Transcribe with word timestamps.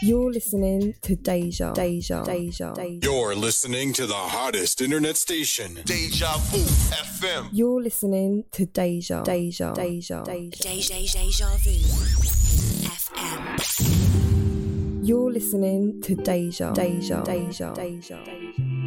You're 0.00 0.30
listening 0.30 0.94
to 1.02 1.16
Deja, 1.16 1.72
Deja, 1.72 2.22
Deja, 2.22 2.72
Deja. 2.72 3.00
You're 3.02 3.34
listening 3.34 3.92
to 3.94 4.06
the 4.06 4.14
hottest 4.14 4.80
internet 4.80 5.16
station. 5.16 5.80
Deja 5.84 6.36
Vu 6.38 6.58
FM. 6.94 7.48
You're 7.50 7.82
listening 7.82 8.44
to 8.52 8.66
Deja, 8.66 9.24
Deja, 9.24 9.72
Deja, 9.74 10.22
Deja. 10.22 10.62
Deja, 10.62 10.94
Deja 10.94 11.48
Vu 11.56 11.72
FM. 12.86 13.58
You're 15.02 15.32
listening 15.32 16.00
to 16.02 16.14
Deja, 16.14 16.72
Deja, 16.74 17.24
Deja, 17.24 17.74
Deja. 17.74 18.18
Uh, 18.18 18.77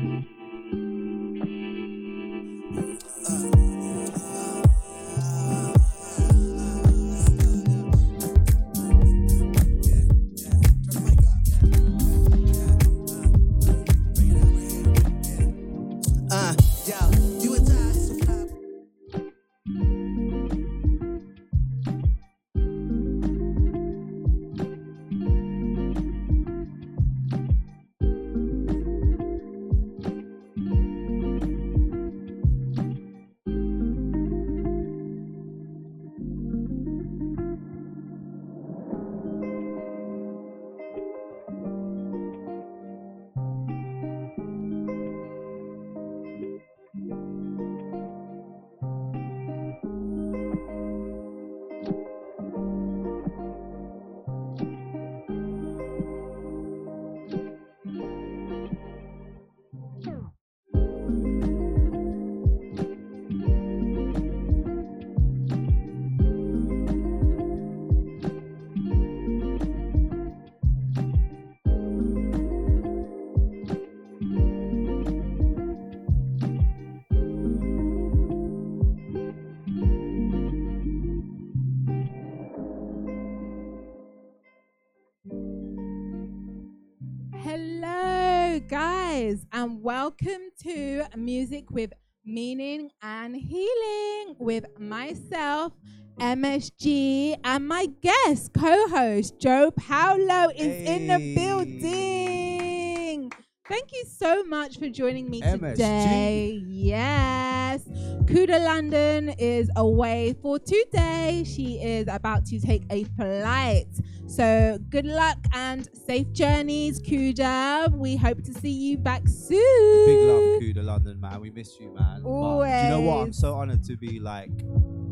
welcome 89.81 90.51
to 90.61 91.03
Music 91.17 91.71
with 91.71 91.91
Meaning 92.23 92.91
and 93.01 93.35
Healing 93.35 94.35
with 94.37 94.65
myself, 94.79 95.73
MSG, 96.19 97.39
and 97.43 97.67
my 97.67 97.87
guest 98.03 98.53
co 98.53 98.87
host, 98.89 99.39
Jo 99.39 99.71
Paulo, 99.71 100.51
is 100.55 100.87
in 100.87 101.07
the 101.07 101.33
building. 101.35 103.31
Thank 103.67 103.91
you 103.91 104.03
so 104.05 104.43
much 104.43 104.77
for 104.77 104.87
joining 104.87 105.27
me 105.31 105.41
MSG. 105.41 105.71
today. 105.71 106.61
Yes. 106.67 107.83
Kuda 108.25 108.63
London 108.63 109.29
is 109.39 109.71
away 109.77 110.35
for 110.43 110.59
today. 110.59 111.43
She 111.43 111.81
is 111.81 112.07
about 112.07 112.45
to 112.47 112.59
take 112.59 112.83
a 112.91 113.05
flight. 113.15 113.87
So 114.31 114.79
good 114.89 115.05
luck 115.05 115.37
and 115.53 115.89
safe 116.07 116.31
journeys, 116.31 117.01
Kuda. 117.01 117.91
We 117.91 118.15
hope 118.15 118.41
to 118.43 118.53
see 118.53 118.71
you 118.71 118.97
back 118.97 119.27
soon. 119.27 120.05
Big 120.05 120.23
love, 120.29 120.61
Kuda 120.61 120.85
London, 120.85 121.19
man. 121.19 121.41
We 121.41 121.49
miss 121.49 121.77
you, 121.81 121.93
man. 121.93 122.21
But 122.23 122.29
do 122.29 122.83
you 122.83 122.89
know 122.91 123.01
what? 123.01 123.23
I'm 123.25 123.33
so 123.33 123.55
honored 123.55 123.83
to 123.83 123.97
be 123.97 124.21
like 124.21 124.51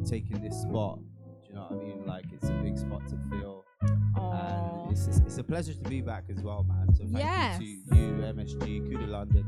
taking 0.06 0.42
this 0.42 0.62
spot. 0.62 1.00
Do 1.24 1.50
you 1.50 1.54
know 1.56 1.64
what 1.68 1.72
I 1.74 1.84
mean? 1.84 2.06
Like 2.06 2.26
it's 2.32 2.48
a 2.48 2.54
big 2.64 2.78
spot 2.78 3.02
to 3.10 3.18
fill, 3.30 3.66
and 4.16 4.90
it's, 4.92 5.08
it's 5.08 5.20
it's 5.20 5.38
a 5.38 5.44
pleasure 5.44 5.74
to 5.74 5.90
be 5.90 6.00
back 6.00 6.24
as 6.30 6.42
well, 6.42 6.64
man. 6.64 6.96
So 6.96 7.04
thank 7.04 7.18
Yes. 7.18 7.60
you 7.62 7.84
to 7.90 7.96
you, 7.98 8.12
MSG, 8.24 8.90
Kuda 8.90 9.10
London, 9.10 9.46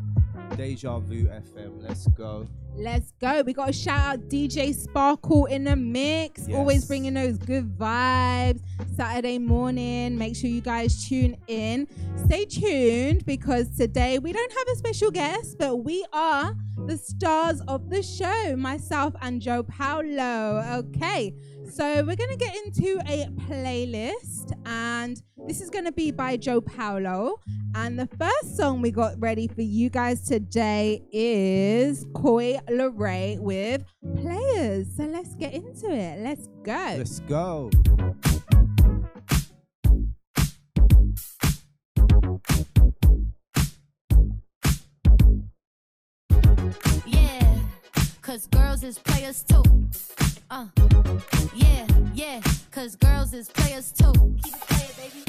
Deja 0.58 1.00
Vu 1.00 1.28
FM. 1.28 1.82
Let's 1.82 2.08
go. 2.10 2.46
Let's 2.76 3.12
go. 3.20 3.44
We 3.46 3.54
got 3.54 3.68
to 3.68 3.74
shout 3.74 4.00
out 4.00 4.30
DJ 4.30 4.74
Sparkle 4.74 5.46
in 5.46 5.66
the 5.66 5.76
mix. 5.76 6.48
Always 6.50 6.86
bringing 6.86 7.14
those 7.14 7.38
good 7.38 7.78
vibes. 7.78 8.62
Saturday 8.96 9.40
morning. 9.40 10.18
Make 10.18 10.36
sure 10.36 10.50
you 10.50 10.62
guys 10.62 11.08
tune 11.08 11.38
in. 11.48 11.88
Stay 12.26 12.46
tuned 12.46 13.26
because 13.26 13.76
today 13.78 14.20
we 14.20 14.32
don't 14.32 14.52
have 14.52 14.68
a 14.68 14.76
special 14.76 15.12
guest, 15.12 15.58
but 15.60 15.78
we 15.78 16.06
are 16.14 16.56
the 16.88 16.98
stars 16.98 17.62
of 17.68 17.90
the 17.90 18.02
show, 18.02 18.56
myself 18.56 19.14
and 19.22 19.42
Jo 19.42 19.64
Paulo. 19.64 20.64
Okay. 20.78 21.34
So 21.72 22.04
we're 22.04 22.18
going 22.18 22.30
to 22.30 22.36
get 22.36 22.54
into 22.66 23.00
a 23.08 23.28
playlist 23.48 24.52
and 24.66 25.22
this 25.48 25.62
is 25.62 25.70
going 25.70 25.86
to 25.86 25.94
be 25.94 26.12
by 26.12 26.36
Jo 26.36 26.60
Paulo. 26.60 27.40
And 27.76 27.98
the 27.98 28.08
first 28.20 28.58
song 28.58 28.82
we 28.82 28.92
got 28.92 29.14
ready 29.20 29.48
for 29.48 29.62
you 29.62 29.90
guys 29.90 30.28
today 30.28 31.02
is 31.14 32.06
Coi 32.14 32.60
Leray 32.70 33.40
with 33.40 33.86
Players. 34.18 34.88
So 34.98 35.04
let's 35.04 35.34
get 35.36 35.54
into 35.54 35.90
it. 35.90 36.20
Let's 36.20 36.50
go. 36.62 36.96
Let's 36.98 37.22
go. 37.22 37.72
Yeah, 47.06 47.60
cause 48.22 48.46
girls 48.48 48.84
is 48.84 49.00
players 49.00 49.44
too. 49.44 49.64
Uh, 50.52 50.66
yeah, 51.56 51.88
yeah, 52.14 52.42
cause 52.72 52.98
girls 52.98 53.34
is 53.34 53.48
players 53.48 53.94
too. 53.94 54.12
Keep 54.44 54.54
it 54.54 54.62
playing, 54.68 54.92
baby. 54.98 55.24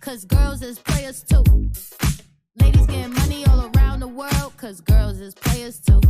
Cause 0.00 0.24
girls 0.24 0.62
is 0.62 0.80
players 0.80 1.22
too. 1.22 1.44
Ladies 2.60 2.86
getting 2.88 3.14
money 3.14 3.46
all 3.46 3.70
around 3.76 4.00
the 4.00 4.08
world, 4.08 4.52
cause 4.56 4.80
girls 4.80 5.20
is 5.20 5.32
players 5.36 5.78
too. 5.78 6.00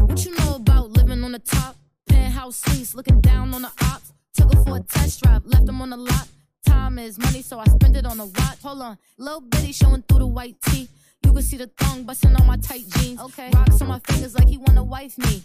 What 0.00 0.24
you 0.24 0.34
know 0.34 0.56
about 0.56 0.90
living 0.90 1.22
on 1.22 1.30
the 1.30 1.38
top? 1.38 1.76
Penthouse 2.08 2.56
suites, 2.56 2.96
looking 2.96 3.20
down 3.20 3.54
on 3.54 3.62
the 3.62 3.70
ops. 3.82 4.12
Took 4.36 4.52
her 4.52 4.64
for 4.64 4.78
a 4.78 4.80
test 4.80 5.22
drive, 5.22 5.46
left 5.46 5.66
them 5.66 5.80
on 5.80 5.90
the 5.90 5.96
lot. 5.96 6.26
Time 6.66 6.98
is 6.98 7.20
money, 7.20 7.40
so 7.40 7.60
I 7.60 7.66
spend 7.66 7.96
it 7.96 8.04
on 8.04 8.18
a 8.18 8.26
watch. 8.26 8.58
Hold 8.64 8.82
on, 8.82 8.98
little 9.16 9.42
bitty 9.42 9.70
showing 9.70 10.02
through 10.08 10.18
the 10.18 10.26
white 10.26 10.60
tee. 10.62 10.88
You 11.24 11.32
can 11.32 11.42
see 11.42 11.56
the 11.56 11.68
thong 11.78 12.02
busting 12.02 12.34
on 12.34 12.48
my 12.48 12.56
tight 12.56 12.82
jeans. 12.96 13.20
Okay, 13.20 13.50
rocks 13.54 13.80
on 13.80 13.86
my 13.86 14.00
fingers 14.00 14.34
like 14.34 14.48
he 14.48 14.56
wanna 14.56 14.82
wife 14.82 15.16
me. 15.18 15.44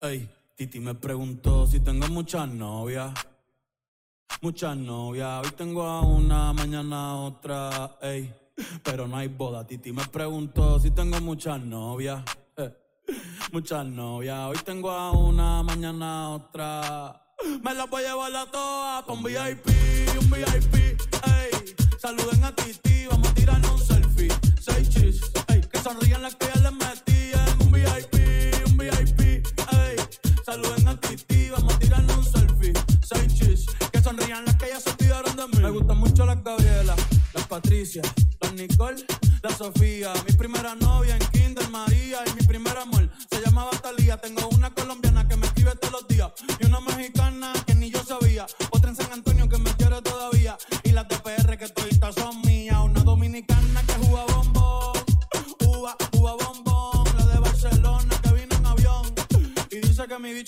Ey, 0.00 0.30
Titi 0.54 0.78
me 0.78 0.94
preguntó 0.94 1.66
si 1.66 1.80
tengo 1.80 2.06
muchas 2.08 2.48
novias. 2.48 3.12
Muchas 4.40 4.76
novias. 4.76 5.44
Hoy 5.44 5.50
tengo 5.56 5.82
a 5.82 6.02
una, 6.02 6.52
mañana 6.52 7.10
a 7.10 7.14
otra. 7.16 7.98
Ey, 8.00 8.32
pero 8.84 9.08
no 9.08 9.16
hay 9.16 9.26
boda. 9.26 9.66
Titi 9.66 9.92
me 9.92 10.04
preguntó 10.06 10.78
si 10.78 10.92
tengo 10.92 11.20
muchas 11.20 11.60
novias. 11.60 12.22
Eh, 12.56 12.72
muchas 13.52 13.84
novias. 13.86 14.38
Hoy 14.46 14.58
tengo 14.64 14.90
a 14.90 15.10
una, 15.10 15.64
mañana 15.64 16.24
a 16.24 16.28
otra. 16.30 17.22
Me 17.62 17.74
las 17.74 17.90
voy 17.90 18.04
a 18.04 18.08
llevar 18.10 18.36
a 18.36 18.46
todas 18.50 19.08
un 19.08 19.22
VIP, 19.22 19.66
un 20.20 20.30
VIP. 20.30 20.74
Ey, 21.26 21.57
saluden 21.98 22.44
a 22.44 22.54
Titi, 22.54 23.06
vamos 23.06 23.28
a 23.28 23.34
tirarnos 23.34 23.72
un 23.72 23.86
selfie. 23.86 24.28
Seis 24.60 24.88
chis, 24.88 25.20
ey, 25.48 25.60
que 25.60 25.78
sonrían 25.80 26.22
las 26.22 26.36
que 26.36 26.46
ya 26.46 26.60
les 26.60 26.72
metí 26.72 27.32
en 27.32 27.66
un 27.66 27.72
VIP, 27.72 28.14
un 28.66 28.76
VIP. 28.76 29.20
Ey, 29.72 29.96
saluden 30.44 30.88
a 30.88 31.00
Titi, 31.00 31.50
vamos 31.50 31.74
a 31.74 31.78
tirarnos 31.78 32.16
un 32.16 32.24
selfie. 32.24 32.72
Seis 33.02 33.34
chis, 33.34 33.66
que 33.92 34.00
sonrían 34.00 34.44
las 34.44 34.56
que 34.56 34.68
ya 34.68 34.80
se 34.80 34.90
olvidaron 34.90 35.36
de 35.36 35.48
mí. 35.48 35.62
Me 35.62 35.70
gustan 35.70 35.98
mucho 35.98 36.24
las 36.24 36.42
Gabriela, 36.42 36.94
las 37.34 37.46
Patricia, 37.46 38.02
las 38.40 38.52
Nicole, 38.52 39.04
la 39.42 39.50
Sofía. 39.50 40.12
Mi 40.26 40.32
primera 40.34 40.74
novia 40.76 41.16
en 41.16 41.27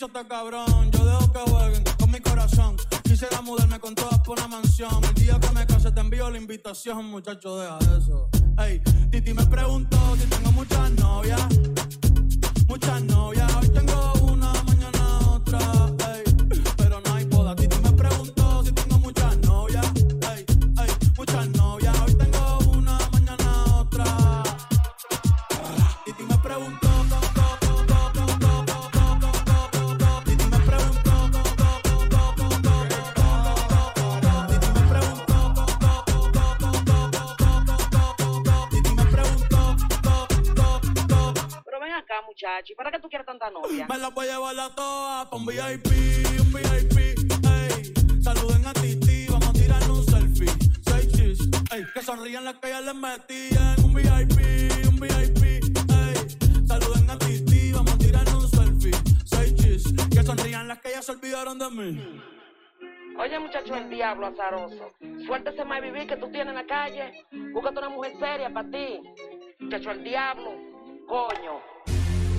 bicho 0.01 0.07
está 0.07 0.27
cabrón. 0.27 0.91
Yo 0.93 1.05
dejo 1.05 1.33
que 1.33 1.51
jueguen 1.51 1.85
con 1.99 2.11
mi 2.11 2.21
corazón. 2.21 2.77
Quisiera 3.03 3.43
mudarme 3.43 3.79
con 3.79 3.95
todas 3.95 4.19
por 4.21 4.39
una 4.39 4.49
mansión. 4.49 5.05
El 5.05 5.15
día 5.15 5.39
que 5.39 5.51
me 5.51 5.67
case 5.67 5.91
te 5.91 6.01
envío 6.01 6.31
la 6.31 6.39
invitación, 6.39 7.05
muchacho, 7.07 7.59
deja 7.59 7.79
eso. 7.99 8.31
Ey, 8.59 8.81
Titi 9.11 9.35
me 9.35 9.45
preguntó 9.45 9.99
si 10.17 10.27
tengo 10.27 10.53
muchas 10.53 10.91
novias. 10.93 11.47
Muchas 12.67 13.03
novias, 13.03 13.55
hoy 13.57 13.69
tengo 13.69 14.13
una, 14.23 14.53
mañana 14.65 15.19
otra. 15.35 15.61
Ey, 16.15 16.25
pero 16.79 17.01
no 17.05 17.15
hay 17.15 17.25
boda. 17.27 17.55
Titi 17.55 17.77
me 17.81 17.93
preguntó 17.93 18.40
Acá, 42.21 42.27
muchacho, 42.27 42.73
¿y 42.73 42.77
para 42.77 42.91
qué 42.91 42.99
tú 42.99 43.09
quieres 43.09 43.27
tanta 43.27 43.51
novia? 43.51 43.87
Me 43.89 43.97
las 43.97 44.13
voy 44.13 44.29
a 44.29 44.33
llevar 44.33 44.59
a 44.61 44.75
todas 44.75 45.33
un 45.33 45.47
VIP, 45.47 45.87
un 46.41 46.53
VIP, 46.53 46.99
ey. 46.99 48.23
Saluden 48.23 48.67
a 48.67 48.73
Titi, 48.75 49.27
vamos 49.29 49.49
a 49.49 49.53
tirarnos 49.53 49.99
un 49.99 50.05
selfie. 50.05 50.49
Seis 50.85 51.09
chis, 51.13 51.39
ey. 51.73 51.85
Que 51.95 52.03
sonrían 52.03 52.45
las 52.45 52.57
que 52.57 52.69
ya 52.69 52.81
les 52.83 52.95
metí 52.95 53.49
en 53.53 53.85
un 53.85 53.95
VIP, 53.95 54.89
un 54.89 54.97
VIP, 54.97 55.43
ey. 55.45 56.67
Saluden 56.67 57.11
a 57.11 57.19
Titi, 57.19 57.73
vamos 57.73 57.93
a 57.93 57.99
tirarnos 57.99 58.45
un 58.45 58.51
selfie. 58.51 58.93
Seis 59.25 59.55
chis, 59.55 59.85
que 60.11 60.23
sonrían 60.23 60.69
las 60.69 60.79
que 60.81 60.91
ya 60.91 61.01
se 61.01 61.13
olvidaron 61.13 61.59
de 61.59 61.71
mí. 61.71 62.23
Oye, 63.19 63.39
muchacho, 63.39 63.75
el 63.77 63.89
diablo 63.89 64.27
azaroso. 64.27 64.93
Suéltese 65.27 65.65
más 65.65 65.81
vivir 65.81 66.07
que 66.07 66.17
tú 66.17 66.31
tienes 66.31 66.49
en 66.49 66.55
la 66.55 66.67
calle. 66.67 67.25
Búscate 67.53 67.79
una 67.79 67.89
mujer 67.89 68.13
seria 68.19 68.53
para 68.53 68.71
ti. 68.71 69.01
Muchacho, 69.59 69.91
el 69.93 70.05
diablo. 70.05 70.51
Coño. 71.07 71.61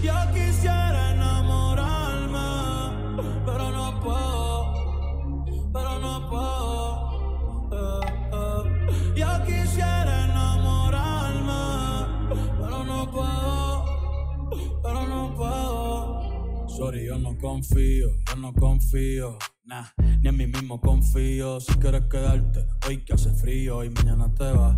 Yo 0.03 0.13
quisiera 0.33 1.12
enamorar 1.12 2.13
alma, 2.13 3.15
pero 3.45 3.71
no 3.71 4.00
puedo, 4.00 5.71
pero 5.71 6.00
no 6.00 6.27
puedo. 6.27 7.71
Eh, 7.71 8.07
eh. 8.33 9.13
Yo 9.15 9.45
quisiera 9.45 10.25
enamorar 10.25 11.27
alma, 11.27 12.30
pero 12.59 12.83
no 12.83 13.12
puedo, 13.12 14.81
pero 14.81 15.07
no 15.07 15.36
puedo. 15.36 16.68
Sorry, 16.69 17.06
yo 17.06 17.19
no 17.19 17.38
confío, 17.38 18.07
yo 18.27 18.36
no 18.38 18.53
confío, 18.53 19.38
nah. 19.65 19.86
Ni 20.21 20.30
en 20.30 20.38
mí 20.38 20.48
mismo 20.48 20.81
confío. 20.81 21.59
Si 21.59 21.74
quieres 21.75 22.03
quedarte 22.09 22.65
hoy 22.88 23.06
que 23.06 23.13
hace 23.13 23.31
frío 23.36 23.83
y 23.83 23.92
mañana 23.92 24.33
te 24.33 24.51
va. 24.51 24.75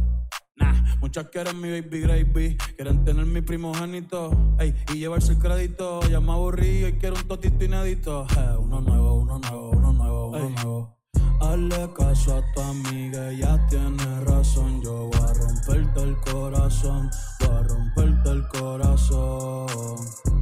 Nah, 0.56 0.74
muchas 1.02 1.30
quieren 1.30 1.60
mi 1.60 1.70
baby 1.70 2.02
gravy, 2.02 2.58
quieren 2.76 3.04
tener 3.04 3.26
mi 3.26 3.42
primogénito, 3.42 4.32
ey, 4.60 4.76
y 4.94 5.00
llevarse 5.00 5.32
el 5.34 5.40
crédito. 5.40 6.02
Ya 6.10 6.20
me 6.20 6.32
aburrí 6.32 6.86
y 6.86 6.94
quiero 6.94 7.16
un 7.16 7.28
totito 7.28 7.66
inédito. 7.66 8.28
Eh, 8.38 8.58
uno 8.60 8.82
nuevo, 8.82 9.16
uno 9.16 9.40
nuevo, 9.40 9.72
uno 9.72 9.94
nuevo, 9.94 10.28
uno 10.28 10.50
nuevo. 10.50 10.98
Hazle 11.42 11.90
caso 11.98 12.38
a 12.38 12.54
tu 12.54 12.62
amiga, 12.62 13.32
ella 13.32 13.68
tiene 13.68 14.22
razón. 14.26 14.82
Yo 14.82 15.10
voy 15.10 15.22
a 15.22 15.34
romperte 15.34 16.04
el 16.04 16.18
corazón, 16.22 17.10
voy 17.40 17.50
a 17.50 17.64
romperte 17.64 18.30
el 18.30 18.48
corazón. 18.50 19.98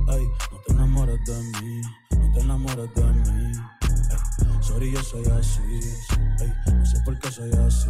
Ey, 0.10 0.28
no 0.52 0.58
te 0.66 0.74
enamores 0.74 1.20
de 1.26 1.62
mí, 1.62 1.82
no 2.12 2.34
te 2.34 2.40
enamores 2.42 2.94
de 2.96 3.04
mí. 3.04 3.52
Ey, 4.12 4.64
sorry, 4.64 4.92
yo 4.92 5.02
soy 5.02 5.26
así, 5.26 5.80
ey, 6.42 6.54
no 6.74 6.86
sé 6.86 7.00
por 7.06 7.18
qué 7.18 7.32
soy 7.32 7.52
así. 7.66 7.90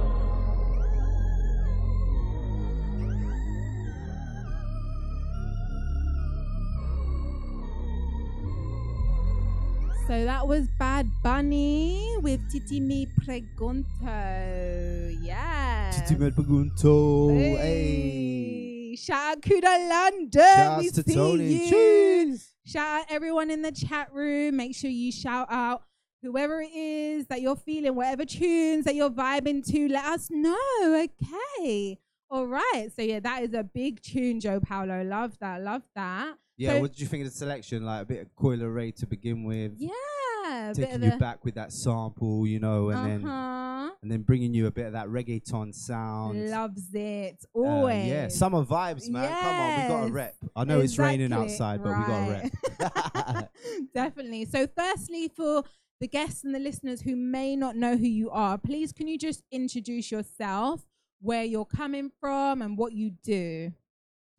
So 10.11 10.25
that 10.25 10.45
was 10.45 10.67
Bad 10.77 11.09
Bunny 11.23 12.17
with 12.19 12.41
Titi 12.51 12.81
Me 12.81 13.07
Pregunto. 13.25 15.17
Yeah. 15.21 15.89
Titi 15.89 16.19
me 16.19 16.29
pregunto. 16.31 17.33
Hey. 17.33 17.55
Hey. 17.55 18.95
Shout 18.97 19.37
out 19.37 19.41
Kuda 19.41 19.89
London. 19.89 20.41
Shouts 20.43 20.83
we 20.83 20.89
to 20.89 21.03
see 21.03 21.15
Tony. 21.15 21.53
you. 21.53 21.69
Cheers. 21.69 22.49
Shout 22.65 22.99
out 22.99 23.05
everyone 23.09 23.49
in 23.49 23.61
the 23.61 23.71
chat 23.71 24.13
room. 24.13 24.57
Make 24.57 24.75
sure 24.75 24.89
you 24.89 25.13
shout 25.13 25.47
out 25.49 25.83
whoever 26.21 26.59
it 26.59 26.75
is 26.75 27.27
that 27.27 27.39
you're 27.39 27.55
feeling, 27.55 27.95
whatever 27.95 28.25
tunes 28.25 28.83
that 28.83 28.95
you're 28.95 29.09
vibing 29.09 29.65
to. 29.71 29.87
Let 29.87 30.03
us 30.03 30.27
know. 30.29 31.07
Okay. 31.07 31.97
All 32.29 32.47
right. 32.47 32.89
So 32.93 33.01
yeah, 33.01 33.21
that 33.21 33.43
is 33.43 33.53
a 33.53 33.63
big 33.63 34.01
tune, 34.01 34.41
Jo 34.41 34.59
Paulo. 34.59 35.03
Love 35.05 35.39
that. 35.39 35.61
Love 35.61 35.83
that. 35.95 36.35
Yeah, 36.61 36.73
So- 36.75 36.81
what 36.81 36.91
did 36.91 36.99
you 36.99 37.07
think 37.07 37.25
of 37.25 37.31
the 37.31 37.35
selection? 37.35 37.83
Like 37.83 38.03
a 38.03 38.05
bit 38.05 38.21
of 38.21 38.35
Coi 38.35 38.55
Leray 38.55 38.95
to 38.97 39.07
begin 39.07 39.43
with, 39.45 39.73
Yeah. 39.79 40.71
taking 40.75 41.01
you 41.03 41.17
back 41.17 41.43
with 41.43 41.55
that 41.55 41.73
sample, 41.73 42.45
you 42.45 42.59
know, 42.59 42.89
and 42.89 43.09
then 43.09 43.25
uh-huh. 43.27 43.89
and 44.03 44.11
then 44.11 44.21
bringing 44.21 44.53
you 44.53 44.67
a 44.67 44.71
bit 44.71 44.85
of 44.85 44.93
that 44.93 45.07
reggaeton 45.07 45.73
sound. 45.73 46.51
Loves 46.51 46.93
it. 46.93 47.43
Uh, 47.55 47.59
Always. 47.59 48.07
yeah, 48.07 48.27
summer 48.27 48.63
vibes, 48.63 49.09
man. 49.09 49.27
Come 49.27 49.55
on, 49.55 49.81
we 49.81 49.87
got 49.87 50.09
a 50.09 50.11
rep. 50.11 50.35
I 50.55 50.63
know 50.63 50.79
it's 50.81 50.99
raining 50.99 51.33
outside, 51.33 51.81
but 51.81 51.97
we 51.97 52.05
got 52.05 52.27
a 52.27 52.31
rep. 52.31 53.51
Definitely. 53.95 54.45
So, 54.45 54.67
firstly, 54.67 55.29
for 55.35 55.63
the 55.99 56.07
guests 56.07 56.43
and 56.43 56.53
the 56.53 56.59
listeners 56.59 57.01
who 57.01 57.15
may 57.15 57.55
not 57.55 57.75
know 57.75 57.97
who 57.97 58.07
you 58.07 58.29
are, 58.29 58.59
please 58.59 58.91
can 58.93 59.07
you 59.07 59.17
just 59.17 59.41
introduce 59.51 60.11
yourself, 60.11 60.85
where 61.21 61.43
you're 61.43 61.65
coming 61.65 62.11
from, 62.19 62.61
and 62.61 62.77
what 62.77 62.93
you 62.93 63.11
do? 63.23 63.71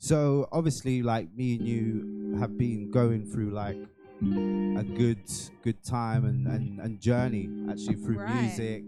So 0.02 0.48
obviously, 0.50 1.00
like 1.00 1.32
me 1.32 1.54
and 1.54 1.64
you 1.68 2.36
have 2.40 2.58
been 2.58 2.90
going 2.90 3.24
through 3.24 3.50
like 3.50 3.76
a 4.20 4.82
good 4.82 5.20
good 5.62 5.80
time 5.84 6.24
and, 6.24 6.48
and, 6.48 6.80
and 6.80 7.00
journey 7.00 7.48
actually 7.70 7.94
through 7.94 8.18
Right. 8.18 8.42
music, 8.42 8.82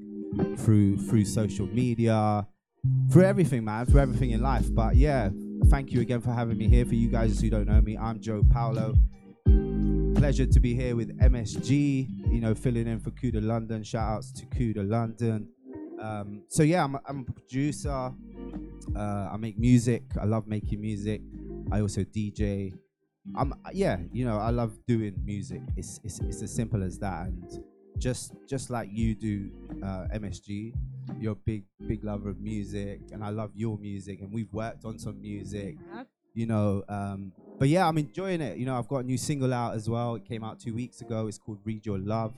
through 0.59 0.99
through 0.99 1.25
social 1.27 1.69
media, 1.69 2.45
through 3.13 3.23
everything, 3.23 3.65
man, 3.65 3.87
through 3.87 4.01
everything 4.01 4.33
in 4.33 4.43
life. 4.43 4.67
But 4.75 4.97
yeah, 4.97 5.31
thank 5.67 5.93
you 5.93 6.01
again 6.01 6.21
for 6.21 6.33
having 6.33 6.59
me 6.59 6.67
here. 6.67 6.85
For 6.85 6.97
you 6.97 7.07
guys 7.09 7.41
who 7.41 7.49
don't 7.49 7.69
know 7.69 7.81
me, 7.81 7.97
I'm 7.97 8.21
Jo 8.21 8.43
Paulo. 8.51 8.97
Pleasure 10.17 10.47
to 10.47 10.59
be 10.59 10.75
here 10.75 10.97
with 10.97 11.17
MSG, 11.21 12.09
you 12.33 12.41
know, 12.41 12.57
filling 12.57 12.89
in 12.89 12.99
for 12.99 13.13
Kuda 13.13 13.41
London. 13.41 13.85
Shout 13.85 14.09
outs 14.17 14.33
to 14.33 14.47
Kuda 14.47 14.89
London. 14.89 15.49
Um, 16.05 16.43
so 16.49 16.63
yeah, 16.63 16.85
I'm 16.85 16.95
a, 16.97 17.01
I'm 17.09 17.27
a 17.27 17.33
producer. 17.33 18.13
Uh, 18.95 19.29
I 19.33 19.37
make 19.39 19.59
music. 19.59 20.03
I 20.21 20.27
love 20.27 20.47
making 20.47 20.81
music. 20.81 21.23
I 21.73 21.81
also 21.81 22.03
DJ. 22.05 22.75
I'm 23.35 23.55
yeah, 23.73 23.99
you 24.13 24.27
know, 24.27 24.39
I 24.39 24.51
love 24.51 24.73
doing 24.87 25.15
music. 25.25 25.63
It's 25.77 26.01
it's 26.05 26.21
it's 26.21 26.43
as 26.43 26.55
simple 26.55 26.83
as 26.83 26.99
that. 26.99 27.29
And 27.29 27.65
just 27.99 28.35
just 28.47 28.69
like 28.69 28.91
you 28.93 29.15
do, 29.15 29.51
uh, 29.83 30.09
MSG, 30.15 30.75
you're 31.19 31.33
a 31.33 31.37
big 31.47 31.65
big 31.89 32.05
lover 32.05 32.29
of 32.29 32.39
music, 32.41 33.01
and 33.13 33.25
I 33.25 33.31
love 33.31 33.53
your 33.55 33.79
music. 33.79 34.21
And 34.21 34.31
we've 34.31 34.53
worked 34.53 34.85
on 34.85 34.99
some 34.99 35.23
music, 35.23 35.77
you 36.35 36.45
know. 36.45 36.85
Um, 36.87 37.33
but 37.59 37.69
yeah, 37.69 37.89
I'm 37.89 37.97
enjoying 37.97 38.43
it. 38.43 38.59
You 38.59 38.67
know, 38.67 38.77
I've 38.79 38.89
got 38.89 38.99
a 38.99 39.05
new 39.05 39.17
single 39.17 39.55
out 39.55 39.75
as 39.75 39.89
well. 39.89 40.17
It 40.17 40.27
came 40.27 40.45
out 40.45 40.61
two 40.61 40.75
weeks 40.75 41.01
ago. 41.01 41.29
It's 41.29 41.39
called 41.39 41.61
"Read 41.65 41.87
Your 41.87 41.99
Love" 41.99 42.35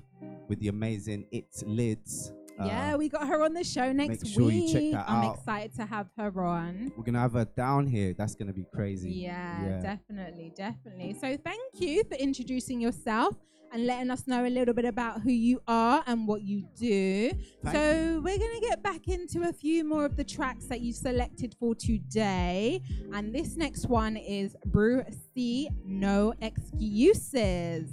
with 0.46 0.60
the 0.60 0.68
amazing 0.68 1.26
It's 1.32 1.64
Lids. 1.64 2.32
Uh, 2.58 2.64
yeah, 2.64 2.96
we 2.96 3.08
got 3.08 3.26
her 3.28 3.42
on 3.44 3.52
the 3.52 3.62
show 3.64 3.92
next 3.92 4.22
make 4.24 4.32
sure 4.32 4.44
week. 4.46 4.68
you 4.68 4.72
check 4.72 4.92
that 4.92 5.10
I'm 5.10 5.24
out. 5.24 5.36
excited 5.38 5.74
to 5.76 5.84
have 5.86 6.08
her 6.16 6.40
on. 6.44 6.90
we're 6.96 7.04
gonna 7.04 7.20
have 7.20 7.32
her 7.34 7.44
down 7.44 7.86
here. 7.86 8.14
That's 8.16 8.34
gonna 8.34 8.52
be 8.52 8.64
crazy. 8.72 9.10
Yeah, 9.10 9.80
definitely, 9.82 10.52
definitely. 10.56 11.14
So 11.20 11.36
thank 11.36 11.60
you 11.74 12.02
for 12.04 12.14
introducing 12.16 12.80
yourself 12.80 13.34
and 13.72 13.84
letting 13.84 14.10
us 14.10 14.26
know 14.26 14.46
a 14.46 14.48
little 14.48 14.72
bit 14.72 14.84
about 14.86 15.20
who 15.20 15.32
you 15.32 15.60
are 15.66 16.02
and 16.06 16.26
what 16.26 16.40
you 16.42 16.62
do. 16.78 17.32
Thank 17.64 17.76
so 17.76 18.20
we're 18.24 18.38
gonna 18.38 18.60
get 18.60 18.82
back 18.82 19.08
into 19.08 19.48
a 19.48 19.52
few 19.52 19.84
more 19.84 20.04
of 20.06 20.16
the 20.16 20.24
tracks 20.24 20.66
that 20.66 20.80
you 20.80 20.92
selected 20.92 21.54
for 21.58 21.74
today. 21.74 22.80
And 23.12 23.34
this 23.34 23.56
next 23.56 23.86
one 23.86 24.16
is 24.16 24.56
Brew 24.66 25.02
C 25.34 25.68
No 25.84 26.32
Excuses. 26.40 27.90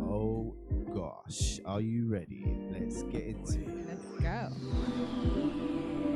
Oh 0.00 0.54
gosh, 0.94 1.58
are 1.66 1.80
you 1.80 2.06
ready? 2.06 2.44
Let's 2.70 3.02
get 3.04 3.24
into 3.24 3.58
it. 3.58 3.68
Let's 3.88 4.04
go. 4.22 4.48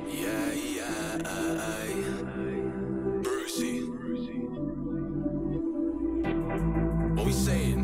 Yeah, 0.08 0.52
yeah, 0.52 1.18
aye, 1.25 1.58
aye. 1.61 3.23
Bru-C. 3.23 3.80
What 7.14 7.26
we 7.26 7.32
saying? 7.32 7.78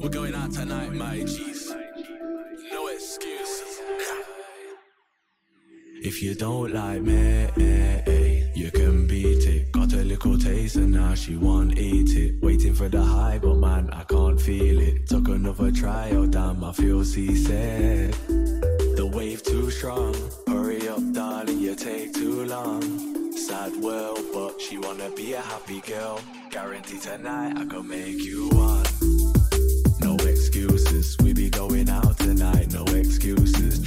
We're 0.00 0.08
going 0.08 0.34
out 0.34 0.52
tonight, 0.52 0.92
my 0.94 1.18
G's. 1.22 1.74
No 2.72 2.86
excuses. 2.88 3.80
If 6.00 6.22
you 6.22 6.34
don't 6.34 6.72
like 6.72 7.02
me, 7.02 7.48
eh, 7.58 8.02
eh, 8.06 8.50
you 8.54 8.70
can 8.70 9.06
beat 9.06 9.37
it. 10.10 10.24
Little 10.24 10.38
taste 10.38 10.76
and 10.76 10.92
now 10.92 11.14
she 11.14 11.36
won't 11.36 11.78
eat 11.78 12.16
it. 12.16 12.42
Waiting 12.42 12.74
for 12.74 12.88
the 12.88 13.02
high, 13.02 13.38
but 13.40 13.56
man, 13.56 13.90
I 13.92 14.04
can't 14.04 14.40
feel 14.40 14.80
it. 14.80 15.06
Took 15.06 15.28
another 15.28 15.70
try, 15.70 16.10
oh 16.12 16.26
damn, 16.26 16.64
I 16.64 16.72
feel 16.72 17.04
seasick. 17.04 18.12
The 18.96 19.10
wave 19.14 19.42
too 19.42 19.70
strong. 19.70 20.14
Hurry 20.46 20.88
up, 20.88 21.02
darling, 21.12 21.60
you 21.60 21.74
take 21.74 22.14
too 22.14 22.44
long. 22.44 22.82
Sad 23.32 23.76
world, 23.76 24.20
but 24.32 24.60
she 24.60 24.78
wanna 24.78 25.10
be 25.10 25.34
a 25.34 25.40
happy 25.40 25.80
girl. 25.80 26.20
Guarantee 26.50 26.98
tonight 26.98 27.56
I 27.56 27.64
can 27.66 27.86
make 27.86 28.20
you 28.22 28.48
one. 28.50 28.86
No 30.00 30.16
excuses, 30.26 31.16
we 31.22 31.32
be 31.32 31.50
going 31.50 31.88
out 31.88 32.18
tonight, 32.18 32.72
no 32.72 32.84
excuses. 32.84 33.78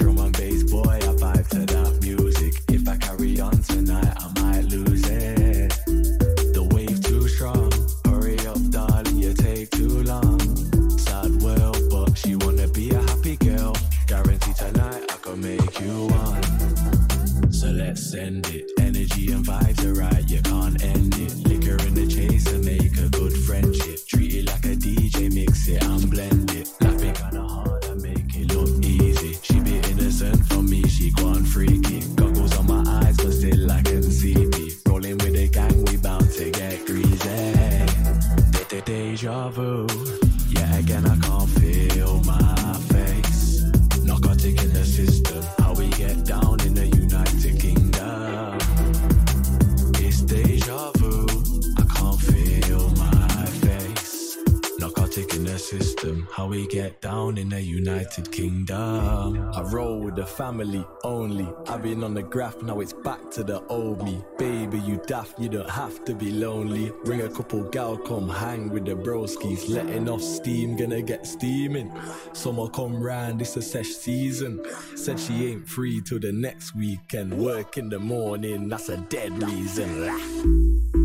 United 57.83 58.31
Kingdom. 58.31 59.51
I 59.55 59.61
roll 59.63 60.01
with 60.01 60.15
the 60.15 60.25
family 60.25 60.85
only. 61.03 61.47
I've 61.67 61.81
been 61.81 62.03
on 62.03 62.13
the 62.13 62.21
graph, 62.21 62.61
now 62.61 62.79
it's 62.79 62.93
back 62.93 63.31
to 63.31 63.43
the 63.43 63.59
old 63.69 64.03
me. 64.03 64.23
Baby, 64.37 64.77
you 64.81 65.01
daft, 65.07 65.39
you 65.39 65.49
don't 65.49 65.69
have 65.69 66.05
to 66.05 66.13
be 66.13 66.31
lonely. 66.31 66.91
Bring 67.03 67.21
a 67.21 67.29
couple 67.29 67.63
gal, 67.63 67.97
come 67.97 68.29
hang 68.29 68.69
with 68.69 68.85
the 68.85 68.95
broskies. 68.95 69.67
Letting 69.67 70.07
off 70.09 70.21
steam, 70.21 70.77
gonna 70.77 71.01
get 71.01 71.25
steaming. 71.25 71.91
Summer 72.33 72.69
come 72.69 73.01
round, 73.01 73.41
it's 73.41 73.57
a 73.57 73.63
sesh 73.63 73.89
season. 73.89 74.63
Said 74.95 75.19
she 75.19 75.47
ain't 75.47 75.67
free 75.67 76.01
till 76.01 76.19
the 76.19 76.31
next 76.31 76.75
weekend. 76.75 77.33
Work 77.33 77.79
in 77.79 77.89
the 77.89 77.99
morning, 77.99 78.69
that's 78.69 78.89
a 78.89 78.97
dead 78.97 79.41
reason. 79.41 81.00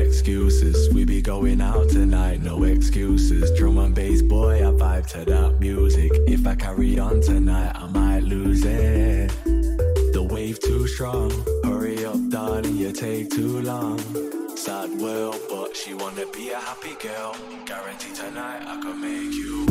Excuses, 0.00 0.92
we 0.94 1.04
be 1.04 1.20
going 1.20 1.60
out 1.60 1.90
tonight, 1.90 2.42
no 2.42 2.64
excuses. 2.64 3.50
Drum 3.58 3.78
and 3.78 3.94
bass, 3.94 4.22
boy, 4.22 4.66
I 4.66 4.72
vibe 4.72 5.06
to 5.12 5.24
that 5.26 5.60
music. 5.60 6.10
If 6.26 6.46
I 6.46 6.54
carry 6.54 6.98
on 6.98 7.20
tonight, 7.20 7.72
I 7.74 7.86
might 7.86 8.24
lose 8.24 8.64
it. 8.64 9.30
The 9.44 10.26
wave 10.30 10.58
too 10.60 10.86
strong, 10.88 11.30
hurry 11.64 12.04
up, 12.06 12.16
darling, 12.30 12.76
you 12.76 12.92
take 12.92 13.30
too 13.30 13.60
long. 13.60 13.98
Sad 14.56 14.90
world, 15.00 15.38
but 15.50 15.76
she 15.76 15.92
wanna 15.94 16.26
be 16.32 16.50
a 16.50 16.58
happy 16.58 16.94
girl. 17.02 17.36
Guarantee 17.66 18.14
tonight 18.14 18.62
I 18.66 18.80
can 18.80 19.00
make 19.00 19.34
you. 19.34 19.69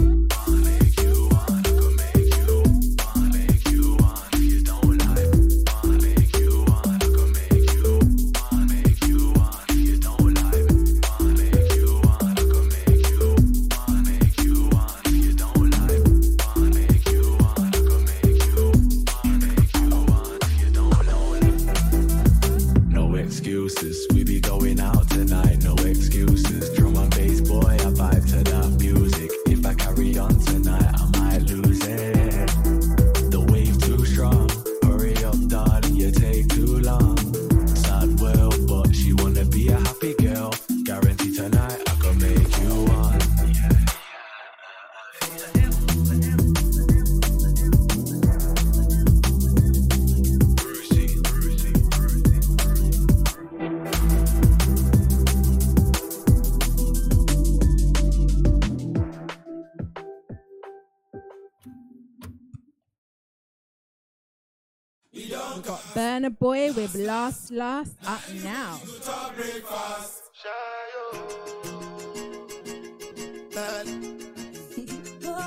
We 65.56 65.62
got 65.62 65.80
Burna 65.96 66.38
Boy 66.38 66.72
with 66.74 66.96
Last 66.96 67.52
Last 67.52 67.96
up 68.06 68.22
now. 68.44 68.80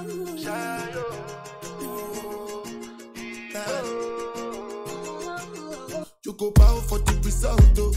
You 0.08 1.04
go 6.42 6.50
bow 6.52 6.80
for 6.80 6.98
the 6.98 7.14
result, 7.24 7.62
though. 7.74 7.94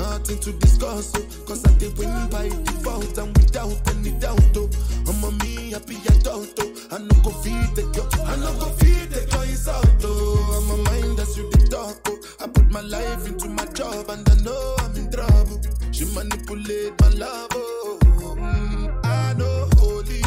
Nothing 0.00 0.38
to 0.40 0.52
discuss, 0.64 1.12
oh. 1.16 1.44
Cause 1.46 1.64
I 1.66 1.72
did 1.78 1.96
win 1.98 2.28
by 2.30 2.48
default 2.48 3.18
and 3.18 3.36
without 3.36 3.76
any 3.90 4.12
doubt, 4.12 4.56
oh. 4.56 4.68
I'm 5.08 5.22
a 5.24 5.30
me 5.44 5.72
happy 5.72 5.96
adult, 6.08 6.54
oh. 6.58 6.72
I 6.90 6.98
no 6.98 7.14
go 7.22 7.30
feed 7.42 7.70
the 7.76 7.84
girl, 7.94 8.08
I 8.24 8.36
no 8.36 8.52
go 8.60 8.68
feed 8.80 9.10
the 9.10 9.26
girl 9.30 9.42
insult, 9.42 10.04
oh. 10.04 10.56
I'm 10.56 10.70
a 10.72 10.90
mind 10.90 11.18
that's 11.18 11.36
you 11.36 11.50
the 11.50 11.68
talk, 11.68 11.96
oh. 12.08 12.18
I 12.40 12.46
put 12.46 12.70
my 12.70 12.80
life 12.80 13.26
into 13.26 13.48
my 13.48 13.66
job 13.66 14.08
and 14.08 14.26
I 14.28 14.34
know 14.42 14.76
I'm 14.78 14.96
in 14.96 15.10
trouble. 15.10 15.60
She 15.92 16.04
manipulate 16.14 16.98
my 17.00 17.08
love, 17.10 17.50
oh. 17.52 17.98
Mm, 18.38 19.04
I 19.04 19.34
know 19.34 19.68
holy 19.76 20.22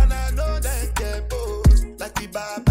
and 0.00 0.12
I 0.12 0.30
know 0.30 0.60
that 0.60 0.94
get 0.94 1.28
both. 1.28 2.00
Like 2.00 2.14
the 2.14 2.26
Baba 2.28 2.65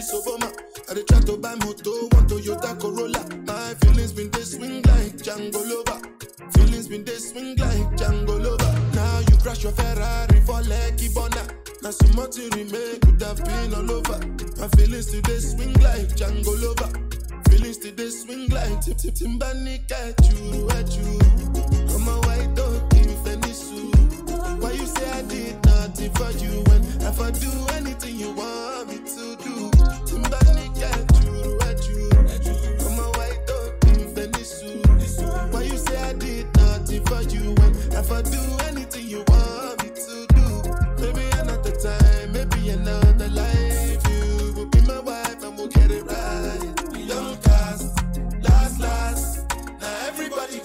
kill 0.00 0.22
Soboma. 0.22 0.52
I 0.90 0.94
dey 0.94 1.02
try 1.04 1.20
to 1.20 1.36
buy 1.36 1.54
moto, 1.56 1.90
one 2.12 2.26
Toyota 2.26 2.78
Corolla. 2.80 3.22
My 3.46 3.74
feelings 3.80 4.12
been 4.12 4.30
dey 4.30 4.42
swing 4.42 4.82
like 4.82 5.16
Django 5.18 5.60
Lover. 5.68 6.00
Feelings 6.52 6.88
been 6.88 7.04
dey 7.04 7.16
swing 7.16 7.56
like 7.56 7.88
Django 7.96 8.42
Lover. 8.42 8.72
Now 8.94 9.20
you 9.20 9.36
crash 9.38 9.62
your 9.62 9.72
Ferrari 9.72 10.40
for 10.46 10.60
Lekki 10.62 11.12
Bona. 11.14 11.46
Now 11.82 11.90
so 11.90 12.06
much 12.14 12.36
you 12.36 12.48
remain 12.50 13.00
could 13.00 13.20
have 13.22 13.44
been 13.44 13.74
all 13.74 13.90
over. 13.90 14.18
My 14.58 14.68
feelings 14.76 15.06
today 15.06 15.38
swing 15.38 15.72
like 15.74 16.08
Django 16.16 16.54
Lover. 16.62 16.90
Feelings 17.50 17.78
today 17.78 18.10
swing 18.10 18.48
like 18.48 18.80
Tip 18.80 18.98
Tip 18.98 19.14
Timbani 19.14 19.80
at 19.90 20.18
you, 20.28 20.68
at 20.70 20.90
you. 20.96 21.18
Come 21.88 22.08
on, 22.08 22.20
white 22.22 22.54
dog, 22.54 22.92
me 22.94 23.52
suit. 23.52 23.97
Why 24.60 24.72
you 24.72 24.86
say 24.86 25.10
I 25.10 25.22
did 25.22 25.64
nothing 25.66 26.12
for 26.12 26.30
you 26.32 26.62
when 26.68 26.82
if 27.02 27.20
I 27.20 27.30
do 27.30 27.50
anything 27.74 28.16
you 28.16 28.32
want 28.32 28.88
me 28.88 28.98
to 28.98 29.36
do? 29.44 29.70
Timbani 30.08 30.66
at 30.82 31.24
you, 31.24 31.58
at 31.68 31.86
you. 31.86 32.08
Come 32.80 32.98
on, 33.00 33.12
white 33.18 33.40
dog, 33.46 33.80
give 33.82 34.14
me 34.34 34.42
suit. 34.42 34.86
Why 35.52 35.62
you 35.62 35.76
say 35.76 35.96
I 35.98 36.12
did 36.14 36.46
nothing 36.56 37.04
for 37.06 37.22
you 37.22 37.54
when 37.54 37.72
do 38.22 38.40
anything 38.68 39.06
you 39.08 39.24
want 39.28 39.82
me 39.84 39.90
to 39.90 40.26
do? 40.34 40.46
Maybe 41.02 41.24
another 41.40 41.72
time, 41.72 42.32
maybe 42.32 42.70
another 42.70 43.28
life. 43.28 44.00
You 44.10 44.54
will 44.56 44.66
be 44.66 44.80
my 44.82 45.00
wife 45.00 45.42
and 45.44 45.56
we'll 45.58 45.68
get 45.68 45.90
it 45.90 46.04
right. 46.04 46.74
Cast, 47.42 47.96
last, 48.42 48.80
last. 48.80 49.46
Now 49.80 50.06
everybody. 50.08 50.60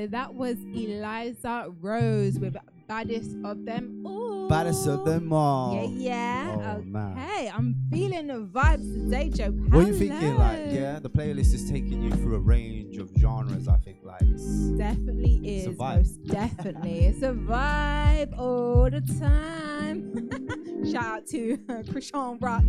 So 0.00 0.06
that 0.06 0.34
was 0.34 0.56
Eliza 0.74 1.70
Rose 1.78 2.38
with 2.38 2.56
Baddest 2.88 3.36
of 3.44 3.66
Them 3.66 4.02
All. 4.06 4.48
Baddest 4.48 4.86
of 4.88 5.04
them 5.04 5.30
all. 5.30 5.74
Yeah, 5.74 6.08
yeah. 6.08 6.56
Oh, 6.58 6.78
okay, 6.78 6.84
man. 6.86 7.52
I'm 7.54 7.76
feeling 7.92 8.26
the 8.28 8.48
vibes 8.50 8.94
today, 8.94 9.28
Jo. 9.28 9.50
What 9.50 9.84
are 9.84 9.88
you 9.88 9.92
thinking? 9.92 10.36
Like, 10.38 10.68
yeah, 10.70 11.00
the 11.00 11.10
playlist 11.10 11.52
is 11.52 11.70
taking 11.70 12.00
you 12.00 12.12
through 12.12 12.36
a 12.36 12.38
range 12.38 12.96
of 12.96 13.10
genres. 13.18 13.68
I 13.68 13.76
think, 13.76 13.98
like, 14.02 14.22
it's, 14.22 14.42
Definitely 14.78 15.36
It's 15.44 15.66
a 15.66 15.70
is. 15.72 15.76
vibe. 15.76 15.96
Most 15.96 16.24
definitely. 16.28 17.04
it's 17.04 17.22
a 17.22 17.32
vibe 17.32 18.38
all 18.38 18.88
the 18.90 19.02
time. 19.20 20.30
Shout 20.90 21.04
out 21.04 21.26
to 21.26 21.58
Krishan 21.68 22.40
Rock. 22.40 22.64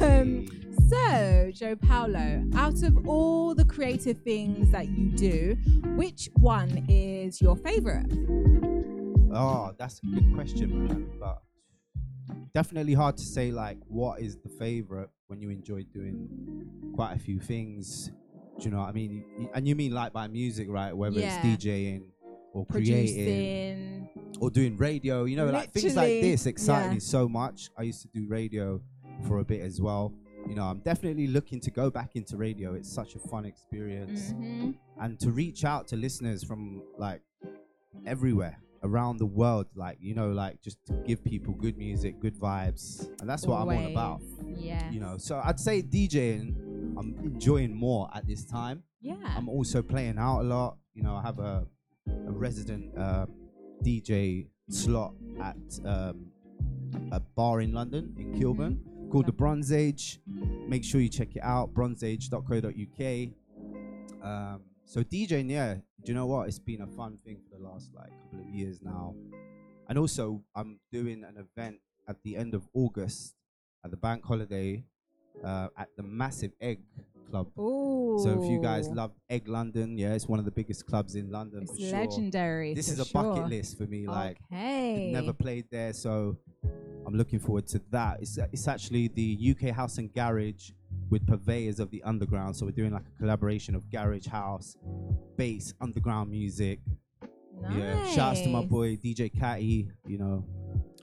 Um, 0.00 0.46
so, 0.88 1.50
Jo 1.52 1.76
Paulo, 1.76 2.44
out 2.54 2.82
of 2.82 3.06
all 3.08 3.54
the 3.54 3.64
creative 3.64 4.18
things 4.18 4.70
that 4.72 4.88
you 4.88 5.10
do, 5.12 5.56
which 5.96 6.28
one 6.36 6.84
is 6.88 7.40
your 7.40 7.56
favorite? 7.56 8.06
oh, 9.32 9.72
that's 9.78 10.00
a 10.02 10.06
good 10.14 10.34
question, 10.34 10.86
man. 10.86 11.10
But 11.20 11.42
definitely 12.54 12.94
hard 12.94 13.16
to 13.18 13.24
say 13.24 13.50
like 13.50 13.78
what 13.86 14.20
is 14.20 14.36
the 14.38 14.48
favorite 14.48 15.10
when 15.26 15.40
you 15.40 15.50
enjoy 15.50 15.82
doing 15.92 16.28
quite 16.94 17.14
a 17.14 17.18
few 17.18 17.38
things. 17.40 18.10
Do 18.58 18.64
you 18.64 18.70
know 18.70 18.78
what 18.78 18.88
I 18.88 18.92
mean? 18.92 19.50
And 19.54 19.68
you 19.68 19.74
mean 19.74 19.92
like 19.92 20.12
by 20.12 20.26
music, 20.28 20.68
right? 20.70 20.96
Whether 20.96 21.20
Yeah. 21.20 21.38
it's 21.44 21.64
DJing 21.64 22.04
or 22.54 22.64
creating 22.64 24.08
Producing. 24.14 24.38
or 24.40 24.50
doing 24.50 24.76
radio, 24.78 25.24
you 25.24 25.36
know, 25.36 25.46
like 25.50 25.72
things 25.72 25.94
like 25.94 26.22
this 26.22 26.46
excite 26.46 26.86
yeah. 26.86 26.94
me 26.94 27.00
so 27.00 27.28
much. 27.28 27.68
I 27.76 27.82
used 27.82 28.00
to 28.02 28.08
do 28.08 28.26
radio 28.28 28.80
for 29.26 29.40
a 29.40 29.44
bit 29.44 29.60
as 29.60 29.80
well. 29.80 30.14
You 30.48 30.54
know, 30.54 30.64
I'm 30.64 30.78
definitely 30.80 31.26
looking 31.26 31.60
to 31.60 31.70
go 31.70 31.90
back 31.90 32.16
into 32.16 32.36
radio. 32.36 32.74
It's 32.74 32.90
such 32.92 33.14
a 33.14 33.18
fun 33.18 33.44
experience. 33.44 34.32
Mhm. 34.32 34.76
And 35.00 35.18
to 35.20 35.30
reach 35.30 35.64
out 35.64 35.88
to 35.88 35.96
listeners 35.96 36.44
from 36.44 36.82
like 36.98 37.22
everywhere 38.06 38.58
around 38.82 39.18
the 39.18 39.26
world, 39.26 39.66
like, 39.74 39.98
you 40.00 40.14
know, 40.14 40.30
like 40.30 40.60
just 40.62 40.78
to 40.86 40.92
give 41.06 41.24
people 41.24 41.54
good 41.54 41.76
music, 41.76 42.20
good 42.20 42.34
vibes. 42.38 43.08
And 43.20 43.28
that's 43.28 43.46
what 43.46 43.60
I'm 43.60 43.68
all 43.68 43.86
about. 43.90 44.22
Yeah. 44.56 44.90
You 44.90 45.00
know, 45.00 45.16
so 45.18 45.40
I'd 45.42 45.58
say 45.58 45.82
DJing, 45.82 46.54
I'm 46.96 47.16
enjoying 47.24 47.74
more 47.74 48.08
at 48.14 48.26
this 48.26 48.44
time. 48.44 48.82
Yeah. 49.00 49.16
I'm 49.36 49.48
also 49.48 49.82
playing 49.82 50.18
out 50.18 50.40
a 50.40 50.44
lot. 50.44 50.78
You 50.94 51.02
know, 51.02 51.16
I 51.16 51.22
have 51.22 51.38
a, 51.38 51.66
a 52.08 52.30
resident 52.32 52.96
um, 52.96 53.28
DJ 53.82 54.46
slot 54.70 55.14
at 55.40 55.56
um, 55.84 56.26
a 57.12 57.20
bar 57.20 57.60
in 57.60 57.72
London, 57.72 58.14
in 58.18 58.38
Kilburn, 58.38 58.80
called 59.16 59.24
the 59.24 59.32
Bronze 59.32 59.72
Age. 59.72 60.20
Make 60.68 60.84
sure 60.84 61.00
you 61.00 61.08
check 61.08 61.34
it 61.36 61.42
out, 61.42 61.72
bronzeage.co.uk. 61.72 63.32
Um, 64.22 64.60
so 64.84 65.02
DJing, 65.02 65.50
yeah, 65.50 65.76
do 65.76 65.80
you 66.04 66.12
know 66.12 66.26
what? 66.26 66.48
It's 66.48 66.58
been 66.58 66.82
a 66.82 66.86
fun 66.86 67.16
thing 67.24 67.38
for 67.48 67.56
the 67.56 67.64
last 67.66 67.94
like 67.94 68.10
couple 68.10 68.40
of 68.40 68.46
years 68.54 68.80
now. 68.82 69.14
And 69.88 69.96
also, 69.96 70.42
I'm 70.54 70.80
doing 70.92 71.24
an 71.24 71.38
event 71.38 71.78
at 72.06 72.22
the 72.24 72.36
end 72.36 72.52
of 72.52 72.68
August 72.74 73.36
at 73.82 73.90
the 73.90 73.96
bank 73.96 74.22
holiday 74.22 74.84
uh, 75.42 75.68
at 75.78 75.88
the 75.96 76.02
Massive 76.02 76.52
Egg 76.60 76.80
Club. 77.30 77.48
So 77.56 78.40
if 78.42 78.50
you 78.50 78.60
guys 78.62 78.88
love 78.88 79.12
Egg 79.28 79.48
London, 79.48 79.98
yeah, 79.98 80.12
it's 80.14 80.26
one 80.26 80.38
of 80.38 80.44
the 80.44 80.50
biggest 80.50 80.86
clubs 80.86 81.14
in 81.16 81.30
London. 81.30 81.62
It's 81.62 81.72
for 81.72 81.78
sure. 81.80 81.98
legendary, 81.98 82.74
This 82.74 82.88
is 82.88 82.98
a 83.00 83.04
sure. 83.04 83.22
bucket 83.22 83.48
list 83.48 83.76
for 83.78 83.84
me. 83.84 84.06
Like, 84.06 84.38
Okay. 84.52 85.10
Never 85.12 85.32
played 85.32 85.66
there, 85.70 85.92
so 85.92 86.36
I'm 87.06 87.14
looking 87.16 87.38
forward 87.38 87.66
to 87.68 87.80
that. 87.90 88.20
It's 88.22 88.38
it's 88.52 88.68
actually 88.68 89.08
the 89.08 89.38
UK 89.52 89.74
House 89.74 89.98
and 89.98 90.12
Garage 90.12 90.70
with 91.10 91.26
purveyors 91.26 91.78
of 91.78 91.90
the 91.90 92.02
underground. 92.02 92.56
So 92.56 92.66
we're 92.66 92.72
doing 92.72 92.92
like 92.92 93.04
a 93.14 93.18
collaboration 93.18 93.74
of 93.74 93.88
garage 93.90 94.26
house, 94.26 94.76
bass, 95.36 95.74
underground 95.80 96.30
music. 96.30 96.80
Yeah. 97.70 98.04
Shouts 98.12 98.40
to 98.42 98.48
my 98.48 98.62
boy 98.64 98.96
DJ 98.96 99.28
Catty. 99.32 99.88
You 100.06 100.18
know, 100.18 100.44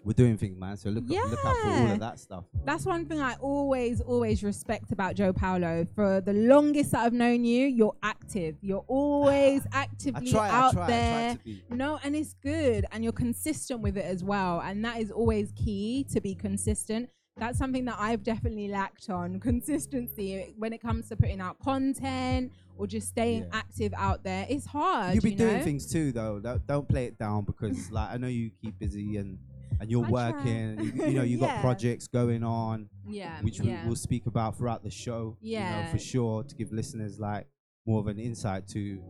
we're 0.04 0.14
doing 0.14 0.38
things, 0.38 0.60
man. 0.60 0.78
So 0.78 0.90
look 0.90 1.06
look 1.08 1.46
out 1.46 1.56
for 1.58 1.70
all 1.70 1.92
of 1.92 2.00
that 2.00 2.20
stuff. 2.20 2.46
That's 2.66 2.86
one 2.86 3.06
thing 3.06 3.22
I 3.22 3.36
always, 3.36 4.02
always 4.02 4.44
respect 4.44 4.92
about 4.92 5.16
Jo 5.16 5.32
Paulo. 5.32 5.88
For 5.96 6.22
the 6.22 6.34
longest 6.34 6.92
that 6.92 7.06
I've 7.06 7.14
known 7.14 7.46
you, 7.46 7.68
you're 7.68 7.96
active. 8.04 8.58
You're 8.62 8.86
always 8.88 9.66
actively 9.72 10.32
try, 10.32 10.50
I 10.50 10.52
out 10.52 10.74
try, 10.74 10.84
I 10.84 10.88
try 10.88 10.88
there. 10.88 11.34
to 11.34 11.40
be. 11.40 11.64
No, 11.70 12.00
and 12.04 12.16
it's 12.16 12.34
good, 12.34 12.86
and 12.92 13.04
you're 13.04 13.14
consistent 13.14 13.82
with 13.82 13.98
it 13.98 14.06
as 14.06 14.24
well. 14.24 14.60
And 14.60 14.84
that 14.86 15.00
is 15.00 15.12
always 15.12 15.52
key 15.54 16.06
to 16.12 16.20
be 16.20 16.36
consistent. 16.36 17.10
That's 17.38 17.58
something 17.58 17.86
that 17.86 17.96
I've 17.98 18.24
definitely 18.24 18.68
lacked 18.68 19.10
on 19.10 19.40
consistency 19.40 20.54
when 20.58 20.72
it 20.72 20.82
comes 20.82 21.10
to 21.10 21.16
putting 21.16 21.42
out 21.42 21.58
content 21.60 22.52
or 22.78 22.86
just 22.88 23.08
staying 23.08 23.48
active 23.52 23.94
out 23.98 24.24
there. 24.24 24.46
It's 24.50 24.66
hard. 24.66 25.16
you 25.16 25.22
be 25.22 25.32
you 25.32 25.38
doing 25.38 25.64
things 25.64 25.92
too, 25.92 26.12
though. 26.12 26.40
Don't, 26.40 26.66
don't 26.68 26.88
play 26.88 27.06
it 27.06 27.18
down 27.18 27.46
because, 27.46 27.90
like, 27.92 28.12
I 28.12 28.18
know 28.18 28.28
you 28.28 28.52
keep 28.62 28.78
busy 28.78 29.18
and 29.18 29.38
and 29.80 29.90
you're 29.92 30.06
I 30.06 30.10
working. 30.10 30.80
You, 30.80 31.06
you 31.08 31.14
know, 31.18 31.24
you 31.24 31.38
Yeah. 31.40 31.48
got 31.48 31.62
projects 31.62 32.08
going 32.08 32.44
on, 32.44 32.90
Yeah, 33.08 33.42
which 33.42 33.60
yeah. 33.60 33.82
we, 33.84 33.88
we'll 33.88 33.96
speak 33.96 34.26
about 34.26 34.58
throughout 34.58 34.84
the 34.84 34.90
show. 34.92 35.38
you 35.42 35.58
know, 35.60 35.66
Yeah. 35.66 35.92
for 35.92 36.00
sure, 36.00 36.44
to 36.44 36.56
give 36.56 36.72
listeners 36.72 37.20
like 37.20 37.48
more 37.86 38.00
of 38.00 38.08
an 38.08 38.18
insight 38.20 38.68
to 38.70 39.02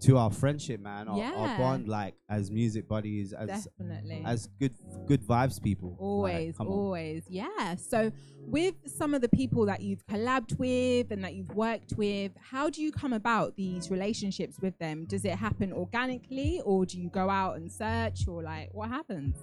to 0.00 0.16
our 0.16 0.30
friendship, 0.30 0.80
man, 0.80 1.08
our, 1.08 1.20
our 1.22 1.58
bond, 1.58 1.88
like 1.88 2.14
as 2.28 2.50
music 2.50 2.88
buddies, 2.88 3.32
as 3.32 3.48
Definitely. 3.48 4.22
as 4.24 4.48
good 4.60 4.74
good 5.06 5.22
vibes 5.22 5.62
people. 5.62 5.90
Like, 5.90 6.00
Always, 6.00 6.54
on. 6.60 6.66
always. 6.66 7.24
Yeah. 7.28 7.74
So, 7.76 8.12
with 8.40 8.74
some 8.86 9.14
of 9.14 9.20
the 9.20 9.28
people 9.28 9.66
that 9.66 9.80
you've 9.80 10.06
collabed 10.06 10.58
with 10.58 11.10
and 11.10 11.24
that 11.24 11.34
you've 11.34 11.54
worked 11.54 11.94
with, 11.96 12.32
how 12.40 12.70
do 12.70 12.82
you 12.82 12.92
come 12.92 13.12
about 13.12 13.56
these 13.56 13.90
relationships 13.90 14.58
with 14.60 14.78
them? 14.78 15.04
Does 15.06 15.24
it 15.24 15.32
happen 15.32 15.72
organically 15.72 16.60
or 16.64 16.86
do 16.86 17.00
you 17.00 17.10
go 17.10 17.28
out 17.28 17.56
and 17.56 17.70
search 17.70 18.26
or 18.28 18.42
like 18.42 18.70
what 18.72 18.88
happens? 18.88 19.36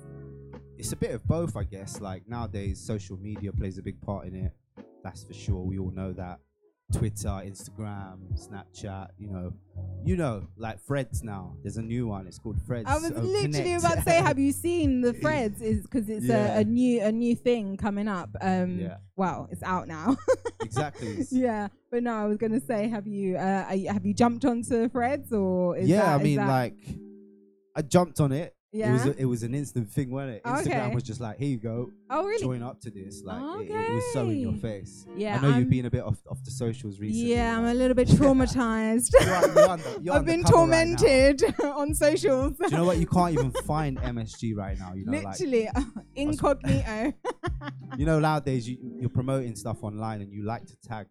it's 0.77 0.91
a 0.91 0.95
bit 0.95 1.11
of 1.11 1.25
both, 1.25 1.55
I 1.55 1.63
guess. 1.63 2.01
Like 2.01 2.27
nowadays, 2.27 2.79
social 2.79 3.17
media 3.17 3.51
plays 3.53 3.77
a 3.77 3.81
big 3.81 3.99
part 4.01 4.27
in 4.27 4.35
it. 4.35 4.51
That's 5.03 5.23
for 5.23 5.33
sure. 5.33 5.61
We 5.63 5.77
all 5.79 5.91
know 5.91 6.11
that. 6.13 6.39
Twitter, 6.93 7.27
Instagram, 7.43 8.17
Snapchat, 8.37 9.07
you 9.17 9.27
know, 9.27 9.51
you 10.05 10.15
know, 10.15 10.47
like 10.55 10.79
Freds 10.85 11.23
now. 11.23 11.55
There's 11.63 11.77
a 11.77 11.81
new 11.81 12.07
one. 12.07 12.27
It's 12.27 12.37
called 12.37 12.57
Freds. 12.59 12.85
I 12.85 12.95
was 12.95 13.05
uh, 13.11 13.19
literally 13.21 13.63
Connect. 13.63 13.83
about 13.83 13.95
to 13.95 14.01
say, 14.03 14.17
have 14.21 14.37
you 14.37 14.51
seen 14.51 15.01
the 15.01 15.11
threads? 15.21 15.61
Is 15.61 15.81
because 15.81 16.07
it's 16.09 16.25
Yeah. 16.25 16.57
a, 16.57 16.59
a 16.59 16.63
new 16.63 17.01
a 17.01 17.11
new 17.11 17.35
thing 17.35 17.75
coming 17.75 18.07
up. 18.07 18.29
Um, 18.39 18.79
Yeah. 18.79 18.97
well, 19.15 19.47
it's 19.51 19.63
out 19.63 19.87
now. 19.87 20.15
exactly. 20.61 21.25
yeah, 21.31 21.69
but 21.91 22.03
no, 22.03 22.13
I 22.13 22.25
was 22.25 22.37
gonna 22.37 22.61
say, 22.61 22.87
have 22.87 23.07
you 23.07 23.35
uh, 23.37 23.65
are 23.67 23.75
you- 23.75 23.89
have 23.91 24.05
you 24.05 24.13
jumped 24.13 24.45
onto 24.45 24.87
threads 24.89 25.33
or 25.33 25.75
is 25.77 25.89
yeah, 25.89 26.01
that, 26.05 26.19
I 26.19 26.23
mean, 26.23 26.37
that- 26.37 26.47
like, 26.47 26.77
I 27.75 27.81
jumped 27.81 28.19
on 28.21 28.31
it. 28.31 28.54
It 28.75 28.91
was 28.91 29.05
Yeah? 29.05 29.11
a, 29.11 29.15
it 29.19 29.25
was 29.25 29.43
an 29.43 29.55
instant 29.55 29.89
thing, 29.89 30.11
wasn't 30.11 30.33
it? 30.37 30.43
Instagram 30.43 30.85
Okay. 30.87 30.95
was 30.95 31.03
just 31.03 31.21
like, 31.21 31.37
here 31.37 31.47
you 31.47 31.57
go. 31.57 31.91
Oh, 32.09 32.25
really? 32.25 32.43
Join 32.43 32.61
up 32.61 32.81
to 32.81 32.91
this. 32.91 33.23
Like, 33.23 33.41
it, 33.61 33.71
it 33.71 33.93
was 33.93 34.03
so 34.13 34.27
in 34.29 34.39
your 34.39 34.53
face. 34.53 35.05
Yeah, 35.15 35.37
I 35.37 35.41
know 35.41 35.49
I'm- 35.51 35.59
you've 35.59 35.69
been 35.69 35.85
a 35.85 35.89
bit 35.89 36.03
off 36.03 36.17
off 36.29 36.43
the 36.43 36.51
socials 36.51 36.99
recently. 36.99 37.31
Yeah, 37.33 37.57
I'm 37.57 37.65
a 37.65 37.73
little 37.73 37.95
bit 37.95 38.07
traumatized. 38.19 39.11
you're 39.23 39.69
under- 39.69 39.83
you're 40.03 40.15
I've 40.15 40.25
been 40.25 40.41
undercover 40.45 40.71
right 40.71 40.97
tormented 40.97 41.43
on 41.63 41.93
socials. 41.95 42.57
Do 42.57 42.65
you 42.69 42.77
know 42.77 42.85
what? 42.85 42.97
You 42.97 43.07
can't 43.07 43.33
even 43.33 43.51
find 43.65 43.97
MSG 43.97 44.55
right 44.55 44.77
now. 44.77 44.93
You 44.93 45.05
know, 45.05 45.13
like 45.13 45.39
Literally 45.39 45.69
incognito. 46.15 47.13
you 47.97 48.05
know 48.05 48.19
nowadays 48.19 48.67
you, 48.67 48.77
you're 48.99 49.09
promoting 49.09 49.55
stuff 49.55 49.83
online 49.83 50.21
and 50.21 50.31
you 50.31 50.43
like 50.43 50.65
to 50.65 50.75
tag 50.77 51.07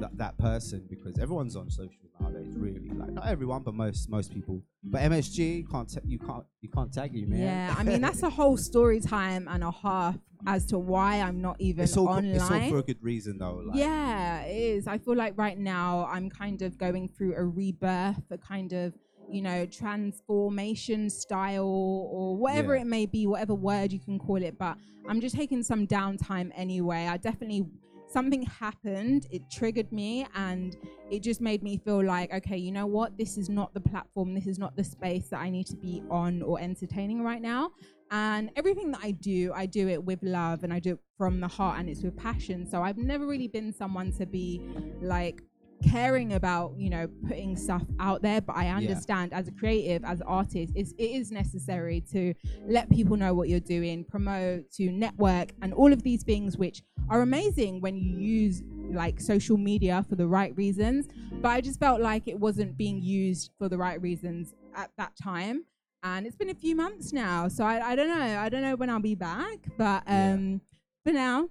that, 0.00 0.10
that 0.16 0.38
person 0.38 0.84
because 0.88 1.18
everyone's 1.18 1.56
on 1.56 1.70
social 1.70 2.05
nowadays 2.20 2.54
really 2.56 2.90
like 2.90 3.10
not 3.10 3.26
everyone 3.26 3.62
but 3.62 3.74
most 3.74 4.08
most 4.08 4.32
people 4.32 4.62
but 4.84 5.00
mm. 5.00 5.10
msg 5.10 5.58
you 5.58 5.66
can't 5.66 5.92
ta- 5.92 6.00
you 6.04 6.18
can't 6.18 6.44
you 6.60 6.68
can't 6.68 6.92
tag 6.92 7.14
you 7.14 7.26
man 7.26 7.40
yeah, 7.40 7.74
I 7.76 7.82
mean 7.82 8.00
that's 8.00 8.22
a 8.22 8.30
whole 8.38 8.56
story 8.56 9.00
time 9.00 9.48
and 9.50 9.62
a 9.62 9.70
half 9.70 10.16
as 10.46 10.66
to 10.66 10.78
why 10.78 11.20
I'm 11.20 11.40
not 11.40 11.56
even 11.60 11.84
it's 11.84 11.96
all, 11.96 12.08
online. 12.08 12.26
it's 12.26 12.50
all 12.50 12.68
for 12.68 12.78
a 12.78 12.82
good 12.82 13.02
reason 13.02 13.38
though 13.38 13.62
like 13.66 13.78
yeah, 13.78 14.42
it 14.42 14.56
is. 14.56 14.86
I 14.86 14.98
feel 14.98 15.16
like 15.16 15.34
right 15.36 15.58
now 15.58 16.08
I'm 16.10 16.28
kind 16.30 16.62
of 16.62 16.78
going 16.78 17.08
through 17.08 17.34
a 17.36 17.44
rebirth, 17.44 18.22
a 18.30 18.38
kind 18.38 18.72
of, 18.72 18.94
you 19.30 19.42
know, 19.42 19.66
transformation 19.66 21.10
style 21.10 21.64
or 21.66 22.36
whatever 22.36 22.74
Yeah. 22.74 22.82
it 22.82 22.86
may 22.86 23.06
be, 23.06 23.26
whatever 23.26 23.54
word 23.54 23.92
you 23.92 23.98
can 24.00 24.18
call 24.18 24.42
it. 24.42 24.58
But 24.58 24.76
I'm 25.08 25.20
just 25.20 25.34
taking 25.34 25.62
some 25.62 25.86
downtime 25.86 26.50
anyway. 26.54 27.06
I 27.06 27.16
definitely, 27.16 27.66
something 28.08 28.42
happened, 28.42 29.26
it 29.30 29.50
triggered 29.50 29.92
me, 29.92 30.26
and 30.34 30.76
it 31.10 31.22
just 31.22 31.40
made 31.40 31.62
me 31.62 31.78
feel 31.78 32.04
like, 32.04 32.32
okay, 32.32 32.56
you 32.56 32.72
know 32.72 32.86
what? 32.86 33.16
This 33.18 33.36
is 33.36 33.48
not 33.48 33.74
the 33.74 33.80
platform, 33.80 34.34
this 34.34 34.46
is 34.46 34.58
not 34.58 34.76
the 34.76 34.84
space 34.84 35.28
that 35.28 35.40
I 35.40 35.50
need 35.50 35.66
to 35.68 35.76
be 35.76 36.02
on 36.10 36.42
or 36.42 36.60
entertaining 36.60 37.22
right 37.22 37.42
now. 37.42 37.70
And 38.10 38.50
everything 38.54 38.92
that 38.92 39.00
I 39.02 39.10
do, 39.10 39.52
I 39.54 39.66
do 39.66 39.88
it 39.88 40.02
with 40.02 40.22
love 40.22 40.62
and 40.62 40.72
I 40.72 40.78
do 40.78 40.92
it 40.92 41.00
from 41.18 41.40
the 41.40 41.48
heart 41.48 41.80
and 41.80 41.88
it's 41.88 42.02
with 42.02 42.16
passion. 42.16 42.64
So 42.64 42.82
I've 42.82 42.98
never 42.98 43.26
really 43.26 43.48
been 43.48 43.72
someone 43.72 44.12
to 44.12 44.26
be 44.26 44.60
like 45.00 45.42
caring 45.82 46.34
about, 46.34 46.74
you 46.76 46.88
know, 46.88 47.08
putting 47.26 47.56
stuff 47.56 47.82
out 47.98 48.22
there. 48.22 48.40
But 48.40 48.56
I 48.56 48.68
understand 48.68 49.32
as 49.32 49.48
a 49.48 49.52
creative, 49.52 50.04
as 50.04 50.20
an 50.20 50.26
artist, 50.26 50.72
it's, 50.76 50.92
it 50.92 51.10
is 51.10 51.30
necessary 51.30 52.00
to 52.12 52.32
let 52.66 52.88
people 52.90 53.16
know 53.16 53.34
what 53.34 53.48
you're 53.48 53.60
doing, 53.60 54.04
promote, 54.04 54.70
to 54.72 54.90
network, 54.90 55.52
and 55.62 55.74
all 55.74 55.92
of 55.92 56.02
these 56.02 56.22
things, 56.22 56.56
which 56.56 56.82
are 57.08 57.22
amazing 57.22 57.80
when 57.80 57.96
you 57.96 58.16
use 58.18 58.62
like 58.90 59.20
social 59.20 59.56
media 59.56 60.04
for 60.08 60.14
the 60.16 60.26
right 60.26 60.56
reasons, 60.56 61.06
but 61.42 61.48
I 61.48 61.60
just 61.60 61.78
felt 61.80 62.00
like 62.00 62.26
it 62.26 62.38
wasn't 62.38 62.76
being 62.76 63.00
used 63.02 63.50
for 63.58 63.68
the 63.68 63.76
right 63.78 64.00
reasons 64.00 64.54
at 64.74 64.90
that 64.98 65.12
time. 65.22 65.64
And 66.02 66.26
it's 66.26 66.36
been 66.36 66.50
a 66.50 66.54
few 66.54 66.76
months 66.76 67.12
now, 67.12 67.48
so 67.48 67.64
I, 67.64 67.80
I 67.92 67.96
don't 67.96 68.08
know. 68.08 68.38
I 68.38 68.48
don't 68.48 68.62
know 68.62 68.76
when 68.76 68.90
I'll 68.90 69.00
be 69.00 69.14
back, 69.16 69.58
but 69.76 70.04
um, 70.06 70.60
for 71.04 71.12
now, 71.12 71.48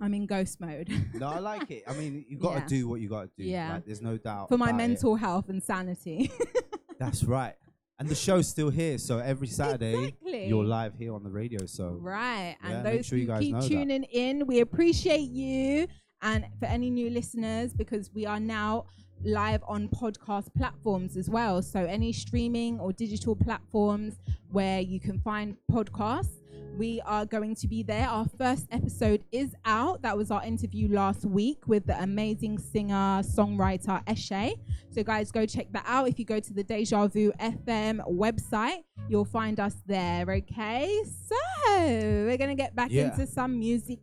I'm 0.00 0.12
in 0.14 0.26
ghost 0.26 0.60
mode 0.60 0.88
No, 1.14 1.28
I 1.28 1.38
like 1.38 1.70
it. 1.70 1.82
I 1.88 1.94
mean, 1.94 2.24
you've 2.28 2.40
got 2.42 2.54
to 2.54 2.60
Yeah. 2.60 2.66
do 2.66 2.88
what 2.88 3.00
you 3.00 3.08
got 3.08 3.22
to 3.22 3.30
do. 3.36 3.44
Yeah. 3.44 3.74
Like, 3.74 3.86
there's 3.86 4.02
no 4.02 4.16
doubt. 4.18 4.48
for 4.50 4.58
my 4.58 4.66
about 4.70 4.74
it. 4.74 4.88
mental 4.88 5.16
health 5.16 5.48
and 5.48 5.62
sanity. 5.62 6.30
That's 7.00 7.24
right. 7.24 7.54
And 8.00 8.08
the 8.08 8.14
show's 8.14 8.48
still 8.48 8.70
here, 8.70 8.96
so 8.98 9.18
every 9.18 9.48
Saturday 9.48 9.94
Exactly. 9.94 10.46
you're 10.46 10.64
live 10.64 10.94
here 10.94 11.12
on 11.14 11.24
the 11.24 11.30
radio. 11.30 11.66
So 11.66 11.98
Right. 12.00 12.56
And 12.62 12.72
Yeah, 12.72 12.82
make 12.82 12.92
those 12.98 13.06
sure 13.06 13.18
who 13.18 13.38
keep 13.40 13.52
know 13.54 13.60
that. 13.60 13.68
tuning 13.68 14.04
in, 14.04 14.46
we 14.46 14.60
appreciate 14.60 15.28
you. 15.30 15.88
And 16.22 16.44
for 16.60 16.66
any 16.66 16.90
new 16.90 17.10
listeners, 17.10 17.72
because 17.74 18.12
we 18.14 18.24
are 18.26 18.38
now 18.40 18.86
live 19.24 19.62
on 19.66 19.88
podcast 19.88 20.54
platforms 20.54 21.16
as 21.16 21.28
well. 21.28 21.62
So 21.62 21.80
any 21.84 22.12
streaming 22.12 22.78
or 22.80 22.92
digital 22.92 23.34
platforms 23.36 24.14
where 24.50 24.80
you 24.80 25.00
can 25.00 25.18
find 25.20 25.56
podcasts. 25.70 26.30
We 26.76 27.00
are 27.04 27.26
going 27.26 27.56
to 27.56 27.66
be 27.66 27.82
there. 27.82 28.06
Our 28.08 28.26
first 28.38 28.68
episode 28.70 29.24
is 29.32 29.52
out. 29.64 30.02
That 30.02 30.16
was 30.16 30.30
our 30.30 30.44
interview 30.44 30.88
last 30.88 31.24
week 31.24 31.66
with 31.66 31.86
the 31.86 32.00
amazing 32.00 32.58
singer, 32.58 33.20
songwriter 33.24 34.04
Eshe. 34.06 34.54
So, 34.90 35.02
guys, 35.02 35.32
go 35.32 35.44
check 35.44 35.72
that 35.72 35.82
out. 35.88 36.06
If 36.08 36.20
you 36.20 36.24
go 36.24 36.38
to 36.38 36.52
the 36.54 36.62
Deja 36.62 37.08
Vu 37.08 37.32
FM 37.40 38.00
website, 38.08 38.84
you'll 39.08 39.24
find 39.24 39.58
us 39.58 39.74
there. 39.86 40.24
Okay. 40.30 41.02
So, 41.26 41.36
we're 41.66 42.36
to 42.36 42.54
get 42.54 42.76
back 42.76 42.92
Yeah. 42.92 43.10
into 43.10 43.26
some 43.26 43.58
music 43.58 43.98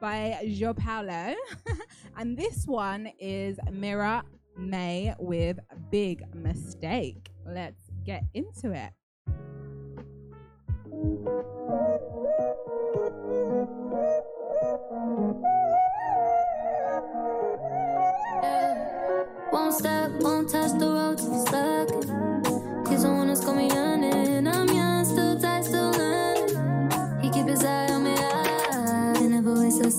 by 0.00 0.36
Jo 0.48 0.72
Paulo. 0.72 1.34
and 2.16 2.36
this 2.36 2.66
one 2.66 3.10
is 3.18 3.58
Mira 3.70 4.24
May 4.56 5.14
with 5.18 5.58
Big 5.90 6.24
Mistake. 6.34 7.30
Let's 7.46 7.82
get 8.04 8.24
into 8.34 8.72
it. 8.72 8.92
Won't 19.52 19.74
stop, 19.74 20.10
won't 20.20 20.50
touch 20.50 20.78
the 20.78 20.86
road 20.86 21.20
stuck. 21.20 21.88
Got 23.50 23.56
me 23.56 23.68
yearning. 23.68 24.19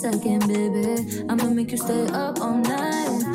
Second, 0.02 0.48
baby. 0.48 1.24
I'ma 1.30 1.46
make 1.52 1.70
you 1.72 1.78
stay 1.78 2.08
up 2.08 2.42
all 2.42 2.58
night. 2.58 3.31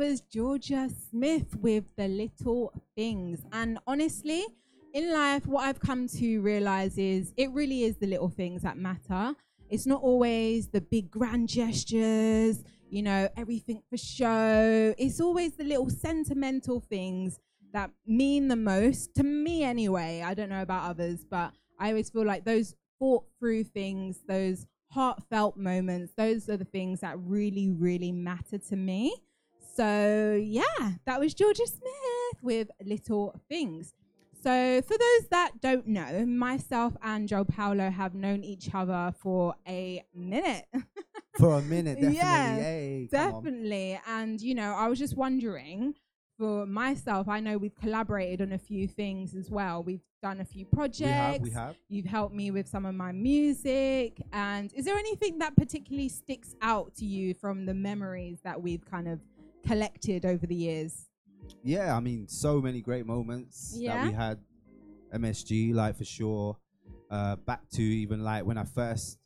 Was 0.00 0.22
Jorja 0.34 0.90
Smith 1.10 1.56
with 1.56 1.94
The 1.94 2.08
Little 2.08 2.72
Things. 2.96 3.44
And 3.52 3.78
honestly, 3.86 4.42
in 4.94 5.12
life, 5.12 5.46
what 5.46 5.64
I've 5.64 5.78
come 5.78 6.08
to 6.08 6.40
realize 6.40 6.96
is 6.96 7.34
it 7.36 7.50
really 7.50 7.82
is 7.82 7.98
the 7.98 8.06
little 8.06 8.30
things 8.30 8.62
that 8.62 8.78
matter. 8.78 9.34
It's 9.68 9.86
not 9.86 10.00
always 10.00 10.68
the 10.68 10.80
big 10.80 11.10
grand 11.10 11.50
gestures, 11.50 12.64
you 12.88 13.02
know, 13.02 13.28
everything 13.36 13.82
for 13.90 13.98
show. 13.98 14.94
It's 14.96 15.20
always 15.20 15.56
the 15.56 15.64
little 15.64 15.90
sentimental 15.90 16.80
things 16.80 17.38
that 17.74 17.90
mean 18.06 18.48
the 18.48 18.56
most 18.56 19.14
to 19.16 19.22
me 19.22 19.64
anyway. 19.64 20.22
I 20.24 20.32
don't 20.32 20.48
know 20.48 20.62
about 20.62 20.88
others, 20.88 21.26
but 21.30 21.52
I 21.78 21.90
always 21.90 22.08
feel 22.08 22.24
like 22.24 22.46
those 22.46 22.74
thought 22.98 23.24
through 23.38 23.64
things, 23.64 24.20
those 24.26 24.66
heartfelt 24.92 25.58
moments, 25.58 26.14
those 26.16 26.48
are 26.48 26.56
the 26.56 26.64
things 26.64 27.00
that 27.00 27.18
really, 27.18 27.68
really 27.68 28.12
matter 28.12 28.56
to 28.56 28.76
me. 28.76 29.14
So, 29.74 30.40
yeah, 30.42 30.62
that 31.06 31.20
was 31.20 31.34
Jorja 31.34 31.66
Smith 31.66 32.42
with 32.42 32.70
Little 32.84 33.34
Things. 33.48 33.94
So, 34.42 34.80
for 34.82 34.96
those 34.96 35.28
that 35.30 35.60
don't 35.60 35.86
know, 35.86 36.24
myself 36.26 36.96
and 37.02 37.28
Jo 37.28 37.44
Paulo 37.44 37.90
have 37.90 38.14
known 38.14 38.42
each 38.42 38.70
other 38.74 39.12
for 39.18 39.54
a 39.68 40.02
minute. 40.14 40.64
For 41.38 41.54
a 41.58 41.62
minute, 41.62 41.94
definitely. 41.94 42.16
Yeah, 42.18 42.54
Hey. 42.56 43.08
Definitely. 43.10 44.00
And, 44.06 44.40
you 44.42 44.54
know, 44.54 44.74
I 44.74 44.88
was 44.88 44.98
just 44.98 45.16
wondering 45.16 45.94
for 46.36 46.66
myself, 46.66 47.28
I 47.28 47.40
know 47.40 47.56
we've 47.56 47.74
collaborated 47.76 48.42
on 48.42 48.52
a 48.52 48.58
few 48.58 48.86
things 48.88 49.34
as 49.34 49.50
well. 49.50 49.82
We've 49.82 50.02
done 50.22 50.40
a 50.40 50.44
few 50.44 50.66
projects. 50.66 51.42
we 51.42 51.50
have. 51.50 51.76
You've 51.88 52.04
helped 52.06 52.34
me 52.34 52.50
with 52.50 52.66
some 52.68 52.84
of 52.84 52.94
my 52.94 53.12
music. 53.12 54.20
And 54.32 54.72
is 54.74 54.84
there 54.84 54.96
anything 54.96 55.38
that 55.38 55.56
particularly 55.56 56.08
sticks 56.08 56.54
out 56.60 56.94
to 56.96 57.06
you 57.06 57.32
from 57.32 57.64
the 57.64 57.74
memories 57.74 58.40
that 58.42 58.60
we've 58.60 58.84
kind 58.84 59.08
of 59.08 59.20
collected 59.66 60.24
over 60.24 60.46
the 60.46 60.54
years? 60.54 61.06
Yeah, 61.62 61.96
I 61.96 62.00
mean, 62.00 62.28
so 62.28 62.60
many 62.60 62.80
great 62.80 63.06
moments 63.06 63.78
that 63.84 64.06
we 64.06 64.12
had. 64.12 64.38
MSG, 65.14 65.74
like 65.74 65.96
for 65.96 66.04
sure. 66.04 66.56
Uh, 67.10 67.34
back 67.36 67.68
to 67.70 67.82
even 67.82 68.22
like 68.22 68.44
when 68.44 68.56
I 68.56 68.62
first 68.64 69.18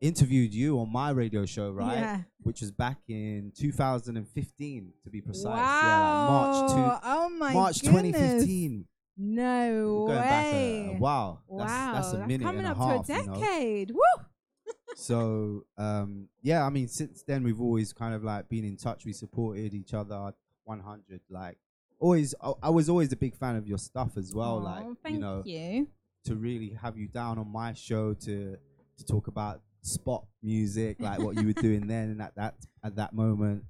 interviewed 0.00 0.54
you 0.54 0.78
on 0.80 0.90
my 0.90 1.10
radio 1.10 1.44
show, 1.44 1.70
right? 1.70 1.98
Yeah. 1.98 2.20
Which 2.42 2.62
was 2.62 2.70
back 2.70 2.98
in 3.08 3.52
2015, 3.58 4.92
to 5.04 5.10
be 5.10 5.20
precise. 5.20 5.44
wow. 5.44 5.52
Yeah, 5.54 6.08
like 6.08 6.30
March 6.30 6.72
two, 6.72 7.08
oh 7.08 7.28
my 7.28 7.52
March 7.52 7.82
goodness. 7.82 8.12
2015. 8.12 8.84
No 9.18 10.04
Going 10.06 10.18
way. 10.18 10.22
back 10.22 10.54
a 10.54 10.98
wow. 10.98 11.38
That's, 11.50 11.70
wow. 11.70 11.92
that's 11.92 12.12
a 12.14 12.26
minute 12.26 12.44
coming 12.46 12.64
and 12.64 12.68
a 12.68 12.70
up 12.70 12.78
half. 12.78 13.06
to 13.06 13.12
a 13.12 13.18
you 13.18 13.26
know? 13.26 13.34
decade. 13.34 13.90
Woo! 13.90 14.24
So 14.96 15.64
um 15.78 16.28
yeah 16.42 16.64
i 16.64 16.70
mean 16.70 16.88
since 16.88 17.22
then 17.22 17.42
we've 17.42 17.60
always 17.60 17.92
kind 17.92 18.14
of 18.14 18.24
like 18.24 18.48
been 18.48 18.64
in 18.64 18.76
touch 18.76 19.04
we 19.04 19.12
supported 19.12 19.74
each 19.74 19.94
other 19.94 20.32
100 20.64 21.20
like 21.30 21.58
always 21.98 22.34
I, 22.42 22.52
I 22.64 22.70
was 22.70 22.88
always 22.88 23.12
a 23.12 23.16
big 23.16 23.36
fan 23.36 23.56
of 23.56 23.66
your 23.66 23.78
stuff 23.78 24.16
as 24.16 24.34
well 24.34 24.58
Aw, 24.58 24.62
like 24.62 24.84
thank 25.02 25.14
you 25.14 25.20
know 25.20 25.42
you. 25.44 25.88
to 26.24 26.34
really 26.34 26.76
have 26.80 26.96
you 26.96 27.08
down 27.08 27.38
on 27.38 27.50
my 27.50 27.72
show 27.72 28.14
to 28.14 28.56
to 28.98 29.04
talk 29.04 29.26
about 29.28 29.60
spot 29.82 30.24
music 30.42 30.96
like 31.00 31.20
what 31.20 31.36
you 31.36 31.46
were 31.46 31.52
doing 31.54 31.86
then 31.86 32.10
and 32.10 32.20
at 32.20 32.34
that 32.36 32.54
at 32.84 32.96
that 32.96 33.14
moment 33.14 33.64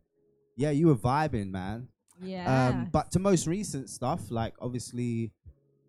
yeah 0.57 0.71
you 0.71 0.89
were 0.89 0.97
vibing 0.97 1.51
man 1.51 1.89
Yeah. 2.23 2.69
um 2.69 2.89
but 2.93 3.11
to 3.13 3.19
most 3.19 3.47
recent 3.47 3.89
stuff 3.89 4.31
like 4.31 4.53
obviously 4.61 5.33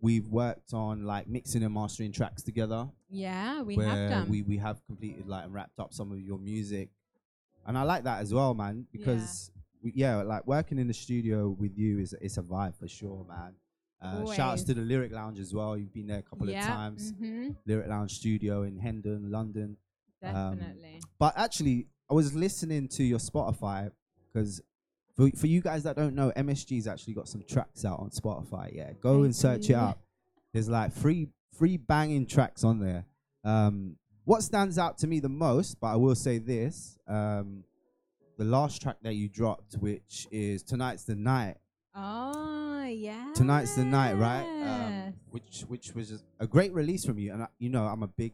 we've 0.02 0.28
worked 0.28 0.74
on 0.74 1.06
like 1.06 1.28
mixing 1.28 1.64
and 1.64 1.74
mastering 1.74 2.12
tracks 2.12 2.42
together 2.42 2.90
yeah, 3.10 3.62
we 3.62 3.76
have 3.76 4.10
done. 4.10 4.30
we 4.30 4.42
we 4.42 4.58
have 4.58 4.84
completed 4.88 5.28
like 5.28 5.46
and 5.46 5.54
wrapped 5.54 5.80
up 5.80 5.94
some 5.94 6.12
of 6.12 6.20
your 6.20 6.40
music, 6.40 6.90
and 7.66 7.78
I 7.78 7.84
like 7.84 8.06
that 8.06 8.22
as 8.22 8.34
well, 8.34 8.54
man. 8.54 8.88
Because 8.92 9.52
we, 9.84 9.92
yeah, 9.96 10.22
like 10.22 10.48
working 10.48 10.80
in 10.80 10.88
the 10.88 10.94
studio 10.94 11.50
with 11.50 11.78
you 11.78 12.00
is 12.00 12.16
it's 12.22 12.38
a 12.38 12.42
vibe 12.42 12.76
for 12.80 12.88
sure, 12.88 13.26
man. 13.28 13.54
Uh, 14.02 14.34
shouts 14.34 14.64
to 14.64 14.74
the 14.74 14.82
Lyric 14.82 15.12
Lounge 15.12 15.40
as 15.40 15.54
well. 15.54 15.78
You've 15.78 15.94
been 15.94 16.08
there 16.08 16.20
a 16.20 16.24
couple 16.24 16.50
Yeah, 16.50 16.62
of 16.62 16.68
times. 16.68 17.12
mhm. 17.14 17.56
Lyric 17.68 17.88
Lounge 17.90 18.14
studio 18.14 18.64
in 18.64 18.80
Hendon, 18.80 19.30
London. 19.30 19.78
Um, 20.24 20.58
Definitely. 20.58 21.02
but 21.20 21.34
actually, 21.38 21.88
I 22.10 22.14
was 22.14 22.34
listening 22.34 22.88
to 22.90 23.04
your 23.04 23.20
Spotify 23.20 23.92
because 24.32 24.62
for, 25.30 25.38
for 25.38 25.48
you 25.48 25.62
guys 25.62 25.84
that 25.84 25.96
don't 25.96 26.16
know, 26.16 26.32
MSG's 26.36 26.88
actually 26.88 27.14
got 27.14 27.28
some 27.28 27.44
tracks 27.48 27.86
out 27.86 28.00
on 28.00 28.10
Spotify. 28.10 28.74
Yeah, 28.74 28.92
go 29.02 29.22
I 29.22 29.26
and 29.26 29.36
search 29.36 29.70
it 29.70 29.74
up. 29.76 30.00
There's 30.54 30.70
like 30.70 30.94
three 30.94 31.30
three 31.56 31.78
banging 31.78 32.26
tracks 32.26 32.64
on 32.64 32.80
there. 32.80 33.06
Um, 33.44 33.98
what 34.26 34.44
stands 34.44 34.78
out 34.78 34.98
to 35.00 35.08
me 35.08 35.20
the 35.20 35.30
most, 35.30 35.80
but 35.80 35.88
I 35.88 35.96
will 35.96 36.16
say 36.16 36.38
this: 36.38 36.98
um, 37.08 37.64
the 38.38 38.46
last 38.46 38.82
track 38.82 38.98
that 39.04 39.14
you 39.14 39.30
dropped, 39.30 39.76
which 39.76 40.28
is 40.32 40.64
"Tonight's 40.64 41.04
the 41.04 41.16
Night." 41.16 41.58
oh 41.96 42.86
yeah. 42.88 43.32
Tonight's 43.36 43.76
the 43.76 43.86
night, 43.86 44.14
right? 44.14 44.46
Um, 44.64 45.14
which 45.30 45.62
which 45.68 45.94
was 45.94 46.24
a 46.40 46.48
great 46.48 46.74
release 46.74 47.06
from 47.06 47.18
you, 47.20 47.34
and 47.34 47.44
I, 47.44 47.48
you 47.60 47.70
know 47.70 47.84
I'm 47.86 48.04
a 48.04 48.08
big 48.08 48.34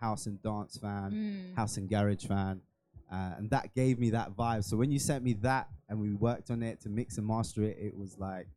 house 0.00 0.26
and 0.26 0.40
dance 0.42 0.76
fan, 0.76 1.12
Mm. 1.12 1.56
house 1.56 1.76
and 1.76 1.88
garage 1.88 2.26
fan, 2.26 2.60
uh, 3.12 3.32
and 3.38 3.50
that 3.50 3.74
gave 3.74 3.98
me 3.98 4.10
that 4.10 4.36
vibe. 4.36 4.64
So 4.64 4.76
when 4.76 4.90
you 4.90 4.98
sent 4.98 5.22
me 5.24 5.34
that, 5.42 5.68
and 5.88 6.00
we 6.00 6.12
worked 6.14 6.50
on 6.50 6.62
it 6.62 6.80
to 6.82 6.88
mix 6.88 7.16
and 7.18 7.26
master 7.26 7.62
it, 7.62 7.76
it 7.80 7.96
was 7.96 8.16
like 8.18 8.48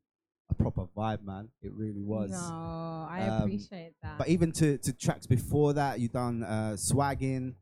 a 0.49 0.55
proper 0.55 0.85
vibe, 0.97 1.23
man. 1.23 1.49
It 1.61 1.71
really 1.73 2.01
was. 2.01 2.31
No, 2.31 2.37
I 3.09 3.27
Um, 3.29 3.43
appreciate 3.43 3.93
that. 4.01 4.17
But 4.17 4.27
even 4.29 4.51
to 4.53 4.77
to 4.79 4.93
tracks 4.93 5.27
before 5.27 5.73
that, 5.73 5.99
you 5.99 6.07
done 6.07 6.43
uh, 6.43 6.75
swagging. 6.75 7.55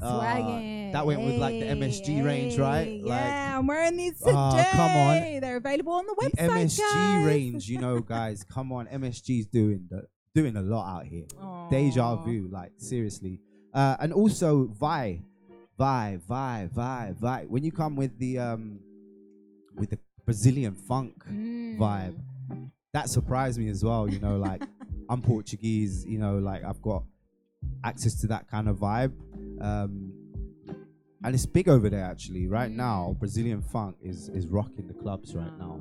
Uh, 0.00 0.18
Swagging. 0.20 0.92
that 0.92 1.04
went 1.04 1.20
with 1.20 1.34
like 1.36 1.58
the 1.60 1.66
MSG 1.66 2.24
range, 2.24 2.56
right? 2.58 2.84
Hey, 2.86 3.02
Like 3.02 3.20
yeah, 3.20 3.58
I'm 3.58 3.66
wearing 3.66 3.96
these 3.96 4.18
today. 4.18 4.32
Ah, 4.34 4.68
come 4.70 4.90
on. 4.96 5.40
They're 5.40 5.56
available 5.56 5.92
on 5.92 6.06
the 6.06 6.14
website. 6.14 6.36
the. 6.36 6.42
MSG 6.52 6.78
guys. 6.78 7.26
range, 7.26 7.68
you 7.68 7.78
know, 7.80 7.98
guys. 8.00 8.44
Come 8.48 8.72
on, 8.72 8.86
MSG's 8.86 9.46
doing 9.46 9.86
the 9.90 10.06
doing 10.34 10.56
a 10.56 10.62
lot 10.62 10.86
out 11.00 11.06
here. 11.06 11.26
Deja 11.70 12.14
vu, 12.16 12.48
like 12.50 12.72
seriously. 12.78 13.40
Uh, 13.74 13.96
and 14.00 14.12
also 14.12 14.68
Vi, 14.68 15.22
Vi, 15.80 16.18
Vi, 16.28 16.68
Vi, 16.74 17.14
Vi. 17.18 17.44
When 17.48 17.62
you 17.64 17.72
come 17.72 17.96
with 17.96 18.18
the 18.18 18.38
um 18.38 18.80
with 19.76 19.90
the 19.90 19.98
Brazilian 20.26 20.74
funk 20.74 21.14
Mm. 21.26 21.78
vibe, 21.78 22.16
that 22.92 23.08
surprised 23.08 23.58
me 23.58 23.68
as 23.70 23.82
well. 23.82 24.08
You 24.08 24.18
know, 24.20 24.36
like 24.36 24.62
I'm 25.08 25.22
Portuguese. 25.22 26.04
You 26.06 26.18
know, 26.18 26.34
like 26.38 26.62
I've 26.64 26.82
got 26.82 27.04
access 27.82 28.14
to 28.20 28.26
that 28.28 28.48
kind 28.50 28.68
of 28.68 28.76
vibe. 28.76 29.12
Um, 29.60 30.12
and 31.24 31.34
it's 31.34 31.46
big 31.46 31.68
over 31.68 31.88
there 31.88 32.04
actually. 32.04 32.46
Right 32.46 32.70
now, 32.70 33.16
Brazilian 33.18 33.62
funk 33.62 33.96
is 34.02 34.28
is 34.28 34.46
rocking 34.48 34.86
the 34.86 34.94
clubs 34.94 35.34
right 35.34 35.56
now. 35.58 35.80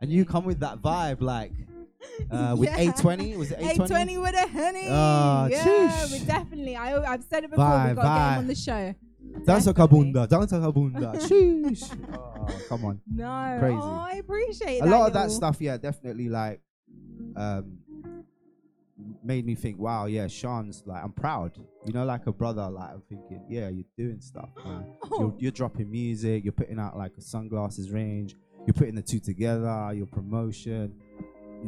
And 0.00 0.10
you 0.10 0.24
come 0.24 0.44
with 0.44 0.60
that 0.60 0.82
vibe, 0.82 1.20
like 1.20 1.52
uh, 2.32 2.56
with 2.58 2.68
Yeah. 2.70 2.90
A20. 2.92 3.36
Was 3.36 3.50
it 3.52 3.58
A20? 3.60 3.70
820 3.70 4.18
with 4.18 4.34
a 4.34 4.46
honey. 4.48 4.88
Ah, 4.90 5.46
yeah, 5.46 6.06
we 6.12 6.18
definitely. 6.20 6.74
I, 6.76 6.86
I've 7.12 7.22
said 7.24 7.44
it 7.44 7.50
before. 7.50 7.64
Bye, 7.64 7.86
We've 7.88 7.96
got 7.96 8.02
to 8.02 8.08
get 8.20 8.32
him 8.32 8.38
on 8.38 8.46
the 8.48 8.54
show. 8.54 8.94
Dança 9.44 9.72
kabunda, 9.74 10.26
dança 10.26 10.58
kabunda. 10.60 11.12
Sheesh. 11.26 11.90
Oh, 12.12 12.46
come 12.68 12.84
on. 12.86 13.00
No. 13.06 13.58
Crazy. 13.60 13.78
Oh, 13.80 14.06
I 14.12 14.18
appreciate 14.18 14.80
a 14.80 14.84
that. 14.84 14.90
lot 14.90 15.06
of 15.08 15.12
that 15.14 15.30
stuff, 15.30 15.60
yeah, 15.60 15.76
definitely 15.76 16.28
like 16.28 16.60
um 17.36 17.78
made 19.22 19.44
me 19.44 19.54
think, 19.54 19.78
wow, 19.78 20.06
yeah, 20.06 20.26
Sean's 20.26 20.82
like 20.86 21.02
I'm 21.04 21.12
proud. 21.12 21.52
You 21.84 21.92
know, 21.92 22.04
like 22.04 22.26
a 22.26 22.32
brother, 22.32 22.68
like 22.70 22.90
I'm 22.94 23.02
thinking, 23.08 23.44
yeah, 23.48 23.68
you're 23.68 23.84
doing 23.96 24.20
stuff, 24.20 24.48
man. 24.64 24.84
Oh. 25.10 25.18
You're, 25.20 25.34
you're 25.38 25.52
dropping 25.52 25.90
music, 25.90 26.44
you're 26.44 26.52
putting 26.52 26.78
out 26.78 26.96
like 26.96 27.12
a 27.18 27.20
sunglasses 27.20 27.90
range, 27.90 28.34
you're 28.66 28.74
putting 28.74 28.94
the 28.94 29.02
two 29.02 29.20
together, 29.20 29.92
your 29.94 30.06
promotion, 30.06 30.94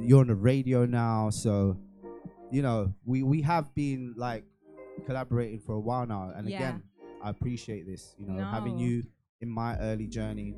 you're 0.00 0.20
on 0.20 0.28
the 0.28 0.34
radio 0.34 0.86
now, 0.86 1.30
so 1.30 1.76
you 2.50 2.62
know, 2.62 2.92
we 3.04 3.22
we 3.22 3.42
have 3.42 3.72
been 3.74 4.14
like 4.16 4.44
collaborating 5.06 5.60
for 5.60 5.74
a 5.74 5.80
while 5.80 6.06
now, 6.06 6.32
and 6.34 6.48
Yeah. 6.48 6.56
again, 6.56 6.82
I 7.22 7.30
appreciate 7.30 7.86
this. 7.86 8.14
You 8.18 8.26
know, 8.28 8.44
having 8.44 8.78
you 8.78 9.02
in 9.40 9.48
my 9.50 9.76
early 9.78 10.06
journey, 10.06 10.54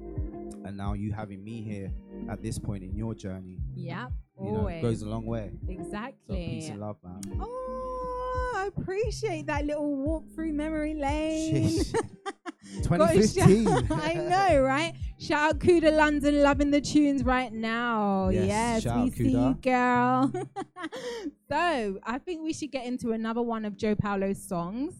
and 0.64 0.76
now 0.76 0.94
you 0.94 1.12
having 1.12 1.42
me 1.44 1.62
here 1.62 1.92
at 2.30 2.42
this 2.42 2.58
point 2.58 2.82
in 2.84 2.94
your 2.94 3.14
journey. 3.14 3.58
Yep. 3.74 4.12
You 4.42 4.52
know, 4.52 4.58
Always. 4.60 4.82
goes 4.82 5.02
a 5.02 5.08
long 5.08 5.26
way. 5.26 5.50
So 5.66 5.70
Exactly. 5.72 6.46
peace 6.46 6.68
and 6.70 6.80
love, 6.80 6.96
man. 7.04 7.20
Oh, 7.40 8.54
I 8.56 8.66
appreciate 8.74 9.46
that 9.46 9.66
little 9.66 9.96
walk 9.96 10.24
through 10.34 10.52
memory 10.54 10.94
lane. 10.94 11.54
Sheesh. 11.80 11.92
Gotta 12.88 13.26
shout- 13.26 13.48
2015. 13.48 13.68
I 14.00 14.14
know, 14.14 14.60
right? 14.62 14.94
Shout 15.18 15.54
out 15.54 15.58
Kuda 15.58 15.94
London, 15.94 16.42
loving 16.42 16.70
the 16.70 16.80
tunes 16.80 17.22
right 17.24 17.52
now. 17.52 18.28
Yes, 18.30 18.84
Yes, 18.84 18.96
we 18.96 19.10
see 19.10 19.30
you, 19.32 19.54
girl. 19.60 20.32
so 21.48 21.98
I 22.04 22.18
think 22.24 22.42
we 22.42 22.52
should 22.52 22.70
get 22.70 22.86
into 22.86 23.12
another 23.12 23.42
one 23.42 23.64
of 23.64 23.76
Jo 23.76 23.94
Paulo's 23.94 24.42
songs. 24.42 24.94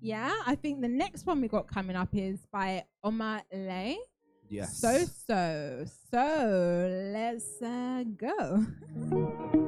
Yeah, 0.00 0.32
I 0.46 0.54
think 0.54 0.80
the 0.80 0.88
next 0.88 1.26
one 1.26 1.40
we 1.40 1.48
got 1.48 1.66
coming 1.66 1.96
up 1.96 2.10
is 2.12 2.46
by 2.52 2.84
Omah 3.04 3.42
Lay. 3.52 3.98
Yes. 4.48 4.78
So 4.78 5.04
so 5.26 5.84
so 6.10 7.10
let's 7.12 7.62
uh, 7.62 8.04
go. 8.16 9.62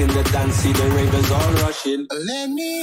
in 0.00 0.08
the 0.08 0.22
dance, 0.32 0.56
see 0.56 0.72
the 0.72 0.90
ravens 0.92 1.30
all 1.30 1.52
rushing. 1.64 2.06
Let 2.26 2.50
me 2.50 2.81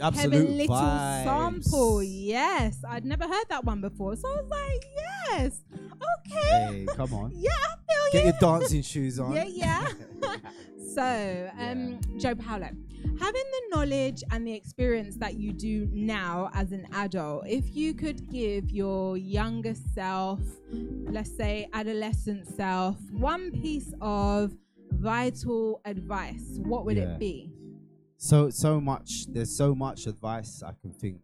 absolute 0.00 0.50
Little 0.50 0.74
vibes. 0.76 1.24
sample. 1.24 2.02
Yes, 2.02 2.78
I'd 2.88 3.04
never 3.04 3.24
heard 3.24 3.44
that 3.48 3.64
one 3.64 3.80
before, 3.80 4.16
so 4.16 4.28
I 4.28 4.40
was 4.40 4.48
like, 4.48 4.84
yes, 4.96 5.62
okay. 5.82 6.86
Hey, 6.86 6.86
come 6.94 7.14
on. 7.14 7.32
yeah, 7.34 7.50
I 7.50 7.74
feel 7.74 8.12
Get 8.12 8.24
you. 8.24 8.30
your 8.30 8.58
dancing 8.60 8.82
shoes 8.82 9.18
on. 9.18 9.32
Yeah, 9.32 9.44
yeah. 9.44 9.88
so, 10.94 11.50
um, 11.58 12.00
yeah. 12.08 12.18
Jo 12.18 12.34
Paulo, 12.34 12.68
having 13.20 13.44
the 13.52 13.62
knowledge 13.70 14.22
and 14.30 14.46
the 14.46 14.54
experience 14.54 15.16
that 15.16 15.34
you 15.34 15.52
do 15.52 15.88
now 15.92 16.50
as 16.54 16.72
an 16.72 16.86
adult, 16.94 17.46
if 17.46 17.74
you 17.74 17.94
could 17.94 18.28
give 18.30 18.70
your 18.70 19.16
younger 19.16 19.74
self, 19.94 20.40
let's 20.70 21.34
say 21.36 21.68
adolescent 21.72 22.46
self, 22.46 22.96
one 23.12 23.50
piece 23.50 23.92
of 24.00 24.52
vital 24.92 25.80
advice, 25.84 26.58
what 26.58 26.84
would 26.84 26.96
yeah. 26.96 27.04
it 27.04 27.18
be? 27.18 27.52
So 28.22 28.50
so 28.50 28.80
much. 28.80 29.26
There's 29.32 29.50
so 29.56 29.74
much 29.74 30.06
advice 30.06 30.62
I 30.62 30.72
can 30.82 30.92
think 30.92 31.20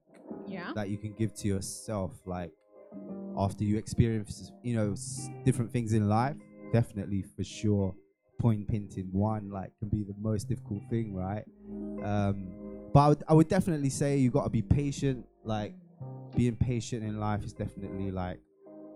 Yeah. 0.49 0.73
that 0.75 0.89
you 0.89 0.97
can 0.97 1.13
give 1.13 1.35
to 1.35 1.49
yourself, 1.49 2.13
like 2.27 2.53
after 3.37 3.65
you 3.65 3.77
experience, 3.77 4.51
you 4.63 4.75
know, 4.75 4.93
s- 4.93 5.29
different 5.45 5.71
things 5.73 5.93
in 5.93 6.09
life. 6.09 6.37
Definitely, 6.73 7.23
for 7.37 7.45
sure, 7.45 7.95
point 8.39 8.67
pinting 8.67 9.13
one 9.13 9.51
like 9.51 9.73
can 9.79 9.89
be 9.91 10.05
the 10.05 10.15
most 10.19 10.49
difficult 10.49 10.83
thing, 10.89 11.15
right? 11.15 11.45
Um, 12.03 12.49
but 12.95 13.01
I 13.01 13.09
would, 13.09 13.23
I 13.29 13.35
would 13.35 13.49
definitely 13.49 13.91
say 13.91 14.17
you 14.17 14.31
got 14.31 14.45
to 14.45 14.51
be 14.51 14.63
patient. 14.63 15.27
Like 15.45 15.75
being 16.35 16.57
patient 16.57 17.05
in 17.05 17.21
life 17.21 17.45
is 17.45 17.53
definitely 17.53 18.11
like 18.11 18.41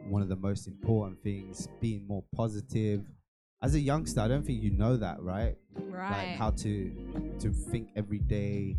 one 0.09 0.23
of 0.23 0.29
the 0.31 0.37
most 0.37 0.67
important 0.69 1.23
things. 1.23 1.69
Being 1.83 2.07
more 2.07 2.25
positive. 2.35 3.05
As 3.63 3.75
a 3.75 3.81
youngster, 3.81 4.21
I 4.21 4.29
don't 4.29 4.45
think 4.45 4.63
you 4.63 4.71
know 4.71 4.97
that, 4.97 5.21
right? 5.23 5.55
Right. 5.75 6.11
Like 6.31 6.39
how 6.39 6.51
to 6.51 7.37
to 7.41 7.51
think 7.53 7.91
every 7.97 8.19
day. 8.19 8.77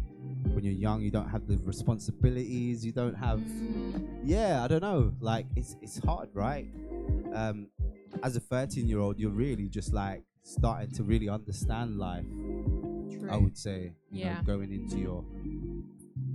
When 0.54 0.64
you're 0.64 0.74
young, 0.74 1.02
you 1.02 1.12
don't 1.12 1.30
have 1.30 1.48
the 1.48 1.58
responsibilities. 1.58 2.84
You 2.84 2.92
don't 2.92 3.14
have, 3.14 3.40
yeah, 4.24 4.64
I 4.64 4.68
don't 4.68 4.82
know. 4.82 5.14
Like 5.20 5.46
it's 5.56 5.76
it's 5.82 6.00
hard, 6.04 6.30
right? 6.34 6.66
Um, 7.34 7.68
as 8.24 8.36
a 8.36 8.40
13 8.40 8.88
year 8.88 9.00
old, 9.00 9.20
you're 9.20 9.30
really 9.32 9.68
just 9.70 9.94
like 9.94 10.24
starting 10.44 10.90
to 10.96 11.04
really 11.04 11.30
understand 11.30 12.00
life. 12.00 12.26
True. 13.12 13.30
I 13.30 13.38
would 13.38 13.56
say, 13.58 13.94
you 14.12 14.22
Yeah. 14.26 14.38
know, 14.38 14.42
going 14.44 14.72
into 14.72 14.98
your 14.98 15.24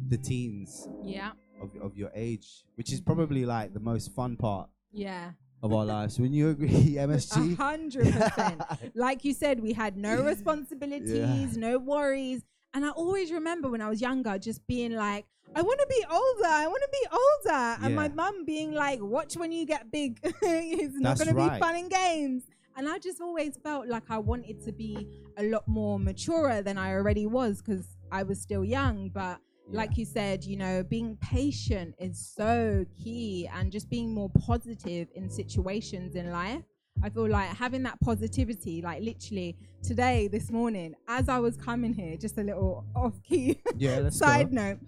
the 0.08 0.18
teens 0.18 0.88
Yeah. 1.02 1.32
of 1.60 1.74
of 1.82 1.96
your 1.96 2.12
age, 2.14 2.64
which 2.76 2.92
is 2.92 3.00
probably 3.00 3.44
like 3.44 3.74
the 3.74 3.80
most 3.80 4.12
fun 4.14 4.36
part 4.36 4.70
Yeah. 4.92 5.32
Of 5.66 5.72
our 5.72 5.84
lives. 5.84 6.18
Wouldn't 6.18 6.34
you 6.36 6.50
agree, 6.50 6.68
MSG? 6.98 7.56
hundred 7.56 8.12
percent. 8.12 8.62
Like 8.94 9.24
you 9.24 9.34
said, 9.34 9.60
we 9.60 9.72
had 9.72 9.96
no 9.96 10.22
responsibilities, 10.22 11.56
no 11.56 11.78
worries. 11.78 12.42
And 12.74 12.84
I 12.84 12.90
always 12.90 13.30
remember 13.30 13.68
when 13.68 13.80
I 13.80 13.88
was 13.88 14.00
younger 14.00 14.38
just 14.38 14.66
being 14.66 14.92
like, 14.92 15.26
I 15.54 15.62
want 15.62 15.80
to 15.80 15.86
be 15.86 16.04
older. 16.10 16.48
I 16.48 16.66
want 16.66 16.82
to 16.82 16.88
be 16.92 17.06
older. 17.12 17.76
And 17.82 17.96
my 17.96 18.08
mum 18.08 18.44
being 18.44 18.72
like, 18.74 19.00
watch 19.00 19.36
when 19.36 19.52
you 19.52 19.64
get 19.64 19.90
big. 19.90 20.18
it's 20.22 20.98
not 20.98 21.16
going 21.18 21.28
to 21.28 21.34
be 21.34 21.58
fun 21.58 21.76
and 21.76 21.90
games. 21.90 22.42
And 22.76 22.88
I 22.88 22.98
just 22.98 23.20
always 23.22 23.56
felt 23.56 23.86
like 23.88 24.10
I 24.10 24.18
wanted 24.18 24.62
to 24.66 24.72
be 24.72 25.08
a 25.38 25.44
lot 25.44 25.66
more 25.66 25.98
maturer 25.98 26.60
than 26.60 26.76
I 26.76 26.92
already 26.92 27.26
was 27.26 27.62
because 27.62 27.86
I 28.12 28.22
was 28.22 28.38
still 28.40 28.64
young. 28.64 29.08
But 29.08 29.40
like 29.68 29.96
you 29.98 30.04
said, 30.04 30.44
you 30.44 30.56
know, 30.56 30.82
being 30.82 31.16
patient 31.20 31.94
is 31.98 32.32
so 32.36 32.84
key 33.02 33.48
and 33.52 33.72
just 33.72 33.90
being 33.90 34.12
more 34.14 34.30
positive 34.30 35.08
in 35.14 35.28
situations 35.28 36.14
in 36.14 36.30
life. 36.30 36.62
I 37.02 37.10
feel 37.10 37.28
like 37.28 37.48
having 37.50 37.82
that 37.82 38.00
positivity, 38.00 38.80
like 38.80 39.02
literally 39.02 39.56
today, 39.82 40.28
this 40.28 40.50
morning, 40.50 40.94
as 41.08 41.28
I 41.28 41.38
was 41.38 41.56
coming 41.56 41.92
here, 41.92 42.16
just 42.16 42.38
a 42.38 42.42
little 42.42 42.84
off 42.96 43.20
key 43.22 43.58
Yeah, 43.76 44.08
side 44.10 44.50
go. 44.50 44.54
note, 44.62 44.78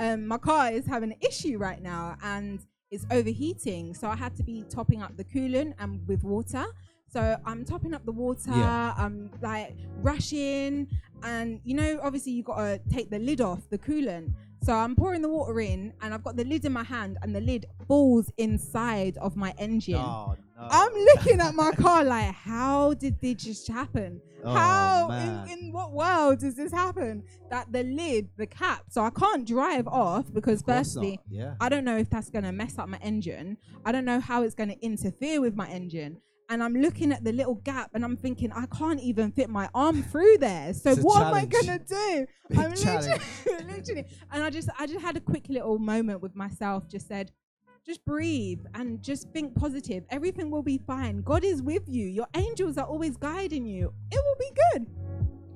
um, 0.00 0.26
my 0.26 0.38
car 0.38 0.70
is 0.70 0.86
having 0.86 1.12
an 1.12 1.18
issue 1.20 1.58
right 1.58 1.82
now 1.82 2.16
and 2.22 2.60
it's 2.90 3.04
overheating. 3.10 3.92
So 3.92 4.08
I 4.08 4.16
had 4.16 4.34
to 4.36 4.42
be 4.42 4.64
topping 4.70 5.02
up 5.02 5.16
the 5.16 5.24
coolant 5.24 5.74
and 5.78 6.06
with 6.08 6.24
water. 6.24 6.64
So 7.10 7.36
I'm 7.44 7.64
topping 7.64 7.94
up 7.94 8.04
the 8.04 8.12
water. 8.12 8.50
Yeah. 8.50 8.94
I'm 8.96 9.30
like 9.40 9.76
rushing, 10.02 10.88
and 11.22 11.60
you 11.64 11.74
know, 11.74 11.98
obviously 12.02 12.32
you've 12.32 12.46
gotta 12.46 12.80
take 12.90 13.10
the 13.10 13.18
lid 13.18 13.40
off 13.40 13.68
the 13.70 13.78
coolant. 13.78 14.32
So 14.62 14.74
I'm 14.74 14.96
pouring 14.96 15.22
the 15.22 15.28
water 15.28 15.60
in, 15.60 15.92
and 16.02 16.12
I've 16.12 16.24
got 16.24 16.36
the 16.36 16.44
lid 16.44 16.64
in 16.64 16.72
my 16.72 16.82
hand, 16.82 17.16
and 17.22 17.34
the 17.34 17.40
lid 17.40 17.66
falls 17.86 18.30
inside 18.36 19.16
of 19.18 19.36
my 19.36 19.54
engine. 19.56 19.94
Oh, 19.94 20.36
no. 20.56 20.68
I'm 20.70 20.92
looking 20.92 21.40
at 21.40 21.54
my 21.54 21.70
car 21.72 22.02
like, 22.04 22.34
how 22.34 22.94
did 22.94 23.20
this 23.20 23.44
just 23.44 23.68
happen? 23.68 24.20
Oh, 24.44 24.52
how 24.52 25.10
in, 25.46 25.50
in 25.50 25.72
what 25.72 25.92
world 25.92 26.40
does 26.40 26.56
this 26.56 26.72
happen? 26.72 27.22
That 27.50 27.72
the 27.72 27.84
lid, 27.84 28.28
the 28.36 28.46
cap, 28.46 28.84
so 28.88 29.04
I 29.04 29.10
can't 29.10 29.46
drive 29.46 29.86
off 29.86 30.32
because 30.32 30.62
course 30.62 30.78
firstly, 30.78 31.20
yeah. 31.30 31.54
I 31.60 31.68
don't 31.68 31.84
know 31.84 31.96
if 31.96 32.10
that's 32.10 32.30
gonna 32.30 32.52
mess 32.52 32.78
up 32.78 32.88
my 32.88 32.98
engine. 32.98 33.58
I 33.84 33.92
don't 33.92 34.04
know 34.04 34.20
how 34.20 34.42
it's 34.42 34.54
gonna 34.54 34.76
interfere 34.80 35.40
with 35.40 35.56
my 35.56 35.68
engine. 35.68 36.20
And 36.50 36.62
I'm 36.62 36.74
looking 36.74 37.12
at 37.12 37.24
the 37.24 37.32
little 37.32 37.56
gap 37.56 37.90
and 37.94 38.04
I'm 38.04 38.16
thinking, 38.16 38.50
I 38.52 38.66
can't 38.66 39.00
even 39.00 39.32
fit 39.32 39.50
my 39.50 39.68
arm 39.74 40.02
through 40.02 40.38
there. 40.38 40.72
So 40.72 40.96
what 40.96 41.26
am 41.26 41.34
I 41.34 41.44
gonna 41.44 41.78
do? 41.78 42.26
Big 42.48 42.58
I'm 42.58 42.70
literally, 42.70 43.20
literally, 43.66 44.04
and 44.32 44.42
I 44.42 44.48
just, 44.48 44.70
I 44.78 44.86
just 44.86 45.00
had 45.00 45.16
a 45.16 45.20
quick 45.20 45.46
little 45.50 45.78
moment 45.78 46.22
with 46.22 46.34
myself. 46.34 46.88
Just 46.88 47.06
said, 47.06 47.32
just 47.84 48.04
breathe 48.04 48.60
and 48.74 49.02
just 49.02 49.30
think 49.30 49.54
positive. 49.54 50.04
Everything 50.10 50.50
will 50.50 50.62
be 50.62 50.78
fine. 50.78 51.22
God 51.22 51.44
is 51.44 51.62
with 51.62 51.82
you. 51.86 52.06
Your 52.06 52.26
angels 52.34 52.78
are 52.78 52.86
always 52.86 53.16
guiding 53.16 53.66
you. 53.66 53.92
It 54.10 54.16
will 54.22 54.36
be 54.38 54.50
good. 54.72 54.86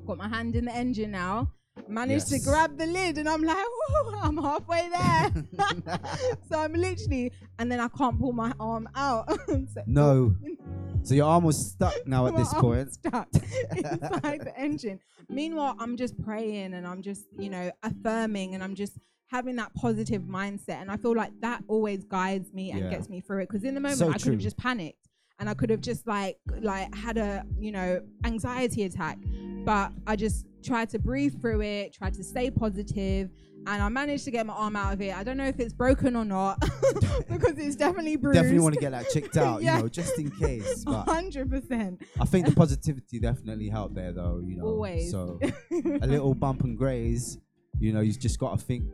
Got 0.06 0.18
my 0.18 0.28
hand 0.28 0.56
in 0.56 0.64
the 0.66 0.74
engine 0.74 1.10
now. 1.10 1.52
Managed 1.88 2.30
Yes. 2.30 2.42
to 2.44 2.50
grab 2.50 2.76
the 2.78 2.86
lid 2.86 3.18
and 3.18 3.28
I'm 3.28 3.42
like, 3.42 3.56
Whoa, 3.88 4.18
I'm 4.22 4.36
halfway 4.36 4.88
there. 4.88 5.44
so 6.48 6.58
I'm 6.58 6.74
literally, 6.74 7.32
and 7.58 7.70
then 7.72 7.80
I 7.80 7.88
can't 7.88 8.18
pull 8.18 8.32
my 8.32 8.52
arm 8.60 8.88
out. 8.94 9.28
So- 9.48 9.82
No. 9.86 10.34
Oh. 10.46 10.56
So 11.04 11.14
your 11.14 11.26
arm 11.26 11.42
was 11.44 11.72
stuck 11.72 12.06
now 12.06 12.26
at 12.28 12.36
this 12.36 12.52
point. 12.54 12.92
stuck 12.92 13.26
inside 13.74 14.40
the 14.44 14.52
engine. 14.56 15.00
Meanwhile, 15.28 15.74
I'm 15.80 15.96
just 15.96 16.16
praying 16.22 16.74
and 16.74 16.86
I'm 16.86 17.02
just, 17.02 17.24
you 17.38 17.50
know, 17.50 17.72
affirming 17.82 18.54
and 18.54 18.62
I'm 18.62 18.76
just 18.76 18.98
having 19.26 19.56
that 19.56 19.74
positive 19.74 20.22
mindset. 20.22 20.80
And 20.80 20.92
I 20.92 20.96
feel 20.96 21.16
like 21.16 21.32
that 21.40 21.64
always 21.66 22.04
guides 22.04 22.52
me 22.52 22.70
and 22.70 22.80
Yeah. 22.82 22.90
gets 22.90 23.08
me 23.08 23.20
through 23.20 23.40
it. 23.40 23.48
Because 23.48 23.64
in 23.64 23.74
the 23.74 23.80
moment, 23.80 23.98
So 23.98 24.10
I 24.10 24.12
could 24.12 24.32
have 24.34 24.38
just 24.38 24.56
panicked 24.58 25.08
and 25.40 25.48
I 25.48 25.54
could 25.54 25.70
have 25.70 25.80
just 25.80 26.06
like 26.06 26.38
like 26.60 26.94
had 26.94 27.16
a 27.18 27.44
you 27.58 27.72
know 27.72 28.00
anxiety 28.24 28.84
attack. 28.84 29.18
But 29.64 29.92
I 30.06 30.16
just 30.16 30.46
tried 30.64 30.90
to 30.90 30.98
breathe 30.98 31.40
through 31.40 31.62
it, 31.62 31.92
tried 31.94 32.14
to 32.14 32.24
stay 32.24 32.50
positive, 32.50 33.30
and 33.66 33.82
I 33.82 33.88
managed 33.88 34.24
to 34.24 34.30
get 34.30 34.44
my 34.46 34.54
arm 34.54 34.74
out 34.76 34.92
of 34.92 35.00
it. 35.00 35.16
I 35.16 35.22
don't 35.22 35.36
know 35.36 35.46
if 35.46 35.60
it's 35.60 35.72
broken 35.72 36.16
or 36.16 36.24
not 36.24 36.60
because 37.28 37.56
it's 37.58 37.76
definitely 37.76 38.16
bruised. 38.16 38.36
Definitely 38.36 38.60
want 38.60 38.74
to 38.74 38.80
get 38.80 38.90
that 38.90 39.08
checked 39.10 39.36
out, 39.36 39.62
Yeah. 39.62 39.76
you 39.76 39.82
know, 39.84 39.88
just 39.88 40.18
in 40.18 40.30
case. 40.32 40.84
Hundred 40.86 41.50
percent. 41.50 42.02
I 42.20 42.24
think 42.24 42.46
the 42.46 42.52
positivity 42.52 43.20
definitely 43.20 43.68
helped 43.68 43.94
there, 43.94 44.12
though. 44.12 44.40
You 44.44 44.56
know, 44.56 44.64
Always. 44.66 45.10
So 45.10 45.38
a 45.70 46.06
little 46.06 46.34
bump 46.34 46.62
and 46.64 46.76
graze, 46.76 47.38
you 47.82 47.92
know, 47.92 48.00
you 48.00 48.12
just 48.12 48.38
got 48.38 48.56
to 48.56 48.64
think 48.64 48.84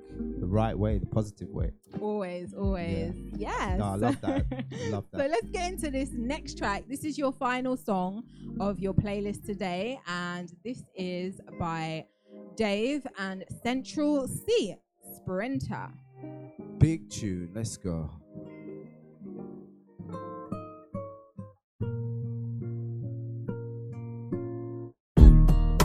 the 0.41 0.47
right 0.47 0.76
way, 0.76 0.97
the 0.97 1.05
positive 1.05 1.51
way. 1.51 1.72
Always, 2.01 2.55
always. 2.55 3.12
Yes. 3.36 3.78
No, 3.78 3.84
I 3.84 3.95
love 3.97 4.20
that. 4.22 4.47
I 4.51 4.89
love 4.89 5.05
that. 5.12 5.20
So 5.20 5.26
let's 5.26 5.51
get 5.51 5.72
into 5.72 5.91
this 5.91 6.09
next 6.14 6.57
track. 6.57 6.84
This 6.89 7.05
is 7.05 7.18
your 7.18 7.30
final 7.30 7.76
song 7.76 8.22
of 8.61 8.80
your 8.80 8.95
playlist 8.95 9.45
today, 9.45 10.01
and 10.07 10.51
this 10.64 10.84
is 10.95 11.39
by 11.59 12.07
Dave 12.57 13.07
and 13.18 13.45
Central 13.62 14.26
Cee 14.26 14.76
Sprinter. 15.16 15.91
Big 16.78 17.11
tune. 17.11 17.51
Let's 17.55 17.76
go. 17.76 18.11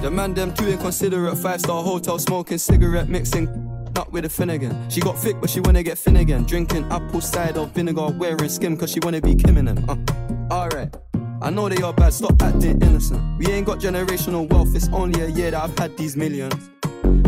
The 0.03 0.11
man 0.11 0.33
them 0.33 0.53
too 0.53 0.67
inconsiderate. 0.67 1.37
Five 1.37 1.61
star 1.61 1.81
hotel 1.81 2.19
smoking 2.19 2.57
cigarette 2.57 3.07
mixing 3.07 3.47
up 3.95 4.11
with 4.11 4.25
a 4.25 4.29
Finnegan. 4.29 4.89
She 4.89 4.99
got 4.99 5.17
thick 5.17 5.39
but 5.39 5.49
she 5.49 5.61
wanna 5.61 5.81
get 5.81 5.97
thin 5.97 6.17
again. 6.17 6.43
Drinking 6.43 6.83
apple 6.91 7.21
cider 7.21 7.63
vinegar, 7.67 8.09
wearing 8.09 8.49
skim 8.49 8.75
cause 8.75 8.91
she 8.91 8.99
wanna 8.99 9.21
be 9.21 9.33
Kim 9.33 9.55
and 9.55 9.69
them. 9.69 9.89
Uh, 9.89 10.53
Alright. 10.53 10.93
I 11.41 11.49
know 11.51 11.69
they 11.69 11.81
are 11.81 11.93
bad, 11.93 12.13
stop 12.13 12.41
acting 12.43 12.81
innocent. 12.81 13.21
We 13.39 13.47
ain't 13.47 13.65
got 13.65 13.79
generational 13.79 14.49
wealth, 14.49 14.75
it's 14.75 14.89
only 14.89 15.21
a 15.21 15.29
year 15.29 15.51
that 15.51 15.63
I've 15.63 15.79
had 15.79 15.95
these 15.95 16.17
millions. 16.17 16.69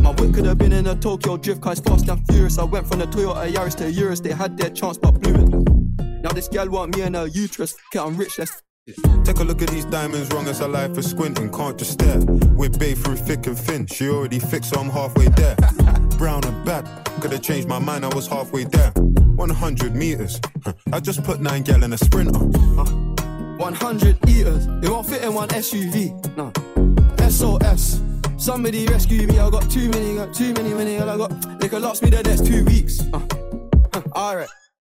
My 0.01 0.11
whip 0.11 0.33
could 0.33 0.45
have 0.45 0.57
been 0.57 0.73
in 0.73 0.85
a 0.87 0.95
Tokyo 0.95 1.37
drift 1.37 1.61
car, 1.61 1.77
fast 1.77 2.09
and 2.09 2.27
furious. 2.27 2.57
I 2.57 2.65
went 2.65 2.87
from 2.87 2.99
the 2.99 3.05
Toyota 3.05 3.53
Yaris 3.53 3.75
to 3.77 3.89
Urus, 3.89 4.19
they 4.19 4.33
had 4.33 4.57
their 4.57 4.69
chance 4.69 4.97
but 4.97 5.11
blew 5.21 5.33
it. 5.33 6.21
Now 6.21 6.31
this 6.33 6.49
gal 6.49 6.69
want 6.69 6.93
me 6.93 7.03
and 7.03 7.15
her 7.15 7.27
uterus, 7.27 7.73
it, 7.93 7.99
I'm 7.99 8.17
rich, 8.17 8.37
let's 8.37 8.61
Take 9.23 9.39
a 9.39 9.43
look 9.43 9.63
at 9.63 9.69
these 9.69 9.85
diamonds, 9.85 10.31
wrong 10.31 10.47
as 10.47 10.59
a 10.59 10.67
life 10.67 10.93
for 10.93 11.01
squinting, 11.01 11.51
can't 11.51 11.75
just 11.75 11.93
stare. 11.93 12.19
With 12.53 12.77
Bay 12.77 12.93
through 12.93 13.15
thick 13.15 13.47
and 13.47 13.57
thin, 13.57 13.87
she 13.87 14.07
already 14.09 14.37
fixed, 14.37 14.69
so 14.69 14.79
I'm 14.79 14.91
halfway 14.91 15.27
there. 15.29 15.55
Brown 16.19 16.43
and 16.45 16.63
bad, 16.63 16.87
could've 17.19 17.41
changed 17.41 17.67
my 17.67 17.79
mind, 17.79 18.05
I 18.05 18.13
was 18.13 18.27
halfway 18.27 18.65
there. 18.65 18.91
100 18.91 19.95
meters, 19.95 20.39
I 20.93 20.99
just 20.99 21.23
put 21.23 21.41
nine 21.41 21.63
gal 21.63 21.83
in 21.83 21.93
a 21.93 21.97
sprinter. 21.97 22.37
100 22.37 24.29
eaters, 24.29 24.67
it 24.67 24.89
won't 24.89 25.07
fit 25.07 25.23
in 25.23 25.33
one 25.33 25.49
SUV. 25.49 26.13
No. 26.37 26.51
SOS. 27.27 28.01
Somebody 28.37 28.85
rescue 28.85 29.25
me, 29.25 29.39
I 29.39 29.49
got 29.49 29.67
too 29.71 29.89
many, 29.89 30.15
got 30.15 30.35
too 30.35 30.53
many, 30.53 30.75
many, 30.75 30.99
I 30.99 31.17
got. 31.17 31.59
They 31.59 31.69
could 31.69 31.81
last 31.81 32.03
me 32.03 32.11
the 32.11 32.21
next 32.21 32.45
two 32.45 32.63
weeks. 32.65 33.01
Uh, 33.11 33.19
huh, 33.91 34.01
Alright. 34.15 34.49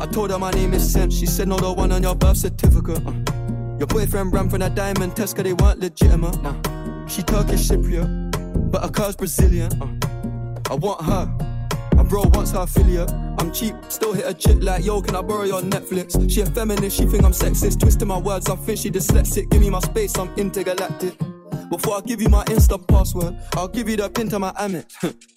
I 0.00 0.06
told 0.06 0.30
her 0.30 0.38
my 0.38 0.50
name 0.50 0.74
is 0.74 0.92
Sam. 0.92 1.10
She 1.10 1.26
said, 1.26 1.48
No, 1.48 1.56
the 1.56 1.72
one 1.72 1.92
on 1.92 2.02
your 2.02 2.14
birth 2.14 2.36
certificate. 2.36 3.04
Uh. 3.06 3.12
Your 3.78 3.86
boyfriend 3.86 4.32
ran 4.32 4.48
from 4.48 4.60
that 4.60 4.74
diamond 4.74 5.16
test 5.16 5.36
cause 5.36 5.44
they 5.44 5.52
weren't 5.54 5.80
legitimate. 5.80 6.36
Uh. 6.44 7.06
She 7.06 7.22
Turkish 7.22 7.68
Cypriot, 7.68 8.70
but 8.70 8.82
her 8.82 8.90
car's 8.90 9.16
Brazilian. 9.16 9.72
Uh. 9.80 10.70
I 10.70 10.74
want 10.74 11.02
her. 11.02 11.26
My 11.94 12.02
bro 12.02 12.24
wants 12.34 12.50
her 12.50 12.60
affiliate. 12.60 13.10
I'm 13.38 13.52
cheap, 13.52 13.74
still 13.88 14.12
hit 14.12 14.26
a 14.26 14.34
chick 14.34 14.58
like, 14.60 14.84
yo, 14.84 15.00
can 15.00 15.14
I 15.14 15.22
borrow 15.22 15.44
your 15.44 15.62
Netflix? 15.62 16.30
She 16.30 16.40
a 16.40 16.46
feminist, 16.46 16.96
she 16.96 17.06
think 17.06 17.24
I'm 17.24 17.32
sexist. 17.32 17.80
Twisting 17.80 18.08
my 18.08 18.18
words, 18.18 18.48
I 18.50 18.56
think 18.56 18.78
she 18.78 18.90
dyslexic. 18.90 19.50
Give 19.50 19.60
me 19.60 19.70
my 19.70 19.80
space, 19.80 20.16
I'm 20.18 20.28
intergalactic. 20.36 21.16
Before 21.70 21.96
I 21.96 22.00
give 22.00 22.20
you 22.20 22.28
my 22.28 22.44
Insta 22.44 22.86
password, 22.86 23.36
I'll 23.54 23.68
give 23.68 23.88
you 23.88 23.96
the 23.96 24.08
pin 24.08 24.28
to 24.30 24.38
my 24.38 24.52
Amex. 24.52 25.14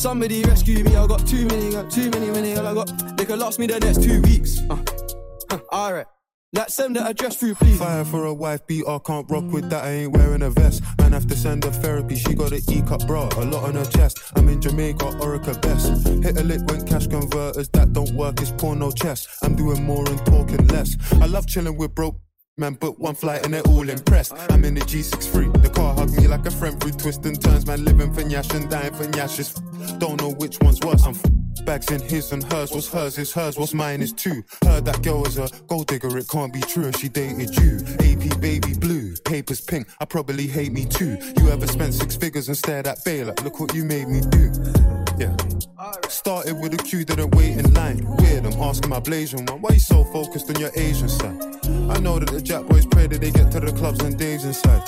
Somebody 0.00 0.42
rescue 0.44 0.82
me, 0.82 0.96
I 0.96 1.06
got 1.06 1.26
too 1.26 1.44
many, 1.44 1.72
got 1.72 1.90
too 1.90 2.08
many, 2.08 2.30
many, 2.30 2.56
all 2.56 2.66
I 2.66 2.72
got. 2.72 3.18
They 3.18 3.26
could 3.26 3.38
last 3.38 3.58
me 3.58 3.66
the 3.66 3.78
next 3.80 4.02
two 4.02 4.22
weeks. 4.22 4.58
Uh, 4.70 4.78
huh, 5.50 5.58
Alright. 5.70 6.06
Let's 6.54 6.72
send 6.72 6.96
the 6.96 7.06
address 7.06 7.36
through, 7.36 7.56
please. 7.56 7.78
Fire 7.78 8.06
for 8.06 8.24
a 8.24 8.32
wife 8.32 8.66
beater, 8.66 8.98
can't 9.00 9.30
rock 9.30 9.44
with 9.52 9.68
that, 9.68 9.84
I 9.84 9.90
ain't 9.90 10.12
wearing 10.12 10.40
a 10.40 10.48
vest. 10.48 10.82
Man, 10.98 11.12
have 11.12 11.26
to 11.26 11.36
send 11.36 11.64
her 11.64 11.70
therapy, 11.70 12.16
she 12.16 12.32
got 12.32 12.50
an 12.50 12.62
E 12.70 12.80
cup 12.80 13.06
bra, 13.06 13.28
a 13.36 13.44
lot 13.44 13.64
on 13.64 13.74
her 13.74 13.84
chest. 13.84 14.20
I'm 14.36 14.48
in 14.48 14.62
Jamaica, 14.62 15.04
Orica 15.20 15.60
best. 15.60 16.08
Hit 16.24 16.38
a 16.38 16.44
lick 16.44 16.62
when 16.64 16.86
cash 16.86 17.06
converters, 17.06 17.68
that 17.68 17.92
don't 17.92 18.12
work, 18.12 18.40
it's 18.40 18.52
porno 18.52 18.90
chess. 18.90 19.28
I'm 19.42 19.54
doing 19.54 19.84
more 19.84 20.08
and 20.08 20.24
talking 20.24 20.66
less. 20.68 20.96
I 21.20 21.26
love 21.26 21.46
chilling 21.46 21.76
with 21.76 21.94
broke. 21.94 22.16
Man, 22.60 22.74
book 22.74 22.98
one 22.98 23.14
flight 23.14 23.42
and 23.46 23.54
they're 23.54 23.66
all 23.68 23.88
impressed. 23.88 24.34
I'm 24.50 24.66
in 24.66 24.74
the 24.74 24.82
G63. 24.82 25.62
The 25.62 25.70
car 25.70 25.94
hugged 25.94 26.14
me 26.14 26.28
like 26.28 26.44
a 26.44 26.50
friend 26.50 26.78
through 26.78 26.92
twists 26.92 27.26
and 27.26 27.42
turns. 27.42 27.64
Man, 27.64 27.82
living 27.86 28.12
for 28.12 28.20
Nyash 28.20 28.54
and 28.54 28.68
dying 28.68 28.92
for 28.92 29.06
Nyash. 29.06 29.98
Don't 29.98 30.20
know 30.20 30.32
which 30.32 30.60
one's 30.60 30.78
worse. 30.80 31.02
I'm 31.06 31.14
f- 31.14 31.22
bags 31.60 31.90
in 31.90 32.00
his 32.00 32.32
and 32.32 32.42
hers. 32.52 32.70
What's 32.72 32.88
hers 32.88 33.18
is 33.18 33.32
hers. 33.32 33.58
What's 33.58 33.74
mine 33.74 34.02
is 34.02 34.12
two. 34.12 34.42
Heard 34.64 34.84
that 34.84 35.02
girl 35.02 35.22
was 35.22 35.38
a 35.38 35.48
gold 35.66 35.86
digger. 35.86 36.16
It 36.18 36.28
can't 36.28 36.52
be 36.52 36.60
true. 36.60 36.90
She 36.92 37.08
dated 37.08 37.56
you. 37.56 37.78
AP 38.00 38.40
baby 38.40 38.74
blue. 38.74 39.14
Papers 39.24 39.60
pink. 39.60 39.88
I 40.00 40.04
probably 40.04 40.46
hate 40.46 40.72
me 40.72 40.84
too. 40.84 41.18
You 41.38 41.50
ever 41.50 41.66
spent 41.66 41.94
six 41.94 42.16
figures 42.16 42.48
and 42.48 42.56
stared 42.56 42.86
at 42.86 43.04
Baylor? 43.04 43.34
Look 43.42 43.60
what 43.60 43.74
you 43.74 43.84
made 43.84 44.08
me 44.08 44.20
do. 44.20 44.52
Yeah. 45.18 45.36
Started 46.08 46.58
with 46.60 46.74
a 46.74 46.78
queue, 46.78 47.04
didn't 47.04 47.34
wait 47.34 47.58
in 47.58 47.72
line. 47.74 48.04
Weird, 48.18 48.46
I'm 48.46 48.60
asking 48.60 48.90
my 48.90 49.00
Blasian 49.00 49.48
one, 49.50 49.60
why 49.60 49.70
you 49.74 49.78
so 49.78 50.04
focused 50.04 50.48
on 50.50 50.60
your 50.60 50.70
Asian 50.74 51.08
side? 51.08 51.40
I 51.90 51.98
know 52.00 52.18
that 52.18 52.30
the 52.30 52.40
Jack 52.40 52.66
boys 52.66 52.86
pray 52.86 53.06
that 53.06 53.20
they 53.20 53.30
get 53.30 53.50
to 53.52 53.60
the 53.60 53.72
clubs 53.72 54.00
and 54.00 54.18
Dave's 54.18 54.44
inside. 54.44 54.82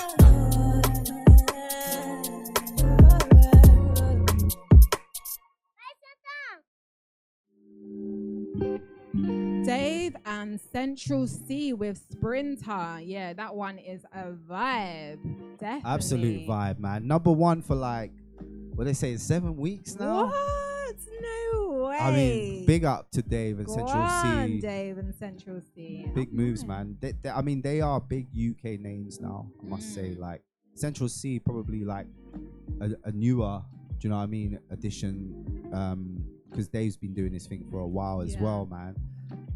Dave 9.14 10.16
and 10.24 10.58
Central 10.72 11.26
Cee 11.26 11.72
with 11.72 11.98
Sprinter. 12.10 13.00
Yeah, 13.02 13.32
that 13.34 13.54
one 13.54 13.78
is 13.78 14.04
a 14.12 14.30
vibe. 14.32 15.18
Definitely. 15.58 15.90
Absolute 15.90 16.46
vibe, 16.48 16.78
man. 16.78 17.06
Number 17.06 17.30
one 17.30 17.62
for 17.62 17.74
like, 17.74 18.12
what 18.74 18.84
they 18.84 18.92
say, 18.94 19.16
seven 19.16 19.56
weeks 19.56 19.96
now. 19.98 20.26
What? 20.26 20.96
No 21.20 21.86
way. 21.88 21.98
I 21.98 22.10
mean, 22.10 22.66
big 22.66 22.84
up 22.84 23.10
to 23.12 23.22
Dave 23.22 23.58
and 23.58 23.66
Go 23.66 23.74
Central 23.74 24.02
on, 24.02 24.48
C. 24.48 24.60
Dave 24.60 24.98
and 24.98 25.14
Central 25.14 25.60
Cee. 25.74 26.06
Big 26.14 26.32
moves, 26.32 26.64
man. 26.64 26.96
They, 27.00 27.12
they- 27.22 27.30
I 27.30 27.42
mean, 27.42 27.60
they 27.62 27.80
are 27.80 28.00
big 28.00 28.28
UK 28.34 28.80
names 28.80 29.20
now. 29.20 29.46
I 29.62 29.68
must 29.68 29.90
Mm. 29.90 29.94
say, 29.94 30.14
like 30.18 30.42
Central 30.74 31.08
Cee, 31.08 31.38
probably 31.38 31.84
like 31.84 32.06
a, 32.80 32.90
a 33.04 33.12
newer, 33.12 33.62
do 33.98 34.08
you 34.08 34.10
know 34.10 34.16
what 34.16 34.22
I 34.22 34.26
mean, 34.26 34.58
addition. 34.70 35.70
Um, 35.72 36.24
because 36.52 36.68
Dave's 36.68 36.96
been 36.96 37.14
doing 37.14 37.32
this 37.32 37.46
thing 37.46 37.64
for 37.70 37.80
a 37.80 37.86
while 37.88 38.20
as 38.20 38.34
Yeah. 38.34 38.42
well, 38.42 38.66
man. 38.66 38.94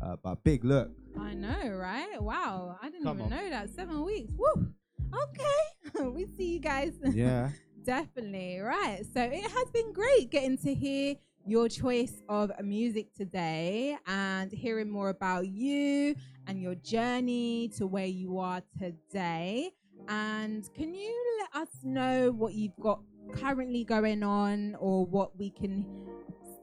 Uh, 0.00 0.16
but 0.22 0.42
big 0.42 0.64
look, 0.64 0.90
I 1.18 1.34
know, 1.34 1.68
right? 1.70 2.20
Wow. 2.20 2.78
I 2.82 2.88
didn't 2.90 3.04
Come 3.04 3.20
even 3.20 3.32
on. 3.32 3.38
know 3.38 3.50
that. 3.50 3.70
Seven 3.70 4.04
weeks. 4.04 4.32
Woo. 4.36 4.68
Okay. 5.14 6.04
we 6.10 6.26
see 6.26 6.54
you 6.54 6.60
guys. 6.60 6.92
yeah. 7.12 7.50
Definitely. 7.84 8.58
Right. 8.58 9.02
So 9.14 9.22
it 9.22 9.42
has 9.50 9.70
been 9.70 9.92
great 9.92 10.30
getting 10.30 10.58
to 10.58 10.74
hear 10.74 11.14
your 11.46 11.68
choice 11.68 12.22
of 12.28 12.50
music 12.62 13.14
today 13.14 13.96
and 14.06 14.50
hearing 14.50 14.90
more 14.90 15.10
about 15.10 15.46
you 15.46 16.14
and 16.48 16.60
your 16.60 16.74
journey 16.76 17.68
to 17.76 17.86
where 17.86 18.06
you 18.06 18.38
are 18.38 18.60
today. 18.78 19.70
And 20.08 20.68
can 20.74 20.94
you 20.94 21.14
let 21.54 21.62
us 21.62 21.68
know 21.84 22.32
what 22.32 22.54
you've 22.54 22.76
got 22.80 23.00
currently 23.32 23.84
going 23.84 24.22
on 24.22 24.74
or 24.80 25.06
what 25.06 25.36
we 25.38 25.50
can 25.50 25.86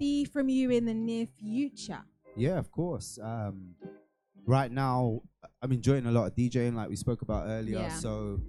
see 0.03 0.25
from 0.25 0.49
you 0.49 0.69
in 0.69 0.85
the 0.85 0.93
near 0.93 1.25
future? 1.25 2.01
Yeah, 2.35 2.57
of 2.57 2.71
course. 2.71 3.19
Um, 3.21 3.75
right 4.45 4.71
now, 4.71 5.21
I'm 5.61 5.71
enjoying 5.71 6.05
a 6.05 6.11
lot 6.11 6.25
of 6.25 6.35
DJing, 6.35 6.75
like 6.75 6.89
we 6.89 6.95
spoke 6.95 7.21
about 7.21 7.45
earlier. 7.47 7.79
Yeah. 7.79 7.93
So 7.93 8.41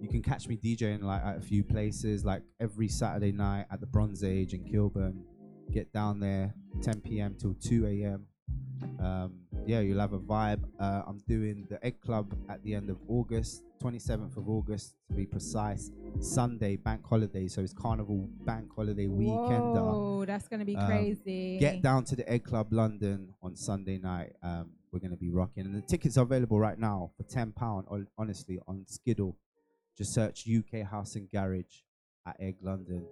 you 0.00 0.08
can 0.08 0.22
catch 0.22 0.48
me 0.48 0.56
DJing 0.56 1.02
like 1.02 1.22
at 1.24 1.38
a 1.38 1.40
few 1.40 1.64
places, 1.64 2.24
like 2.24 2.42
every 2.60 2.88
Saturday 2.88 3.32
night 3.32 3.66
at 3.70 3.80
the 3.80 3.86
Bronze 3.86 4.22
Age 4.22 4.54
in 4.54 4.64
Kilburn. 4.64 5.24
Get 5.70 5.92
down 5.92 6.20
there, 6.20 6.54
10 6.82 7.02
p.m. 7.02 7.36
till 7.38 7.54
2 7.54 7.86
a.m. 7.86 8.26
Um, 8.98 9.32
yeah, 9.66 9.80
you'll 9.80 10.00
have 10.00 10.12
a 10.12 10.18
vibe. 10.18 10.62
Uh, 10.78 11.02
I'm 11.06 11.18
doing 11.26 11.66
the 11.68 11.84
Egg 11.84 12.00
Club 12.00 12.34
at 12.48 12.62
the 12.62 12.74
end 12.74 12.90
of 12.90 12.98
August, 13.08 13.62
27th 13.82 14.36
of 14.36 14.48
August 14.48 14.94
to 15.08 15.14
be 15.14 15.26
precise. 15.26 15.90
Sunday, 16.20 16.76
bank 16.76 17.06
holiday, 17.06 17.48
so 17.48 17.60
it's 17.60 17.72
Carnival 17.72 18.28
bank 18.44 18.68
holiday 18.74 19.06
weekend. 19.06 19.76
Oh, 19.76 20.24
that's 20.24 20.48
gonna 20.48 20.64
be 20.64 20.76
Um, 20.76 20.86
crazy. 20.86 21.58
Get 21.58 21.82
down 21.82 22.04
to 22.04 22.16
the 22.16 22.28
Egg 22.30 22.44
Club 22.44 22.72
London 22.72 23.34
on 23.42 23.56
Sunday 23.56 23.98
night. 23.98 24.34
Um, 24.42 24.70
we're 24.90 25.00
going 25.00 25.10
to 25.10 25.18
be 25.18 25.28
rocking. 25.30 25.66
And 25.66 25.74
the 25.74 25.82
tickets 25.82 26.16
are 26.16 26.22
available 26.22 26.58
right 26.58 26.78
now 26.78 27.10
for 27.18 27.22
£10, 27.24 28.08
honestly, 28.16 28.58
on 28.66 28.86
Skiddle. 28.86 29.36
Just 29.98 30.14
search 30.14 30.46
UK 30.48 30.80
House 30.82 31.14
and 31.14 31.30
Garage 31.30 31.82
at 32.26 32.36
Egg 32.40 32.56
London. 32.62 33.04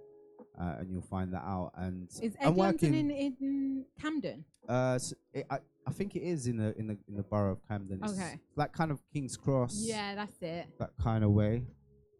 Uh, 0.59 0.75
and 0.79 0.89
you'll 0.91 1.01
find 1.01 1.31
that 1.33 1.43
out. 1.43 1.71
And 1.75 2.09
Is 2.21 2.35
I'm 2.43 2.55
London 2.55 2.93
in, 2.95 3.11
in 3.11 3.85
Camden? 4.01 4.43
uh, 4.67 4.93
s 4.95 5.13
it, 5.33 5.45
I, 5.51 5.59
I 5.85 5.91
think 5.91 6.15
it 6.15 6.23
is 6.23 6.47
in 6.47 6.57
the 6.57 6.75
in 6.79 6.87
the 6.87 6.97
in 7.07 7.15
the 7.15 7.23
borough 7.23 7.51
of 7.53 7.67
Camden. 7.67 7.99
It's 8.03 8.13
Okay. 8.13 8.39
like 8.55 8.73
kind 8.73 8.91
of 8.91 8.99
King's 9.13 9.37
Cross. 9.37 9.83
Yeah, 9.85 10.15
that's 10.15 10.41
it. 10.41 10.65
That 10.79 10.91
kind 11.01 11.23
of 11.23 11.31
way. 11.31 11.63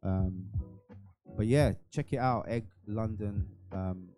Um, 0.03 0.45
but 1.35 1.47
yeah, 1.47 1.73
check 1.91 2.13
it 2.13 2.17
out. 2.19 2.45
Egg 2.47 2.65
London. 2.85 3.47
Um, 3.71 4.09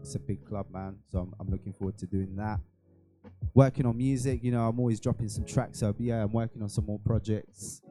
it's 0.00 0.14
a 0.14 0.20
big 0.20 0.44
club, 0.46 0.66
man. 0.70 0.98
So 1.10 1.18
I'm, 1.18 1.34
I'm 1.40 1.48
looking 1.50 1.72
forward 1.72 1.98
to 1.98 2.06
doing 2.06 2.36
that. 2.36 2.60
Working 3.54 3.86
on 3.86 3.96
music, 3.96 4.44
you 4.44 4.52
know, 4.52 4.68
I'm 4.68 4.78
always 4.78 5.00
dropping 5.00 5.28
some 5.28 5.44
tracks. 5.44 5.80
So 5.80 5.94
yeah, 5.98 6.22
I'm 6.22 6.32
working 6.32 6.62
on 6.62 6.68
some 6.68 6.86
more 6.86 7.00
projects, 7.00 7.82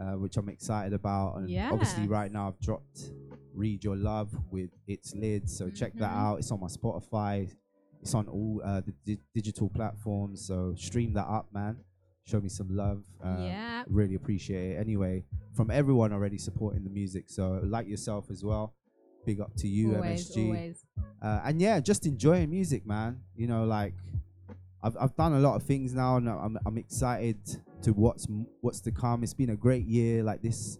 uh, 0.00 0.12
which 0.12 0.36
I'm 0.36 0.48
excited 0.48 0.92
about. 0.92 1.36
And 1.38 1.50
obviously, 1.72 2.06
right 2.06 2.30
now 2.30 2.48
I've 2.48 2.60
dropped 2.60 3.10
"Read 3.56 3.82
Your 3.84 3.96
Love" 3.96 4.30
with 4.50 4.70
its 4.86 5.14
lids. 5.14 5.56
So 5.56 5.70
check 5.70 5.92
that 5.94 6.12
Mhm. 6.12 6.16
out. 6.24 6.38
It's 6.38 6.50
on 6.52 6.60
my 6.60 6.68
Spotify. 6.68 7.48
It's 8.02 8.14
on 8.14 8.28
all 8.28 8.60
uh, 8.64 8.82
the 8.82 8.92
di- 9.04 9.22
digital 9.34 9.68
platforms, 9.70 10.46
so 10.46 10.74
stream 10.76 11.12
that 11.14 11.26
up, 11.26 11.52
man. 11.52 11.78
Show 12.24 12.40
me 12.40 12.48
some 12.48 12.68
love. 12.74 13.02
Uh, 13.24 13.36
Yeah. 13.40 13.84
Really 13.88 14.14
appreciate 14.16 14.72
it. 14.72 14.80
Anyway, 14.80 15.24
from 15.52 15.70
everyone 15.70 16.12
already 16.12 16.38
supporting 16.38 16.84
the 16.84 16.90
music, 16.90 17.24
so 17.30 17.60
like 17.64 17.88
yourself 17.88 18.30
as 18.30 18.44
well. 18.44 18.74
Big 19.24 19.40
up 19.40 19.54
to 19.56 19.66
you, 19.68 19.94
Always, 19.96 20.28
MSG. 20.30 20.44
always. 20.46 20.84
Uh, 21.22 21.40
and 21.44 21.60
yeah, 21.60 21.80
just 21.80 22.06
enjoying 22.06 22.50
music, 22.50 22.86
man. 22.86 23.22
You 23.34 23.46
know, 23.48 23.64
like 23.64 23.94
I've 24.82 24.96
I've 25.00 25.16
done 25.16 25.32
a 25.32 25.40
lot 25.40 25.56
of 25.56 25.62
things 25.64 25.94
now, 25.94 26.16
and 26.18 26.28
I'm 26.28 26.58
I'm 26.66 26.78
excited 26.78 27.38
to 27.82 27.92
what's 27.92 28.26
what's 28.60 28.80
to 28.82 28.92
come. 28.92 29.24
It's 29.24 29.34
been 29.34 29.50
a 29.50 29.56
great 29.56 29.86
year, 29.86 30.22
like 30.22 30.42
this. 30.42 30.78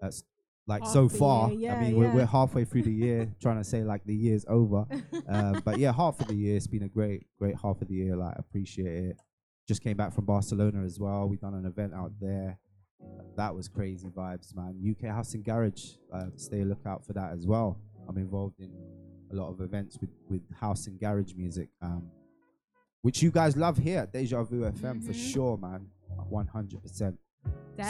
That's 0.00 0.24
like 0.66 0.82
Half 0.82 0.92
so 0.92 1.08
far. 1.08 1.50
year, 1.52 1.70
I 1.72 1.74
yeah, 1.74 1.80
mean, 1.82 1.96
we're, 1.96 2.10
we're 2.14 2.26
halfway 2.26 2.64
through 2.64 2.82
the 2.84 2.92
year, 2.92 3.28
trying 3.40 3.58
to 3.58 3.64
say 3.64 3.82
like 3.84 4.02
the 4.04 4.14
year's 4.14 4.44
over. 4.48 4.86
um, 5.28 5.60
but 5.64 5.78
yeah, 5.78 5.92
half 5.92 6.20
of 6.20 6.28
the 6.28 6.34
year. 6.34 6.56
It's 6.56 6.66
been 6.66 6.84
a 6.84 6.88
great 6.88 7.26
great 7.38 7.54
half 7.60 7.82
of 7.82 7.88
the 7.88 7.94
year. 7.94 8.16
Like 8.16 8.38
appreciate 8.38 9.04
it. 9.10 9.16
Just 9.68 9.82
came 9.82 9.96
back 9.96 10.12
from 10.14 10.24
Barcelona 10.24 10.82
as 10.84 10.98
well. 10.98 11.28
We 11.28 11.36
done 11.36 11.54
an 11.54 11.66
event 11.66 11.92
out 11.94 12.12
there. 12.20 12.58
That 13.36 13.54
was 13.54 13.68
crazy 13.68 14.08
vibes, 14.08 14.54
man. 14.56 14.80
UK 14.88 15.10
House 15.10 15.34
and 15.34 15.44
Garage. 15.44 15.84
Uh, 16.12 16.26
stay 16.36 16.60
a 16.62 16.64
lookout 16.64 17.04
for 17.04 17.12
that 17.14 17.32
as 17.32 17.46
well. 17.46 17.78
I'm 18.08 18.16
involved 18.16 18.60
in 18.60 18.70
a 19.32 19.34
lot 19.34 19.50
of 19.50 19.60
events 19.60 19.98
with 20.00 20.10
with 20.28 20.42
house 20.58 20.86
and 20.86 20.98
garage 20.98 21.34
music, 21.34 21.68
um, 21.82 22.10
which 23.02 23.22
you 23.22 23.30
guys 23.30 23.56
love 23.56 23.76
here 23.76 24.00
at 24.00 24.12
Deja 24.12 24.42
Vu 24.44 24.62
FM 24.62 25.02
for 25.04 25.12
Mhm. 25.12 25.32
sure, 25.32 25.56
man. 25.58 25.88
100. 26.28 26.80
percent 26.82 27.18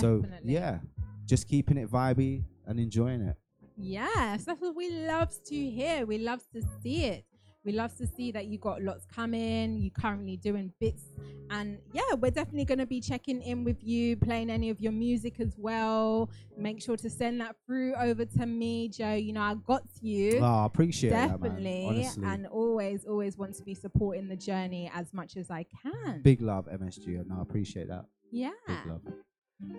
So 0.00 0.24
yeah, 0.42 0.78
just 1.24 1.46
keeping 1.46 1.76
it 1.76 1.88
vibey 1.90 2.42
and 2.66 2.78
enjoying 2.80 3.22
it. 3.22 3.36
Yes, 3.76 4.44
that's 4.44 4.60
what 4.60 4.76
we 4.76 4.90
love 4.90 5.30
to 5.46 5.54
hear. 5.54 6.06
We 6.06 6.18
love 6.18 6.40
to 6.54 6.62
see 6.82 7.04
it. 7.04 7.24
We 7.64 7.72
love 7.72 7.96
to 7.96 8.06
see 8.06 8.30
that 8.32 8.44
you 8.44 8.58
got 8.58 8.82
lots 8.82 9.06
coming. 9.06 9.78
You're 9.78 9.90
currently 9.98 10.36
doing 10.36 10.70
bits, 10.80 11.02
and 11.48 11.78
yeah, 11.94 12.12
we're 12.18 12.30
definitely 12.30 12.66
going 12.66 12.78
to 12.78 12.84
be 12.86 13.00
checking 13.00 13.40
in 13.40 13.64
with 13.64 13.82
you, 13.82 14.18
playing 14.18 14.50
any 14.50 14.68
of 14.68 14.82
your 14.82 14.92
music 14.92 15.40
as 15.40 15.54
well. 15.56 16.28
Make 16.58 16.82
sure 16.82 16.98
to 16.98 17.08
send 17.08 17.40
that 17.40 17.56
through 17.66 17.94
over 17.94 18.26
to 18.26 18.44
me, 18.44 18.90
Jo. 18.90 19.14
You 19.14 19.32
know, 19.32 19.40
I 19.40 19.54
got 19.54 19.82
you. 20.02 20.40
Oh, 20.42 20.44
I 20.44 20.66
appreciate 20.66 21.10
that, 21.10 21.40
man, 21.40 21.54
definitely, 21.54 22.06
and 22.22 22.46
always, 22.48 23.06
always 23.06 23.38
want 23.38 23.54
to 23.54 23.62
be 23.64 23.74
supporting 23.74 24.28
the 24.28 24.36
journey 24.36 24.90
as 24.94 25.14
much 25.14 25.38
as 25.38 25.50
I 25.50 25.64
can. 25.82 26.20
Big 26.20 26.42
love, 26.42 26.68
MSG, 26.70 27.18
and 27.18 27.32
I 27.32 27.40
appreciate 27.40 27.88
that. 27.88 28.04
yeah. 28.30 28.50
Big 28.68 28.76
love. 28.86 29.00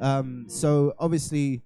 Um, 0.01 0.45
so 0.47 0.95
obviously, 0.97 1.61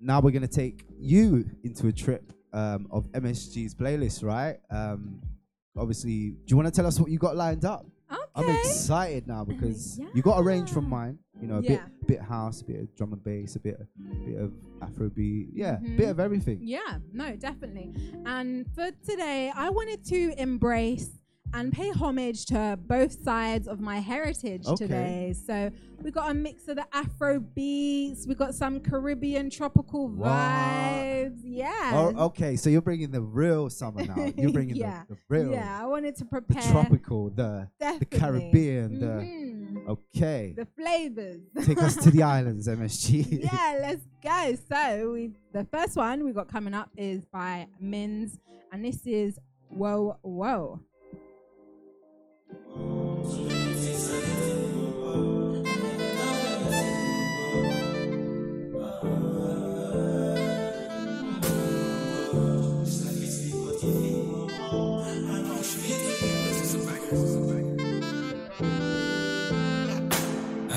now 0.00 0.20
we're 0.20 0.30
gonna 0.32 0.46
take 0.48 0.84
you 0.98 1.44
into 1.64 1.88
a 1.88 1.92
trip 1.92 2.32
um, 2.52 2.86
of 2.90 3.04
MSG's 3.12 3.74
playlist, 3.74 4.22
right? 4.24 4.58
Um, 4.70 5.20
obviously, 5.76 6.30
do 6.30 6.36
you 6.48 6.56
want 6.56 6.66
to 6.68 6.72
tell 6.72 6.86
us 6.86 6.98
what 7.00 7.10
you 7.10 7.18
got 7.18 7.36
lined 7.36 7.64
up? 7.64 7.86
Okay. 8.10 8.22
I'm 8.36 8.48
excited 8.60 9.26
now 9.26 9.44
because 9.52 9.98
you 10.14 10.22
got 10.22 10.38
a 10.38 10.42
range 10.42 10.70
from 10.70 10.88
mine. 10.88 11.18
You 11.40 11.48
know, 11.48 11.58
a 11.58 11.62
Yeah. 11.62 11.68
bit 11.68 12.06
bit 12.06 12.20
house, 12.20 12.62
a 12.62 12.64
bit 12.64 12.80
of 12.80 12.94
drum 12.96 13.12
and 13.12 13.22
bass, 13.24 13.56
a 13.56 13.60
bit 13.60 13.78
a 13.80 14.14
bit 14.24 14.38
of 14.40 14.52
Afrobeat, 14.80 15.48
yeah, 15.52 15.78
Mhm. 15.78 15.96
bit 15.96 16.08
of 16.08 16.20
everything. 16.20 16.60
Yeah, 16.62 16.98
no, 17.12 17.34
definitely. 17.36 17.92
And 18.24 18.64
for 18.74 18.90
today, 19.04 19.50
I 19.54 19.70
wanted 19.70 20.04
to 20.06 20.40
embrace 20.40 21.10
and 21.54 21.72
pay 21.72 21.90
homage 21.90 22.44
to 22.46 22.78
both 22.86 23.22
sides 23.22 23.66
of 23.68 23.80
my 23.80 23.98
heritage 24.00 24.66
Okay. 24.66 24.76
today. 24.86 25.34
So 25.46 25.70
we 26.02 26.10
got 26.10 26.30
a 26.30 26.34
mix 26.34 26.68
of 26.68 26.76
the 26.76 26.86
Afro 26.92 27.40
beats, 27.40 28.26
we 28.26 28.34
got 28.34 28.54
some 28.54 28.80
Caribbean 28.80 29.48
tropical 29.50 30.08
vibes. 30.10 31.40
Yeah. 31.42 31.90
Oh, 31.94 32.24
okay, 32.26 32.56
so 32.56 32.68
you're 32.70 32.82
bringing 32.82 33.10
the 33.10 33.22
real 33.22 33.70
summer 33.70 34.04
now. 34.04 34.16
You're 34.36 34.52
bringing 34.52 34.76
yeah. 34.76 35.04
the, 35.08 35.14
the 35.14 35.20
real, 35.28 35.50
Yeah, 35.52 35.80
I 35.82 35.86
wanted 35.86 36.16
to 36.16 36.24
prepare. 36.24 36.60
the 36.62 36.68
tropical, 36.68 37.30
the 37.30 37.68
the. 37.78 38.04
Caribbean, 38.10 39.00
the 39.00 39.06
Mhm. 39.06 39.88
okay. 39.88 40.54
the 40.56 40.66
flavors. 40.76 41.40
Take 41.64 41.82
us 41.82 41.96
to 41.96 42.10
the 42.10 42.22
islands, 42.36 42.68
MSG. 42.68 43.42
yeah, 43.44 43.78
let's 43.80 44.04
go. 44.22 44.56
So 44.68 45.12
we 45.12 45.32
the 45.52 45.64
first 45.64 45.96
one 45.96 46.24
we 46.24 46.32
got 46.32 46.48
coming 46.48 46.74
up 46.74 46.90
is 46.96 47.24
by 47.26 47.66
Minz, 47.82 48.38
and 48.72 48.84
this 48.84 49.06
is 49.06 49.38
Whoa 49.68 50.18
Whoa. 50.22 50.80
I 52.48 52.52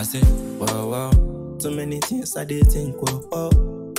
say, 0.03 0.21
wow, 0.57 0.87
wow. 0.87 1.11
So 1.59 1.69
many 1.69 1.99
things 1.99 2.35
I 2.35 2.45
did 2.45 2.65
think, 2.71 2.99
wow, 3.01 3.21
wow. 3.31 3.49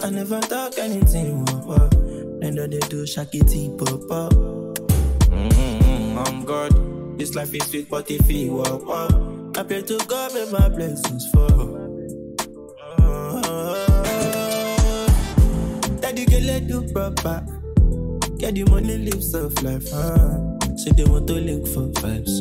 I 0.03 0.11
never 0.11 0.41
talk 0.41 0.77
anything, 0.79 1.45
wow, 1.45 1.62
wow. 1.66 1.89
Then 2.41 2.57
they 2.57 2.81
do 2.89 3.05
shakity, 3.05 3.79
pop, 3.79 4.09
pop. 4.09 4.33
Mm-hmm, 5.31 6.18
I'm 6.18 6.45
God. 6.45 6.89
This 7.21 7.35
life 7.35 7.55
is 7.55 7.64
sweet, 7.64 7.91
but 7.91 8.11
if 8.11 8.31
you 8.33 8.55
walk, 8.55 8.87
wow. 8.87 9.53
I 9.55 9.62
pray 9.62 9.83
to 9.83 9.99
God, 10.09 10.33
may 10.33 10.51
my 10.51 10.71
blessings 10.71 11.31
fall. 11.33 11.77
Daddy, 16.01 16.25
get 16.25 16.43
let 16.45 16.66
do 16.66 16.81
proper. 16.95 17.45
Get 18.39 18.55
the 18.55 18.64
money, 18.71 18.97
live 18.97 19.23
soft 19.23 19.62
life, 19.62 19.85
huh? 19.93 20.57
Say 20.79 20.93
they 20.93 21.05
want 21.05 21.27
to 21.27 21.35
link 21.35 21.68
for 21.68 21.93
vibes. 22.01 22.41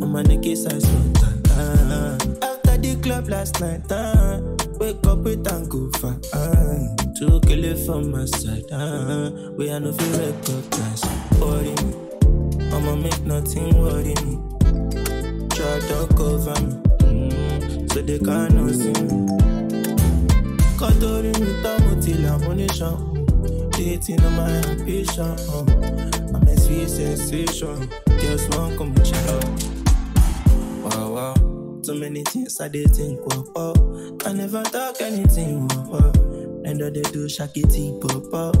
On 0.00 0.22
neck 0.22 0.46
is 0.46 0.66
ice 0.66 0.86
water. 0.86 1.36
Uh, 1.50 2.16
after 2.40 2.78
the 2.78 2.98
club 3.02 3.28
last 3.28 3.60
night, 3.60 3.82
uh, 3.92 4.40
wake 4.80 5.06
up 5.06 5.18
with 5.18 5.46
and 5.46 5.70
go 5.70 5.90
far. 5.98 6.16
Uh, 6.32 6.96
to 7.18 7.38
kill 7.46 7.64
it 7.64 7.84
from 7.84 8.12
my 8.12 8.24
side. 8.24 8.64
Uh, 8.72 9.52
we 9.58 9.70
are 9.70 9.78
no 9.78 9.92
feel 9.92 10.32
recognize. 10.32 11.04
Me. 11.04 12.09
I'ma 12.72 12.94
make 12.96 13.20
nothing 13.24 13.68
worry 13.82 14.14
me. 14.24 14.38
Try 15.50 15.78
to 15.88 16.06
cover 16.16 16.56
me. 16.62 16.74
Mm, 17.04 17.92
so 17.92 18.02
they 18.02 18.18
cannot 18.18 18.70
see 18.80 18.92
me. 19.04 19.26
Kọ́tọ́rí 20.78 21.32
mi 21.40 21.50
tán 21.62 21.76
mo 21.84 21.92
ti 22.02 22.12
l'ammunition. 22.22 22.96
Dating 23.76 24.20
on 24.26 24.32
my 24.36 24.50
ambition. 24.70 25.32
Uh, 25.54 25.64
I'm 26.34 26.48
a 26.48 26.56
sweet 26.56 26.88
sensation. 26.88 27.76
Girls 28.20 28.48
want 28.50 28.76
come 28.78 28.94
check 29.04 29.28
out. 29.34 29.44
Wow, 30.84 31.12
wow. 31.14 31.34
So 31.82 31.94
many 31.94 32.22
things 32.24 32.60
I 32.60 32.68
did 32.68 32.90
think, 32.94 33.20
wow, 33.26 33.44
wow. 33.54 33.74
I 34.26 34.32
never 34.32 34.62
talk 34.62 35.00
anything, 35.00 35.66
wow, 35.68 35.84
wow. 35.92 36.12
Then 36.62 36.78
they 36.78 37.02
do 37.14 37.26
shakity, 37.26 38.00
pop, 38.00 38.22
pop. 38.30 38.54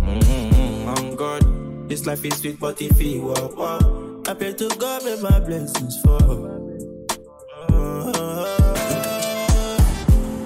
Mm-hmm, 0.00 0.88
I'm 0.88 1.16
God. 1.16 1.67
This 1.88 2.04
life 2.04 2.22
is 2.26 2.34
sweet, 2.34 2.60
but 2.60 2.82
if 2.82 3.00
you 3.00 3.22
wow, 3.22 3.50
wow. 3.56 4.22
I 4.26 4.34
pray 4.34 4.52
to 4.52 4.68
God, 4.78 5.06
may 5.06 5.16
my 5.22 5.40
blessings 5.40 5.98
fall. 6.02 6.18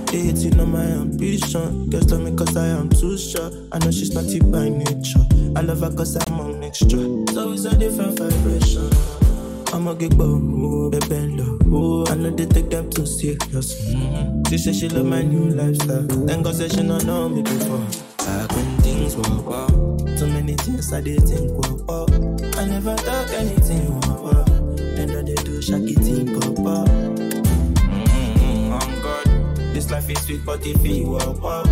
Dating 0.07 0.61
on 0.61 0.71
my 0.71 0.85
ambition. 0.85 1.91
Girls 1.91 2.07
tell 2.07 2.21
me 2.21 2.37
cause 2.37 2.57
I 2.57 2.67
am 2.67 2.89
too 2.91 3.19
short. 3.19 3.53
I 3.73 3.79
know 3.79 3.91
she's 3.91 4.15
not 4.15 4.27
it 4.27 4.53
by 4.53 4.69
nature. 4.69 5.27
I 5.57 5.63
love 5.63 5.81
her 5.81 5.91
cause 5.91 6.15
I'm 6.15 6.39
a 6.39 6.47
mixture. 6.47 7.27
So 7.33 7.51
it's 7.51 7.65
a 7.65 7.77
different 7.77 8.21
vibration. 8.21 8.89
I'ma 9.75 9.95
get 9.95 10.17
bold, 10.17 10.93
baby 10.93 11.39
low. 11.39 12.05
I 12.07 12.15
know 12.15 12.31
they 12.31 12.47
take 12.47 12.71
them 12.71 12.89
too 12.89 13.05
serious. 13.05 13.83
Mm-hmm. 13.83 14.45
She 14.49 14.59
say 14.59 14.73
she 14.73 14.89
love 14.91 15.07
my 15.07 15.23
new 15.23 15.51
lifestyle. 15.51 16.07
Thank 16.29 16.45
God 16.45 16.71
she 16.71 16.83
not 16.85 17.05
know 17.05 17.29
me 17.29 17.43
before. 17.43 18.12
When 18.25 18.77
things 18.79 19.17
were 19.17 19.43
wow. 19.43 19.67
So 20.17 20.27
many 20.29 20.55
things 20.55 20.93
I 20.93 21.01
did 21.01 21.23
think 21.29 21.51
wow, 21.59 21.75
wow. 21.89 22.07
I 22.57 22.65
never 22.67 22.95
talk 22.97 23.31
anything 23.31 24.01
wow, 24.01 24.23
wow. 24.23 24.45
Then 24.77 25.25
they 25.25 25.35
do 25.35 25.59
shakity 25.59 26.33
pop 26.41 26.55
pop. 26.57 26.89
I'm 28.59 29.03
God. 29.03 29.27
This 29.75 29.91
life 29.91 30.09
is 30.09 30.23
sweet, 30.23 30.45
but 30.47 30.65
if 30.65 30.87
you 30.87 31.11
wow, 31.11 31.33
wow. 31.43 31.63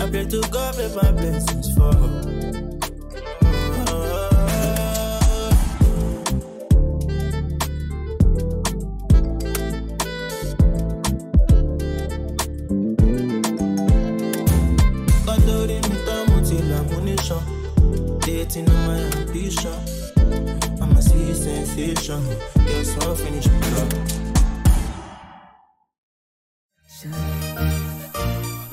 I 0.00 0.10
pray 0.10 0.26
to 0.26 0.40
God, 0.50 0.76
may 0.78 0.92
my 0.96 1.12
blessings 1.12 1.74
fall. 1.76 2.69
Dating 18.52 18.68
on 18.68 18.86
my 18.88 18.98
ambition. 18.98 19.78
I'm 20.82 20.96
a 20.96 21.00
sweet 21.00 21.36
sensation. 21.36 22.20
Guess 22.66 22.96
what? 22.96 23.18
Finish 23.18 23.46
me 23.46 23.58
up. 23.78 23.92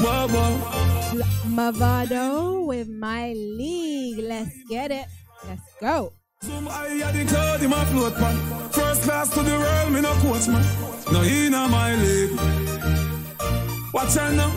Whoa, 0.02 0.28
whoa. 0.34 1.22
Mavado 1.46 2.66
with 2.66 2.90
my 2.90 3.34
league. 3.34 4.18
Let's 4.18 4.56
get 4.68 4.90
it. 4.90 5.06
Let's 5.48 5.62
go. 5.80 6.14
Some 6.42 6.68
eye 6.70 7.00
at 7.06 7.14
the 7.14 7.26
cloud, 7.26 7.60
him 7.60 7.74
a 7.74 7.86
float 7.86 8.16
pan. 8.16 8.36
First 8.72 9.04
class 9.04 9.30
to 9.30 9.44
the 9.44 9.60
world, 9.60 9.94
me 9.94 10.02
no 10.02 10.14
coach 10.14 10.48
man. 10.48 10.66
No 11.12 11.22
inna 11.22 11.68
my 11.68 11.94
league. 11.94 12.40
Watch 13.94 14.18
out 14.18 14.34
now. 14.34 14.50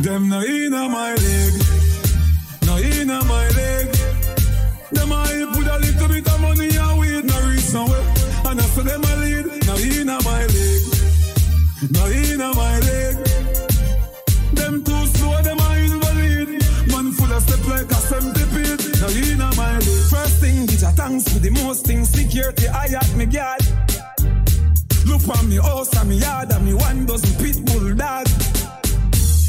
Them 0.00 0.28
no 0.28 0.42
inna 0.42 0.88
my 0.88 1.14
league. 1.14 1.62
No 2.66 2.78
inna 2.78 3.24
my 3.26 3.48
league. 3.50 3.93
Them 4.92 5.12
I 5.12 5.46
put 5.54 5.66
a 5.66 5.78
little 5.78 6.08
bit 6.08 6.28
of 6.28 6.40
money 6.40 6.76
and 6.76 6.98
weed, 6.98 7.24
no 7.24 7.36
reach 7.48 7.72
nowhere. 7.72 8.04
And 8.46 8.60
I 8.60 8.64
say 8.64 8.82
them 8.82 9.02
a 9.02 9.16
lead. 9.16 9.46
No 9.66 9.74
inna 9.76 10.18
my 10.22 10.44
league. 10.46 10.86
No 11.90 12.06
inna 12.06 12.54
my 12.54 12.78
league. 12.80 13.24
Them 14.52 14.84
too 14.84 15.06
slow, 15.16 15.40
them 15.42 15.58
a 15.58 15.68
invalid. 15.78 16.48
Man 16.92 17.12
full 17.12 17.32
of 17.32 17.42
step 17.42 17.66
like 17.66 17.90
a 17.90 17.94
centipede. 17.94 19.00
Now 19.00 19.08
you 19.08 19.36
know 19.36 19.50
my 19.56 19.78
league. 19.78 20.10
First 20.10 20.40
thing, 20.40 20.66
bitch, 20.66 20.84
I 20.84 20.92
thanks 20.92 21.32
for 21.32 21.38
the 21.38 21.50
most 21.50 21.86
things. 21.86 22.10
Security, 22.10 22.68
I 22.68 22.86
at 22.86 23.14
me 23.16 23.26
guard. 23.26 23.62
Look 25.06 25.26
on 25.36 25.48
me 25.48 25.56
house 25.56 25.96
and 25.96 26.10
me 26.10 26.16
yard 26.16 26.52
and 26.52 26.64
me 26.64 26.74
one 26.74 27.06
dozen 27.06 27.34
pit 27.42 27.64
bull 27.64 27.94
dog. 27.94 28.26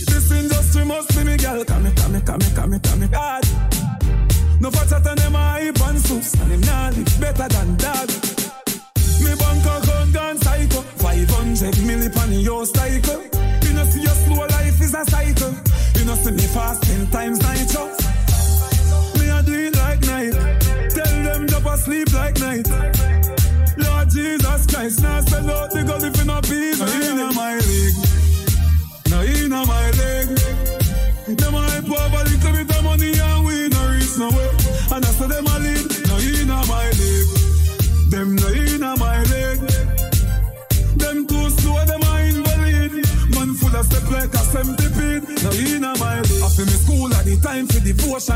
This 0.08 0.32
industry 0.32 0.86
must 0.86 1.10
be 1.16 1.24
me 1.26 1.38
girl. 1.38 1.64
Come, 1.66 1.84
me, 1.84 1.92
come, 1.92 2.14
me, 2.14 2.22
come, 2.22 2.40
me, 2.40 2.50
come, 2.56 2.70
me, 2.72 2.80
come, 2.80 3.00
me, 3.02 3.08
God. 3.08 3.75
No 4.60 4.72
for 4.72 4.96
and 4.96 5.18
them 5.18 5.36
a 5.36 5.38
hype 5.38 5.82
and 5.88 6.00
soups 6.00 6.34
and 6.40 6.52
them 6.52 6.62
nah 6.62 6.90
live 6.90 7.20
better 7.20 7.48
than 7.50 7.78
that. 7.78 8.10
Me 9.22 9.36
bank 9.36 9.66
account 9.66 10.14
gone 10.14 10.38
psycho. 10.38 10.82
500 10.82 11.76
milli 11.88 12.10
pan 12.14 12.32
your 12.34 12.66
cycle. 12.66 13.22
You 13.64 13.74
know 13.74 13.86
see 13.86 14.02
your 14.02 14.16
slow 14.24 14.55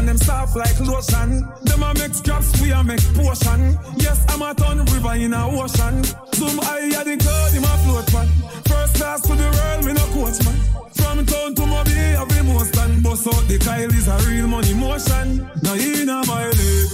Them 0.10 0.18
soft 0.18 0.56
like 0.56 0.80
lotion. 0.80 1.48
Them 1.62 1.84
a 1.84 1.94
make 1.94 2.16
scraps, 2.16 2.60
we 2.60 2.72
a 2.72 2.84
make 2.84 3.06
potion. 3.14 3.78
Yes, 3.98 4.26
I'm 4.30 4.42
a 4.42 4.56
ton 4.56 4.80
river 4.86 5.14
in 5.14 5.34
a 5.34 5.46
ocean. 5.46 6.04
Zoom 6.34 6.58
high 6.66 6.90
at 6.98 7.06
the 7.06 7.16
cloud, 7.16 7.52
him 7.54 7.64
a 7.64 7.74
float 7.86 8.12
man. 8.14 8.28
First 8.66 8.96
class 8.96 9.22
to 9.22 9.36
the 9.36 9.50
world, 9.54 9.86
me 9.86 9.94
no 9.94 10.06
coach 10.18 10.42
man. 10.44 10.58
From 10.98 11.24
town 11.28 11.54
to 11.54 11.62
Mobile, 11.62 12.26
every 12.26 12.42
most 12.42 12.76
and 12.78 13.04
bust 13.04 13.28
out 13.28 13.46
the 13.48 13.60
Kyle 13.60 13.94
is 13.94 14.08
a 14.08 14.18
real 14.26 14.48
money 14.48 14.74
motion. 14.74 15.48
No 15.62 15.76
inna 15.76 16.26
my 16.26 16.50
league. 16.58 16.90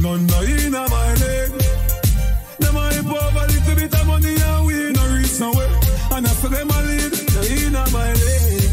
None 0.00 0.24
no 0.24 0.40
inna 0.40 0.88
my 0.88 1.12
league. 1.20 1.60
Them 2.56 2.76
a 2.76 2.80
hype 2.88 3.04
over 3.04 3.46
little 3.52 3.74
bit 3.76 3.92
of 3.92 4.06
money 4.06 4.34
and 4.40 4.64
we 4.64 4.92
no 4.96 5.04
reach 5.12 5.38
nowhere. 5.40 5.68
And 6.16 6.24
I 6.24 6.30
say 6.40 6.48
them 6.48 6.70
a 6.72 6.78
lead, 6.88 7.12
no 7.36 7.42
inna 7.52 7.84
my 7.92 8.12
league, 8.16 8.72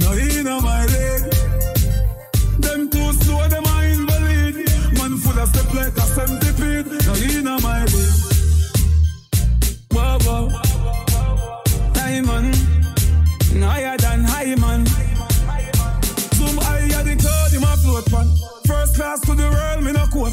no 0.00 0.16
inna 0.16 0.60
my 0.62 0.86
league. 0.86 1.29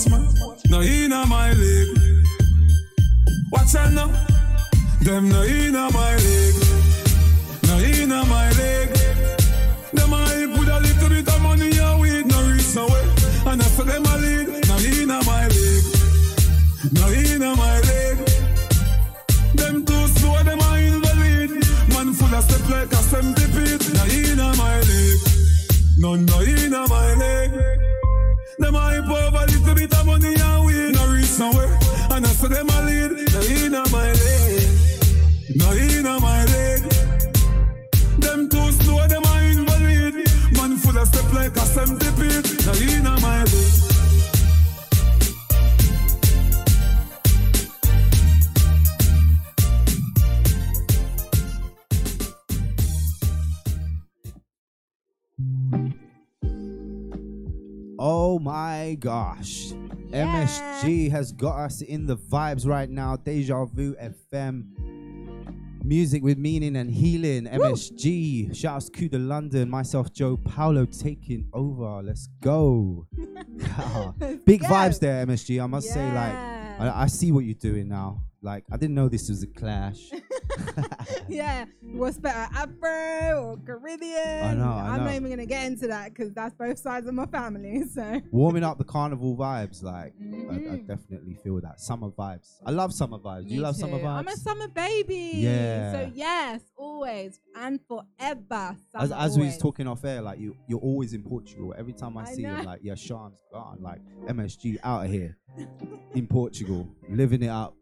Me 0.06 0.18
no. 0.70 0.82
Inna 0.82 1.26
my 1.26 1.52
league. 1.54 1.98
Watch 3.52 3.76
out 3.76 3.91
now. 3.93 4.08
Them 5.02 5.30
no 5.30 5.43
inna 5.43 5.89
my 5.91 6.16
league. 6.16 6.64
No 7.68 7.80
inna 7.80 8.26
my 8.26 8.50
league. 8.52 8.93
Them 9.93 10.12
hype 10.12 10.60
with 10.60 10.70
a 10.70 10.80
little 10.80 11.10
bit 11.10 11.28
of 11.28 11.41
money 11.41 11.72
and 11.78 12.02
weed 12.02 12.26
no 12.28 12.39
reach 12.52 12.76
nowhere. 12.76 13.10
And 13.48 13.62
I 13.62 13.66
say 13.66 13.86
them 13.86 14.06
a 14.06 14.18
lead. 14.18 14.68
No 14.68 14.76
inna 14.78 15.20
my 15.26 15.48
league. 15.48 15.88
No 16.93 17.06
inna 17.10 17.56
my 17.56 17.80
league. 17.89 18.28
Them 19.56 19.86
too 19.86 20.08
slow, 20.16 20.43
them 20.43 20.60
a 20.60 20.78
invalid. 20.78 21.52
Man 21.89 22.14
full 22.14 22.36
of 22.36 22.43
step 22.43 22.70
like 22.70 22.91
a 22.91 23.02
centipede. 23.10 23.82
No 23.95 24.04
inna 24.06 24.56
my 24.58 24.80
league. 24.82 25.26
None 25.98 26.26
no 26.26 26.41
inna 26.41 26.88
my 26.88 27.14
league. 27.16 27.97
Them 28.60 28.74
a 28.74 28.80
hype 28.80 29.05
over 29.05 29.45
little 29.45 29.76
bit 29.76 29.93
of 29.93 30.05
money 30.05 30.34
and 30.36 30.66
weed 30.66 30.95
no 30.95 31.08
reach 31.14 31.38
nowhere. 31.38 31.78
And 32.10 32.26
I 32.26 32.30
say 32.30 32.47
them 32.47 32.70
a 32.70 32.82
lead. 32.86 33.12
No 33.34 33.41
inna 33.41 33.84
my 33.91 34.12
league. 34.12 34.70
No 35.55 35.74
inna 35.74 36.20
my 36.20 36.43
league. 36.45 36.89
Them 38.20 38.49
too 38.49 38.72
slow, 38.72 39.08
them 39.08 39.24
a 39.26 39.34
invalid. 39.51 40.16
Man 40.58 40.78
full 40.78 40.97
of 40.97 41.08
step 41.08 41.32
like 41.34 41.55
a 41.55 41.66
centipede. 41.66 42.66
No 42.66 42.74
inna 42.74 43.20
my 43.22 43.43
league. 43.43 43.97
Oh 58.00 58.38
my 58.38 58.95
gosh. 59.00 59.74
MSG 60.12 61.10
has 61.10 61.32
got 61.32 61.58
us 61.58 61.82
in 61.82 62.06
the 62.06 62.16
vibes 62.16 62.68
right 62.68 62.89
now. 62.89 63.16
Deja 63.16 63.66
Vu 63.66 63.95
FM. 63.95 64.66
Music 65.84 66.22
with 66.22 66.38
meaning 66.38 66.76
and 66.76 66.91
healing. 66.91 67.45
MSG. 67.45 68.56
Shouts 68.56 68.89
to 68.89 69.10
the 69.10 69.18
London. 69.18 69.70
Myself, 69.70 70.14
Jo 70.14 70.38
Paulo, 70.38 70.86
taking 70.86 71.50
over. 71.54 72.04
Let's 72.04 72.28
go. 72.41 73.08
Big 74.45 74.62
go. 74.62 74.68
vibes 74.68 75.00
there, 75.00 75.26
MSG. 75.26 75.64
I 75.64 75.66
must 75.66 75.88
say, 75.89 76.06
like, 76.12 76.36
I, 76.36 77.04
I 77.04 77.08
see 77.08 77.32
what 77.32 77.45
you're 77.45 77.56
doing 77.56 77.88
now. 77.88 78.22
Like, 78.48 78.64
I 78.72 78.78
didn't 78.78 78.95
know 78.95 79.10
this 79.10 79.28
was 79.28 79.43
a 79.43 79.48
clash. 79.48 80.10
yeah, 81.28 81.66
what's 81.82 82.18
better, 82.18 82.48
Afro 82.56 83.43
or 83.43 83.58
Caribbean? 83.66 84.43
I 84.45 84.54
know, 84.54 84.64
I 84.72 84.88
am 84.95 84.98
know. 85.00 85.04
not 85.04 85.14
even 85.16 85.30
gonna 85.30 85.45
get 85.45 85.66
into 85.66 85.88
that 85.88 86.14
because 86.14 86.32
that's 86.34 86.56
both 86.56 86.80
sides 86.80 87.08
of 87.08 87.14
my 87.14 87.26
family. 87.26 87.84
So 87.93 88.22
Warming 88.32 88.64
up 88.64 88.78
the 88.78 88.84
carnival 88.86 89.36
vibes. 89.36 89.84
Like, 89.84 90.14
I, 90.22 90.54
I 90.54 90.78
Mhm. 90.78 90.88
definitely 90.88 91.36
feel 91.43 91.60
that. 91.62 91.82
Summer 91.82 92.10
vibes. 92.10 92.54
I 92.66 92.72
love 92.72 92.93
summer 92.93 93.18
vibes. 93.18 93.43
Do 93.48 93.50
you 93.50 93.58
Me 93.58 93.64
love 93.64 93.76
summer 93.76 93.98
vibes? 94.00 94.20
I'm 94.20 94.28
a 94.30 94.36
summer 94.38 94.68
baby. 94.70 95.32
Yeah. 95.36 95.91
So 95.91 96.12
yes, 96.14 96.62
always 96.78 97.39
and 97.56 97.80
forever. 97.88 98.78
as, 98.95 99.12
as 99.12 99.38
we 99.38 99.45
was 99.48 99.58
talking 99.58 99.88
off 99.88 100.06
air, 100.06 100.22
like 100.22 100.39
you, 100.39 100.56
you're 100.70 100.80
always 100.80 101.14
in 101.14 101.22
Portugal. 101.24 101.74
Every 101.78 101.93
time 101.93 102.18
I, 102.18 102.22
I 102.22 102.34
see 102.34 102.43
you, 102.43 102.48
I'm 102.50 102.66
like, 102.66 102.80
yeah, 102.82 102.95
Sean's 102.95 103.41
gone. 103.52 103.80
Like 103.82 104.00
MSG 104.28 104.78
out 104.84 105.06
of 105.06 105.12
here, 105.12 105.38
in 106.14 106.28
Portugal, 106.28 106.88
living 107.10 107.43
it 107.43 107.50
up. 107.50 107.76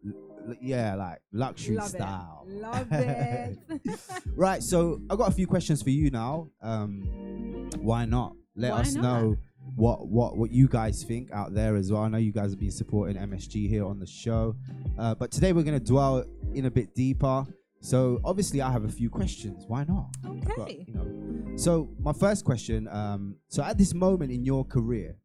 Yeah, 0.61 0.95
like 0.95 1.19
luxury 1.31 1.75
Love 1.77 1.87
it. 1.87 1.97
style. 1.97 2.45
Love 2.47 2.87
it. 2.91 3.57
right. 4.35 4.61
So 4.63 5.01
I 5.09 5.15
got 5.15 5.29
a 5.29 5.33
few 5.35 5.47
questions 5.47 5.81
for 5.81 5.89
you 5.89 6.09
now. 6.11 6.49
Um, 6.61 7.69
why 7.79 8.05
not? 8.05 8.33
Let 8.55 8.71
Why 8.71 8.79
us 8.81 8.93
not? 8.93 9.03
know 9.03 9.37
what 9.75 10.07
what 10.07 10.37
what 10.37 10.51
you 10.51 10.67
guys 10.67 11.03
think 11.03 11.31
out 11.31 11.53
there 11.53 11.75
as 11.75 11.91
well. 11.91 12.03
I 12.03 12.07
know 12.07 12.17
you 12.17 12.31
guys 12.31 12.51
have 12.51 12.59
been 12.59 12.71
supporting 12.71 13.17
MSG 13.17 13.67
here 13.67 13.85
on 13.85 13.99
the 13.99 14.05
show, 14.07 14.55
uh, 14.97 15.15
but 15.15 15.31
today 15.31 15.53
we're 15.53 15.63
gonna 15.63 15.79
dwell 15.79 16.23
in 16.53 16.65
a 16.65 16.71
bit 16.71 16.93
deeper. 16.95 17.45
So 17.81 18.19
obviously, 18.23 18.61
I 18.61 18.71
have 18.71 18.85
a 18.85 18.89
few 18.89 19.09
questions. 19.09 19.65
Why 19.67 19.83
not? 19.83 20.07
Okay. 20.49 20.85
you 20.87 20.93
know. 20.93 21.57
So 21.57 21.89
my 21.99 22.13
first 22.13 22.45
question. 22.45 22.87
Um, 22.87 23.35
so 23.47 23.63
at 23.63 23.77
this 23.77 23.93
moment 23.93 24.31
in 24.31 24.43
your 24.45 24.63
career, 24.65 25.17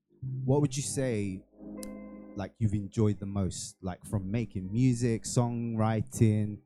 what 0.44 0.60
would 0.60 0.76
you 0.76 0.82
say? 0.82 1.42
Like 2.36 2.52
you've 2.58 2.74
enjoyed 2.74 3.18
the 3.18 3.26
most, 3.26 3.76
like 3.82 4.04
from 4.04 4.30
making 4.30 4.70
music, 4.72 5.24
songwriting. 5.24 6.58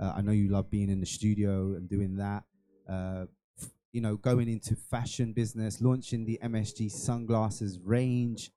Uh, 0.00 0.14
I 0.16 0.20
know 0.22 0.32
you 0.32 0.48
love 0.48 0.70
being 0.70 0.90
in 0.90 1.00
the 1.00 1.06
studio 1.06 1.74
and 1.74 1.88
doing 1.88 2.16
that. 2.16 2.44
Uh, 2.88 3.26
f- 3.60 3.70
you 3.92 4.00
know, 4.00 4.16
going 4.16 4.48
into 4.48 4.74
fashion 4.74 5.32
business, 5.32 5.80
launching 5.80 6.24
the 6.24 6.38
MSG 6.42 6.90
sunglasses 6.90 7.78
range. 7.84 8.50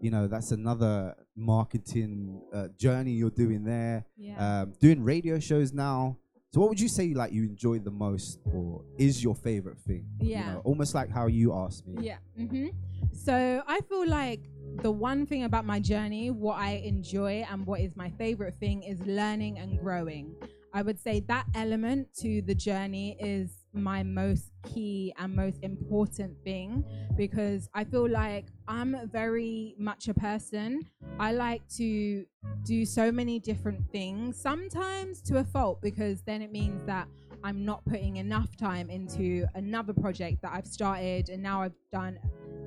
You 0.00 0.10
know, 0.10 0.26
that's 0.26 0.50
another 0.52 1.14
marketing 1.36 2.40
uh, 2.52 2.68
journey 2.76 3.12
you're 3.12 3.30
doing 3.30 3.64
there. 3.64 4.04
Yeah. 4.16 4.62
Um, 4.62 4.72
doing 4.80 5.02
radio 5.02 5.38
shows 5.38 5.72
now. 5.72 6.18
So 6.56 6.60
what 6.60 6.70
would 6.70 6.80
you 6.80 6.88
say 6.88 7.12
like 7.12 7.34
you 7.34 7.42
enjoy 7.42 7.80
the 7.80 7.90
most 7.90 8.38
or 8.46 8.82
is 8.96 9.22
your 9.22 9.34
favorite 9.34 9.78
thing? 9.78 10.06
You 10.18 10.28
Yeah. 10.28 10.54
know, 10.54 10.62
almost 10.64 10.94
like 10.94 11.10
how 11.10 11.26
you 11.26 11.52
asked 11.52 11.86
me. 11.86 12.06
Yeah. 12.06 12.16
hmm 12.34 12.68
So 13.12 13.62
I 13.66 13.82
feel 13.82 14.08
like 14.08 14.40
the 14.80 14.90
one 14.90 15.26
thing 15.26 15.44
about 15.44 15.66
my 15.66 15.80
journey, 15.80 16.30
what 16.30 16.56
I 16.56 16.80
enjoy 16.82 17.44
and 17.50 17.66
what 17.66 17.80
is 17.80 17.94
my 17.94 18.08
favorite 18.08 18.58
thing 18.58 18.84
is 18.84 18.98
learning 19.04 19.58
and 19.58 19.78
growing. 19.78 20.34
I 20.72 20.80
would 20.80 20.98
say 20.98 21.20
that 21.28 21.44
element 21.54 22.14
to 22.22 22.40
the 22.40 22.54
journey 22.54 23.18
is 23.20 23.55
my 23.76 24.02
most 24.02 24.50
key 24.64 25.12
and 25.18 25.34
most 25.34 25.62
important 25.62 26.36
thing 26.44 26.84
because 27.16 27.68
I 27.74 27.84
feel 27.84 28.08
like 28.08 28.46
I'm 28.66 29.08
very 29.10 29.74
much 29.78 30.08
a 30.08 30.14
person. 30.14 30.80
I 31.18 31.32
like 31.32 31.66
to 31.76 32.24
do 32.64 32.84
so 32.84 33.12
many 33.12 33.38
different 33.38 33.90
things, 33.90 34.40
sometimes 34.40 35.22
to 35.22 35.38
a 35.38 35.44
fault, 35.44 35.80
because 35.82 36.22
then 36.22 36.42
it 36.42 36.50
means 36.52 36.84
that 36.86 37.08
I'm 37.44 37.64
not 37.64 37.84
putting 37.84 38.16
enough 38.16 38.56
time 38.56 38.90
into 38.90 39.46
another 39.54 39.92
project 39.92 40.42
that 40.42 40.52
I've 40.52 40.66
started 40.66 41.28
and 41.28 41.42
now 41.42 41.62
I've 41.62 41.76
done 41.92 42.18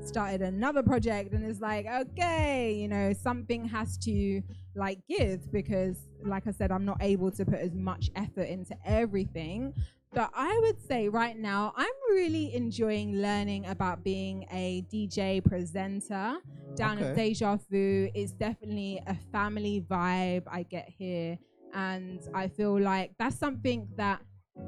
started 0.05 0.41
another 0.41 0.82
project 0.82 1.34
and 1.34 1.43
it's 1.43 1.60
like 1.60 1.86
okay 1.86 2.72
you 2.72 2.88
know 2.88 3.12
something 3.12 3.66
has 3.66 3.97
to 3.97 4.41
like 4.76 4.99
give 5.10 5.51
because 5.51 6.07
like 6.24 6.47
I 6.47 6.51
said 6.51 6.72
I'm 6.72 6.86
not 6.86 6.97
able 7.01 7.32
to 7.32 7.43
put 7.43 7.60
as 7.60 7.76
much 7.76 8.10
effort 8.16 8.47
into 8.47 8.76
everything 8.86 9.74
but 10.14 10.32
I 10.34 10.60
would 10.64 10.80
say 10.88 11.10
right 11.10 11.38
now 11.38 11.74
I'm 11.76 11.88
really 12.12 12.53
enjoying 12.53 13.22
learning 13.22 13.66
about 13.68 14.03
being 14.03 14.45
a 14.51 14.84
DJ 14.91 15.43
presenter 15.43 16.38
down 16.76 16.99
at 16.99 17.16
Deja 17.16 17.57
Vu 17.70 18.10
it's 18.14 18.32
definitely 18.32 19.01
a 19.07 19.16
family 19.32 19.86
vibe 19.89 20.43
I 20.49 20.64
get 20.64 20.89
here 20.89 21.38
and 21.74 22.20
I 22.34 22.47
feel 22.47 22.80
like 22.80 23.14
that's 23.20 23.38
something 23.38 23.88
that 23.97 24.22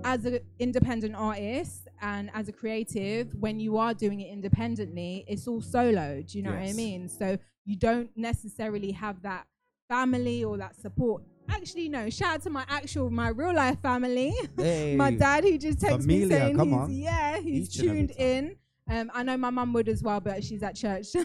as 0.04 0.26
an 0.26 0.40
independent 0.60 1.16
artist 1.16 1.88
and 2.02 2.30
as 2.34 2.48
a 2.48 2.52
creative, 2.52 3.34
when 3.40 3.60
you 3.60 3.78
are 3.78 3.94
doing 3.94 4.22
it 4.22 4.32
independently, 4.32 5.24
it's 5.28 5.48
all 5.48 5.62
solo. 5.62 6.22
Do 6.26 6.38
you 6.38 6.44
know 6.44 6.52
what 6.52 6.60
I 6.60 6.74
mean? 6.74 7.10
So 7.10 7.38
you 7.66 7.76
don't 7.76 8.10
necessarily 8.16 8.92
have 8.92 9.22
that 9.24 9.46
family 9.90 10.44
or 10.44 10.58
that 10.58 10.76
support. 10.76 11.24
Actually, 11.52 11.90
no. 11.90 12.10
Shout 12.10 12.36
out 12.36 12.42
to 12.44 12.50
my 12.50 12.66
actual, 12.70 13.10
my 13.10 13.30
real 13.30 13.54
life 13.54 13.80
family. 13.82 14.34
my 14.96 15.12
dad, 15.12 15.44
who 15.44 15.58
just 15.58 15.80
texted 15.80 16.06
me 16.06 16.28
saying 16.28 16.58
come 16.58 16.70
he's 16.70 16.78
on. 16.78 16.92
yeah, 16.92 17.40
he's 17.40 17.68
Each 17.76 17.80
tuned 17.82 18.12
in. 18.18 18.56
Um, 18.90 19.12
I 19.14 19.24
know 19.24 19.38
my 19.38 19.50
mum 19.52 19.74
would 19.74 19.88
as 19.88 20.02
well, 20.04 20.20
but 20.20 20.44
she's 20.44 20.64
at 20.64 20.76
church, 20.76 21.06
so 21.08 21.24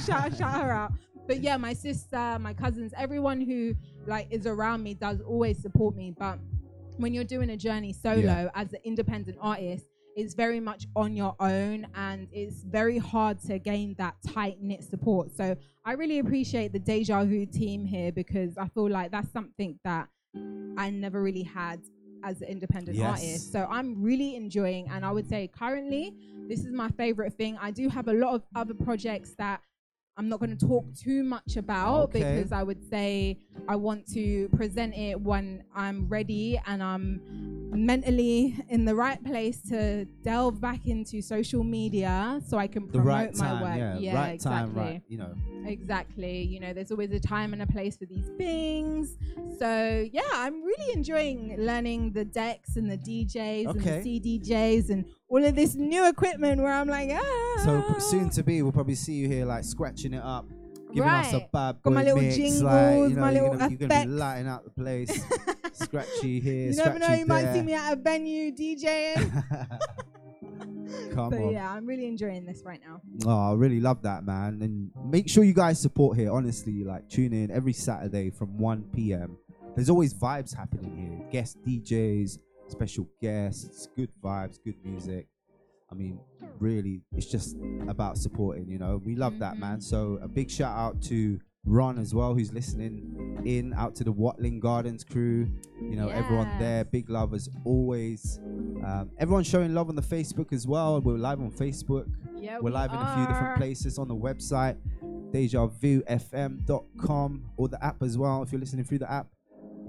shout 0.00 0.36
shout 0.36 0.60
her 0.60 0.72
out. 0.72 0.92
But 1.26 1.40
yeah, 1.40 1.56
my 1.56 1.72
sister, 1.72 2.38
my 2.40 2.54
cousins, 2.54 2.92
everyone 2.96 3.40
who 3.40 3.74
like 4.06 4.28
is 4.30 4.46
around 4.46 4.82
me 4.82 4.94
does 4.94 5.20
always 5.20 5.60
support 5.60 5.94
me. 5.94 6.14
But 6.16 6.38
when 6.96 7.12
you're 7.12 7.24
doing 7.24 7.50
a 7.50 7.56
journey 7.56 7.92
solo 7.92 8.20
Yeah. 8.20 8.48
as 8.54 8.72
an 8.72 8.80
independent 8.84 9.36
artist, 9.40 9.86
it's 10.16 10.32
very 10.32 10.60
much 10.60 10.86
on 10.96 11.14
your 11.14 11.36
own 11.40 11.86
and 11.94 12.26
it's 12.32 12.62
very 12.64 12.96
hard 12.96 13.38
to 13.42 13.58
gain 13.58 13.94
that 13.98 14.16
tight 14.26 14.60
knit 14.62 14.82
support. 14.82 15.30
So 15.30 15.54
I 15.84 15.92
really 15.92 16.18
appreciate 16.20 16.72
the 16.72 16.78
Deja 16.78 17.22
Vu 17.24 17.44
team 17.44 17.84
here 17.84 18.10
because 18.10 18.56
I 18.56 18.66
feel 18.68 18.88
like 18.88 19.10
that's 19.10 19.30
something 19.30 19.78
that 19.84 20.08
I 20.78 20.88
never 20.90 21.22
really 21.22 21.42
had 21.42 21.80
as 22.24 22.40
an 22.40 22.48
independent 22.48 22.96
Yes. 22.96 23.06
artist. 23.06 23.52
So 23.52 23.68
I'm 23.70 24.02
really 24.02 24.36
enjoying 24.36 24.88
and 24.88 25.04
I 25.04 25.12
would 25.12 25.28
say 25.28 25.48
currently 25.48 26.14
this 26.48 26.60
is 26.64 26.72
my 26.72 26.88
favorite 26.88 27.34
thing. 27.34 27.58
I 27.60 27.70
do 27.70 27.90
have 27.90 28.08
a 28.08 28.14
lot 28.14 28.34
of 28.34 28.42
other 28.54 28.72
projects 28.74 29.34
that 29.38 29.60
I'm 30.18 30.28
not 30.30 30.40
going 30.40 30.56
to 30.56 30.66
talk 30.66 30.86
too 30.94 31.22
much 31.22 31.56
about 31.56 32.04
Okay. 32.04 32.20
because 32.36 32.50
I 32.52 32.62
would 32.62 32.82
say 32.88 33.38
I 33.68 33.76
want 33.76 34.06
to 34.14 34.48
present 34.56 34.96
it 34.96 35.20
when 35.20 35.62
I'm 35.74 36.08
ready 36.08 36.58
and 36.66 36.82
I'm 36.82 37.20
mentally 37.70 38.56
in 38.70 38.86
the 38.86 38.94
right 38.94 39.22
place 39.22 39.60
to 39.68 40.06
delve 40.22 40.58
back 40.60 40.86
into 40.86 41.20
social 41.20 41.62
media 41.62 42.40
so 42.46 42.56
I 42.56 42.66
can 42.66 42.86
The 42.86 42.92
promote 42.92 43.06
right 43.06 43.36
my 43.36 43.44
time, 43.46 43.62
work. 43.62 44.00
yeah, 44.00 44.14
right 44.14 44.40
time, 44.40 44.68
exactly. 44.70 44.82
right, 44.82 45.02
you 45.08 45.18
know. 45.18 45.34
Exactly. 45.66 46.42
You 46.42 46.60
know, 46.60 46.72
there's 46.72 46.90
always 46.92 47.10
a 47.10 47.20
time 47.20 47.52
and 47.52 47.60
a 47.60 47.66
place 47.66 47.96
for 47.96 48.06
these 48.06 48.28
things. 48.38 49.16
So 49.58 50.06
yeah, 50.12 50.22
I'm 50.32 50.62
really 50.62 50.92
enjoying 50.94 51.56
learning 51.58 52.12
the 52.12 52.24
decks 52.24 52.76
and 52.76 52.90
the 52.90 52.96
DJs 52.96 53.66
Okay. 53.66 53.96
and 53.96 54.04
the 54.04 54.20
CDJs 54.40 54.90
and 54.90 55.04
all 55.28 55.44
of 55.44 55.54
this 55.54 55.74
new 55.74 56.08
equipment 56.08 56.60
where 56.60 56.72
I'm 56.72 56.88
like, 56.88 57.10
ah. 57.12 57.62
So 57.64 57.98
soon 57.98 58.30
to 58.30 58.42
be, 58.42 58.62
we'll 58.62 58.72
probably 58.72 58.94
see 58.94 59.14
you 59.14 59.28
here 59.28 59.44
like 59.44 59.64
scratching 59.64 60.14
it 60.14 60.22
up, 60.22 60.46
giving 60.92 61.08
us 61.10 61.32
a 61.32 61.38
Right. 61.38 61.52
bad 61.52 61.82
Got 61.82 61.92
my 61.92 62.02
little 62.04 62.20
mix, 62.20 62.36
jingles, 62.36 62.62
like, 62.62 62.96
you 62.96 63.08
know, 63.10 63.20
my 63.20 63.30
you're 63.32 63.42
little 63.42 63.58
gonna, 63.58 63.70
you're 63.70 63.88
gonna 63.88 64.04
be 64.04 64.10
lighting 64.10 64.48
out 64.48 64.64
the 64.64 64.70
place, 64.70 65.24
scratchy 65.72 66.40
here, 66.40 66.70
you 66.70 66.76
never 66.76 66.98
know, 66.98 67.06
scratchy 67.06 67.20
you 67.20 67.26
might 67.26 67.52
see 67.52 67.62
me 67.62 67.74
at 67.74 67.92
a 67.92 67.96
venue 67.96 68.52
DJing. 68.52 69.44
Come 71.12 71.32
so 71.32 71.46
on. 71.46 71.52
yeah, 71.52 71.72
I'm 71.72 71.86
really 71.86 72.06
enjoying 72.06 72.44
this 72.46 72.62
right 72.64 72.80
now. 72.86 73.00
Oh, 73.26 73.52
I 73.52 73.54
really 73.56 73.80
love 73.80 74.02
that, 74.02 74.24
man. 74.24 74.60
And 74.62 74.90
make 75.10 75.28
sure 75.28 75.42
you 75.42 75.52
guys 75.54 75.80
support 75.80 76.16
here. 76.16 76.30
Honestly, 76.30 76.84
like 76.84 77.08
tune 77.08 77.32
in 77.32 77.50
every 77.50 77.72
Saturday 77.72 78.30
from 78.30 78.56
1 78.58 78.84
p.m. 78.94 79.36
There's 79.74 79.90
always 79.90 80.14
vibes 80.14 80.54
happening 80.54 80.96
here. 80.96 81.28
Guest 81.32 81.58
DJs, 81.66 82.38
special 82.68 83.08
guests, 83.20 83.88
good 83.96 84.10
vibes, 84.22 84.58
good 84.62 84.76
music. 84.84 85.26
I 85.90 85.94
mean, 85.94 86.20
really, 86.58 87.02
it's 87.12 87.26
just 87.26 87.56
about 87.88 88.18
supporting, 88.18 88.68
you 88.68 88.78
know. 88.78 89.00
We 89.04 89.14
love 89.14 89.38
that, 89.38 89.58
man. 89.58 89.80
So 89.80 90.18
a 90.20 90.26
big 90.28 90.50
shout 90.50 90.76
out 90.76 91.00
to 91.02 91.38
Ron 91.64 91.98
as 91.98 92.14
well, 92.14 92.34
who's 92.34 92.52
listening 92.52 93.40
in, 93.44 93.72
out 93.74 93.94
to 93.96 94.04
the 94.04 94.12
Watling 94.12 94.60
Gardens 94.60 95.02
crew, 95.04 95.48
you 95.80 95.96
know, 95.96 96.08
everyone 96.08 96.58
there. 96.58 96.84
Big 96.84 97.10
love 97.10 97.34
as 97.34 97.48
always. 97.64 98.40
Um, 98.84 99.10
everyone 99.18 99.44
showing 99.44 99.74
love 99.74 99.88
on 99.88 99.96
the 99.96 100.02
Facebook 100.02 100.52
as 100.52 100.66
well. 100.66 101.00
We're 101.00 101.18
live 101.18 101.40
on 101.40 101.50
Facebook. 101.50 102.06
Yeah, 102.36 102.58
We're 102.58 102.70
we 102.70 102.72
live 102.72 102.92
in 102.92 102.98
a 102.98 103.14
few 103.14 103.26
different 103.26 103.56
places 103.56 103.98
on 103.98 104.08
the 104.08 104.14
website, 104.14 104.76
DejaVuFM.com, 105.32 107.44
or 107.56 107.68
the 107.68 107.84
app 107.84 108.02
as 108.02 108.16
well. 108.16 108.42
If 108.42 108.52
you're 108.52 108.60
listening 108.60 108.84
through 108.84 108.98
the 108.98 109.10
app, 109.10 109.26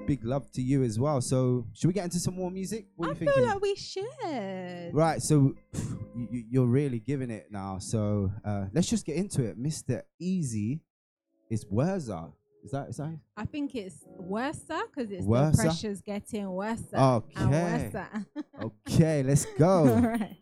big 0.07 0.23
love 0.25 0.49
to 0.53 0.61
you 0.61 0.83
as 0.83 0.97
well. 0.99 1.21
So, 1.21 1.65
should 1.73 1.87
we 1.87 1.93
get 1.93 2.05
into 2.05 2.19
some 2.19 2.35
more 2.35 2.49
music? 2.49 2.87
What 2.95 3.07
are 3.07 3.09
I 3.09 3.13
you 3.13 3.19
feel 3.19 3.33
thinking? 3.33 3.45
like 3.53 3.61
we 3.61 3.75
should. 3.75 4.89
Right, 4.93 5.21
so 5.21 5.53
you, 6.15 6.27
you- 6.31 6.43
you're 6.49 6.65
really 6.65 6.99
giving 6.99 7.29
it 7.29 7.47
now. 7.51 7.77
So 7.79 8.31
uh, 8.45 8.65
let's 8.73 8.87
just 8.89 9.05
get 9.05 9.17
into 9.17 9.43
it. 9.43 9.61
Mr. 9.61 10.01
Eazi 10.21 10.79
is 11.49 11.65
Werza. 11.69 12.29
Is 12.63 12.71
that 12.71 12.89
is 12.89 12.97
that? 12.97 13.17
I 13.37 13.45
think 13.45 13.75
it's 13.75 14.03
worse 14.17 14.59
because 14.59 15.11
it's 15.11 15.23
Worser? 15.25 15.51
the 15.51 15.57
pressure's 15.63 16.01
getting 16.01 16.49
worse. 16.49 16.81
Okay. 16.93 17.33
And 17.35 17.51
worse. 17.51 18.05
Okay, 18.89 19.23
let's 19.23 19.45
go. 19.57 19.87
All 19.87 20.01
right. 20.01 20.35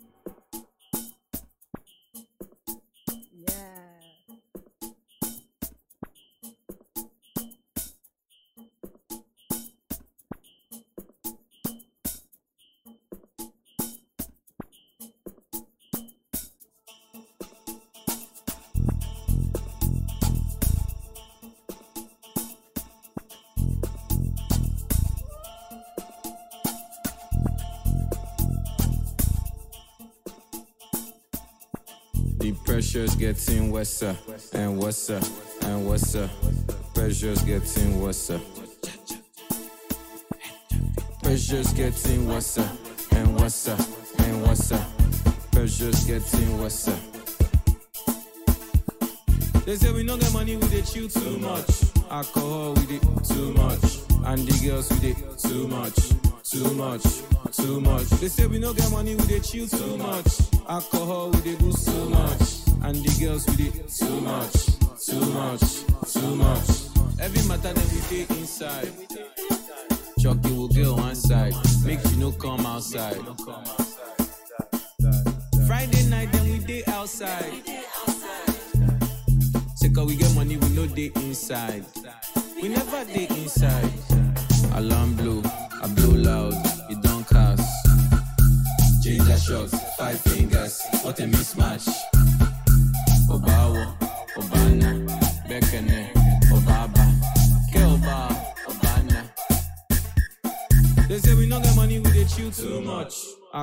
Pressure's 32.95 33.15
getting 33.15 33.71
worse 33.71 34.01
and 34.53 34.79
worse 34.79 35.09
and 35.09 35.85
worse. 35.85 36.15
Pressure's 36.93 37.41
getting 37.43 37.99
worse. 37.99 38.31
Pressure's 41.21 41.73
getting 41.73 42.25
worse 42.25 42.57
and 43.11 43.37
worse 43.37 43.67
and 44.19 44.43
worse. 44.43 44.71
Pressure's 45.51 46.05
getting 46.05 46.57
worse. 46.61 46.85
They 49.65 49.75
say 49.75 49.91
we 49.91 50.05
don't 50.05 50.21
get 50.21 50.31
money, 50.31 50.55
we 50.55 50.65
dey 50.69 50.81
chill 50.81 51.09
too 51.09 51.37
much. 51.39 51.69
Alcohol, 52.09 52.75
we 52.75 52.85
dey 52.85 52.99
too 53.27 53.51
much. 53.55 53.99
And 54.23 54.47
the 54.47 54.57
girls, 54.65 54.89
we 54.93 54.99
dey 55.11 55.15
too 55.37 55.67
much, 55.67 55.95
too 56.49 56.73
much, 56.75 57.03
too 57.51 57.81
much. 57.81 58.07
They 58.21 58.29
say 58.29 58.47
we 58.47 58.57
don't 58.61 58.77
get 58.77 58.89
money, 58.89 59.15
we 59.15 59.25
dey 59.25 59.41
chill 59.41 59.67
too 59.67 59.97
much. 59.97 60.39
Alcohol, 60.69 61.31
we 61.31 61.41
dey 61.41 61.55
do 61.57 61.73
so 61.73 61.91
much 62.05 62.64
and 62.83 62.95
the 63.03 63.17
girls 63.25 63.45
with 63.47 63.59
it. 63.59 63.89
Too 63.89 64.21
much, 64.21 64.53
too 65.05 65.19
much, 65.33 66.13
too 66.13 66.35
much. 66.35 66.69
Every 67.19 67.47
matter 67.47 67.73
that 67.73 67.91
we 67.93 67.99
dey 68.25 68.39
inside. 68.39 68.91
Chucky 70.19 70.51
will 70.53 70.67
go 70.67 70.95
one 70.95 71.15
side, 71.15 71.53
make 71.85 72.03
you 72.11 72.17
no 72.17 72.31
come 72.31 72.65
outside. 72.65 73.17
Friday 75.67 76.03
night 76.09 76.31
then 76.31 76.51
we 76.51 76.59
dey 76.59 76.83
outside. 76.87 77.53
Check 79.81 79.97
out 79.97 80.07
we 80.07 80.15
get 80.15 80.33
money 80.35 80.57
we 80.57 80.69
no 80.69 80.85
they 80.87 81.11
inside. 81.15 81.85
We 82.61 82.69
never 82.69 83.05
dey 83.05 83.27
inside. 83.29 83.91
Alarm 84.75 85.15
blow, 85.15 85.41
I 85.81 85.87
blow 85.87 86.09
loud, 86.15 86.53
it 86.89 87.01
don't 87.01 87.27
cast. 87.27 87.63
Ginger 89.03 89.37
shots, 89.37 89.95
five 89.95 90.19
fingers, 90.21 90.81
what 91.03 91.19
a 91.19 91.23
mismatch. 91.23 91.87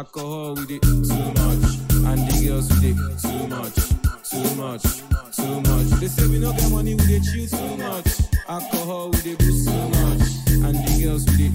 Alcohol, 0.03 0.57
we 0.57 0.67
dey 0.67 0.79
too 0.81 0.99
much. 0.99 1.79
And 2.11 2.27
the 2.27 2.35
girls, 2.45 2.67
we 2.75 2.91
dey 2.91 2.99
too 3.23 3.47
much. 3.47 3.79
Too 4.27 4.55
much, 4.59 4.83
too 5.31 5.61
much. 5.71 6.01
They 6.01 6.09
say 6.09 6.27
we 6.27 6.41
no 6.41 6.53
get 6.53 6.73
money, 6.73 6.97
we 6.97 7.07
dey 7.07 7.21
chill 7.21 7.47
too 7.47 7.77
much. 7.77 8.09
Alcohol, 8.49 9.11
dey 9.23 9.37
do 9.37 9.47
too 9.65 9.71
much. 9.95 10.27
And 10.67 10.75
the 10.83 11.03
girls, 11.07 11.25
we 11.31 11.47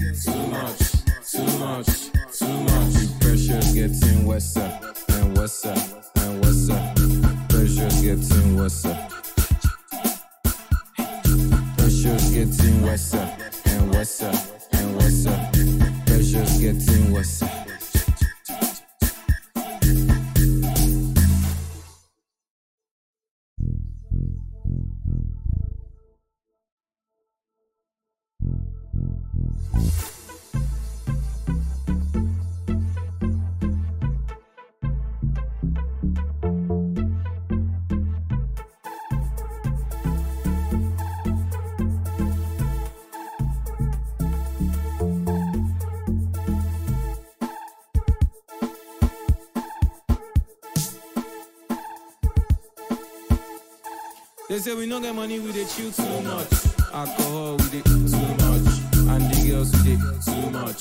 say 54.68 54.74
we 54.74 54.86
no 54.86 55.00
get 55.00 55.14
money, 55.14 55.40
we 55.40 55.50
dey 55.50 55.64
chill 55.64 55.90
too 55.90 56.20
much. 56.22 56.52
Alcohol, 56.92 57.56
we 57.56 57.68
dey 57.70 57.82
too 57.82 57.98
much. 58.44 58.68
And 59.12 59.24
the 59.30 59.48
girls, 59.48 59.72
we 59.72 59.96
dey 59.96 59.98
too 60.28 60.50
much. 60.50 60.78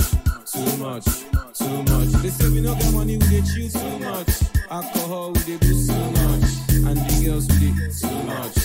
Too 0.52 0.78
much, 0.78 1.06
too 1.54 1.84
much. 1.84 2.10
They 2.22 2.30
say 2.30 2.50
we 2.50 2.60
no 2.62 2.76
get 2.76 2.92
money, 2.92 3.16
we 3.18 3.28
dey 3.30 3.42
chill 3.48 3.70
too 3.70 4.00
much. 4.00 4.28
Alcohol, 4.70 5.32
we 5.32 5.40
dey 5.40 5.58
too 5.60 6.04
much. 6.20 6.50
And 6.88 6.98
the 7.00 7.14
girls, 7.24 7.48
we 7.48 7.72
dey 7.72 7.88
too 7.96 8.18
much. 8.28 8.58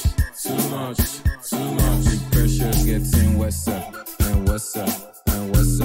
Too 0.43 0.59
much, 0.75 1.01
too 1.49 1.67
much. 1.79 2.05
The 2.11 2.19
pressure's 2.33 2.85
getting 2.85 3.39
worse 3.39 3.69
and 3.69 4.49
worse 4.49 4.75
and 4.77 5.55
worse. 5.55 5.79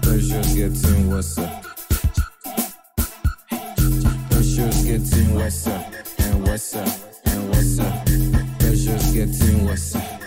Pressure's 0.00 0.54
getting 0.54 1.10
worse. 1.10 1.34
Pressure's 4.30 4.84
getting 4.84 5.34
worse 5.34 5.66
and 5.66 6.46
worse 6.48 6.74
and 7.26 7.48
worse. 7.50 8.13
Pressure's 8.94 9.12
getting 9.12 9.66
worse. 9.66 10.23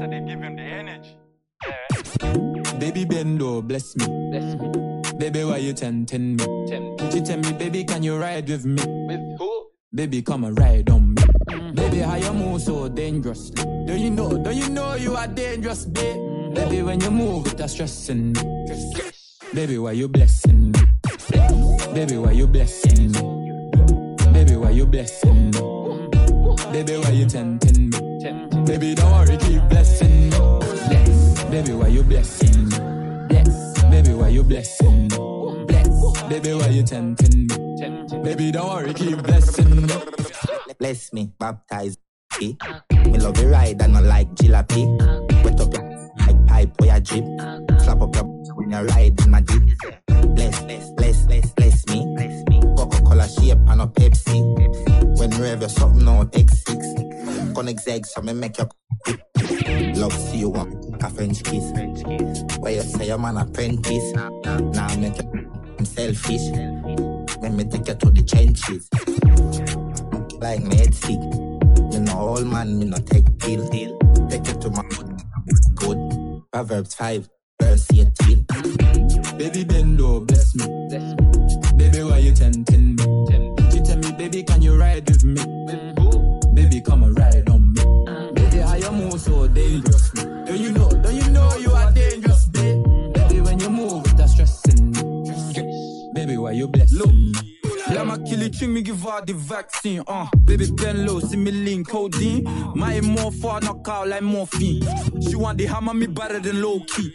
They 0.00 0.20
give 0.20 0.40
him 0.40 0.56
the 0.56 0.62
energy. 0.62 1.16
Baby 2.78 3.04
Bendo, 3.04 3.66
bless 3.66 3.96
me. 3.96 4.06
Bless 4.30 4.54
me. 4.54 4.98
Baby, 5.18 5.42
why 5.42 5.56
you 5.56 5.72
tempting 5.72 6.36
me? 6.36 6.44
She 7.10 7.20
tell 7.20 7.38
me, 7.38 7.52
baby, 7.52 7.82
can 7.82 8.04
you 8.04 8.16
ride 8.16 8.48
with 8.48 8.64
me? 8.64 8.80
With 9.08 9.38
who? 9.38 9.66
Baby, 9.92 10.22
come 10.22 10.44
and 10.44 10.56
ride 10.56 10.88
on 10.90 11.14
me. 11.14 11.22
Mm-hmm. 11.50 11.74
Baby, 11.74 11.98
how 11.98 12.14
you 12.14 12.32
move 12.32 12.62
so 12.62 12.88
dangerously? 12.88 13.64
Do 13.86 13.96
you 13.96 14.10
know? 14.10 14.38
Do 14.38 14.52
you 14.52 14.68
know 14.68 14.94
you 14.94 15.16
are 15.16 15.26
dangerous, 15.26 15.84
babe? 15.86 16.16
Mm-hmm. 16.16 16.54
Baby, 16.54 16.82
when 16.82 17.00
you 17.00 17.10
move, 17.10 17.46
it's 17.48 17.72
stressing 17.72 18.32
me. 18.34 18.42
Baby, 19.52 19.78
why 19.78 19.92
you 19.92 20.06
blessing 20.06 20.70
me? 20.70 20.80
Baby, 21.92 22.18
why 22.18 22.30
you 22.30 22.46
blessing 22.46 23.10
me? 23.10 23.20
Baby, 24.32 24.56
why 24.56 24.70
you 24.70 24.86
blessing 24.86 25.50
me? 25.50 25.58
Mm-hmm. 25.58 26.72
Baby, 26.72 26.96
why 26.98 27.10
you 27.10 27.26
tempting 27.26 27.90
me? 27.90 28.07
Baby, 28.68 28.94
don't 28.94 29.10
worry, 29.10 29.36
keep 29.38 29.66
blessing. 29.70 30.28
Bless. 30.28 31.44
Baby, 31.44 31.72
why 31.72 31.86
you 31.88 32.02
blessing? 32.02 32.68
Bless. 33.26 33.82
Baby, 33.84 34.12
why 34.12 34.28
you 34.28 34.44
blessing? 34.44 35.08
Bless. 35.08 36.22
Baby, 36.28 36.52
why 36.52 36.68
you 36.68 36.82
tempting 36.82 37.46
me? 37.48 38.22
Baby, 38.22 38.52
don't 38.52 38.68
worry, 38.68 38.92
keep 38.92 39.22
blessing. 39.22 39.88
Bless 40.78 41.14
me, 41.14 41.32
baptize 41.38 41.96
me. 42.38 42.58
Me 43.06 43.18
love 43.18 43.38
you 43.40 43.48
ride 43.48 43.80
and 43.80 43.94
not 43.94 44.04
like 44.04 44.34
jalopy. 44.34 44.84
Wet 45.42 45.58
up 45.58 45.72
your 45.72 46.10
like 46.18 46.46
pipe 46.46 46.70
where 46.78 46.94
you 46.94 47.00
drip. 47.00 47.24
Slap 47.80 48.02
up 48.02 48.14
your 48.14 48.24
when 48.54 48.70
you 48.70 48.86
ride 48.86 49.18
in 49.18 49.30
my 49.30 49.40
deep. 49.40 49.77
X6. 57.66 57.84
Connect 57.84 58.06
so 58.06 58.22
me 58.22 58.32
make 58.32 58.58
your. 58.58 58.68
Love 59.96 60.12
see 60.12 60.38
you 60.38 60.50
want 60.50 61.02
a 61.02 61.10
French 61.10 61.42
kiss. 61.42 61.72
Where 62.58 62.72
you 62.72 62.82
say 62.82 63.06
your 63.08 63.18
man 63.18 63.36
apprentice. 63.36 64.12
Now 64.12 64.96
make 64.96 65.16
you 65.20 65.48
I'm 65.78 65.84
selfish. 65.84 66.50
Let 67.40 67.52
me 67.52 67.64
take 67.64 67.88
you 67.88 67.94
to 67.94 68.10
the 68.10 68.24
trenches. 68.26 68.88
Like. 70.40 70.62
Me 71.92 71.98
no 72.00 72.18
old 72.20 72.46
man, 72.46 72.78
me 72.78 72.84
no 72.84 72.96
take 72.98 73.26
pill. 73.38 73.68
Take 74.28 74.46
you 74.46 74.54
to 74.60 74.70
my 74.70 74.82
good. 75.74 76.42
Proverbs 76.52 76.94
5, 76.94 77.28
verse 77.60 77.86
18. 77.92 78.46
Baby 79.36 79.64
Bendo, 79.64 80.26
bless 80.26 80.54
me. 80.54 80.66
Baby, 81.76 82.04
why 82.04 82.18
you 82.18 82.32
tempting 82.34 82.87
kill 98.58 98.68
me 98.68 98.82
give 98.82 99.00
her 99.02 99.24
the 99.24 99.32
vaccine. 99.34 100.02
Uh, 100.06 100.26
baby 100.44 100.68
pen 100.76 101.06
low, 101.06 101.20
see 101.20 101.36
me 101.36 101.50
link 101.50 101.88
codeine. 101.88 102.44
My 102.74 103.00
more 103.00 103.30
knock 103.60 103.86
out 103.88 104.08
like 104.08 104.22
morphine. 104.22 104.82
She 105.22 105.36
want 105.36 105.58
the 105.58 105.66
hammer 105.66 105.94
me 105.94 106.06
better 106.06 106.40
than 106.40 106.60
low 106.62 106.80
key. 106.80 107.14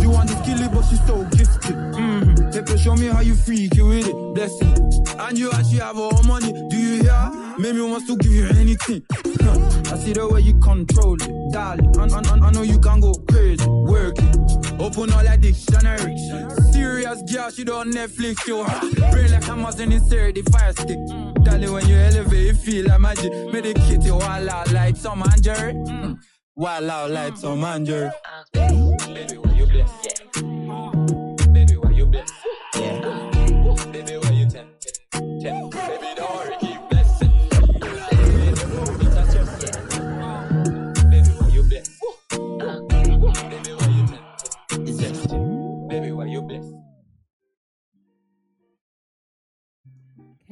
She 0.00 0.06
want 0.06 0.28
the 0.28 0.40
kill 0.44 0.60
it, 0.60 0.72
but 0.72 0.82
she 0.82 0.96
so 1.06 1.24
gifted. 1.36 1.76
Mm-hmm. 1.76 2.50
Take 2.50 2.78
show 2.78 2.94
me 2.96 3.06
how 3.06 3.20
you 3.20 3.34
freak 3.34 3.74
you 3.74 3.86
with 3.86 4.08
it, 4.08 4.14
blessing. 4.34 4.74
And 5.20 5.38
you 5.38 5.52
actually 5.52 5.78
have 5.78 5.98
all 5.98 6.22
money, 6.24 6.52
do 6.68 6.76
you 6.76 7.02
hear? 7.02 7.30
Maybe 7.58 7.80
wants 7.80 8.06
to 8.06 8.16
give 8.16 8.32
you 8.32 8.46
anything. 8.48 9.02
I 9.90 9.96
see 9.96 10.12
the 10.12 10.28
way 10.28 10.40
you 10.40 10.54
control 10.60 11.14
it, 11.14 11.52
darling. 11.52 11.98
I, 11.98 12.04
I, 12.04 12.46
I 12.46 12.50
know 12.52 12.62
you 12.62 12.78
can 12.78 13.00
go 13.00 13.12
crazy, 13.28 13.66
work 13.66 14.14
it. 14.18 14.36
Open 14.80 15.12
all 15.12 15.24
that 15.24 15.40
dictionary. 15.40 16.16
Serious 16.72 17.22
girl, 17.22 17.50
she 17.50 17.64
don't 17.64 17.92
Netflix, 17.92 18.46
yo. 18.46 18.64
Brain 19.10 19.32
like 19.32 19.48
Amazon 19.48 19.90
insert 19.90 20.36
the 20.36 20.42
fire 20.42 20.72
stick. 20.72 20.98
Darling, 21.44 21.72
when 21.72 21.88
you 21.88 21.96
elevate, 21.96 22.46
you 22.46 22.54
feel 22.54 22.86
like 22.86 23.00
magic. 23.00 23.32
Medicate 23.32 24.04
you 24.04 24.14
all 24.14 24.22
out 24.22 24.70
like 24.72 24.96
some 24.96 25.24
Jerry. 25.40 25.74
Mm. 25.74 26.18
Wild 26.54 26.88
out 26.88 27.10
like 27.10 27.36
some 27.36 27.84
Jerry. 27.84 28.10
Baby, 28.52 29.38
why 29.38 29.52
you 29.54 29.66
bless? 29.66 29.90
Yeah. 30.04 30.19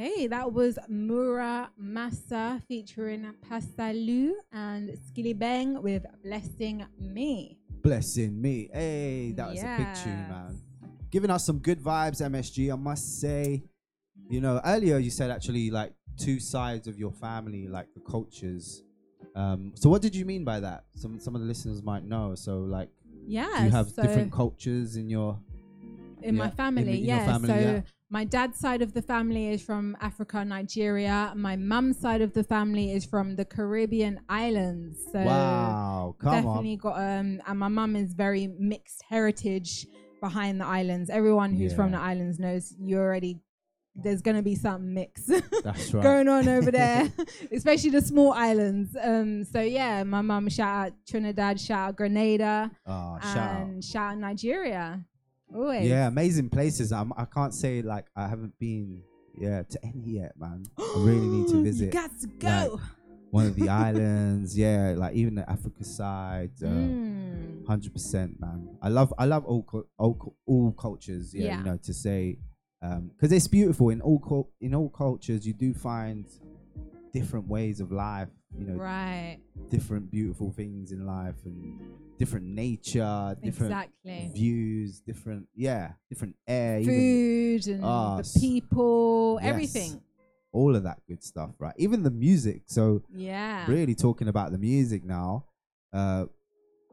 Okay, 0.01 0.29
that 0.29 0.53
was 0.53 0.79
Mura 0.89 1.71
Massa 1.77 2.63
featuring 2.69 3.35
Pa 3.49 3.59
Salieu 3.59 4.31
and 4.53 4.91
Skillibeng 4.91 5.83
with 5.83 6.07
Blessing 6.23 6.87
Me. 7.01 7.59
Blessing 7.83 8.41
me. 8.41 8.69
Hey, 8.73 9.33
that 9.37 9.51
was 9.51 9.61
a 9.61 9.75
big 9.77 9.95
tune, 10.05 10.29
man. 10.29 10.57
Giving 11.11 11.31
us 11.31 11.45
some 11.45 11.59
good 11.59 11.81
vibes, 11.81 12.23
MSG. 12.23 12.73
I 12.73 12.77
must 12.77 13.21
say, 13.21 13.65
you 14.31 14.41
know, 14.41 14.61
earlier 14.65 14.99
you 14.99 15.11
said 15.11 15.33
actually 15.33 15.69
like 15.73 15.93
two 16.17 16.39
sides 16.39 16.87
of 16.87 16.97
your 16.97 17.11
family, 17.11 17.67
like 17.67 17.93
the 17.95 18.01
cultures. 18.01 18.85
Um, 19.35 19.73
so 19.75 19.91
what 19.91 20.01
did 20.01 20.15
you 20.15 20.25
mean 20.25 20.45
by 20.45 20.61
that? 20.61 20.85
Some 20.95 21.19
some 21.19 21.35
of 21.35 21.41
the 21.41 21.47
listeners 21.49 21.83
might 21.83 22.05
know. 22.05 22.37
So 22.37 22.59
like, 22.61 22.89
Yeah, 23.27 23.49
do 23.59 23.65
you 23.65 23.71
have 23.73 23.89
so- 23.91 24.03
different 24.03 24.31
cultures 24.31 24.95
in 24.95 25.11
your 25.11 25.41
in 26.23 26.37
my 26.37 26.51
family, 26.51 26.99
in 26.99 27.05
your 27.05 27.17
yeah. 27.17 27.27
family, 27.27 27.49
so 27.49 27.55
yeah. 27.55 27.81
My 28.11 28.25
dad's 28.25 28.59
side 28.59 28.81
of 28.83 28.95
the 28.95 29.03
family 29.03 29.49
is 29.49 29.61
from 29.63 29.97
Africa, 30.01 30.45
Nigeria. 30.45 31.33
My 31.37 31.57
mum's 31.57 31.99
side 31.99 32.23
of 32.23 32.33
the 32.33 32.43
family 32.45 32.93
is 32.93 33.05
from 33.05 33.37
the 33.37 33.45
Caribbean 33.45 34.21
islands. 34.29 34.99
So 35.13 35.21
Wow, 35.23 36.15
come 36.19 36.29
on. 36.35 36.43
definitely 36.43 36.77
got 36.77 36.97
um 36.97 37.41
and 37.47 37.59
my 37.59 37.69
mum 37.69 37.97
is 37.97 38.15
very 38.15 38.47
mixed 38.59 39.03
heritage 39.09 39.87
behind 40.21 40.61
the 40.61 40.65
islands. 40.65 41.11
Everyone 41.11 41.53
who's 41.55 41.75
from 41.75 41.91
the 41.93 41.99
islands 41.99 42.39
knows 42.39 42.75
you 42.81 42.99
already 42.99 43.41
there's 44.01 44.23
gonna 44.23 44.43
be 44.43 44.55
something 44.55 44.95
mixed 44.95 45.27
That's 45.65 45.93
right. 45.93 46.03
going 46.03 46.29
on 46.29 46.49
over 46.49 46.71
there, 46.71 47.13
especially 47.53 47.91
the 47.91 48.01
small 48.01 48.33
islands. 48.33 48.97
Um, 49.01 49.43
so 49.45 49.61
yeah, 49.61 50.05
my 50.05 50.23
mum 50.23 50.49
shout 50.49 50.87
out 50.87 50.93
Trinidad, 51.07 51.61
shout 51.61 51.89
out 51.91 51.97
Grenada, 51.97 52.71
Oh, 52.87 53.19
shout 53.21 53.37
out. 53.37 53.61
and 53.63 53.85
shout 53.85 54.13
out 54.13 54.19
Nigeria. 54.19 55.05
Always. 55.55 55.89
Yeah, 55.89 56.09
amazing 56.09 56.51
places. 56.51 56.93
I'm, 56.93 57.13
I 57.17 57.25
can't 57.25 57.55
say 57.55 57.83
like 57.83 58.07
I 58.17 58.29
haven't 58.29 58.59
been 58.59 59.03
yeah 59.37 59.63
to 59.63 59.85
any 59.85 60.03
yet, 60.21 60.33
man. 60.39 60.65
I 60.79 60.95
really 60.99 61.27
need 61.27 61.49
to 61.49 61.57
You 61.59 61.65
visit. 61.65 61.93
got 61.93 62.11
to 62.21 62.27
like, 62.27 62.39
go. 62.41 62.81
one 63.31 63.47
of 63.47 63.55
the 63.57 63.69
islands, 63.87 64.57
yeah, 64.59 64.95
like 64.97 65.15
even 65.15 65.37
the 65.37 65.49
Africa 65.51 65.85
side. 65.85 66.53
uh, 66.63 66.67
Mm. 66.67 67.67
Hundred 67.67 67.93
percent, 67.93 68.41
man. 68.41 68.69
I 68.83 68.89
love 68.89 69.13
I 69.19 69.27
love 69.27 69.45
all 69.45 69.67
all, 69.99 70.35
all 70.47 70.73
cultures. 70.73 71.35
Yeah, 71.35 71.45
Yeah. 71.47 71.59
you 71.59 71.65
know 71.65 71.77
to 71.83 71.93
say 71.95 72.39
because 72.81 73.33
it's 73.33 73.49
beautiful 73.49 73.91
in 73.91 74.01
all 74.01 74.49
in 74.61 74.75
all 74.75 74.89
cultures. 74.89 75.47
You 75.47 75.53
do 75.53 75.75
find 75.75 76.25
different 77.13 77.49
ways 77.49 77.81
of 77.81 77.91
life. 77.93 78.29
You 78.59 78.67
know, 78.67 78.75
Right. 78.77 79.41
different 79.69 80.11
beautiful 80.11 80.51
things 80.51 80.91
in 80.93 81.05
life 81.07 81.37
and 81.45 81.79
different 82.19 82.47
nature, 82.47 83.37
different 83.43 83.73
Exactly. 83.73 84.31
views, 84.35 85.01
different 85.01 85.47
yeah, 85.55 85.93
different 86.09 86.35
air, 86.47 86.81
even- 86.81 86.95
Food 86.95 87.67
and 87.75 87.85
Ah, 87.85 88.17
the 88.23 88.39
people, 88.41 89.39
yes, 89.41 89.49
everything. 89.51 90.01
all 90.53 90.75
of 90.75 90.83
that 90.85 91.01
good 91.07 91.23
stuff, 91.23 91.51
right? 91.59 91.75
Even 91.79 92.03
the 92.03 92.11
music. 92.11 92.63
So 92.67 93.03
Yeah. 93.15 93.71
really 93.71 93.95
talking 93.95 94.29
about 94.29 94.51
the 94.53 94.59
music 94.59 95.05
now. 95.05 95.45
Uh, 95.93 96.27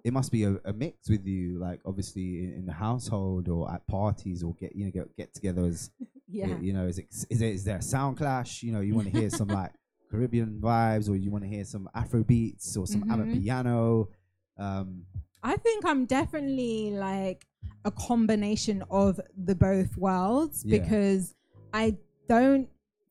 it 0.03 0.13
must 0.13 0.31
be 0.31 0.43
a, 0.43 0.59
a 0.65 0.73
mix 0.73 1.09
with 1.09 1.25
you, 1.25 1.57
like 1.57 1.81
obviously 1.85 2.43
in, 2.43 2.53
in 2.53 2.65
the 2.65 2.73
household 2.73 3.47
or 3.49 3.71
at 3.71 3.87
parties 3.87 4.43
or 4.43 4.53
get 4.55 4.75
you 4.75 4.85
know 4.85 4.91
get 4.91 5.15
get 5.15 5.33
togethers. 5.33 5.89
Yeah. 6.27 6.59
You 6.59 6.73
know, 6.73 6.87
is 6.87 6.97
it, 6.97 7.05
is 7.29 7.37
there, 7.39 7.49
is 7.51 7.63
there 7.63 7.77
a 7.77 7.81
sound 7.83 8.17
clash? 8.17 8.63
You 8.63 8.71
know, 8.73 8.81
you 8.81 8.95
want 8.95 9.11
to 9.13 9.17
hear 9.17 9.29
some 9.29 9.47
like 9.47 9.71
Caribbean 10.15 10.59
vibes, 10.61 11.09
or 11.09 11.15
you 11.15 11.31
want 11.31 11.43
to 11.43 11.49
hear 11.49 11.65
some 11.65 11.89
Afro 11.93 12.23
beats 12.23 12.75
or 12.77 12.87
some 12.87 13.03
Mhm. 13.03 13.31
piano. 13.31 14.09
Um, 14.57 15.05
I 15.43 15.57
think 15.57 15.85
I'm 15.85 16.05
definitely 16.05 16.91
like 16.91 17.45
a 17.83 17.91
combination 17.91 18.83
of 18.89 19.19
the 19.37 19.55
both 19.55 19.95
worlds 19.97 20.63
Yeah. 20.65 20.79
because 20.79 21.35
I 21.73 21.97
don't 22.27 22.69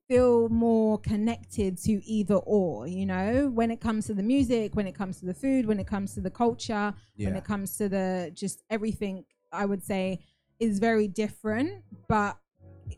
feel 0.08 0.48
more 0.48 0.98
connected 0.98 1.78
to 1.78 2.04
either 2.04 2.34
or, 2.34 2.86
you 2.86 3.06
know, 3.06 3.48
when 3.50 3.70
it 3.70 3.80
comes 3.80 4.06
to 4.06 4.14
the 4.14 4.22
music, 4.22 4.74
when 4.74 4.86
it 4.86 4.94
comes 4.94 5.20
to 5.20 5.26
the 5.26 5.34
food, 5.34 5.66
when 5.66 5.78
it 5.78 5.86
comes 5.86 6.14
to 6.14 6.20
the 6.20 6.30
culture, 6.30 6.92
when 7.18 7.36
it 7.36 7.44
comes 7.44 7.76
to 7.78 7.88
the 7.88 8.30
just 8.34 8.64
everything, 8.68 9.24
I 9.52 9.64
would 9.66 9.82
say 9.82 10.20
is 10.58 10.78
very 10.78 11.08
different. 11.08 11.84
But 12.08 12.36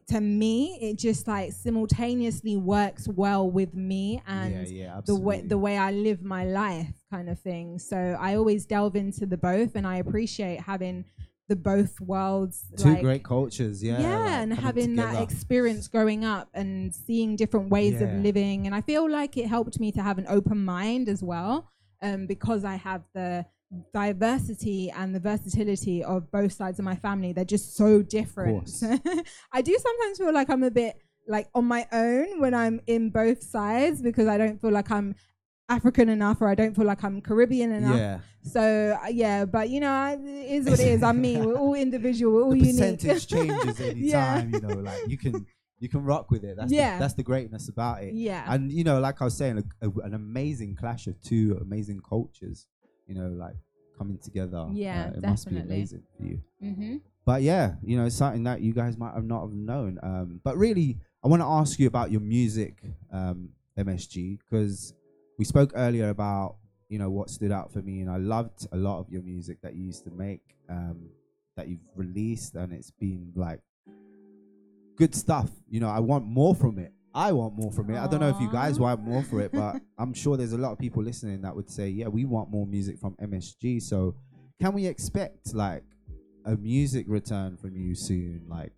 to 0.09 0.21
me, 0.21 0.79
it 0.81 0.99
just 0.99 1.27
like 1.27 1.53
simultaneously 1.53 2.57
works 2.57 3.09
well 3.09 3.51
with 3.51 3.75
me 3.75 4.23
and 4.27 4.69
yeah, 4.69 5.01
the 5.05 5.17
way 5.17 5.41
the 5.41 5.59
way 5.59 5.77
I 5.77 5.91
live 5.91 6.23
my 6.23 6.45
life 6.45 6.93
kind 7.11 7.29
of 7.29 7.39
thing. 7.39 7.79
So 7.79 7.97
I 7.97 8.37
always 8.37 8.67
delve 8.67 8.97
into 8.97 9.27
the 9.27 9.37
both 9.37 9.75
and 9.75 9.87
I 9.87 9.97
appreciate 9.97 10.61
having 10.61 11.05
the 11.49 11.57
both 11.57 12.01
worlds 12.01 12.65
two 12.77 12.91
like, 12.91 13.03
great 13.03 13.23
cultures, 13.23 13.83
yeah. 13.83 14.01
yeah, 14.01 14.19
like, 14.19 14.31
and 14.31 14.55
having 14.55 14.97
that 14.97 15.23
experience 15.23 15.87
growing 15.87 16.25
up 16.25 16.49
and 16.55 16.93
seeing 16.93 17.37
different 17.37 17.71
ways 17.71 18.01
of 18.01 18.13
living 18.15 18.67
and 18.67 18.75
I 18.75 18.81
feel 18.81 19.09
like 19.09 19.37
it 19.37 19.47
helped 19.47 19.79
me 19.79 19.93
to 19.93 20.03
have 20.03 20.19
an 20.19 20.27
open 20.29 20.65
mind 20.65 21.09
as 21.09 21.23
well 21.23 21.71
um 22.03 22.27
because 22.27 22.65
I 22.65 22.75
have 22.75 23.03
the 23.15 23.47
diversity 23.93 24.91
and 24.91 25.15
the 25.15 25.21
versatility 25.21 26.03
of 26.05 26.31
both 26.31 26.53
sides 26.53 26.79
of 26.79 26.85
my 26.85 26.97
family 26.97 27.33
they're 27.33 27.45
just 27.45 27.77
so 27.77 28.03
different. 28.03 28.71
I 29.53 29.63
do 29.63 29.77
sometimes 29.81 30.19
feel 30.19 30.33
like 30.35 30.49
I'm 30.51 30.63
a 30.63 30.71
bit 30.71 30.97
like 31.29 31.49
on 31.55 31.65
my 31.65 31.87
own 31.93 32.41
when 32.41 32.55
I'm 32.55 32.81
in 32.87 33.11
both 33.11 33.43
sides 33.43 34.01
because 34.03 34.29
I 34.29 34.39
don't 34.39 34.61
feel 34.61 34.71
like 34.71 34.91
I'm 34.91 35.15
African 35.69 36.09
enough 36.09 36.41
or 36.41 36.49
I 36.49 36.55
don't 36.55 36.75
feel 36.77 36.85
like 36.85 37.03
I'm 37.03 37.21
Caribbean 37.21 37.73
enough. 37.73 37.97
Yeah. 37.99 38.19
So 38.43 38.97
uh, 39.03 39.09
yeah, 39.09 39.45
but 39.45 39.69
you 39.69 39.81
know, 39.81 39.91
I- 39.91 40.13
it 40.13 40.51
is 40.59 40.67
what 40.71 40.79
it 40.79 40.87
is. 40.87 41.03
I'm 41.03 41.21
me. 41.21 41.37
We're 41.45 41.57
all 41.57 41.75
individual. 41.75 42.33
We're 42.35 42.43
all 42.45 42.51
the 42.53 42.59
unique. 42.59 42.77
percentage 43.01 43.27
changes 43.35 43.81
any 43.81 44.01
Yeah. 44.03 44.35
time. 44.41 44.55
You 44.55 44.61
know, 44.61 44.75
like 44.77 45.09
you 45.09 45.19
can 45.19 45.45
you 45.81 45.89
can 45.89 46.05
rock 46.05 46.31
with 46.31 46.45
it. 46.45 46.57
That's 46.57 46.71
Yeah. 46.73 46.95
the, 46.95 47.01
that's 47.01 47.15
the 47.15 47.25
greatness 47.25 47.69
about 47.69 48.05
it. 48.05 48.15
Yeah. 48.15 48.45
and 48.47 48.71
you 48.71 48.85
know, 48.85 49.01
like 49.01 49.21
I 49.21 49.25
was 49.25 49.37
saying, 49.37 49.65
a, 49.83 49.89
a- 49.89 50.01
an 50.05 50.15
amazing 50.15 50.77
clash 50.77 51.09
of 51.09 51.21
two 51.21 51.59
amazing 51.61 52.01
cultures. 52.09 52.69
You 53.09 53.15
know, 53.17 53.29
like 53.29 53.57
coming 53.97 54.19
together. 54.19 54.69
Yeah, 54.73 55.11
uh, 55.15 55.19
it 55.19 55.23
must 55.23 55.49
be 55.49 55.55
definitely. 55.55 55.77
amazing 55.77 56.03
for 56.17 56.27
you. 56.27 56.43
Mm-hmm. 56.63 56.97
But 57.25 57.43
yeah, 57.43 57.75
you 57.83 57.97
know, 57.97 58.09
something 58.09 58.45
that 58.45 58.61
you 58.61 58.73
guys 58.73 58.97
might 58.97 59.15
have 59.15 59.25
not 59.25 59.43
have 59.43 59.53
known. 59.53 59.99
Um, 60.03 60.41
but 60.45 60.57
really, 60.57 60.99
I 61.25 61.29
want 61.29 61.43
to 61.43 61.47
ask 61.47 61.79
you 61.79 61.89
about 61.89 62.13
your 62.13 62.21
music, 62.21 62.79
um, 63.13 63.51
MSG, 63.77 64.39
because 64.39 64.95
we 65.39 65.45
spoke 65.45 65.73
earlier 65.75 66.09
about 66.09 66.57
you 66.89 66.99
know 66.99 67.11
what 67.11 67.31
stood 67.31 67.51
out 67.51 67.73
for 67.73 67.83
me, 67.83 68.01
and 68.01 68.11
I 68.11 68.19
loved 68.19 68.67
a 68.73 68.77
lot 68.77 69.01
of 69.01 69.11
your 69.11 69.23
music 69.23 69.61
that 69.63 69.75
you 69.75 69.85
used 69.85 70.05
to 70.05 70.11
make, 70.11 70.57
um, 70.69 71.09
that 71.57 71.69
you've 71.69 71.81
released, 71.97 72.55
and 72.55 72.73
it's 72.73 72.93
been 72.93 73.33
like 73.35 73.61
good 74.97 75.15
stuff. 75.15 75.51
You 75.69 75.81
know, 75.81 75.89
I 75.89 76.01
want 76.01 76.27
more 76.27 76.55
from 76.55 76.79
it. 76.79 76.93
I 77.17 77.33
want 77.33 77.55
more 77.57 77.73
from 77.73 77.91
it. 77.91 77.99
I 77.99 78.07
don't 78.07 78.21
know 78.21 78.29
if 78.29 78.39
you 78.41 78.51
guys 78.53 78.79
want 78.79 79.01
more 79.03 79.23
for 79.23 79.41
it, 79.41 79.51
but 79.53 79.81
I'm 79.99 80.13
sure 80.13 80.37
there's 80.37 80.53
a 80.53 80.59
lot 80.59 80.73
of 80.73 80.79
people 80.79 81.03
listening 81.03 81.41
that 81.43 81.57
would 81.57 81.71
say, 81.71 81.89
yeah, 81.89 82.09
we 82.09 82.25
want 82.27 82.51
more 82.51 82.67
music 82.67 82.99
from 82.99 83.15
MSG. 83.17 83.83
So, 83.83 84.15
can 84.61 84.73
we 84.75 84.87
expect 84.87 85.55
like 85.55 85.83
a 86.45 86.57
music 86.57 87.07
return 87.09 87.57
from 87.57 87.75
you 87.77 87.95
soon? 87.95 88.43
Like, 88.49 88.73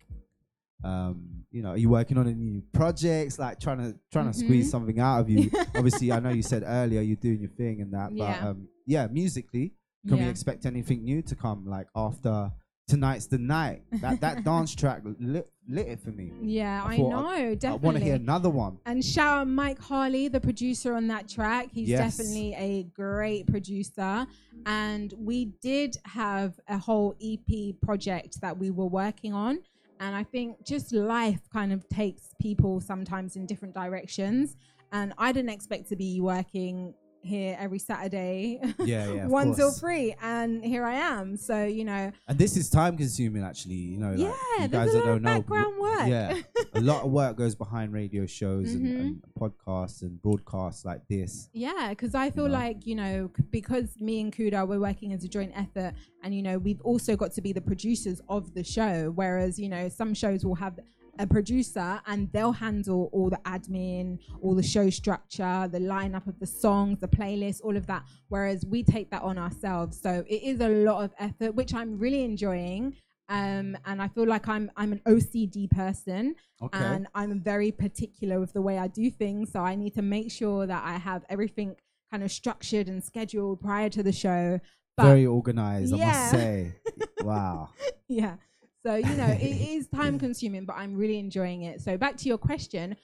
um, 0.83 1.43
you 1.51 1.61
know, 1.61 1.71
are 1.71 1.77
you 1.77 1.89
working 1.89 2.17
on 2.17 2.27
any 2.27 2.35
new 2.35 2.63
projects? 2.71 3.37
Like 3.37 3.59
trying 3.59 3.79
to 3.79 3.99
trying 4.11 4.31
to 4.31 4.37
squeeze 4.37 4.67
Mhm. 4.67 4.71
something 4.71 4.99
out 4.99 5.19
of 5.19 5.29
you. 5.29 5.51
Obviously, 5.75 6.11
I 6.11 6.19
know 6.21 6.29
you 6.29 6.41
said 6.41 6.63
earlier 6.65 7.01
you're 7.01 7.17
doing 7.17 7.41
your 7.41 7.49
thing 7.51 7.81
and 7.81 7.93
that, 7.93 8.13
Yeah. 8.13 8.39
but 8.41 8.47
um, 8.47 8.67
yeah, 8.85 9.07
musically, 9.07 9.73
can 10.07 10.17
we 10.17 10.23
expect 10.29 10.65
anything 10.65 11.03
new 11.03 11.21
to 11.23 11.35
come? 11.35 11.65
Like 11.67 11.87
after 11.93 12.51
tonight's 12.89 13.27
the 13.27 13.37
night, 13.37 13.83
that 14.01 14.19
that 14.21 14.43
dance 14.49 14.75
track 14.75 15.01
lit 15.19 15.49
lit 15.67 15.87
it 15.87 15.99
for 15.99 16.09
me. 16.09 16.31
Yeah, 16.41 16.81
I, 16.83 16.97
thought 16.97 17.09
know. 17.09 17.27
I, 17.27 17.53
definitely. 17.55 17.67
I 17.67 17.75
want 17.75 17.97
to 17.97 18.03
hear 18.03 18.15
another 18.15 18.49
one. 18.49 18.79
And 18.85 19.05
shout 19.05 19.41
out 19.41 19.47
Mike 19.47 19.79
Harley, 19.79 20.27
the 20.27 20.39
producer 20.41 20.95
on 20.95 21.07
that 21.07 21.29
track. 21.29 21.67
He's 21.71 21.89
Yes. 21.89 22.17
definitely 22.17 22.55
a 22.55 22.83
great 22.95 23.45
producer. 23.47 24.25
And 24.65 25.13
we 25.17 25.45
did 25.61 25.95
have 26.05 26.59
a 26.67 26.77
whole 26.77 27.15
EP 27.21 27.79
project 27.81 28.41
that 28.41 28.57
we 28.57 28.71
were 28.71 28.87
working 28.87 29.31
on. 29.33 29.59
And 29.99 30.15
I 30.15 30.23
think 30.23 30.65
just 30.65 30.91
life 30.91 31.41
kind 31.53 31.71
of 31.71 31.87
takes 31.89 32.33
people 32.41 32.81
sometimes 32.81 33.35
in 33.35 33.45
different 33.45 33.75
directions. 33.75 34.55
And 34.91 35.13
I 35.19 35.31
didn't 35.31 35.51
expect 35.51 35.87
to 35.89 35.95
be 35.95 36.19
working 36.19 36.95
here 37.21 37.55
every 37.59 37.79
Saturday, 37.79 38.59
Yeah, 38.79 39.11
yeah, 39.11 39.25
one 39.39 39.53
till 39.55 39.71
three, 39.71 40.15
and 40.21 40.63
here 40.63 40.83
I 40.85 40.93
am. 40.95 41.35
So 41.37 41.65
you 41.65 41.83
know, 41.85 42.11
And 42.27 42.37
this 42.37 42.55
is 42.57 42.69
time 42.69 42.97
consuming, 42.97 43.43
actually. 43.43 43.75
You 43.75 43.97
know, 43.97 44.09
like, 44.11 44.19
Yeah, 44.19 44.63
you 44.63 44.67
there's 44.67 44.71
guys 44.71 44.89
a 44.89 44.91
that 44.93 44.97
lot 44.99 45.05
don't 45.05 45.15
of 45.17 45.21
know. 45.23 45.33
background 45.39 45.79
work. 45.79 46.07
Yeah, 46.07 46.39
a 46.73 46.81
lot 46.81 47.03
of 47.03 47.11
work 47.11 47.35
goes 47.37 47.55
behind 47.55 47.91
radio 47.93 48.25
shows 48.25 48.73
and, 48.73 48.85
Mhm. 48.85 48.99
and 48.99 49.21
podcasts 49.39 50.01
and 50.01 50.21
broadcasts 50.21 50.85
like 50.85 51.07
this. 51.07 51.49
Yeah, 51.53 51.87
because 51.89 52.15
I 52.15 52.29
feel 52.31 52.45
know? 52.47 52.53
like, 52.53 52.87
you 52.87 52.95
know, 52.95 53.29
because 53.51 53.99
me 53.99 54.21
and 54.21 54.33
Kuda, 54.35 54.67
we're 54.67 54.79
working 54.79 55.13
as 55.13 55.23
a 55.23 55.27
joint 55.27 55.51
effort, 55.55 55.93
and, 56.23 56.33
you 56.33 56.41
know, 56.41 56.57
we've 56.57 56.81
also 56.81 57.15
got 57.15 57.33
to 57.33 57.41
be 57.41 57.51
the 57.53 57.61
producers 57.61 58.21
of 58.29 58.53
the 58.53 58.63
show. 58.63 59.11
Whereas, 59.13 59.59
you 59.59 59.69
know, 59.69 59.89
some 59.89 60.13
shows 60.13 60.45
will 60.45 60.55
have 60.55 60.79
a 61.19 61.27
producer 61.27 62.01
and 62.07 62.31
they'll 62.31 62.53
handle 62.53 63.09
all 63.11 63.29
the 63.29 63.37
admin, 63.45 64.17
all 64.41 64.55
the 64.55 64.63
show 64.63 64.89
structure, 64.89 65.67
the 65.71 65.79
lineup 65.79 66.25
of 66.27 66.39
the 66.39 66.47
songs, 66.47 66.99
the 66.99 67.07
playlist, 67.07 67.59
all 67.63 67.75
of 67.77 67.85
that. 67.87 68.03
Whereas 68.29 68.65
we 68.65 68.81
take 68.83 69.11
that 69.11 69.21
on 69.21 69.37
ourselves. 69.37 69.99
So 70.01 70.23
it 70.27 70.41
is 70.43 70.61
a 70.61 70.69
lot 70.69 71.03
of 71.03 71.13
effort, 71.19 71.53
which 71.53 71.73
I'm 71.73 71.99
really 71.99 72.23
enjoying. 72.23 72.95
Um, 73.27 73.77
and 73.85 74.01
I 74.01 74.07
feel 74.07 74.25
like 74.25 74.47
I'm 74.47 74.71
I'm 74.75 74.91
an 74.91 75.01
OCD 75.05 75.69
person, 75.69 76.33
Okay. 76.63 76.79
and 76.79 77.05
I'm 77.13 77.39
very 77.39 77.71
particular 77.71 78.39
with 78.39 78.53
the 78.53 78.61
way 78.61 78.79
I 78.79 78.87
do 78.87 79.11
things. 79.11 79.51
So 79.51 79.59
I 79.59 79.75
need 79.75 79.93
to 79.95 80.01
make 80.01 80.31
sure 80.31 80.65
that 80.65 80.81
I 80.83 80.93
have 80.97 81.25
everything 81.29 81.75
kind 82.09 82.23
of 82.23 82.31
structured 82.31 82.87
and 82.87 83.03
scheduled 83.03 83.61
prior 83.61 83.87
to 83.89 84.01
the 84.01 84.11
show. 84.11 84.59
But 84.97 85.03
Very 85.03 85.27
organized, 85.27 85.93
I 85.93 85.97
must 85.97 86.31
say. 86.31 86.73
wow. 87.21 87.69
yeah. 88.07 88.37
So, 88.85 88.95
you 88.95 89.15
know, 89.15 89.29
it 89.29 89.43
is 89.69 89.87
time 89.87 90.19
consuming, 90.19 90.65
but 90.65 90.75
I'm 90.77 90.95
really 90.95 91.19
enjoying 91.19 91.63
it. 91.63 91.81
So, 91.81 91.97
back 91.97 92.17
to 92.17 92.29
your 92.29 92.37
question. 92.37 92.95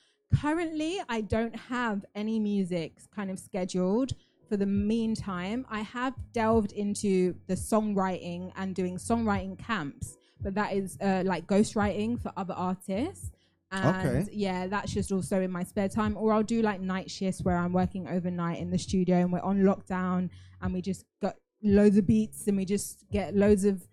Currently, 0.42 1.02
I 1.08 1.22
don't 1.22 1.56
have 1.56 2.06
any 2.16 2.40
music 2.40 2.98
kind 3.16 3.30
of 3.30 3.40
scheduled 3.40 4.14
for 4.50 4.58
the 4.58 4.66
meantime. 4.66 5.66
I 5.70 5.82
have 5.82 6.14
delved 6.34 6.72
into 6.72 7.36
the 7.48 7.56
songwriting 7.56 8.52
and 8.56 8.76
doing 8.76 8.98
songwriting 8.98 9.58
camps, 9.58 10.18
but 10.42 10.56
that 10.56 10.74
is 10.74 10.98
uh, 11.02 11.24
like 11.26 11.48
ghostwriting 11.48 12.22
for 12.22 12.32
other 12.38 12.54
artists. 12.54 13.32
And 13.72 14.06
Okay. 14.06 14.32
yeah, 14.32 14.68
that's 14.68 14.94
just 14.94 15.12
also 15.12 15.42
in 15.42 15.52
my 15.52 15.64
spare 15.64 15.90
time. 15.90 16.16
Or 16.18 16.34
I'll 16.34 16.44
do 16.44 16.62
like 16.62 16.80
night 16.82 17.10
shifts 17.12 17.42
where 17.44 17.58
I'm 17.58 17.74
working 17.74 18.08
overnight 18.08 18.60
in 18.60 18.72
the 18.72 18.78
studio 18.78 19.18
and 19.18 19.32
we're 19.32 19.42
on 19.42 19.60
lockdown 19.64 20.30
and 20.62 20.74
we 20.74 20.82
just 20.82 21.06
got 21.22 21.36
loads 21.64 21.98
of 21.98 22.06
beats 22.06 22.48
and 22.48 22.56
we 22.58 22.66
just 22.66 23.04
get 23.12 23.36
loads 23.36 23.66
of 23.66 23.86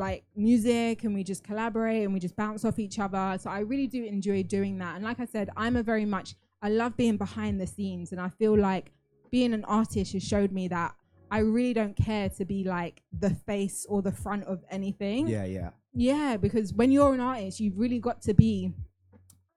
like 0.00 0.24
music 0.34 1.04
and 1.04 1.14
we 1.14 1.22
just 1.22 1.44
collaborate 1.44 2.02
and 2.04 2.12
we 2.12 2.18
just 2.18 2.34
bounce 2.34 2.64
off 2.64 2.78
each 2.78 2.98
other. 2.98 3.38
So 3.40 3.50
I 3.50 3.60
really 3.60 3.86
do 3.86 4.02
enjoy 4.04 4.42
doing 4.42 4.78
that. 4.78 4.96
And 4.96 5.04
like 5.04 5.20
I 5.20 5.26
said, 5.26 5.50
I'm 5.56 5.76
a 5.76 5.82
very 5.82 6.04
much 6.04 6.34
I 6.62 6.68
love 6.68 6.96
being 6.96 7.16
behind 7.16 7.60
the 7.60 7.66
scenes 7.66 8.12
and 8.12 8.20
I 8.20 8.28
feel 8.28 8.58
like 8.58 8.92
being 9.30 9.54
an 9.54 9.64
artist 9.64 10.12
has 10.12 10.22
showed 10.22 10.52
me 10.52 10.68
that 10.68 10.94
I 11.30 11.38
really 11.38 11.72
don't 11.72 11.96
care 11.96 12.28
to 12.30 12.44
be 12.44 12.64
like 12.64 13.02
the 13.16 13.30
face 13.30 13.86
or 13.88 14.02
the 14.02 14.12
front 14.12 14.44
of 14.44 14.64
anything. 14.70 15.28
Yeah, 15.28 15.44
yeah. 15.44 15.70
Yeah, 15.94 16.36
because 16.36 16.72
when 16.74 16.90
you're 16.90 17.14
an 17.14 17.20
artist, 17.20 17.60
you've 17.60 17.78
really 17.78 18.00
got 18.00 18.22
to 18.22 18.34
be 18.34 18.72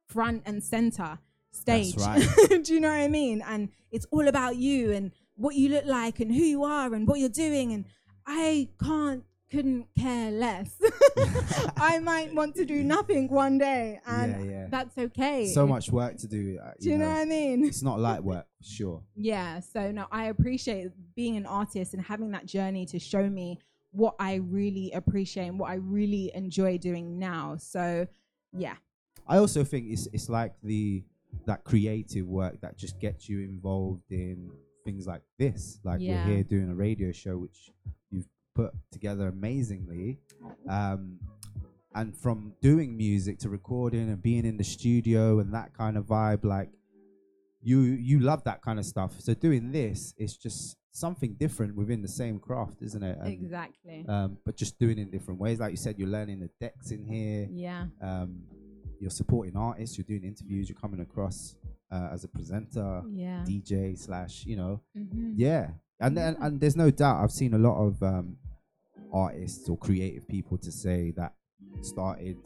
front 0.07 0.43
and 0.45 0.63
center 0.63 1.17
stage. 1.51 1.95
right. 1.97 2.27
Do 2.63 2.73
you 2.73 2.79
know 2.79 2.89
what 2.89 3.01
I 3.01 3.07
mean? 3.07 3.43
And 3.47 3.69
it's 3.91 4.05
all 4.11 4.27
about 4.27 4.55
you 4.55 4.91
and 4.91 5.11
what 5.35 5.55
you 5.55 5.69
look 5.69 5.85
like 5.85 6.19
and 6.19 6.31
who 6.31 6.41
you 6.41 6.63
are 6.63 6.93
and 6.93 7.07
what 7.07 7.19
you're 7.19 7.29
doing. 7.29 7.73
And 7.73 7.85
I 8.25 8.69
can't, 8.83 9.23
couldn't 9.53 9.85
care 9.97 10.31
less. 10.31 10.71
I 11.77 11.99
might 11.99 12.33
want 12.33 12.55
to 12.55 12.65
do 12.65 12.83
nothing 12.83 13.29
one 13.29 13.57
day, 13.57 13.99
and 14.05 14.45
Yeah, 14.45 14.51
yeah. 14.51 14.67
that's 14.69 14.97
okay. 14.97 15.47
So 15.53 15.67
much 15.67 15.91
work 15.91 16.17
to 16.17 16.27
do. 16.27 16.57
uh, 16.63 16.71
Do 16.79 16.89
you 16.89 16.97
know 16.97 17.07
what 17.09 17.17
I 17.21 17.25
mean? 17.25 17.63
It's 17.65 17.83
not 17.83 17.99
light 17.99 18.23
work, 18.23 18.47
sure. 18.61 19.01
Yeah, 19.15 19.59
so 19.59 19.91
no, 19.91 20.07
I 20.11 20.25
appreciate 20.25 20.87
being 21.15 21.37
an 21.37 21.45
artist 21.45 21.93
and 21.93 22.01
having 22.03 22.31
that 22.31 22.45
journey 22.45 22.85
to 22.87 22.99
show 22.99 23.29
me 23.29 23.59
what 23.91 24.15
I 24.19 24.35
really 24.35 24.91
appreciate 24.93 25.47
and 25.47 25.59
what 25.59 25.69
I 25.69 25.75
really 25.75 26.31
enjoy 26.33 26.77
doing 26.79 27.19
now. 27.19 27.57
So, 27.59 28.07
yeah. 28.57 28.75
I 29.27 29.37
also 29.37 29.63
think 29.63 29.85
it's 29.89 30.07
it's 30.11 30.29
like 30.29 30.53
the 30.63 31.03
that 31.45 31.63
creative 31.63 32.27
work 32.27 32.59
that 32.61 32.77
just 32.77 32.99
gets 32.99 33.29
you 33.29 33.39
involved 33.41 34.11
in 34.11 34.49
things 34.83 35.05
like 35.07 35.21
this. 35.39 35.79
Like 35.83 35.99
Yeah. 36.01 36.25
we're 36.27 36.33
here 36.35 36.43
doing 36.43 36.69
a 36.69 36.75
radio 36.75 37.11
show, 37.11 37.37
which 37.37 37.71
put 38.55 38.71
together 38.91 39.27
amazingly. 39.27 40.19
Um, 40.69 41.19
and 41.95 42.15
from 42.17 42.53
doing 42.61 42.97
music 42.97 43.37
to 43.39 43.49
recording 43.49 44.09
and 44.09 44.21
being 44.21 44.45
in 44.45 44.57
the 44.57 44.63
studio 44.63 45.39
and 45.39 45.53
that 45.53 45.73
kind 45.77 45.95
of 45.97 46.05
vibe, 46.05 46.43
like 46.43 46.69
you 47.61 47.79
you 47.81 48.19
love 48.19 48.43
that 48.45 48.61
kind 48.61 48.79
of 48.79 48.85
stuff. 48.85 49.19
So 49.19 49.33
doing 49.33 49.71
this 49.71 50.13
is 50.17 50.35
just 50.37 50.75
something 50.91 51.33
different 51.39 51.75
within 51.75 52.01
the 52.01 52.07
same 52.07 52.39
craft, 52.39 52.81
isn't 52.81 53.01
it? 53.03 53.17
And, 53.19 53.27
Exactly. 53.27 54.05
Um, 54.07 54.37
but 54.45 54.55
just 54.55 54.77
doing 54.79 54.97
it 54.97 55.03
in 55.03 55.11
different 55.11 55.39
ways. 55.39 55.59
Like 55.59 55.71
you 55.71 55.77
said, 55.77 55.97
you're 55.97 56.07
learning 56.09 56.39
the 56.39 56.49
decks 56.59 56.91
in 56.91 57.05
here. 57.05 57.47
Yeah. 57.51 57.85
Um, 58.01 58.41
you're 58.99 59.09
supporting 59.09 59.55
artists. 59.57 59.97
You're 59.97 60.05
doing 60.05 60.23
interviews. 60.23 60.69
You're 60.69 60.77
coming 60.79 60.99
across 60.99 61.55
uh, 61.91 62.09
as 62.11 62.23
a 62.23 62.27
presenter, 62.27 63.03
Yeah. 63.11 63.43
DJ 63.47 63.97
slash, 63.97 64.45
you 64.45 64.55
know, 64.55 64.81
Mhm. 64.97 65.33
yeah. 65.35 65.71
And 65.99 66.17
then 66.17 66.35
and 66.41 66.59
there's 66.59 66.75
no 66.75 66.91
doubt 66.91 67.23
I've 67.23 67.31
seen 67.31 67.53
a 67.53 67.57
lot 67.57 67.77
of 67.79 68.01
um, 68.03 68.37
artists 69.13 69.69
or 69.69 69.77
creative 69.77 70.27
people 70.27 70.57
to 70.57 70.71
say 70.71 71.11
that 71.17 71.33
started 71.81 72.37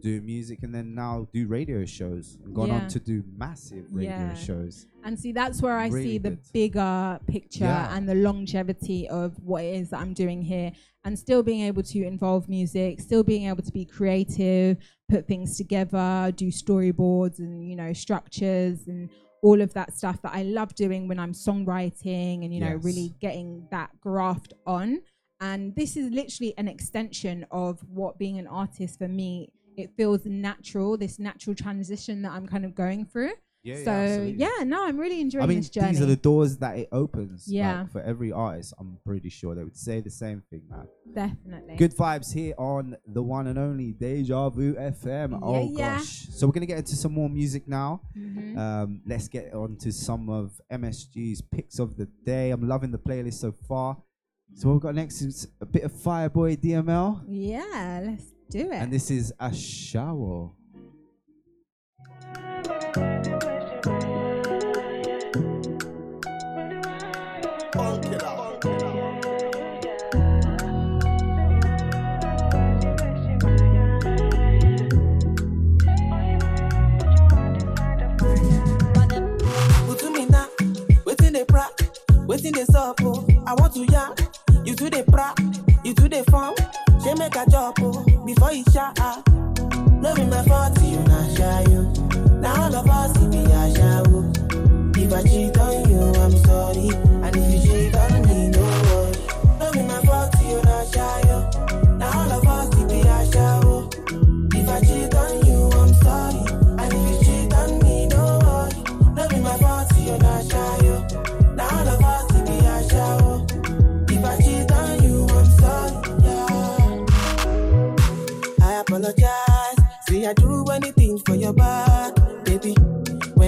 doing 0.00 0.24
music 0.24 0.60
and 0.62 0.74
then 0.74 0.94
now 0.94 1.28
do 1.32 1.46
radio 1.46 1.84
shows 1.84 2.38
and 2.44 2.54
gone 2.54 2.68
Yeah. 2.68 2.80
on 2.80 2.88
to 2.88 2.98
do 3.00 3.22
massive 3.36 3.84
radio 3.90 4.10
Yeah. 4.10 4.34
shows. 4.34 4.86
And 5.04 5.18
see, 5.18 5.32
that's 5.32 5.60
where 5.62 5.76
I 5.76 5.88
Really 5.88 6.02
see 6.04 6.18
the 6.18 6.30
good. 6.30 6.38
bigger 6.52 7.20
picture 7.26 7.64
Yeah. 7.64 7.94
and 7.96 8.08
the 8.08 8.14
longevity 8.14 9.08
of 9.08 9.38
what 9.44 9.64
it 9.64 9.74
is 9.76 9.90
that 9.90 10.00
I'm 10.00 10.14
doing 10.14 10.42
here, 10.42 10.72
and 11.04 11.18
still 11.18 11.42
being 11.42 11.60
able 11.62 11.82
to 11.84 12.02
involve 12.04 12.48
music, 12.48 13.00
still 13.00 13.22
being 13.22 13.46
able 13.48 13.62
to 13.62 13.72
be 13.72 13.84
creative, 13.84 14.78
put 15.08 15.26
things 15.26 15.56
together, 15.56 16.32
do 16.34 16.48
storyboards 16.48 17.38
and 17.38 17.68
you 17.68 17.76
know 17.76 17.92
structures 17.92 18.86
and 18.88 19.10
all 19.42 19.60
of 19.60 19.74
that 19.74 19.92
stuff 19.92 20.22
that 20.22 20.32
I 20.34 20.42
love 20.44 20.74
doing 20.74 21.08
when 21.08 21.18
I'm 21.18 21.32
songwriting 21.32 22.44
and 22.44 22.54
you 22.54 22.60
know 22.60 22.74
Yes. 22.74 22.84
really 22.84 23.12
getting 23.20 23.66
that 23.70 23.90
graft 24.00 24.54
on. 24.66 25.02
And 25.40 25.74
this 25.74 25.96
is 25.96 26.10
literally 26.12 26.54
an 26.56 26.68
extension 26.68 27.44
of 27.50 27.80
what 27.88 28.16
being 28.18 28.38
an 28.38 28.46
artist 28.46 28.98
for 28.98 29.08
me. 29.08 29.50
It 29.76 29.90
feels 29.96 30.24
natural, 30.24 30.96
this 30.96 31.18
natural 31.18 31.56
transition 31.56 32.22
that 32.22 32.32
I'm 32.32 32.46
kind 32.46 32.64
of 32.64 32.74
going 32.74 33.04
through. 33.06 33.32
Yeah, 33.64 33.76
yeah, 33.78 33.84
so 33.84 33.90
absolutely. 33.92 34.34
yeah, 34.40 34.64
no, 34.64 34.84
I'm 34.84 34.98
really 34.98 35.20
enjoying 35.20 35.44
I 35.44 35.46
mean, 35.46 35.58
this 35.58 35.70
journey. 35.70 35.92
these 35.92 36.00
are 36.02 36.06
the 36.06 36.16
doors 36.16 36.56
that 36.58 36.76
it 36.78 36.88
opens. 36.90 37.46
like, 37.46 37.54
Yeah. 37.54 37.86
for 37.86 38.00
every 38.02 38.32
artist, 38.32 38.74
I'm 38.78 38.98
pretty 39.04 39.28
sure 39.28 39.54
they 39.54 39.62
would 39.62 39.76
say 39.76 40.00
the 40.00 40.10
same 40.10 40.42
thing, 40.50 40.62
man. 40.68 40.88
Definitely. 41.14 41.76
Good 41.76 41.94
vibes 41.96 42.32
here 42.32 42.54
on 42.58 42.96
the 43.06 43.22
one 43.22 43.46
and 43.46 43.58
only 43.58 43.92
Deja 43.92 44.48
Vu 44.50 44.74
FM. 44.74 45.38
oh 45.42 45.54
Yeah, 45.54 45.60
yeah. 45.78 45.96
gosh. 45.98 46.26
So 46.30 46.46
we're 46.46 46.52
gonna 46.54 46.66
get 46.66 46.78
into 46.78 46.96
some 46.96 47.12
more 47.12 47.28
music 47.30 47.68
now. 47.68 48.00
Mhm. 48.16 48.56
Um, 48.58 49.00
let's 49.06 49.28
get 49.28 49.54
on 49.54 49.76
to 49.76 49.92
some 49.92 50.28
of 50.28 50.60
MSG's 50.70 51.40
picks 51.42 51.78
of 51.78 51.96
the 51.96 52.06
day. 52.24 52.50
I'm 52.50 52.66
loving 52.66 52.90
the 52.90 52.98
playlist 52.98 53.34
so 53.34 53.52
far. 53.52 53.96
So 54.54 54.68
what 54.68 54.74
we've 54.74 54.82
got 54.82 54.94
next 54.96 55.22
is 55.22 55.48
a 55.60 55.66
bit 55.66 55.84
of 55.84 55.92
Fireboy 55.92 56.56
DML. 56.60 57.22
Yeah, 57.28 58.02
let's 58.04 58.24
do 58.50 58.70
it. 58.70 58.74
And 58.74 58.92
this 58.92 59.10
is 59.10 59.32
a 59.38 59.54
shower. 59.54 60.50
They 82.64 82.72
sup, 82.72 83.00
oh. 83.02 83.26
I 83.46 83.54
want 83.54 83.74
to 83.74 83.84
ya, 83.86 84.14
you 84.64 84.74
to 84.74 84.90
the 84.90 85.02
pra, 85.04 85.34
you 85.84 85.94
to 85.94 86.08
the 86.08 86.22
farm. 86.30 86.54
She 87.02 87.14
make 87.14 87.34
a 87.34 87.48
job, 87.50 87.74
oh, 87.80 88.04
before 88.24 88.52
you 88.52 88.64
shot. 88.72 88.98
Ah. 89.00 89.22
No 90.00 90.14
be 90.14 90.24
my 90.24 90.42
fault, 90.44 90.80
you 90.82 90.98
not 91.02 91.36
shy, 91.36 91.64
you. 91.70 91.82
Now 92.40 92.62
all 92.62 92.74
of 92.74 92.88
us, 92.88 93.16
it 93.16 93.30
be 93.30 93.38
a 93.38 93.74
shower. 93.74 94.04
Oh. 94.08 94.92
If 94.94 95.12
I 95.12 95.22
cheat 95.22 95.58
on 95.58 95.90
you, 95.90 96.02
I'm 96.20 96.36
sorry. 96.44 96.88
And 97.24 97.36
if 97.36 97.52
you 97.52 97.60
cheat 97.70 97.96
on 97.96 98.22
me, 98.26 98.48
no 98.50 98.62
worry. 98.62 99.12
No 99.58 99.72
be 99.72 99.82
my 99.82 100.00
fault, 100.02 100.34
you 100.42 100.62
not 100.62 100.86
shy, 100.92 101.21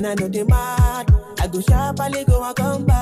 When 0.05 0.19
I 0.19 0.21
know 0.21 0.29
they 0.29 0.43
mad, 0.45 1.15
I 1.41 1.47
go 1.47 1.63
sharply 1.63 2.25
go 2.25 2.45
and 2.45 2.55
come 2.55 2.85
back. 2.85 2.94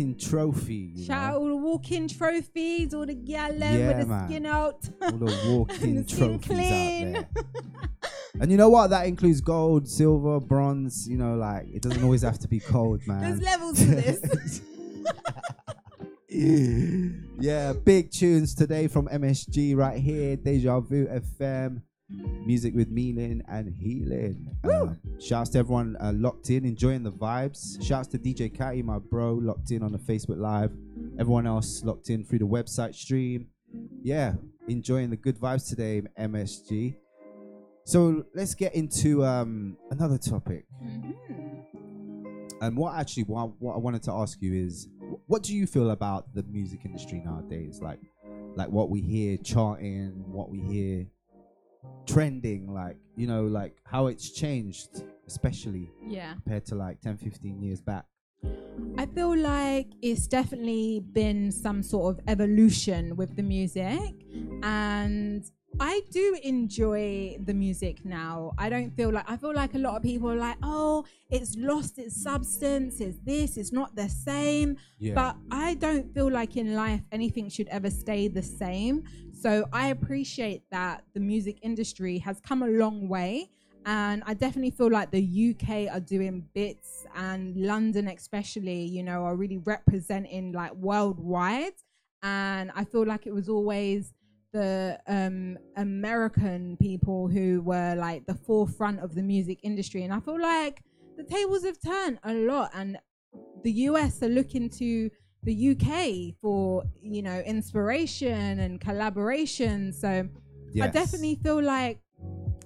walking 0.00 0.16
trophy. 0.18 1.04
Shout 1.04 1.34
out 1.34 1.36
all 1.36 1.48
the 1.48 1.56
walking 1.56 2.08
trophies, 2.08 2.94
all 2.94 3.06
the 3.06 3.14
yellow 3.14 3.56
yeah, 3.58 3.98
with 3.98 4.08
the 4.08 4.26
skin 4.26 4.46
out. 4.46 4.88
all 5.02 5.10
the 5.12 5.40
walking 5.48 5.94
the 6.02 6.04
trophies 6.04 6.46
clean. 6.46 7.16
out 7.16 7.26
there. 7.34 7.44
and 8.40 8.50
you 8.50 8.56
know 8.56 8.70
what? 8.70 8.90
That 8.90 9.06
includes 9.06 9.40
gold, 9.40 9.88
silver, 9.88 10.40
bronze. 10.40 11.08
You 11.08 11.18
know, 11.18 11.34
like 11.34 11.66
it 11.72 11.82
doesn't 11.82 12.02
always 12.02 12.22
have 12.22 12.38
to 12.40 12.48
be 12.48 12.60
gold, 12.60 13.06
man. 13.06 13.20
There's 13.20 13.42
levels 13.42 13.78
to 13.78 13.86
this. 13.86 14.62
yeah, 17.40 17.72
big 17.72 18.10
tunes 18.10 18.54
today 18.54 18.86
from 18.88 19.08
MSG 19.08 19.76
right 19.76 19.98
here, 19.98 20.36
Deja 20.36 20.80
Vu 20.80 21.06
FM. 21.06 21.82
Music 22.44 22.74
with 22.74 22.88
meaning 22.88 23.42
and 23.48 23.72
healing. 23.72 24.56
Um, 24.64 24.98
shouts 25.20 25.50
to 25.50 25.58
everyone 25.58 25.96
uh, 26.00 26.12
locked 26.14 26.50
in, 26.50 26.64
enjoying 26.64 27.02
the 27.02 27.12
vibes. 27.12 27.82
Shouts 27.84 28.08
to 28.08 28.18
DJ 28.18 28.52
Catty, 28.52 28.82
my 28.82 28.98
bro, 28.98 29.34
locked 29.34 29.70
in 29.70 29.82
on 29.82 29.92
the 29.92 29.98
Facebook 29.98 30.38
Live. 30.38 30.72
Everyone 31.18 31.46
else 31.46 31.84
locked 31.84 32.10
in 32.10 32.24
through 32.24 32.40
the 32.40 32.46
website 32.46 32.94
stream. 32.94 33.46
Yeah, 34.02 34.34
enjoying 34.68 35.10
the 35.10 35.16
good 35.16 35.38
vibes 35.38 35.68
today, 35.68 36.02
MSG. 36.18 36.96
So 37.84 38.24
let's 38.34 38.54
get 38.54 38.74
into 38.74 39.24
um, 39.24 39.76
another 39.90 40.18
topic. 40.18 40.66
And 42.60 42.76
what 42.76 42.94
actually 42.94 43.24
what, 43.24 43.52
what 43.58 43.74
I 43.74 43.78
wanted 43.78 44.02
to 44.04 44.12
ask 44.12 44.40
you 44.40 44.52
is 44.52 44.88
what 45.26 45.42
do 45.42 45.56
you 45.56 45.66
feel 45.66 45.90
about 45.90 46.34
the 46.34 46.42
music 46.44 46.80
industry 46.84 47.22
nowadays? 47.24 47.80
Like 47.82 48.00
like 48.54 48.68
what 48.68 48.90
we 48.90 49.00
hear 49.00 49.36
charting, 49.38 50.24
what 50.26 50.50
we 50.50 50.60
hear 50.60 51.06
trending, 52.12 52.72
like 52.72 52.96
you 53.16 53.26
know, 53.26 53.44
like 53.44 53.76
how 53.84 54.06
it's 54.06 54.30
changed, 54.30 55.02
especially 55.26 55.90
Yeah. 56.06 56.34
compared 56.34 56.64
to 56.66 56.74
like 56.74 57.00
10, 57.00 57.16
15 57.18 57.62
years 57.62 57.80
back. 57.80 58.06
I 58.96 59.06
feel 59.06 59.36
like 59.36 59.88
it's 60.00 60.26
definitely 60.26 61.00
been 61.12 61.52
some 61.52 61.82
sort 61.82 62.14
of 62.18 62.24
evolution 62.26 63.16
with 63.16 63.36
the 63.36 63.42
music, 63.42 64.14
and 64.62 65.44
I 65.80 66.02
do 66.10 66.36
enjoy 66.42 67.38
the 67.42 67.54
music 67.54 68.04
now. 68.04 68.52
I 68.58 68.68
don't 68.68 68.94
feel 68.94 69.10
like 69.10 69.28
I 69.28 69.38
feel 69.38 69.54
like 69.54 69.74
a 69.74 69.78
lot 69.78 69.96
of 69.96 70.02
people 70.02 70.30
are 70.30 70.36
like, 70.36 70.58
oh, 70.62 71.06
it's 71.30 71.56
lost 71.56 71.98
its 71.98 72.22
substance, 72.22 73.00
it's 73.00 73.16
this, 73.24 73.56
it's 73.56 73.72
not 73.72 73.96
the 73.96 74.06
same. 74.10 74.76
Yeah. 74.98 75.14
But 75.14 75.36
I 75.50 75.74
don't 75.74 76.12
feel 76.12 76.30
like 76.30 76.58
in 76.58 76.74
life 76.74 77.00
anything 77.12 77.48
should 77.48 77.68
ever 77.68 77.88
stay 77.88 78.28
the 78.28 78.42
same. 78.42 79.04
So 79.32 79.64
I 79.72 79.88
appreciate 79.88 80.64
that 80.70 81.02
the 81.14 81.20
music 81.20 81.56
industry 81.62 82.18
has 82.18 82.40
come 82.40 82.62
a 82.62 82.68
long 82.68 83.08
way. 83.08 83.48
And 83.86 84.22
I 84.26 84.34
definitely 84.34 84.72
feel 84.72 84.90
like 84.90 85.10
the 85.10 85.56
UK 85.56 85.90
are 85.90 86.00
doing 86.00 86.46
bits 86.52 87.06
and 87.16 87.56
London, 87.56 88.08
especially, 88.08 88.82
you 88.82 89.02
know, 89.02 89.24
are 89.24 89.34
really 89.34 89.56
representing 89.56 90.52
like 90.52 90.74
worldwide. 90.74 91.72
And 92.22 92.70
I 92.76 92.84
feel 92.84 93.06
like 93.06 93.26
it 93.26 93.32
was 93.32 93.48
always 93.48 94.12
the 94.52 94.98
um, 95.06 95.58
American 95.76 96.76
people 96.78 97.28
who 97.28 97.62
were 97.62 97.94
like 97.94 98.26
the 98.26 98.34
forefront 98.34 99.00
of 99.00 99.14
the 99.14 99.22
music 99.22 99.60
industry. 99.62 100.02
And 100.02 100.12
I 100.12 100.20
feel 100.20 100.40
like 100.40 100.82
the 101.16 101.24
tables 101.24 101.64
have 101.64 101.80
turned 101.80 102.18
a 102.24 102.34
lot. 102.34 102.70
And 102.74 102.98
the 103.62 103.72
US 103.72 104.22
are 104.22 104.28
looking 104.28 104.68
to 104.70 105.10
the 105.42 105.70
UK 105.70 106.34
for, 106.40 106.84
you 107.00 107.22
know, 107.22 107.40
inspiration 107.40 108.58
and 108.58 108.80
collaboration. 108.80 109.92
So 109.92 110.28
I 110.80 110.86
definitely 110.88 111.36
feel 111.42 111.62
like 111.62 112.00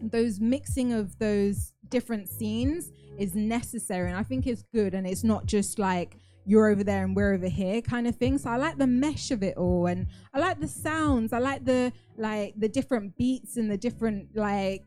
those 0.00 0.40
mixing 0.40 0.92
of 0.92 1.18
those 1.18 1.72
different 1.88 2.28
scenes 2.28 2.90
is 3.18 3.34
necessary 3.34 4.08
and 4.08 4.18
I 4.18 4.22
think 4.22 4.46
it's 4.46 4.64
good 4.74 4.94
and 4.94 5.06
it's 5.06 5.24
not 5.24 5.46
just 5.46 5.78
like 5.78 6.18
you're 6.46 6.68
over 6.68 6.84
there 6.84 7.04
and 7.04 7.16
we're 7.16 7.34
over 7.34 7.48
here 7.48 7.80
kind 7.80 8.06
of 8.06 8.16
thing. 8.16 8.38
So 8.38 8.50
I 8.50 8.56
like 8.56 8.78
the 8.78 8.86
mesh 8.86 9.30
of 9.30 9.42
it 9.42 9.56
all 9.56 9.86
and 9.86 10.06
I 10.32 10.38
like 10.38 10.60
the 10.60 10.68
sounds. 10.68 11.32
I 11.32 11.38
like 11.38 11.64
the 11.64 11.92
like 12.16 12.54
the 12.56 12.68
different 12.68 13.16
beats 13.16 13.56
and 13.56 13.70
the 13.70 13.76
different 13.76 14.36
like 14.36 14.84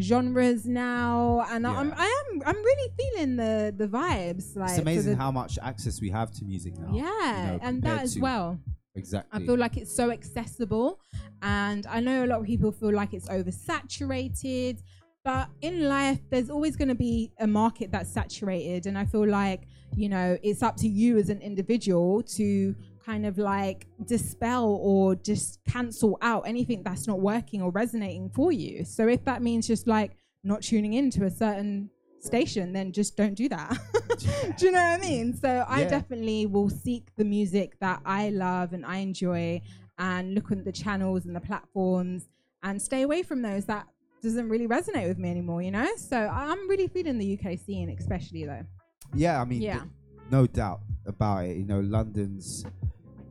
genres 0.00 0.64
now 0.64 1.44
and 1.50 1.66
I'm 1.66 1.92
I 1.94 2.06
am 2.06 2.42
I'm 2.46 2.56
really 2.56 2.92
feeling 2.98 3.36
the 3.36 3.74
the 3.76 3.86
vibes 3.86 4.56
like 4.56 4.70
it's 4.70 4.78
amazing 4.78 5.16
how 5.16 5.30
much 5.30 5.58
access 5.60 6.00
we 6.00 6.08
have 6.08 6.32
to 6.32 6.44
music 6.46 6.78
now. 6.78 6.92
you 6.92 7.04
yeah, 7.04 7.50
know, 7.52 7.58
and 7.62 7.82
that 7.82 8.02
as 8.02 8.18
well. 8.18 8.58
Exactly. 8.94 9.42
I 9.42 9.46
feel 9.46 9.56
like 9.56 9.76
it's 9.78 9.94
so 9.94 10.10
accessible, 10.10 11.00
and 11.40 11.86
I 11.86 12.00
know 12.00 12.24
a 12.24 12.26
lot 12.26 12.40
of 12.40 12.46
people 12.46 12.72
feel 12.72 12.92
like 12.92 13.14
it's 13.14 13.28
oversaturated. 13.28 14.82
But 15.24 15.48
in 15.60 15.88
life, 15.88 16.18
there's 16.30 16.50
always 16.50 16.76
going 16.76 16.88
to 16.88 16.96
be 16.96 17.32
a 17.38 17.46
market 17.46 17.90
that's 17.92 18.12
saturated, 18.12 18.86
and 18.86 18.98
I 18.98 19.06
feel 19.06 19.26
like 19.26 19.62
you 19.94 20.08
know 20.08 20.38
it's 20.42 20.62
up 20.62 20.76
to 20.76 20.88
you 20.88 21.18
as 21.18 21.28
an 21.28 21.40
individual 21.40 22.22
to 22.22 22.74
kind 23.04 23.26
of 23.26 23.38
like 23.38 23.86
dispel 24.06 24.78
or 24.80 25.14
just 25.14 25.60
cancel 25.68 26.18
out 26.22 26.46
anything 26.46 26.82
that's 26.82 27.06
not 27.06 27.20
working 27.20 27.60
or 27.60 27.70
resonating 27.70 28.30
for 28.30 28.52
you. 28.52 28.84
So 28.84 29.08
if 29.08 29.24
that 29.24 29.42
means 29.42 29.66
just 29.66 29.86
like 29.86 30.12
not 30.44 30.62
tuning 30.62 30.94
into 30.94 31.24
a 31.24 31.30
certain 31.30 31.90
station, 32.20 32.72
then 32.72 32.92
just 32.92 33.16
don't 33.16 33.34
do 33.34 33.48
that. 33.48 33.76
do 34.56 34.66
you 34.66 34.72
know 34.72 34.78
what 34.78 34.98
I 34.98 34.98
mean? 34.98 35.34
So 35.34 35.64
I 35.68 35.84
definitely 35.84 36.46
will 36.46 36.70
seek 36.70 37.14
the 37.16 37.24
music 37.24 37.78
that 37.80 38.00
I 38.04 38.30
love 38.30 38.72
and 38.72 38.86
I 38.86 38.98
enjoy 38.98 39.60
and 39.98 40.34
look 40.34 40.50
at 40.52 40.64
the 40.64 40.72
channels 40.72 41.26
and 41.26 41.34
the 41.34 41.40
platforms 41.40 42.28
and 42.62 42.80
stay 42.80 43.02
away 43.02 43.22
from 43.22 43.42
those 43.42 43.64
that 43.66 43.86
doesn't 44.22 44.48
really 44.48 44.68
resonate 44.68 45.08
with 45.08 45.18
me 45.18 45.30
anymore, 45.30 45.62
you 45.62 45.72
know? 45.72 45.88
So 45.96 46.16
I'm 46.16 46.68
really 46.68 46.86
feeling 46.86 47.18
the 47.18 47.38
UK 47.38 47.58
scene, 47.58 47.90
especially 47.98 48.44
though. 48.44 48.64
Yeah, 49.14 49.40
I 49.40 49.44
mean, 49.44 49.62
Yeah. 49.62 49.84
no 50.30 50.46
doubt 50.46 50.80
about 51.06 51.44
it. 51.46 51.56
You 51.56 51.64
know, 51.64 51.80
London's 51.80 52.64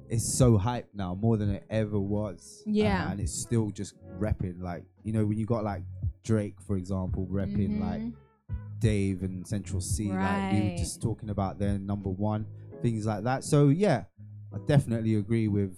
is 0.10 0.24
so 0.38 0.58
hyped 0.58 0.94
now, 0.94 1.16
more 1.16 1.38
than 1.38 1.50
it 1.50 1.64
ever 1.70 2.00
was. 2.00 2.62
Yeah. 2.66 3.08
Uh, 3.08 3.12
and 3.12 3.20
it's 3.22 3.32
still 3.34 3.70
just 3.70 3.96
repping. 4.20 4.62
Like, 4.62 4.84
you 5.04 5.14
know, 5.14 5.26
when 5.26 5.38
you 5.38 5.46
got 5.46 5.64
like 5.64 5.84
Drake, 6.24 6.60
for 6.62 6.76
example, 6.76 7.26
repping 7.32 7.80
like 7.80 8.02
Mhm. 8.02 8.14
Dave 8.80 9.24
and 9.24 9.48
Central 9.48 9.80
Cee, 9.80 10.10
like 10.12 10.52
we 10.52 10.62
were 10.62 10.76
just 10.78 11.02
talking 11.02 11.30
about 11.30 11.60
their 11.60 11.80
number 11.80 12.10
one, 12.10 12.46
things 12.82 13.06
like 13.06 13.24
that. 13.24 13.44
So, 13.44 13.70
yeah, 13.70 14.06
I 14.54 14.58
definitely 14.66 15.16
agree 15.16 15.48
with 15.48 15.78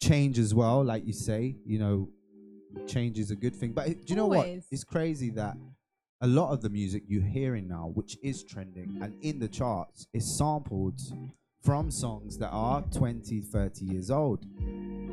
change 0.00 0.38
as 0.38 0.52
well. 0.54 0.82
Like 0.82 1.06
you 1.06 1.12
say, 1.12 1.56
you 1.64 1.78
know, 1.78 2.08
change 2.86 3.18
is 3.18 3.30
a 3.30 3.36
good 3.36 3.54
thing. 3.54 3.72
But 3.72 3.86
do 3.86 3.96
you 4.08 4.16
know 4.16 4.26
what? 4.26 4.48
It's 4.70 4.82
crazy 4.82 5.30
that 5.30 5.56
a 6.22 6.26
lot 6.26 6.52
of 6.52 6.62
the 6.62 6.70
music 6.70 7.02
you're 7.08 7.20
hearing 7.22 7.66
now, 7.68 7.90
which 7.94 8.16
is 8.22 8.44
trending 8.44 8.96
and 9.02 9.12
in 9.22 9.40
the 9.40 9.48
charts, 9.48 10.06
is 10.12 10.24
sampled 10.24 11.00
from 11.62 11.90
songs 11.90 12.38
that 12.38 12.50
are 12.50 12.82
20, 12.92 13.40
30 13.40 13.84
years 13.84 14.10
old. 14.10 14.46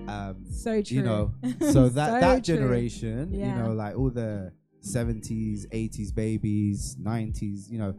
Um, 0.08 0.46
So 0.52 0.82
You 0.86 1.02
know, 1.02 1.34
so 1.72 1.90
that 1.90 2.08
So 2.08 2.20
that 2.20 2.44
true. 2.44 2.56
generation, 2.56 3.34
you 3.34 3.54
know, 3.54 3.74
like 3.74 3.98
all 3.98 4.12
the 4.12 4.52
70s, 4.84 5.68
80s 5.70 6.14
babies, 6.14 6.96
90s, 7.02 7.70
you 7.70 7.80
know, 7.80 7.96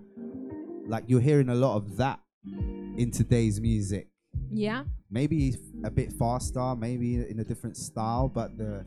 like 0.87 1.05
you're 1.09 1.21
hearing 1.21 1.49
a 1.49 1.55
lot 1.55 1.77
of 1.77 1.97
that 1.97 2.21
in 2.97 3.11
today's 3.11 3.61
music. 3.61 4.09
Yeah. 4.51 4.85
Maybe 5.11 5.57
a 5.85 5.91
bit 5.91 6.13
faster, 6.13 6.77
maybe 6.77 7.17
in 7.29 7.41
a 7.41 7.45
different 7.45 7.77
style, 7.77 8.29
but 8.29 8.57
the 8.57 8.85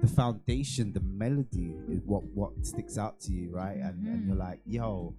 the 0.00 0.06
foundation, 0.08 0.92
the 0.92 1.00
melody 1.00 1.74
is 1.88 2.00
what 2.04 2.24
what 2.34 2.50
sticks 2.64 2.98
out 2.98 3.20
to 3.20 3.32
you, 3.32 3.50
right? 3.50 3.76
And, 3.76 4.06
and 4.06 4.26
you're 4.26 4.36
like, 4.36 4.60
yo, 4.66 5.14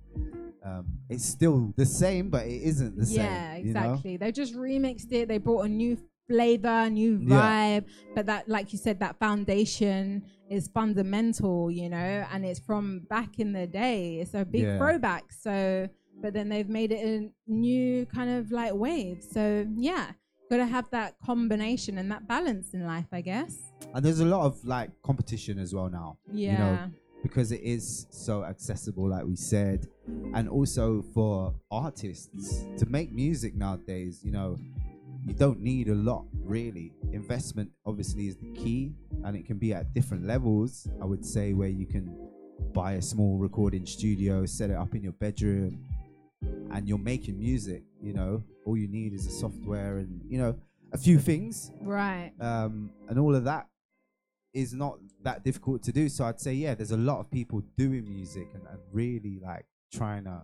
um, 0.64 0.86
it's 1.10 1.26
still 1.26 1.74
the 1.78 1.86
same, 1.86 2.30
but 2.30 2.46
it 2.46 2.62
isn't 2.64 2.98
the 2.98 3.06
yeah, 3.06 3.56
same. 3.56 3.68
you 3.68 3.74
know? 3.74 3.80
exactly. 3.80 4.18
They 4.18 4.32
just 4.32 4.56
remixed 4.56 5.12
it. 5.12 5.28
They 5.28 5.38
brought 5.38 5.66
a 5.66 5.70
new 5.70 5.98
flavor, 6.28 6.90
new 6.90 7.20
Yeah. 7.26 7.80
vibe. 7.80 7.86
But 8.16 8.26
that, 8.28 8.48
like 8.50 8.72
you 8.72 8.78
said, 8.78 9.00
that 9.00 9.18
foundation 9.20 10.24
is 10.50 10.68
fundamental, 10.68 11.72
you 11.72 11.90
know, 11.90 12.26
and 12.32 12.46
it's 12.46 12.60
from 12.60 13.02
back 13.10 13.40
in 13.40 13.54
the 13.54 13.68
day. 13.68 14.20
It's 14.20 14.34
a 14.34 14.46
big 14.46 14.64
Yeah. 14.64 14.78
throwback. 14.78 15.32
So, 15.32 15.88
but 16.22 16.34
then 16.34 16.50
they've 16.50 16.70
made 16.70 16.92
it 16.92 17.04
a 17.06 17.32
new 17.52 18.06
kind 18.08 18.30
of 18.30 18.52
like 18.52 18.74
wave. 18.74 19.24
So, 19.24 19.66
yeah, 19.76 20.12
got 20.52 20.58
to 20.58 20.66
have 20.66 20.90
that 20.92 21.18
combination 21.20 21.98
and 21.98 22.12
that 22.12 22.28
balance 22.28 22.74
in 22.74 22.86
life, 22.86 23.08
I 23.12 23.22
guess. 23.22 23.58
And 23.94 24.04
there's 24.06 24.20
a 24.20 24.26
lot 24.26 24.46
of 24.46 24.64
like 24.66 24.90
competition 25.04 25.60
as 25.60 25.74
well 25.74 25.90
now. 25.90 26.18
You 26.52 26.58
know, 26.58 26.92
because 27.24 27.52
it 27.52 27.62
is 27.62 28.08
so 28.10 28.44
accessible, 28.44 29.10
like 29.10 29.26
we 29.26 29.36
said. 29.36 29.88
And 30.34 30.48
also 30.48 31.04
for 31.14 31.54
artists 31.72 32.64
to 32.78 32.86
make 32.86 33.12
music 33.12 33.56
nowadays, 33.56 34.22
you 34.24 34.32
know, 34.32 34.58
you 35.26 35.34
don't 35.34 35.60
need 35.60 35.90
a 35.90 35.96
lot 35.96 36.26
really. 36.44 36.94
Investment 37.12 37.70
obviously 37.86 38.28
is 38.28 38.38
the 38.38 38.52
key 38.54 38.94
and 39.24 39.36
it 39.36 39.46
can 39.46 39.58
be 39.58 39.74
at 39.74 39.94
different 39.94 40.26
levels. 40.26 40.88
I 41.02 41.06
would 41.06 41.26
say 41.26 41.54
where 41.54 41.68
you 41.68 41.86
can 41.86 42.16
buy 42.74 42.94
a 42.94 43.02
small 43.02 43.38
recording 43.38 43.86
studio, 43.86 44.46
set 44.46 44.70
it 44.70 44.76
up 44.76 44.96
in 44.96 45.04
your 45.04 45.14
bedroom, 45.14 45.84
and 46.72 46.88
you're 46.88 46.98
making 46.98 47.38
music, 47.38 47.84
you 48.02 48.14
know. 48.14 48.44
All 48.66 48.78
you 48.78 48.88
need 48.88 49.14
is 49.14 49.26
a 49.26 49.32
software 49.32 49.98
and, 49.98 50.22
you 50.30 50.38
know, 50.38 50.56
a 50.92 50.98
few 50.98 51.20
things 51.20 51.72
Right. 51.82 52.32
um, 52.40 52.92
and 53.08 53.20
all 53.20 53.36
of 53.36 53.44
that 53.46 53.68
is 54.54 54.74
not 54.74 54.98
that 55.24 55.44
difficult 55.44 55.84
to 55.84 55.92
do. 55.92 56.10
So 56.10 56.26
I'd 56.26 56.40
say, 56.40 56.54
yeah, 56.54 56.74
there's 56.74 56.92
a 56.92 56.98
lot 56.98 57.20
of 57.20 57.30
people 57.30 57.62
doing 57.78 58.10
music 58.10 58.48
and, 58.56 58.64
and 58.68 58.80
really 58.92 59.40
like 59.44 59.66
trying 59.94 60.24
to 60.24 60.42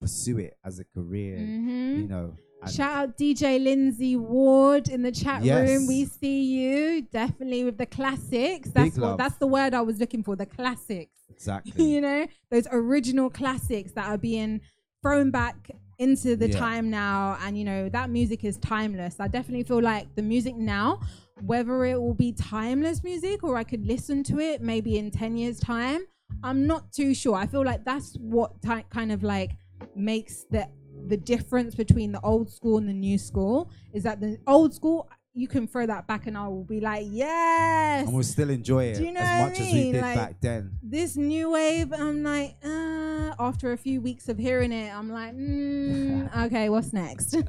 pursue 0.00 0.38
it 0.38 0.56
as 0.64 0.78
a 0.78 0.84
career, 0.84 1.36
Mhm. 1.38 1.96
you 2.02 2.08
know. 2.08 2.36
Shout 2.70 2.96
out 2.96 3.16
DJ 3.18 3.58
Lindsay 3.58 4.16
Ward 4.16 4.88
in 4.88 5.02
the 5.02 5.12
chat 5.12 5.42
Yes. 5.44 5.68
room. 5.68 5.86
We 5.86 6.04
see 6.04 6.42
you 6.44 7.02
definitely 7.02 7.64
with 7.64 7.78
the 7.78 7.86
classics. 7.86 8.70
That's 8.70 8.98
what 8.98 9.16
that's 9.16 9.36
the 9.36 9.46
word 9.46 9.72
I 9.74 9.80
was 9.82 9.98
looking 9.98 10.22
for. 10.22 10.36
The 10.36 10.46
classics. 10.46 11.16
exactly. 11.30 11.84
you 11.94 12.00
know, 12.02 12.26
those 12.50 12.66
original 12.70 13.30
classics 13.30 13.92
that 13.92 14.06
are 14.06 14.18
being 14.18 14.60
thrown 15.02 15.30
back 15.30 15.70
into 16.00 16.34
the 16.34 16.48
Yeah. 16.48 16.58
time 16.58 16.90
now 16.90 17.36
and 17.42 17.58
you 17.58 17.64
know 17.64 17.88
that 17.90 18.08
music 18.08 18.42
is 18.42 18.56
timeless 18.56 19.20
i 19.20 19.28
definitely 19.28 19.62
feel 19.62 19.82
like 19.82 20.06
the 20.16 20.22
music 20.22 20.56
now 20.56 20.98
whether 21.42 21.84
it 21.84 22.00
will 22.00 22.14
be 22.14 22.32
timeless 22.32 23.04
music 23.04 23.44
or 23.44 23.54
i 23.56 23.62
could 23.62 23.86
listen 23.86 24.22
to 24.24 24.40
it 24.40 24.62
maybe 24.62 24.96
in 24.96 25.10
10 25.10 25.36
years 25.36 25.60
time 25.60 26.00
i'm 26.42 26.66
not 26.66 26.90
too 26.90 27.12
sure 27.14 27.34
i 27.36 27.46
feel 27.46 27.62
like 27.64 27.84
that's 27.84 28.16
what 28.18 28.50
ti 28.62 28.82
kind 28.88 29.12
of 29.12 29.22
like 29.22 29.50
makes 29.94 30.44
the 30.50 30.66
the 31.08 31.18
difference 31.18 31.74
between 31.74 32.12
the 32.12 32.20
old 32.22 32.50
school 32.50 32.78
and 32.78 32.88
the 32.88 32.94
new 33.08 33.18
school 33.18 33.70
is 33.92 34.02
that 34.02 34.20
the 34.20 34.38
old 34.46 34.72
school 34.74 35.06
you 35.32 35.46
can 35.48 35.66
throw 35.68 35.86
that 35.86 36.06
back 36.06 36.26
and 36.26 36.36
i 36.36 36.46
will 36.48 36.64
be 36.64 36.80
like 36.80 37.06
yes 37.10 38.04
And 38.04 38.12
we'll 38.12 38.22
still 38.24 38.50
enjoy 38.50 38.84
it 38.86 38.96
Do 38.96 39.04
you 39.04 39.12
know 39.12 39.20
as 39.20 39.40
what 39.40 39.46
I 39.46 39.48
much 39.50 39.60
as 39.60 39.72
we 39.72 39.92
did 39.92 40.02
Like, 40.02 40.16
back 40.16 40.40
then. 40.40 40.72
this 40.82 41.16
new 41.16 41.50
wave 41.50 41.92
i'm 41.92 42.22
like 42.22 42.56
uh, 42.64 43.34
after 43.38 43.72
a 43.72 43.76
few 43.76 44.00
weeks 44.00 44.28
of 44.28 44.38
hearing 44.38 44.72
it 44.72 44.92
i'm 44.94 45.10
like 45.10 45.34
mm, 45.36 46.46
okay 46.46 46.68
what's 46.68 46.92
next 46.92 47.36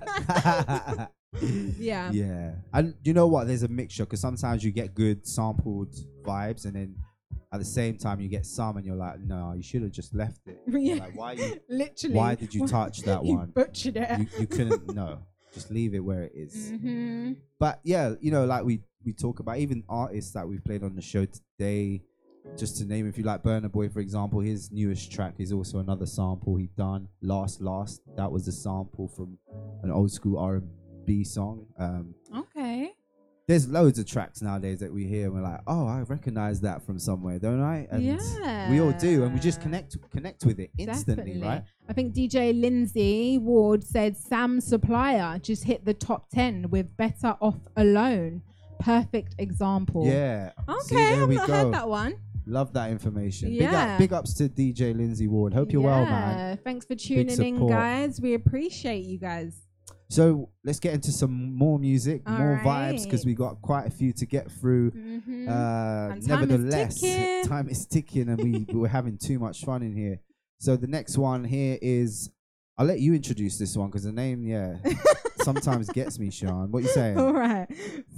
yeah 1.80 2.12
Yeah. 2.12 2.52
And 2.74 2.94
you 3.04 3.14
know 3.14 3.28
what? 3.28 3.48
There's 3.48 3.64
a 3.64 3.68
mixture 3.68 4.04
because 4.06 4.20
sometimes 4.20 4.64
you 4.64 4.72
get 4.72 4.94
good 4.94 5.26
sampled 5.26 5.96
vibes, 6.24 6.66
and 6.66 6.76
then 6.76 6.96
at 7.54 7.60
the 7.60 7.66
same 7.66 7.98
time 7.98 8.20
you 8.20 8.28
get 8.28 8.46
some, 8.46 8.76
and 8.78 8.86
you're 8.86 8.98
like, 8.98 9.20
no, 9.22 9.54
you 9.56 9.64
should 9.64 9.82
have 9.82 9.92
just 9.92 10.14
left 10.14 10.42
it. 10.46 10.60
Yeah. 10.68 10.96
Like, 10.96 11.16
why 11.16 11.32
you? 11.34 11.60
Literally. 11.70 12.16
Why 12.16 12.36
did 12.36 12.54
you 12.54 12.68
touch 12.68 13.00
that 13.04 13.24
You 13.26 13.36
one? 13.38 13.52
butchered 13.52 13.96
it. 13.98 14.20
You, 14.20 14.28
you 14.42 14.48
couldn't. 14.48 14.94
No, 14.94 15.20
just 15.54 15.72
leave 15.72 15.94
it 15.94 16.00
where 16.00 16.24
it 16.24 16.34
is. 16.36 16.72
Mhm. 16.72 17.38
But 17.60 17.80
yeah, 17.84 18.16
you 18.20 18.32
know, 18.32 18.46
like 18.46 18.64
we 18.64 18.82
we 19.06 19.14
talk 19.14 19.40
about 19.40 19.58
even 19.58 19.84
artists 19.90 20.32
that 20.34 20.48
we've 20.48 20.64
played 20.64 20.84
on 20.84 20.96
the 20.96 21.02
show 21.02 21.26
today. 21.26 22.02
Just 22.58 22.78
to 22.78 22.86
name, 22.86 23.08
if 23.08 23.18
you 23.20 23.24
like 23.24 23.44
Burna 23.44 23.72
Boy, 23.72 23.88
for 23.90 24.00
example, 24.00 24.40
his 24.40 24.72
newest 24.72 25.12
track 25.12 25.36
is 25.38 25.52
also 25.52 25.78
another 25.78 26.08
sample 26.08 26.56
he 26.56 26.68
done. 26.76 27.08
Last 27.22 27.62
Last, 27.62 28.02
that 28.18 28.32
was 28.32 28.48
a 28.48 28.52
sample 28.52 29.08
from 29.08 29.38
an 29.84 29.92
old 29.92 30.12
school 30.12 30.38
R 30.40 30.56
and 30.56 30.70
B 31.06 31.24
song. 31.24 31.68
Um, 31.78 32.16
okay 32.36 32.61
there's 33.52 33.68
loads 33.68 34.00
of 34.00 34.06
tracks 34.06 34.42
nowadays 34.42 34.80
that 34.80 34.92
we 34.94 35.06
hear 35.06 35.26
and 35.26 35.34
we're 35.36 35.42
like, 35.42 35.60
oh, 35.68 35.86
I 35.88 36.02
recognize 36.02 36.62
that 36.62 36.86
from 36.86 36.98
somewhere, 36.98 37.38
don't 37.38 37.62
I? 37.62 37.86
And 37.92 38.72
we 38.72 38.80
all 38.80 38.94
do, 38.94 39.24
and 39.24 39.34
we 39.34 39.40
just 39.40 39.60
connect 39.62 39.98
connect 40.10 40.46
with 40.46 40.60
it 40.60 40.72
instantly, 40.78 41.34
Definitely. 41.34 41.42
right? 41.48 41.64
I 41.90 41.94
think 41.94 42.14
DJ 42.16 42.60
Lindsay 42.60 43.38
Ward 43.38 43.84
said 43.84 44.16
Sam 44.16 44.62
Supplier 44.62 45.38
just 45.40 45.66
hit 45.66 45.84
the 45.84 45.94
top 45.94 46.30
10 46.30 46.70
with 46.70 46.96
Better 46.96 47.36
Off 47.42 47.60
Alone. 47.76 48.42
Perfect 48.80 49.36
example. 49.38 50.08
Yeah. 50.08 50.52
Okay, 50.70 50.80
See, 50.86 50.98
I've 50.98 51.30
not 51.30 51.48
go. 51.48 51.54
heard 51.54 51.74
that 51.74 51.88
one. 51.90 52.16
Love 52.48 52.74
that 52.74 52.90
information. 52.90 53.50
Big, 53.50 53.62
Yeah. 53.62 53.94
up, 53.94 54.00
big 54.00 54.14
ups 54.14 54.34
to 54.36 54.50
DJ 54.50 54.94
Lindsay 54.96 55.28
Ward. 55.28 55.54
Hope 55.54 55.72
you're 55.74 55.82
well, 55.84 56.06
man. 56.06 56.38
Yeah, 56.38 56.56
Thanks 56.64 56.86
for 56.86 56.96
tuning 56.96 57.40
in, 57.42 57.68
guys. 57.68 58.20
We 58.22 58.34
appreciate 58.34 59.06
you 59.06 59.20
guys. 59.20 59.54
So 60.12 60.50
let's 60.66 60.82
get 60.82 60.94
into 60.94 61.10
some 61.10 61.56
more 61.56 61.80
music, 61.80 62.24
All 62.28 62.38
more 62.38 62.60
vibes, 62.66 63.06
because 63.06 63.26
we 63.26 63.34
got 63.34 63.62
quite 63.62 63.88
a 63.88 63.90
few 63.90 64.12
to 64.14 64.26
get 64.26 64.52
through. 64.52 64.92
Mhm. 64.92 65.48
Uh, 65.48 65.52
And 65.52 66.28
time 66.28 66.44
is 66.44 66.50
nevertheless, 66.50 67.00
ticking. 67.00 67.46
time 67.46 67.70
is 67.70 67.86
ticking, 67.86 68.28
and 68.28 68.44
we 68.44 68.66
we're 68.78 68.90
having 68.90 69.18
too 69.18 69.40
much 69.40 69.64
fun 69.64 69.82
in 69.82 69.96
here. 69.96 70.20
So 70.60 70.76
the 70.76 70.88
next 70.88 71.18
one 71.18 71.46
here 71.46 71.78
is, 71.82 72.30
I'll 72.78 72.86
let 72.86 73.00
you 73.00 73.14
introduce 73.14 73.58
this 73.58 73.78
one 73.78 73.88
because 73.88 74.04
the 74.04 74.12
name, 74.12 74.44
yeah, 74.44 74.80
sometimes 75.44 75.88
gets 75.90 76.20
me, 76.20 76.30
Sean. 76.30 76.72
What 76.72 76.84
you 76.84 76.90
saying? 76.90 77.18
All 77.18 77.32
right. 77.32 77.68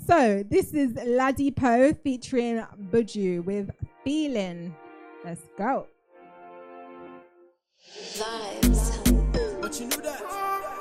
So 0.07 0.43
this 0.49 0.73
is 0.73 0.93
Ladipoe 0.93 2.01
featuring 2.01 2.63
Buju 2.91 3.45
with 3.45 3.69
Feeling. 4.03 4.73
Let's 5.23 5.43
go. 5.59 5.85
But 9.61 9.79
you 9.79 9.85
knew 9.85 10.01
that. 10.01 10.72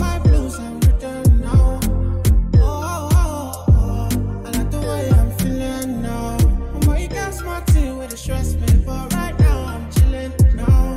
My 0.00 0.18
blues 0.20 0.58
and 0.58 0.84
written 0.84 1.40
now. 1.40 1.80
I 4.44 4.50
like 4.50 4.70
the 4.70 4.80
way 4.80 5.10
I'm 5.10 5.30
feelin' 5.38 6.02
now. 6.02 6.36
I'm 6.74 6.80
way 6.88 7.06
down 7.06 7.32
smart 7.32 7.66
with 7.74 8.12
a 8.12 8.16
stress 8.16 8.54
me. 8.54 8.82
But 8.84 9.12
right 9.14 9.38
now 9.38 9.64
I'm 9.66 9.90
chillin' 9.92 10.54
now. 10.54 10.94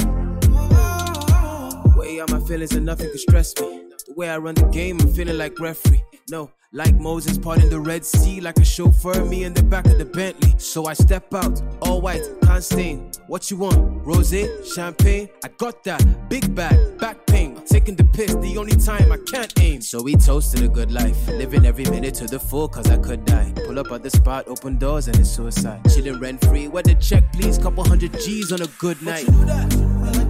The 1.84 1.94
way 1.96 2.20
on 2.20 2.32
my 2.32 2.40
feelings 2.48 2.74
and 2.74 2.86
nothing 2.86 3.10
can 3.10 3.20
stress 3.20 3.56
me. 3.60 3.84
The 4.08 4.14
way 4.14 4.30
I 4.30 4.38
run 4.38 4.56
the 4.56 4.66
game, 4.66 5.00
I'm 5.00 5.14
feeling 5.14 5.38
like 5.38 5.60
referee. 5.60 6.11
No, 6.32 6.50
like 6.72 6.96
Moses 6.96 7.38
parting 7.38 7.70
the 7.70 7.82
Red 7.82 8.06
Sea, 8.06 8.40
like 8.40 8.58
a 8.58 8.64
chauffeur, 8.64 9.26
me 9.26 9.44
in 9.44 9.54
the 9.54 9.64
back 9.64 9.86
of 9.86 9.98
the 9.98 10.06
Bentley. 10.06 10.54
So 10.58 10.86
I 10.86 10.94
step 10.94 11.34
out, 11.34 11.62
all 11.82 12.00
white, 12.00 12.24
can't 12.44 12.64
stain. 12.64 13.12
What 13.28 13.52
you 13.52 13.58
want? 13.58 13.78
Rose, 14.06 14.34
champagne? 14.74 15.28
I 15.44 15.50
got 15.58 15.84
that. 15.84 16.30
Big 16.30 16.56
bag, 16.56 16.98
back 16.98 17.28
pain. 17.28 17.62
Taking 17.66 17.98
the 17.98 18.06
piss, 18.06 18.34
the 18.36 18.58
only 18.58 18.78
time 18.78 19.12
I 19.12 19.18
can't 19.30 19.52
aim. 19.60 19.82
So 19.82 20.02
we 20.02 20.16
toasted 20.16 20.64
a 20.64 20.70
good 20.70 20.94
life, 20.94 21.28
living 21.28 21.66
every 21.66 21.84
minute 21.84 22.14
to 22.16 22.28
the 22.28 22.40
full, 22.40 22.70
cause 22.70 22.90
I 22.90 22.96
could 22.96 23.26
die. 23.26 23.52
Pull 23.66 23.78
up 23.78 23.92
at 23.92 24.02
the 24.02 24.10
spot, 24.10 24.48
open 24.48 24.78
doors, 24.78 25.10
and 25.10 25.20
it's 25.20 25.30
suicide. 25.30 25.82
Chilling 25.94 26.18
rent 26.18 26.46
free, 26.46 26.70
where 26.70 26.84
the 26.84 26.96
check, 26.96 27.34
please? 27.34 27.58
Couple 27.58 27.84
hundred 27.84 28.18
G's 28.22 28.54
on 28.54 28.62
a 28.62 28.68
good 28.80 29.02
night. 29.02 29.26
I 29.28 29.32
like 29.34 29.70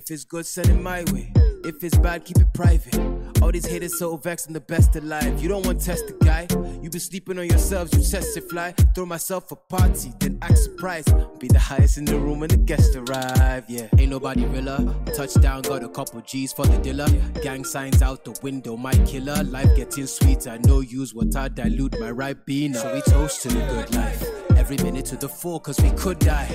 if 0.00 0.10
it's 0.10 0.24
good, 0.24 0.46
send 0.46 0.68
it 0.68 0.80
my 0.80 1.04
way. 1.12 1.30
If 1.62 1.84
it's 1.84 1.98
bad, 1.98 2.24
keep 2.24 2.38
it 2.38 2.52
private. 2.54 2.98
All 3.42 3.52
these 3.52 3.66
haters 3.66 3.98
so 3.98 4.16
vexed, 4.16 4.46
I'm 4.46 4.54
the 4.54 4.60
best 4.60 4.96
alive. 4.96 5.42
You 5.42 5.48
don't 5.48 5.64
want 5.66 5.78
to 5.80 5.86
test 5.86 6.06
the 6.06 6.24
guy. 6.24 6.46
You 6.82 6.88
been 6.88 7.00
sleeping 7.00 7.38
on 7.38 7.46
yourselves, 7.46 7.92
you 7.92 8.02
test 8.02 8.34
it 8.36 8.48
fly. 8.48 8.72
Throw 8.94 9.04
myself 9.04 9.52
a 9.52 9.56
party, 9.56 10.12
then 10.20 10.38
act 10.40 10.56
surprised. 10.56 11.12
Be 11.38 11.48
the 11.48 11.58
highest 11.58 11.98
in 11.98 12.06
the 12.06 12.18
room 12.18 12.40
when 12.40 12.48
the 12.48 12.56
guests 12.56 12.96
arrive. 12.96 13.64
Yeah, 13.68 13.88
ain't 13.98 14.10
nobody 14.10 14.46
realer. 14.46 14.94
Touchdown, 15.14 15.62
got 15.62 15.84
a 15.84 15.88
couple 15.88 16.22
G's 16.22 16.52
for 16.52 16.64
the 16.64 16.78
dealer. 16.78 17.08
Gang 17.42 17.64
signs 17.64 18.00
out 18.00 18.24
the 18.24 18.38
window, 18.42 18.78
my 18.78 18.94
killer. 19.04 19.44
Life 19.44 19.76
getting 19.76 20.06
sweeter, 20.06 20.58
no 20.64 20.80
use 20.80 21.14
what 21.14 21.36
I 21.36 21.48
dilute 21.48 22.00
my 22.00 22.10
right 22.10 22.36
ribena. 22.46 22.76
So 22.76 22.94
we 22.94 23.02
toast 23.02 23.42
to 23.42 23.48
the 23.48 23.60
good 23.66 23.94
life. 23.94 24.24
Every 24.56 24.78
minute 24.78 25.04
to 25.06 25.16
the 25.16 25.28
full, 25.28 25.60
cause 25.60 25.78
we 25.80 25.90
could 25.90 26.18
die. 26.20 26.54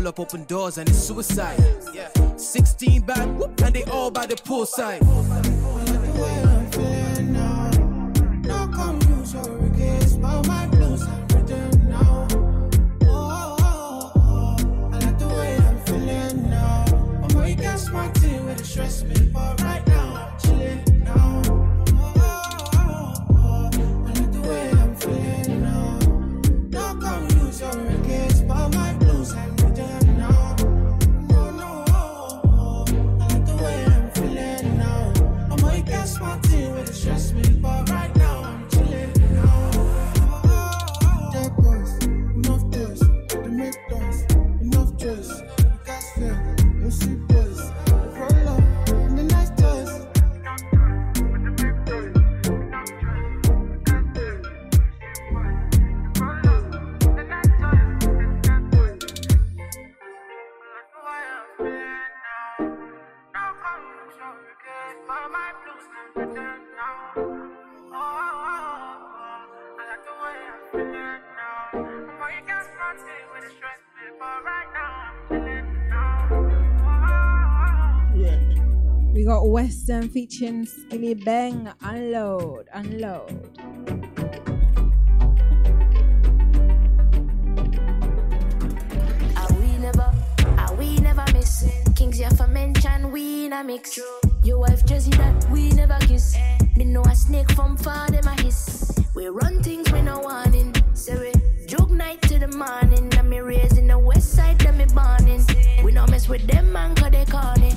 Pull 0.00 0.08
up 0.08 0.18
open 0.18 0.44
doors 0.44 0.78
and 0.78 0.88
it's 0.88 0.96
suicide. 0.96 1.62
Yeah. 1.92 2.08
16 2.38 3.02
bad, 3.02 3.38
whoop, 3.38 3.60
and 3.60 3.74
they 3.74 3.84
all 3.84 4.10
by 4.10 4.24
the 4.24 4.34
poolside. 4.34 5.02
No 8.46 8.66
confusion, 8.72 9.60
regrets, 9.60 10.16
We 79.20 79.26
got 79.26 79.42
WSTRN 79.42 80.10
featuring 80.12 80.64
Skillibeng. 80.64 81.70
Unload, 81.82 82.68
unload. 82.72 83.50
Are 89.36 89.52
we 89.60 89.76
never, 89.76 90.10
are 90.56 90.74
we 90.74 90.96
never 91.00 91.26
miss? 91.34 91.70
Kings 91.94 92.16
here 92.16 92.30
for 92.30 92.46
mention, 92.46 93.12
we 93.12 93.44
in 93.44 93.52
a 93.52 93.62
mix. 93.62 94.00
Your 94.42 94.60
wife 94.60 94.86
Jessie 94.86 95.10
that 95.10 95.50
we 95.50 95.68
never 95.72 95.98
kiss. 96.00 96.34
Me 96.74 96.86
know 96.86 97.02
a 97.02 97.14
snake 97.14 97.52
from 97.52 97.76
far, 97.76 98.08
them 98.08 98.26
a 98.26 98.40
hiss. 98.40 98.90
We 99.14 99.26
run 99.26 99.62
things 99.62 99.92
we 99.92 100.00
no 100.00 100.20
warning. 100.20 100.74
Say 100.94 101.18
we 101.18 101.66
joke 101.66 101.90
night 101.90 102.22
to 102.22 102.38
the 102.38 102.48
morning. 102.48 103.12
And 103.18 103.28
me 103.28 103.40
raised 103.40 103.76
in 103.76 103.88
the 103.88 103.98
west 103.98 104.32
side, 104.32 104.58
them 104.60 104.78
me 104.78 104.86
borning. 104.86 105.44
We 105.84 105.92
no 105.92 106.06
mess 106.06 106.26
with 106.26 106.46
them 106.46 106.72
man, 106.72 106.94
cause 106.94 107.10
they 107.10 107.26
corny. 107.26 107.76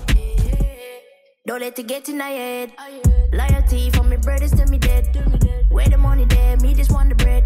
Don't 1.45 1.59
let 1.59 1.77
it 1.77 1.87
get 1.87 2.07
in 2.07 2.17
my 2.17 2.29
head. 2.29 2.71
Loyalty 3.33 3.89
from 3.89 4.07
me 4.07 4.15
brothers 4.15 4.51
to 4.51 4.65
me 4.67 4.77
dead. 4.77 5.05
Where 5.69 5.89
the 5.89 5.97
money 5.97 6.23
there, 6.23 6.55
me 6.57 6.73
just 6.73 6.89
want 6.89 7.09
the 7.09 7.15
bread. 7.15 7.43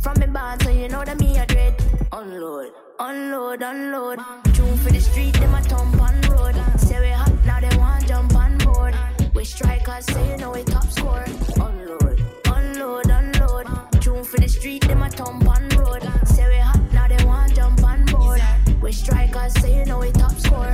From 0.00 0.18
me 0.18 0.26
band, 0.26 0.62
so 0.62 0.70
you 0.70 0.88
know 0.88 1.04
that 1.04 1.20
me 1.20 1.36
a 1.36 1.44
dread. 1.44 1.74
Unload, 2.12 2.72
unload, 2.98 3.60
unload. 3.60 4.20
Tune 4.54 4.78
for 4.78 4.90
the 4.90 5.00
street, 5.00 5.34
them 5.34 5.52
a 5.52 5.60
thump 5.60 6.00
on 6.00 6.18
road. 6.30 6.54
Say 6.78 6.98
we 6.98 7.10
hot, 7.10 7.30
now 7.44 7.60
they 7.60 7.76
want 7.76 8.08
jump 8.08 8.34
on 8.34 8.56
board. 8.56 8.94
We 9.34 9.44
strikers, 9.44 10.06
say 10.06 10.30
you 10.30 10.38
know 10.38 10.52
we 10.52 10.64
top 10.64 10.86
score. 10.90 11.26
Unload, 11.56 12.24
unload, 12.46 13.10
unload. 13.10 13.66
Tune 14.00 14.24
for 14.24 14.40
the 14.40 14.48
street, 14.48 14.88
them 14.88 15.02
a 15.02 15.10
thump 15.10 15.46
on 15.46 15.68
road. 15.76 16.02
Say 16.24 16.48
we 16.48 16.56
hot, 16.56 16.80
now 16.94 17.06
they 17.06 17.22
want 17.26 17.54
jump 17.54 17.84
on 17.84 18.02
board. 18.06 18.40
We 18.80 18.92
strikers, 18.92 19.52
say 19.60 19.76
you 19.76 19.84
know 19.84 19.98
we 19.98 20.10
top 20.12 20.32
score. 20.38 20.72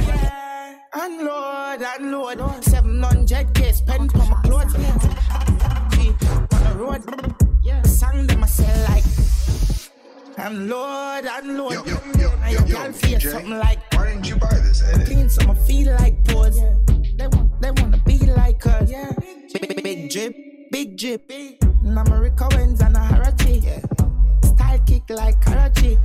And 0.94 1.24
Lord, 1.24 1.81
unload, 1.81 2.39
unload. 2.39 2.64
700 2.64 3.55
k 3.55 3.73
spent 3.73 4.14
on 4.14 4.28
my 4.28 4.43
clothes. 4.43 4.74
G, 4.74 6.09
on 6.52 6.64
the 6.64 6.74
road. 6.77 7.02
Yeah. 7.62 7.81
Sang 7.82 8.27
them 8.27 8.44
I 8.44 8.47
sell 8.47 8.90
like. 8.90 9.05
Unload, 10.36 11.24
unload. 11.24 11.73
Yo, 11.73 11.85
yo, 11.85 11.98
yo, 12.19 12.36
now 12.36 12.48
your 12.48 12.62
girl 12.66 12.93
feel 12.93 13.20
something 13.20 13.59
like. 13.59 13.78
Why 13.94 14.09
didn't 14.09 14.28
you 14.28 14.36
buy 14.36 14.52
this 14.52 14.82
edit? 14.82 15.06
Clean 15.06 15.28
some 15.31 15.51
I 15.52 15.55
feel 15.55 15.94
like 15.94 16.23
pose. 16.27 16.60
They 17.16 17.27
want, 17.27 17.62
they 17.62 17.70
wanna 17.70 17.98
be 18.05 18.19
like 18.19 18.66
us. 18.66 18.90
Yeah. 18.90 19.12
Big, 19.52 19.69
big, 19.69 19.82
big 19.82 20.10
drip, 20.10 20.36
big 20.70 20.98
drip. 20.98 21.32
Now 21.82 22.05
my 22.05 22.31
Owens 22.39 22.82
and 22.82 22.97
a 22.97 23.01
Huarache. 23.01 24.44
Style 24.44 24.78
kick 24.85 25.09
like 25.09 25.40
Karachi. 25.40 25.98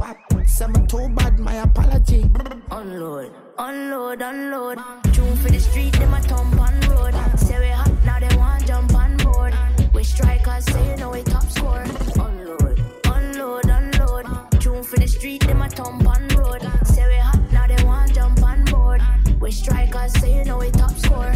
Some 0.45 0.87
too 0.87 1.09
bad, 1.09 1.39
my 1.39 1.55
apology. 1.55 2.29
Oh, 2.71 2.77
unload, 2.77 3.33
unload, 3.59 4.21
unload. 4.21 4.77
Tune 5.13 5.35
for 5.37 5.49
the 5.49 5.59
street, 5.59 5.93
them 5.93 6.13
a 6.13 6.21
thump 6.21 6.59
on 6.59 6.79
road. 6.89 7.13
Say 7.39 7.59
we 7.59 7.67
hot, 7.67 7.91
now 8.05 8.19
they 8.19 8.35
want 8.35 8.65
jump 8.65 8.93
on 8.93 9.17
board. 9.17 9.53
We 9.93 10.03
strikers, 10.03 10.65
say 10.65 10.91
you 10.91 10.97
know 10.97 11.11
we 11.11 11.23
top 11.23 11.43
score. 11.43 11.83
Unload, 12.19 12.81
unload, 13.05 13.65
unload. 13.65 14.61
Tune 14.61 14.83
for 14.83 14.97
the 14.97 15.07
street, 15.07 15.41
them 15.45 15.61
a 15.61 15.69
thump 15.69 16.07
on 16.07 16.27
road. 16.29 16.61
Say 16.85 17.07
we 17.07 17.15
hot, 17.17 17.39
now 17.51 17.67
they 17.67 17.83
want 17.83 18.13
jump 18.13 18.41
on 18.43 18.63
board. 18.65 19.01
We 19.39 19.51
strikers, 19.51 20.13
say 20.19 20.37
you 20.37 20.45
know 20.45 20.57
we 20.57 20.71
top 20.71 20.91
score. 20.91 21.33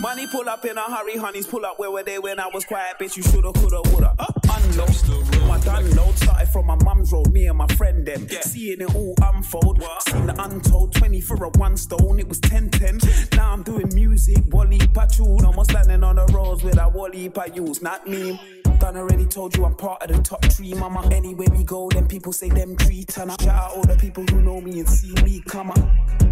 Money 0.00 0.26
pull 0.26 0.48
up 0.48 0.64
in 0.64 0.76
a 0.76 0.82
hurry, 0.82 1.16
honeys 1.16 1.46
pull 1.46 1.64
up. 1.64 1.78
Where 1.78 1.90
were 1.90 2.02
they 2.02 2.18
when 2.18 2.38
I 2.38 2.48
was 2.48 2.64
quiet? 2.64 2.96
Bitch, 3.00 3.16
you 3.16 3.22
shoulda, 3.22 3.52
coulda, 3.52 3.80
woulda. 3.90 4.14
Uh, 4.18 4.26
unload. 4.50 5.33
My 5.54 5.60
download 5.60 6.16
started 6.16 6.48
from 6.48 6.66
my 6.66 6.74
mum's 6.82 7.12
road. 7.12 7.30
Me 7.32 7.46
and 7.46 7.56
my 7.56 7.68
friend 7.76 8.04
them 8.04 8.26
seeing 8.28 8.80
it 8.80 8.92
all 8.92 9.14
unfold. 9.22 9.80
Seen 10.00 10.26
the 10.26 10.34
untold 10.42 10.92
20 10.96 11.20
for 11.20 11.44
a 11.44 11.48
one 11.50 11.76
stone. 11.76 12.18
It 12.18 12.28
was 12.28 12.40
10 12.40 12.70
10. 12.70 12.98
Now 13.36 13.52
I'm 13.52 13.62
doing 13.62 13.88
music. 13.94 14.38
Wally 14.48 14.80
Patrol. 14.92 15.46
Almost 15.46 15.72
landing 15.72 16.02
on 16.02 16.16
the 16.16 16.26
roads 16.34 16.64
with 16.64 16.76
a 16.76 16.88
Wally 16.88 17.30
use 17.54 17.82
Not 17.82 18.04
me. 18.08 18.40
Done 18.80 18.96
already 18.96 19.26
told 19.26 19.56
you 19.56 19.64
I'm 19.64 19.76
part 19.76 20.02
of 20.02 20.16
the 20.16 20.20
top 20.24 20.44
three, 20.46 20.74
mama. 20.74 21.08
Anywhere 21.12 21.46
we 21.52 21.62
go, 21.62 21.88
then 21.88 22.08
people 22.08 22.32
say 22.32 22.48
them 22.48 22.76
three 22.76 23.04
ton 23.04 23.30
up. 23.30 23.40
Shout 23.40 23.54
out 23.54 23.76
all 23.76 23.84
the 23.84 23.94
people 23.94 24.24
who 24.24 24.42
know 24.42 24.60
me 24.60 24.80
and 24.80 24.88
see 24.88 25.14
me 25.22 25.40
come 25.46 25.70
up. 25.70 25.78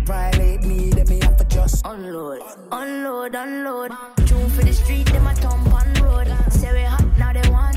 Violate 0.04 0.64
me, 0.64 0.90
then 0.90 1.08
me 1.08 1.20
have 1.22 1.36
to 1.36 1.44
just 1.44 1.86
unload, 1.86 2.42
unload, 2.72 3.36
unload. 3.36 3.92
Tune 4.26 4.50
for 4.50 4.64
the 4.64 4.72
street, 4.72 5.06
them 5.06 5.28
a 5.28 5.34
thump 5.36 5.72
on 5.72 5.94
road. 6.02 6.26
Say 6.50 6.72
we 6.72 6.82
hot, 6.82 7.06
now 7.16 7.32
they 7.32 7.48
want 7.48 7.71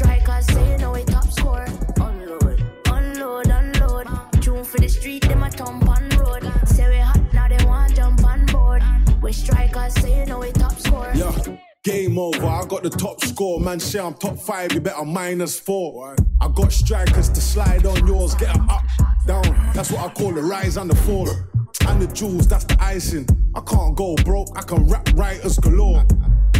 strikers, 0.00 0.46
say 0.46 0.78
you 0.78 0.90
we 0.90 1.04
top 1.04 1.30
score. 1.30 1.66
Unload, 2.00 2.64
unload, 2.86 3.46
unload. 3.46 4.06
Tune 4.40 4.64
for 4.64 4.78
the 4.78 4.88
street, 4.88 5.22
them 5.28 5.42
a 5.42 5.50
thump 5.50 5.86
on 5.88 6.08
road. 6.18 6.42
Say 6.64 6.88
we 6.88 6.98
hot, 6.98 7.20
now 7.34 7.48
they 7.48 7.62
want 7.66 7.94
jump 7.94 8.24
on 8.24 8.46
board. 8.46 8.82
We 9.22 9.32
strikers, 9.32 9.94
say 10.00 10.26
you 10.26 10.38
we 10.38 10.52
top 10.52 10.78
score. 10.78 11.10
Yeah. 11.14 11.36
Game 11.84 12.18
over, 12.18 12.46
I 12.46 12.64
got 12.66 12.82
the 12.82 12.90
top 12.90 13.20
score. 13.20 13.60
Man, 13.60 13.78
say 13.80 14.00
I'm 14.00 14.14
top 14.14 14.38
five, 14.38 14.72
you 14.72 14.80
better 14.80 15.04
minus 15.04 15.58
four. 15.58 16.16
I 16.40 16.48
got 16.48 16.72
strikers 16.72 17.28
to 17.30 17.40
slide 17.40 17.84
on 17.86 18.06
yours, 18.06 18.34
get 18.34 18.54
'em 18.54 18.68
up, 18.70 18.84
down. 19.26 19.72
That's 19.74 19.90
what 19.90 20.00
I 20.00 20.12
call 20.12 20.32
the 20.32 20.42
rise 20.42 20.76
and 20.78 20.90
the 20.90 20.96
fall. 20.96 21.28
And 21.88 22.00
the 22.00 22.06
jewels, 22.06 22.46
that's 22.48 22.64
the 22.64 22.76
icing. 22.82 23.26
I 23.54 23.60
can't 23.60 23.94
go 23.96 24.14
broke, 24.24 24.48
I 24.56 24.62
can 24.62 24.88
rap 24.88 25.08
writers 25.14 25.58
galore. 25.58 26.04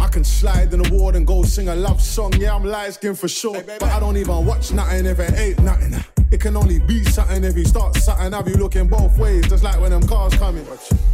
I 0.01 0.07
can 0.07 0.23
slide 0.23 0.73
in 0.73 0.81
the 0.81 0.89
ward 0.93 1.15
and 1.15 1.27
go 1.27 1.43
sing 1.43 1.67
a 1.69 1.75
love 1.75 2.01
song. 2.01 2.33
Yeah, 2.33 2.55
I'm 2.55 2.65
light 2.65 2.93
skin 2.93 3.13
for 3.13 3.27
sure. 3.27 3.61
But 3.61 3.83
I 3.83 3.99
don't 3.99 4.17
even 4.17 4.45
watch 4.47 4.73
nothing 4.73 5.05
if 5.05 5.19
it 5.19 5.33
ain't 5.37 5.59
nothing. 5.59 5.93
It 6.31 6.41
can 6.41 6.57
only 6.57 6.79
be 6.79 7.03
something 7.03 7.43
if 7.43 7.55
you 7.55 7.65
start 7.65 7.95
something. 7.97 8.31
Have 8.31 8.47
you 8.47 8.55
looking 8.55 8.87
both 8.87 9.15
ways, 9.19 9.47
just 9.47 9.63
like 9.63 9.79
when 9.79 9.91
them 9.91 10.07
cars 10.07 10.33
coming. 10.33 10.65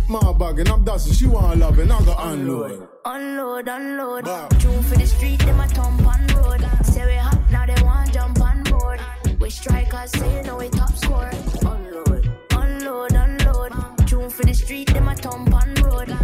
My 0.07 0.19
bugging, 0.19 0.71
I'm 0.71 0.85
dusting, 0.85 1.13
she 1.13 1.27
want 1.27 1.59
loving, 1.59 1.91
I 1.91 2.05
got 2.05 2.17
unload. 2.27 2.87
Unload, 3.03 3.67
unload. 3.67 4.25
Tune 4.61 4.83
for 4.83 4.95
the 4.95 5.05
street, 5.05 5.39
them 5.39 5.59
a 5.59 5.67
thump 5.67 6.07
on 6.07 6.27
road. 6.37 6.85
Say 6.85 7.05
we 7.05 7.15
hot, 7.15 7.41
now 7.51 7.65
they 7.65 7.81
want 7.83 8.13
jump 8.13 8.39
on 8.39 8.63
board. 8.63 9.01
We 9.39 9.49
strikers, 9.49 10.11
say 10.11 10.37
you 10.37 10.43
know 10.43 10.55
we 10.55 10.69
top 10.69 10.95
score. 10.95 11.29
Unload, 11.65 12.31
unload, 12.51 13.11
unload. 13.11 14.07
Tune 14.07 14.29
for 14.29 14.45
the 14.45 14.53
street, 14.53 14.93
them 14.93 15.09
a 15.09 15.15
thump 15.15 15.53
on 15.53 15.73
road. 15.83 16.15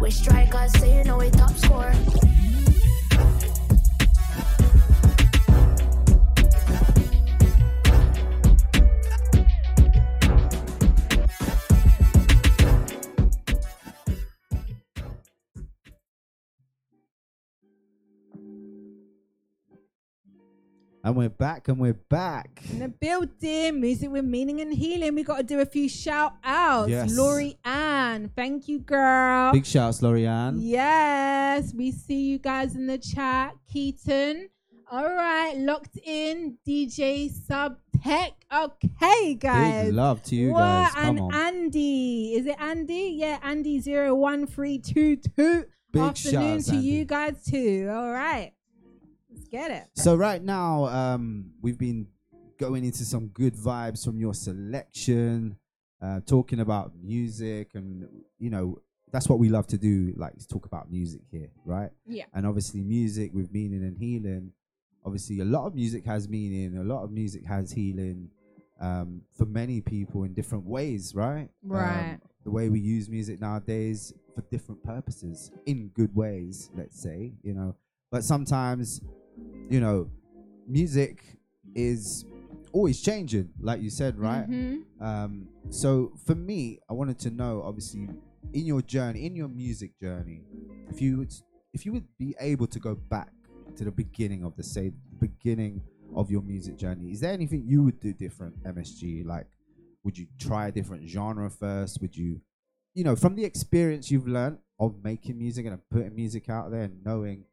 We 0.00 0.10
strikers, 0.10 0.72
say 0.78 0.96
you 0.96 1.04
know 1.04 1.18
we 1.18 1.28
top 1.30 1.50
score. 1.50 1.92
And 21.02 21.16
we're 21.16 21.30
back 21.30 21.68
and 21.68 21.78
we're 21.78 21.94
back. 21.94 22.60
In 22.70 22.80
the 22.80 22.88
building, 22.88 23.80
music 23.80 24.10
with 24.10 24.24
meaning 24.24 24.60
and 24.60 24.72
healing. 24.72 25.14
We 25.14 25.22
got 25.22 25.38
to 25.38 25.42
do 25.42 25.60
a 25.60 25.64
few 25.66 25.88
shout 25.88 26.34
outs. 26.44 26.90
Yes. 26.90 27.16
Lori 27.16 27.56
Ann, 27.64 28.30
thank 28.36 28.68
you, 28.68 28.80
girl. 28.80 29.50
Big 29.52 29.64
shouts, 29.64 30.00
Lorianne. 30.02 30.56
Yes, 30.58 31.72
we 31.74 31.90
see 31.90 32.20
you 32.26 32.38
guys 32.38 32.74
in 32.76 32.86
the 32.86 32.98
chat. 32.98 33.54
Keaton. 33.72 34.50
All 34.90 35.06
right, 35.08 35.54
locked 35.56 35.96
in. 36.04 36.58
DJ 36.68 37.30
Sub 37.30 37.78
Tech. 38.04 38.32
Okay, 38.52 39.34
guys. 39.36 39.86
Big 39.86 39.94
love 39.94 40.22
to 40.24 40.36
you 40.36 40.50
What? 40.50 40.58
guys. 40.60 40.92
Come 40.92 41.08
and 41.16 41.20
on. 41.20 41.34
Andy. 41.34 42.34
Is 42.34 42.44
it 42.44 42.56
Andy? 42.60 43.14
Yeah, 43.16 43.38
Andy 43.42 43.78
01322. 43.80 45.64
Big 45.92 46.02
Afternoon 46.02 46.58
shouts, 46.58 46.66
to 46.66 46.74
Andy. 46.74 46.86
you 46.86 47.04
guys 47.06 47.42
too. 47.42 47.88
All 47.90 48.10
right. 48.12 48.52
Get 49.50 49.70
it. 49.70 49.84
So 49.94 50.14
right 50.14 50.42
now, 50.42 50.84
um, 50.86 51.50
we've 51.60 51.78
been 51.78 52.06
going 52.58 52.84
into 52.84 53.04
some 53.04 53.28
good 53.28 53.54
vibes 53.54 54.04
from 54.04 54.20
your 54.20 54.34
selection, 54.34 55.56
uh, 56.00 56.20
talking 56.26 56.60
about 56.60 56.92
music, 57.02 57.70
and 57.74 58.06
you 58.38 58.50
know 58.50 58.80
that's 59.12 59.28
what 59.28 59.38
we 59.38 59.48
love 59.48 59.66
to 59.68 59.78
do. 59.78 60.14
Like 60.16 60.34
talk 60.48 60.66
about 60.66 60.90
music 60.90 61.22
here, 61.30 61.50
right? 61.64 61.90
Yeah. 62.06 62.26
And 62.32 62.46
obviously, 62.46 62.82
music 62.82 63.32
with 63.34 63.52
meaning 63.52 63.82
and 63.82 63.98
healing. 63.98 64.52
Obviously, 65.04 65.40
a 65.40 65.44
lot 65.44 65.66
of 65.66 65.74
music 65.74 66.04
has 66.04 66.28
meaning. 66.28 66.76
A 66.76 66.84
lot 66.84 67.02
of 67.02 67.10
music 67.10 67.44
has 67.46 67.72
healing 67.72 68.30
um, 68.80 69.22
for 69.36 69.46
many 69.46 69.80
people 69.80 70.24
in 70.24 70.34
different 70.34 70.64
ways, 70.64 71.14
right? 71.14 71.48
Right. 71.62 72.12
Um, 72.14 72.20
the 72.44 72.50
way 72.50 72.68
we 72.68 72.80
use 72.80 73.08
music 73.08 73.40
nowadays 73.40 74.12
for 74.34 74.42
different 74.50 74.82
purposes, 74.82 75.50
in 75.66 75.88
good 75.88 76.14
ways, 76.14 76.70
let's 76.74 77.00
say, 77.00 77.32
you 77.42 77.52
know. 77.52 77.76
But 78.10 78.24
sometimes, 78.24 79.02
you 79.68 79.80
know, 79.80 80.10
music 80.66 81.22
is 81.74 82.24
always 82.72 83.00
changing, 83.00 83.50
like 83.60 83.80
you 83.82 83.90
said, 83.90 84.18
right? 84.18 84.48
Mhm. 84.48 84.82
Um, 85.00 85.48
so 85.70 86.12
for 86.24 86.34
me, 86.34 86.78
I 86.88 86.92
wanted 86.92 87.18
to 87.20 87.30
know, 87.30 87.62
obviously, 87.62 88.08
in 88.52 88.66
your 88.66 88.82
journey, 88.82 89.26
in 89.26 89.34
your 89.36 89.48
music 89.48 89.98
journey, 90.00 90.42
if 90.88 91.00
you 91.00 91.18
would, 91.18 91.32
if 91.72 91.84
you 91.86 91.92
would 91.92 92.06
be 92.18 92.34
able 92.40 92.66
to 92.66 92.78
go 92.78 92.94
back 92.94 93.32
to 93.76 93.84
the 93.84 93.90
beginning 93.90 94.44
of 94.44 94.56
the 94.56 94.62
say, 94.62 94.92
beginning 95.18 95.82
of 96.14 96.30
your 96.30 96.42
music 96.42 96.76
journey, 96.76 97.10
is 97.12 97.20
there 97.20 97.32
anything 97.32 97.62
you 97.66 97.82
would 97.84 98.00
do 98.00 98.12
different, 98.12 98.60
MSG? 98.64 99.24
Like, 99.24 99.46
would 100.04 100.18
you 100.18 100.26
try 100.38 100.68
a 100.68 100.72
different 100.72 101.06
genre 101.08 101.48
first? 101.50 102.00
Would 102.00 102.16
you, 102.16 102.40
you 102.94 103.04
know, 103.04 103.14
from 103.14 103.36
the 103.36 103.44
experience 103.44 104.10
you've 104.10 104.26
learned 104.26 104.58
of 104.78 105.02
making 105.04 105.38
music 105.38 105.66
and 105.66 105.78
putting 105.90 106.14
music 106.14 106.48
out 106.48 106.70
there 106.70 106.84
and 106.84 107.04
knowing 107.04 107.44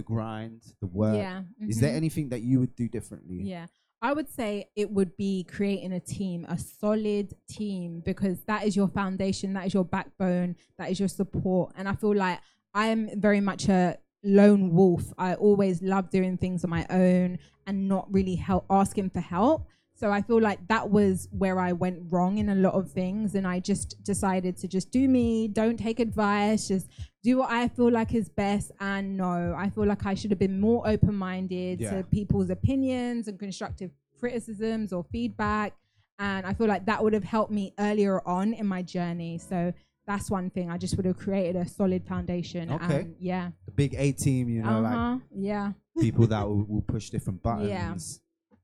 the 0.00 0.06
grind, 0.14 0.60
the 0.80 0.86
work, 0.86 1.16
Yeah, 1.16 1.42
is 1.68 1.78
there 1.80 1.92
mhm. 1.92 1.96
anything 2.02 2.28
that 2.30 2.40
you 2.40 2.58
would 2.60 2.74
do 2.74 2.88
differently? 2.88 3.42
Yeah. 3.42 3.66
I 4.02 4.14
would 4.14 4.30
say 4.30 4.70
it 4.82 4.90
would 4.90 5.14
be 5.18 5.44
creating 5.44 5.92
a 5.92 6.00
team, 6.00 6.46
a 6.48 6.56
solid 6.58 7.34
team, 7.48 8.00
because 8.10 8.36
that 8.44 8.64
is 8.66 8.74
your 8.74 8.88
foundation, 8.88 9.52
that 9.52 9.66
is 9.66 9.74
your 9.74 9.84
backbone, 9.84 10.56
that 10.78 10.90
is 10.90 10.98
your 10.98 11.08
support. 11.08 11.74
And 11.76 11.86
I 11.86 11.94
feel 11.94 12.14
like 12.14 12.40
I'm 12.72 13.20
very 13.20 13.42
much 13.42 13.68
a 13.68 13.98
lone 14.24 14.72
wolf. 14.72 15.12
I 15.18 15.34
always 15.34 15.82
love 15.82 16.08
doing 16.10 16.38
things 16.38 16.64
on 16.64 16.70
my 16.70 16.86
own 16.88 17.38
and 17.66 17.88
not 17.88 18.10
really 18.10 18.36
help 18.36 18.64
asking 18.70 19.10
for 19.10 19.20
help. 19.20 19.66
So 20.00 20.10
I 20.10 20.22
feel 20.22 20.40
like 20.40 20.66
that 20.68 20.88
was 20.90 21.28
where 21.30 21.58
I 21.60 21.72
went 21.72 21.98
wrong 22.10 22.38
in 22.38 22.48
a 22.48 22.54
lot 22.54 22.72
of 22.72 22.90
things. 22.90 23.34
And 23.34 23.46
I 23.46 23.60
just 23.60 24.02
decided 24.02 24.56
to 24.62 24.66
just 24.66 24.90
do 24.90 25.06
me, 25.06 25.46
don't 25.46 25.76
take 25.76 26.00
advice, 26.00 26.68
just 26.68 26.88
do 27.22 27.36
what 27.36 27.50
I 27.50 27.68
feel 27.68 27.90
like 27.90 28.14
is 28.14 28.30
best. 28.30 28.72
And 28.80 29.18
no, 29.18 29.54
I 29.54 29.68
feel 29.68 29.84
like 29.84 30.06
I 30.06 30.14
should 30.14 30.30
have 30.30 30.38
been 30.38 30.58
more 30.58 30.88
open 30.88 31.14
minded 31.14 31.80
Yeah. 31.82 31.90
to 31.98 32.02
people's 32.04 32.48
opinions 32.48 33.28
and 33.28 33.38
constructive 33.38 33.90
criticisms 34.18 34.90
or 34.94 35.04
feedback. 35.04 35.74
And 36.18 36.46
I 36.46 36.54
feel 36.54 36.66
like 36.66 36.86
that 36.86 37.02
would 37.04 37.12
have 37.12 37.24
helped 37.24 37.52
me 37.52 37.74
earlier 37.78 38.26
on 38.26 38.54
in 38.54 38.66
my 38.66 38.80
journey. 38.80 39.36
So 39.36 39.74
that's 40.06 40.30
one 40.30 40.48
thing. 40.48 40.70
I 40.70 40.78
just 40.78 40.96
would 40.96 41.04
have 41.04 41.18
created 41.18 41.56
a 41.56 41.68
solid 41.68 42.06
foundation. 42.06 42.72
Okay. 42.72 43.00
And 43.00 43.16
yeah. 43.20 43.50
The 43.66 43.72
big 43.72 43.94
A 43.98 44.12
team, 44.12 44.48
you 44.48 44.62
know, 44.62 44.82
Uh-huh. 44.82 45.12
like 45.12 45.20
Yeah. 45.36 45.72
people 46.00 46.26
that 46.28 46.48
will, 46.48 46.64
will 46.64 46.80
push 46.94 47.10
different 47.10 47.42
buttons 47.48 47.68
Yeah. 47.68 47.94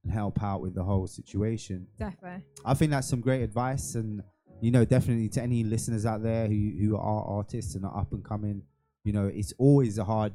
And 0.06 0.12
help 0.14 0.42
out 0.42 0.60
with 0.60 0.74
the 0.74 0.84
whole 0.84 1.06
situation. 1.06 1.86
Definitely. 1.98 2.44
I 2.64 2.74
think 2.74 2.90
that's 2.92 3.08
some 3.08 3.20
great 3.20 3.42
advice, 3.42 3.94
and 3.96 4.22
you 4.60 4.70
know, 4.70 4.84
definitely 4.84 5.28
to 5.30 5.42
any 5.42 5.64
listeners 5.64 6.06
out 6.06 6.22
there 6.22 6.46
who 6.46 6.72
who 6.80 6.96
are 6.96 7.24
artists 7.24 7.74
and 7.74 7.84
are 7.84 7.96
up 7.96 8.12
and 8.12 8.24
coming. 8.24 8.62
You 9.04 9.12
know, 9.12 9.26
it's 9.26 9.52
always 9.58 9.98
a 9.98 10.04
hard 10.04 10.32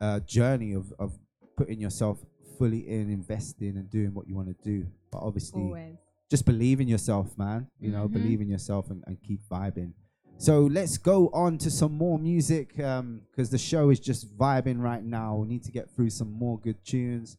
uh, 0.00 0.20
journey 0.20 0.72
of 0.74 0.92
of 0.98 1.18
putting 1.56 1.80
yourself 1.80 2.18
fully 2.58 2.88
in, 2.88 3.10
investing, 3.10 3.76
and 3.76 3.88
doing 3.88 4.12
what 4.12 4.26
you 4.28 4.34
want 4.34 4.48
to 4.48 4.64
do. 4.64 4.86
But 5.12 5.18
obviously, 5.22 5.62
Always. 5.62 5.96
just 6.30 6.44
believe 6.44 6.80
in 6.80 6.88
yourself, 6.88 7.36
man. 7.38 7.68
You 7.78 7.90
know, 7.92 8.08
Mhm. 8.08 8.12
believe 8.12 8.40
in 8.40 8.48
yourself 8.48 8.90
and, 8.90 9.02
and 9.06 9.20
keep 9.22 9.40
vibing. 9.48 9.92
So 10.38 10.60
let's 10.66 10.96
go 10.96 11.28
on 11.34 11.58
to 11.58 11.70
some 11.70 11.92
more 11.92 12.18
music 12.18 12.74
because 12.76 13.50
the 13.50 13.58
show 13.58 13.90
is 13.90 14.00
just 14.00 14.34
vibing 14.38 14.80
right 14.80 15.04
now. 15.04 15.36
We 15.36 15.48
need 15.48 15.62
to 15.64 15.70
get 15.72 15.90
through 15.90 16.10
some 16.10 16.32
more 16.32 16.58
good 16.58 16.82
tunes. 16.82 17.36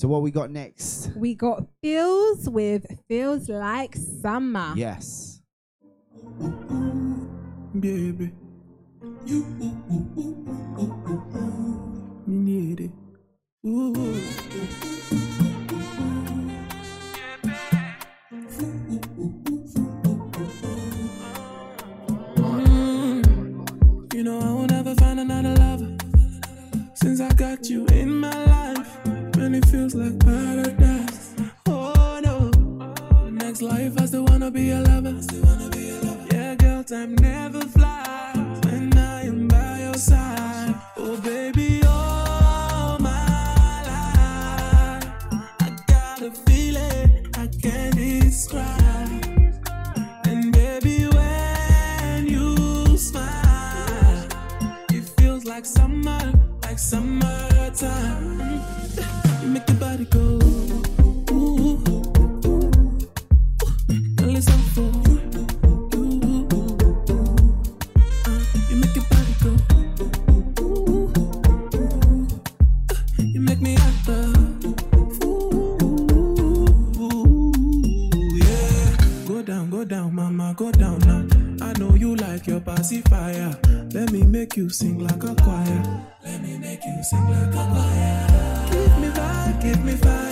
So 0.00 0.08
what 0.08 0.22
we 0.22 0.30
got 0.30 0.50
next? 0.50 1.10
We 1.14 1.34
got 1.34 1.66
Feels 1.82 2.48
with 2.48 2.86
Feels 3.06 3.50
Like 3.50 3.94
Summer. 4.22 4.72
Yes. 4.74 5.42
baby. 7.78 8.32
You, 9.26 9.44
me 12.26 12.44
need 12.44 12.80
it. 12.80 12.90
Ooh. 13.66 13.92
You 24.14 24.24
know 24.24 24.40
I 24.40 24.52
will 24.54 24.66
never 24.66 24.94
find 24.94 25.20
another 25.20 25.54
lover 25.56 25.98
since 26.94 27.20
I 27.20 27.28
got 27.34 27.68
you 27.68 27.84
in 27.86 28.14
my 28.14 28.30
life, 28.30 28.49
and 29.40 29.56
it 29.56 29.64
feels 29.66 29.94
like 29.94 30.18
paradise. 30.20 31.34
Oh 31.66 32.20
no, 32.22 32.50
next 33.30 33.62
life 33.62 33.94
I 33.98 34.04
still 34.06 34.24
wanna 34.24 34.50
be 34.50 34.70
a 34.70 34.80
lover. 34.80 35.18
Yeah, 36.32 36.54
girl, 36.56 36.84
time 36.84 37.14
never 37.16 37.60
flies 37.60 38.60
when 38.64 38.96
I 38.96 39.22
am 39.26 39.48
by 39.48 39.80
your 39.80 39.94
side. 39.94 40.74
Oh, 40.98 41.16
baby, 41.22 41.80
all 41.86 42.98
my 42.98 43.82
life. 43.90 45.06
I 45.60 45.76
got 45.86 46.22
a 46.22 46.30
feeling 46.46 47.26
I 47.34 47.46
can't 47.46 47.94
describe. 47.96 49.24
And 50.26 50.52
baby, 50.52 51.06
when 51.06 52.26
you 52.26 52.98
smile, 52.98 54.28
it 54.90 55.04
feels 55.16 55.44
like 55.46 55.64
summer, 55.64 56.32
like 56.62 56.78
summertime. 56.78 58.29
Body 59.80 60.04
go. 60.04 60.38
Ooh, 61.32 61.82
all 64.20 64.40
for 64.74 64.90
you. 65.08 65.20
Make 68.76 68.94
your 68.94 69.04
body 69.10 69.34
go. 69.42 69.52
Ooh, 70.62 71.12
you 73.18 73.40
make 73.40 73.60
me 73.60 73.76
fool. 74.04 74.32
Yeah, 78.36 78.96
go 79.26 79.42
down, 79.42 79.70
go 79.70 79.84
down, 79.84 80.14
mama, 80.14 80.54
go 80.56 80.70
down 80.72 80.98
now. 81.00 81.26
I 81.66 81.72
know 81.78 81.94
you 81.94 82.14
like 82.16 82.46
your 82.46 82.60
pacifier. 82.60 83.56
Let 83.92 84.12
me 84.12 84.22
make 84.22 84.56
you 84.56 84.68
sing 84.68 84.98
like 84.98 85.22
a 85.24 85.34
choir. 85.34 85.82
Let 86.24 86.42
me 86.42 86.58
make 86.58 86.84
you 86.84 87.02
sing 87.02 87.28
like 87.28 87.54
a 87.54 87.66
choir. 87.72 88.29
Give 89.62 89.84
me 89.84 89.92
fire. 89.92 90.29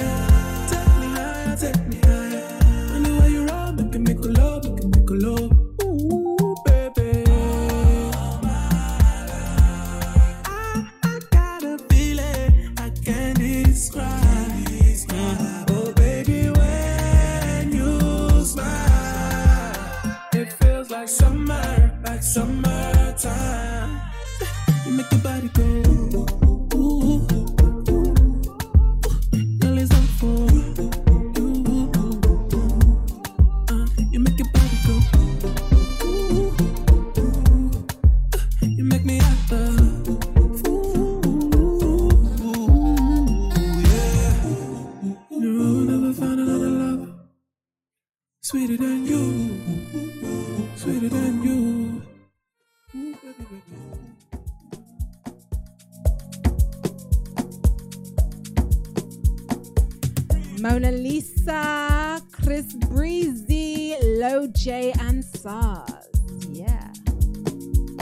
Low 64.19 64.49
J, 64.49 64.93
and 64.99 65.25
SARS. 65.25 66.09
Yeah. 66.51 66.91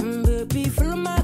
Baby, 0.01 0.71
my 0.97 1.21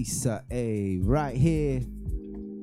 Lisa 0.00 0.42
A. 0.50 0.98
Right 1.02 1.36
here, 1.36 1.82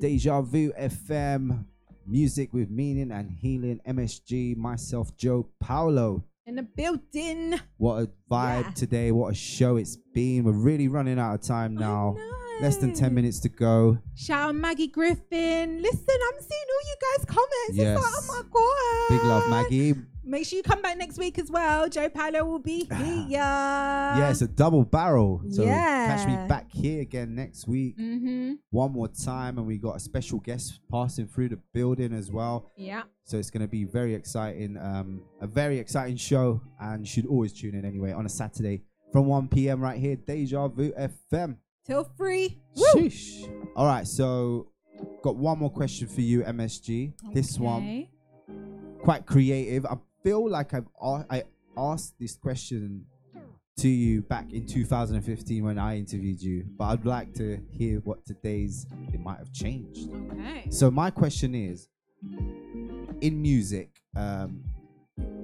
Deja 0.00 0.40
Vu 0.40 0.72
FM, 0.72 1.64
music 2.04 2.52
with 2.52 2.68
meaning 2.68 3.12
and 3.12 3.30
healing. 3.30 3.78
MSG, 3.86 4.56
myself, 4.56 5.16
Jo 5.16 5.48
Paulo. 5.60 6.24
In 6.46 6.56
the 6.56 6.64
building. 6.64 7.60
What 7.76 8.02
a 8.02 8.10
vibe 8.28 8.74
today. 8.74 9.12
What 9.12 9.30
a 9.30 9.34
show 9.36 9.76
it's 9.76 9.94
been. 10.12 10.42
We're 10.42 10.50
really 10.50 10.88
running 10.88 11.20
out 11.20 11.34
of 11.34 11.42
time 11.42 11.76
now. 11.76 12.16
Less 12.60 12.78
than 12.78 12.92
10 12.92 13.14
minutes 13.14 13.38
to 13.40 13.48
go. 13.48 13.98
Shout 14.16 14.48
out 14.48 14.56
Maggie 14.56 14.88
Griffin. 14.88 15.80
Listen, 15.80 16.18
I'm 16.32 16.40
seeing 16.40 16.66
all 16.72 16.88
you 16.88 16.96
guys' 17.00 17.24
comments. 17.24 17.68
It's 17.68 17.78
like, 17.78 17.98
oh 18.04 18.24
my 18.26 18.42
god. 18.50 19.16
Big 19.16 19.28
love, 19.28 19.48
Maggie. 19.48 19.94
Make 20.28 20.46
sure 20.46 20.58
you 20.58 20.62
come 20.62 20.82
back 20.82 20.98
next 20.98 21.16
week 21.16 21.38
as 21.38 21.50
well. 21.50 21.88
Jo 21.88 22.10
Paulo 22.10 22.44
will 22.44 22.58
be 22.58 22.84
here. 22.84 23.38
yeah, 23.38 24.30
it's 24.30 24.42
a 24.42 24.46
double 24.46 24.84
barrel. 24.84 25.42
So 25.50 25.64
catch 25.64 26.28
me 26.28 26.36
back 26.46 26.70
here 26.70 27.00
again 27.00 27.34
next 27.34 27.66
week. 27.66 27.96
Mm-hmm. 27.98 28.54
One 28.68 28.92
more 28.92 29.08
time. 29.08 29.56
And 29.56 29.66
we 29.66 29.78
got 29.78 29.96
a 29.96 30.00
special 30.00 30.38
guest 30.38 30.80
passing 30.92 31.26
through 31.26 31.48
the 31.48 31.58
building 31.72 32.12
as 32.12 32.30
well. 32.30 32.70
Yeah. 32.76 33.04
So 33.24 33.38
it's 33.38 33.48
going 33.48 33.62
to 33.62 33.68
be 33.68 33.84
very 33.84 34.14
exciting. 34.14 34.76
Um, 34.76 35.22
a 35.40 35.46
very 35.46 35.78
exciting 35.78 36.16
show. 36.16 36.60
And 36.78 37.00
you 37.00 37.06
should 37.06 37.26
always 37.26 37.54
tune 37.54 37.74
in 37.74 37.86
anyway 37.86 38.12
on 38.12 38.26
a 38.26 38.28
Saturday 38.28 38.82
from 39.12 39.24
1 39.26 39.48
p.m. 39.48 39.80
right 39.80 39.98
here, 39.98 40.16
Deja 40.16 40.68
Vu 40.68 40.92
FM. 40.92 41.56
Till 41.86 42.04
free. 42.18 42.58
Sheesh. 42.76 43.50
All 43.74 43.86
right, 43.86 44.06
so 44.06 44.68
got 45.22 45.36
one 45.36 45.58
more 45.58 45.70
question 45.70 46.06
for 46.06 46.20
you, 46.20 46.42
MSG. 46.42 47.14
This 47.32 47.58
one, 47.58 48.08
quite 49.02 49.24
creative. 49.24 49.86
I 49.86 49.96
feel 50.28 50.50
like 50.50 50.74
I've 50.74 50.88
I 51.30 51.44
asked 51.78 52.18
this 52.20 52.36
question 52.36 53.06
to 53.78 53.88
you 53.88 54.20
back 54.20 54.52
in 54.52 54.66
2015 54.66 55.64
when 55.64 55.78
I 55.78 55.96
interviewed 55.96 56.42
you, 56.42 56.66
but 56.76 56.84
I'd 56.84 57.06
like 57.06 57.32
to 57.34 57.58
hear 57.70 58.00
what 58.00 58.26
today's 58.26 58.86
it 59.14 59.20
might 59.20 59.38
have 59.38 59.52
changed. 59.54 60.10
Okay. 60.32 60.68
So 60.68 60.90
my 60.90 61.10
question 61.10 61.54
is, 61.54 61.88
in 63.22 63.40
music, 63.40 63.88
um, 64.16 64.64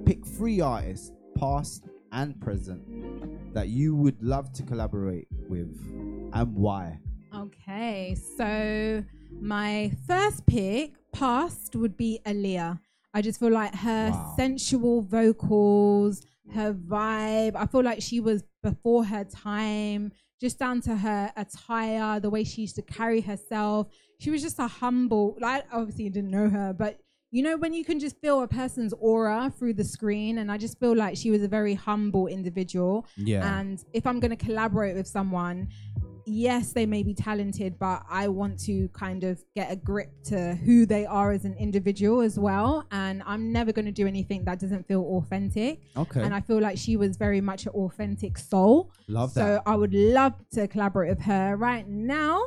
pick 0.05 0.23
three 0.23 0.61
artists, 0.61 1.11
past 1.35 1.87
and 2.11 2.39
present, 2.39 2.83
that 3.55 3.69
you 3.69 3.95
would 3.95 4.21
love 4.21 4.53
to 4.53 4.61
collaborate 4.61 5.27
with, 5.49 5.75
and 6.33 6.53
why. 6.53 6.99
Okay, 7.35 8.15
so 8.37 9.03
my 9.41 9.91
first 10.07 10.45
pick, 10.45 10.93
past, 11.11 11.75
would 11.75 11.97
be 11.97 12.19
Aaliyah. 12.25 12.79
I 13.15 13.21
just 13.21 13.39
feel 13.39 13.49
like 13.49 13.73
her 13.73 14.13
sensual 14.35 15.01
vocals, 15.01 16.21
her 16.53 16.73
vibe. 16.73 17.55
I 17.55 17.65
feel 17.65 17.81
like 17.81 18.01
she 18.01 18.19
was 18.19 18.43
before 18.61 19.05
her 19.05 19.23
time, 19.23 20.11
just 20.41 20.59
down 20.59 20.81
to 20.81 20.97
her 20.97 21.31
attire, 21.37 22.19
the 22.19 22.29
way 22.29 22.43
she 22.43 22.63
used 22.63 22.75
to 22.75 22.81
carry 22.81 23.21
herself. 23.21 23.87
She 24.19 24.31
was 24.31 24.41
just 24.41 24.59
a 24.59 24.67
humble, 24.67 25.37
like, 25.39 25.63
obviously, 25.71 26.03
you 26.03 26.09
didn't 26.09 26.29
know 26.29 26.49
her, 26.49 26.73
but 26.73 26.99
you 27.31 27.41
know, 27.43 27.57
when 27.57 27.73
you 27.73 27.83
can 27.83 27.99
just 27.99 28.21
feel 28.21 28.43
a 28.43 28.47
person's 28.47 28.93
aura 28.93 29.51
through 29.57 29.73
the 29.73 29.83
screen, 29.83 30.37
and 30.37 30.49
I 30.49 30.57
just 30.57 30.79
feel 30.79 30.95
like 30.95 31.17
she 31.17 31.31
was 31.31 31.41
a 31.41 31.49
very 31.49 31.73
humble 31.73 32.27
individual. 32.27 33.05
Yeah. 33.17 33.59
And 33.59 33.83
if 33.93 34.07
I'm 34.07 34.21
going 34.21 34.31
to 34.31 34.37
collaborate 34.37 34.95
with 34.95 35.07
someone, 35.07 35.67
yes, 36.25 36.73
they 36.73 36.85
may 36.85 37.03
be 37.03 37.13
talented, 37.13 37.77
but 37.79 38.03
I 38.09 38.27
want 38.27 38.59
to 38.65 38.87
kind 38.89 39.23
of 39.23 39.43
get 39.55 39.71
a 39.71 39.75
grip 39.75 40.11
to 40.25 40.55
who 40.55 40.85
they 40.85 41.05
are 41.05 41.31
as 41.31 41.45
an 41.45 41.55
individual 41.59 42.21
as 42.21 42.37
well. 42.39 42.85
And 42.91 43.23
I'm 43.25 43.51
never 43.51 43.71
going 43.71 43.85
to 43.85 43.91
do 43.91 44.07
anything 44.07 44.43
that 44.45 44.59
doesn't 44.59 44.87
feel 44.87 45.03
authentic. 45.03 45.81
Okay. 45.95 46.21
And 46.21 46.33
I 46.33 46.41
feel 46.41 46.59
like 46.59 46.77
she 46.77 46.97
was 46.97 47.17
very 47.17 47.41
much 47.41 47.65
an 47.65 47.73
authentic 47.73 48.37
soul. 48.37 48.91
Love 49.07 49.31
So 49.31 49.39
that. 49.39 49.63
So 49.65 49.71
I 49.71 49.75
would 49.75 49.93
love 49.93 50.33
to 50.53 50.67
collaborate 50.67 51.09
with 51.09 51.21
her 51.21 51.55
right 51.55 51.87
now. 51.87 52.43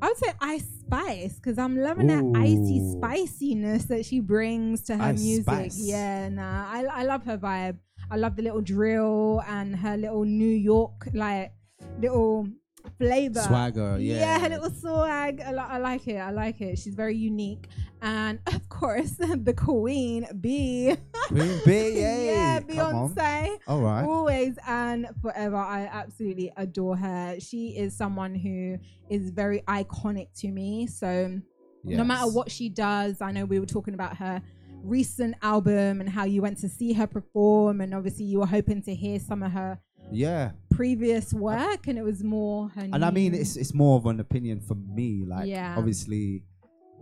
I 0.00 0.08
would 0.08 0.16
say 0.16 0.32
Ice 0.40 0.66
Spice 0.80 1.36
because 1.36 1.58
I'm 1.58 1.76
loving 1.76 2.08
that 2.08 2.24
icy 2.36 2.92
spiciness 2.92 3.84
that 3.84 4.04
she 4.04 4.18
brings 4.18 4.82
to 4.84 4.96
her 4.96 5.04
Ice 5.04 5.22
music. 5.22 5.44
Spice. 5.44 5.78
Yeah, 5.78 6.28
nah, 6.28 6.68
I, 6.68 6.84
I 6.84 7.02
love 7.04 7.24
her 7.24 7.38
vibe. 7.38 7.78
I 8.10 8.16
love 8.16 8.34
the 8.34 8.42
little 8.42 8.60
drill 8.60 9.42
and 9.46 9.76
her 9.76 9.96
little 9.96 10.24
New 10.24 10.44
York 10.44 11.08
like 11.14 11.52
little 12.00 12.48
flavor. 12.98 13.40
Swagger, 13.40 13.98
yeah. 13.98 14.16
Yeah, 14.16 14.38
her 14.40 14.48
little 14.48 14.70
swag. 14.70 15.40
I, 15.40 15.52
li- 15.52 15.58
I 15.58 15.78
like 15.78 16.06
it. 16.08 16.16
I 16.16 16.30
like 16.30 16.60
it. 16.60 16.78
She's 16.78 16.94
very 16.94 17.16
unique. 17.16 17.68
And 18.00 18.40
of 18.46 18.68
course, 18.68 19.10
the 19.18 19.54
Queen 19.54 20.26
Bee. 20.40 20.96
Queen 21.28 21.60
Bee, 21.66 22.00
yeah. 22.00 22.60
Beyonce. 22.60 23.58
All 23.66 23.80
right. 23.80 24.04
Always 24.04 24.56
and 24.66 25.08
forever. 25.20 25.56
I 25.56 25.88
absolutely 25.92 26.52
adore 26.56 26.96
her. 26.96 27.36
She 27.40 27.76
is 27.76 27.96
someone 27.96 28.34
who 28.34 28.78
is 29.08 29.30
very 29.30 29.60
iconic 29.68 30.28
to 30.40 30.48
me. 30.48 30.86
So 30.86 31.40
no 31.84 32.04
matter 32.04 32.30
what 32.30 32.50
she 32.50 32.68
does, 32.68 33.20
I 33.20 33.32
know 33.32 33.44
we 33.44 33.58
were 33.58 33.66
talking 33.66 33.94
about 33.94 34.16
her 34.18 34.42
recent 34.84 35.36
album 35.42 36.00
and 36.00 36.08
how 36.08 36.24
you 36.24 36.42
went 36.42 36.58
to 36.58 36.68
see 36.68 36.92
her 36.92 37.06
perform 37.06 37.80
and 37.80 37.94
obviously 37.94 38.24
you 38.24 38.40
were 38.40 38.46
hoping 38.46 38.82
to 38.82 38.92
hear 38.94 39.18
some 39.20 39.42
of 39.42 39.52
her 39.52 39.78
Yeah. 40.10 40.52
previous 40.70 41.32
work 41.34 41.86
and 41.86 41.98
it 41.98 42.02
was 42.02 42.24
more 42.24 42.68
her 42.70 42.80
And 42.92 43.04
I 43.04 43.10
mean, 43.10 43.34
it's 43.34 43.56
it's 43.56 43.74
more 43.74 43.98
of 43.98 44.06
an 44.06 44.20
opinion 44.20 44.60
for 44.60 44.74
me. 44.74 45.24
Like, 45.26 45.46
Yeah. 45.48 45.74
obviously, 45.76 46.42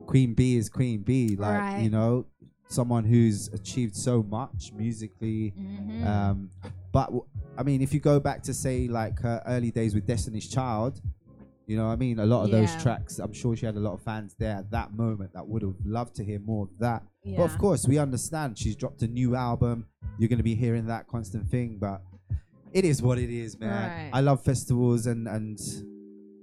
Queen 0.06 0.34
b 0.34 0.56
is 0.56 0.68
Queen 0.68 1.02
b 1.02 1.36
Like, 1.36 1.60
Right. 1.60 1.82
you 1.82 1.90
know, 1.90 2.26
someone 2.68 3.04
who's 3.04 3.48
achieved 3.48 3.94
so 3.96 4.22
much 4.22 4.72
musically. 4.76 5.52
Mhm. 5.58 6.06
Um, 6.06 6.50
but 6.92 7.06
w- 7.06 7.24
I 7.56 7.62
mean, 7.62 7.80
if 7.82 7.92
you 7.94 8.00
go 8.00 8.18
back 8.20 8.42
to 8.44 8.54
say 8.54 8.86
like 8.88 9.20
her 9.20 9.42
early 9.46 9.70
days 9.70 9.94
with 9.94 10.06
Destiny's 10.06 10.48
Child, 10.48 11.00
you 11.66 11.76
know, 11.76 11.86
what 11.86 11.92
I 11.92 11.96
mean, 11.96 12.18
a 12.18 12.26
lot 12.26 12.44
of 12.44 12.50
those 12.50 12.74
tracks. 12.82 13.18
I'm 13.20 13.32
sure 13.32 13.54
she 13.54 13.66
had 13.66 13.76
a 13.76 13.80
lot 13.80 13.92
of 13.94 14.02
fans 14.02 14.34
there 14.38 14.56
at 14.56 14.70
that 14.72 14.92
moment 14.94 15.32
that 15.34 15.46
would 15.46 15.62
have 15.62 15.76
loved 15.84 16.16
to 16.16 16.24
hear 16.24 16.40
more 16.40 16.64
of 16.64 16.70
that. 16.80 17.04
But 17.24 17.30
Yeah. 17.30 17.44
of 17.44 17.56
course, 17.58 17.86
we 17.86 17.98
understand 17.98 18.58
she's 18.58 18.74
dropped 18.74 19.02
a 19.02 19.08
new 19.08 19.36
album. 19.36 19.86
You're 20.18 20.28
going 20.28 20.38
to 20.38 20.42
be 20.44 20.56
hearing 20.56 20.86
that 20.86 21.06
constant 21.06 21.48
thing, 21.48 21.78
but 21.78 22.02
it 22.72 22.84
is 22.84 23.02
what 23.02 23.18
it 23.18 23.30
is, 23.30 23.58
man. 23.58 23.70
Right. 23.90 24.10
I 24.12 24.20
love 24.20 24.42
festivals 24.42 25.06
and 25.06 25.26
and 25.28 25.58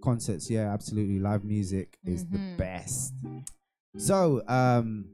concerts. 0.03 0.49
Yeah, 0.49 0.71
absolutely. 0.73 1.19
Live 1.19 1.43
music 1.43 1.97
is 2.05 2.25
the 2.25 2.37
Mhm. 2.37 2.57
best. 2.57 3.13
So, 3.97 4.41
um, 4.47 5.05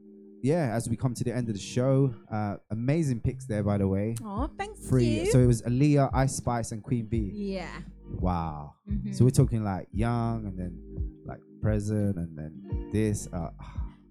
yeah, 0.41 0.75
as 0.75 0.89
we 0.89 0.95
come 0.97 1.13
to 1.13 1.23
the 1.23 1.33
end 1.33 1.47
of 1.47 1.55
the 1.55 1.61
show, 1.61 2.13
uh, 2.29 2.57
amazing 2.69 3.21
picks 3.21 3.45
there, 3.45 3.63
by 3.63 3.77
the 3.77 3.87
way. 3.87 4.15
Oh, 4.23 4.49
thank 4.57 4.77
Three. 4.77 5.21
you. 5.21 5.31
So 5.31 5.39
it 5.39 5.47
was 5.47 5.61
Aaliyah, 5.63 6.09
Ice 6.13 6.35
Spice, 6.35 6.71
and 6.73 6.83
Queen 6.83 7.05
Bee. 7.05 7.31
yeah. 7.33 7.81
Wow. 8.19 8.73
Mhm. 8.89 9.15
So 9.15 9.23
we're 9.23 9.31
talking 9.31 9.63
like 9.63 9.87
young, 9.93 10.45
and 10.45 10.57
then 10.59 10.77
like 11.25 11.39
present, 11.61 12.17
and 12.17 12.37
then 12.37 12.89
this. 12.91 13.27
Uh, 13.31 13.49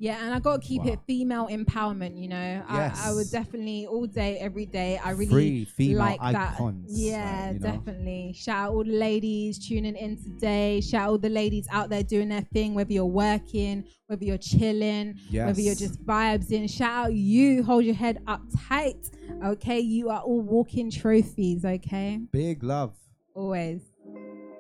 Yeah, 0.03 0.19
and 0.25 0.35
I 0.35 0.41
got 0.41 0.61
to 0.61 0.67
keep 0.67 0.85
it 0.85 0.99
female 1.07 1.47
empowerment. 1.47 2.21
You 2.21 2.27
know, 2.27 2.65
I, 2.69 2.91
I 3.05 3.13
would 3.13 3.31
definitely 3.31 3.87
all 3.87 4.07
day, 4.07 4.37
every 4.39 4.67
day. 4.67 4.99
I 4.99 5.11
really 5.11 5.31
Free 5.31 5.65
female 5.65 5.99
like 5.99 6.19
icons, 6.21 6.93
that. 6.93 6.99
Yeah, 7.01 7.45
like, 7.47 7.53
you 7.55 7.61
know. 7.61 7.73
definitely. 7.77 8.33
Shout 8.37 8.57
out 8.57 8.73
all 8.75 8.83
the 8.83 8.99
ladies 8.99 9.65
tuning 9.65 9.95
in 9.95 10.17
today. 10.21 10.81
Shout 10.81 11.03
out 11.03 11.11
all 11.11 11.19
the 11.19 11.29
ladies 11.29 11.69
out 11.71 11.89
there 11.89 12.03
doing 12.03 12.29
their 12.31 12.41
thing, 12.53 12.75
whether 12.75 12.93
you're 12.93 13.05
working, 13.07 13.85
whether 14.09 14.25
you're 14.25 14.39
chilling, 14.39 15.15
whether 15.31 15.61
you're 15.61 15.77
just 15.77 16.05
vibes 16.05 16.51
in. 16.51 16.67
Shout 16.67 17.07
out 17.07 17.15
you. 17.15 17.63
Hold 17.63 17.85
your 17.85 17.95
head 17.95 18.19
up 18.27 18.43
tight. 18.69 19.09
Okay, 19.45 19.79
you 19.79 20.11
are 20.11 20.21
all 20.23 20.41
walking 20.41 20.91
trophies. 20.91 21.65
Okay, 21.65 22.19
big 22.33 22.65
love. 22.65 22.97
always. 23.37 23.83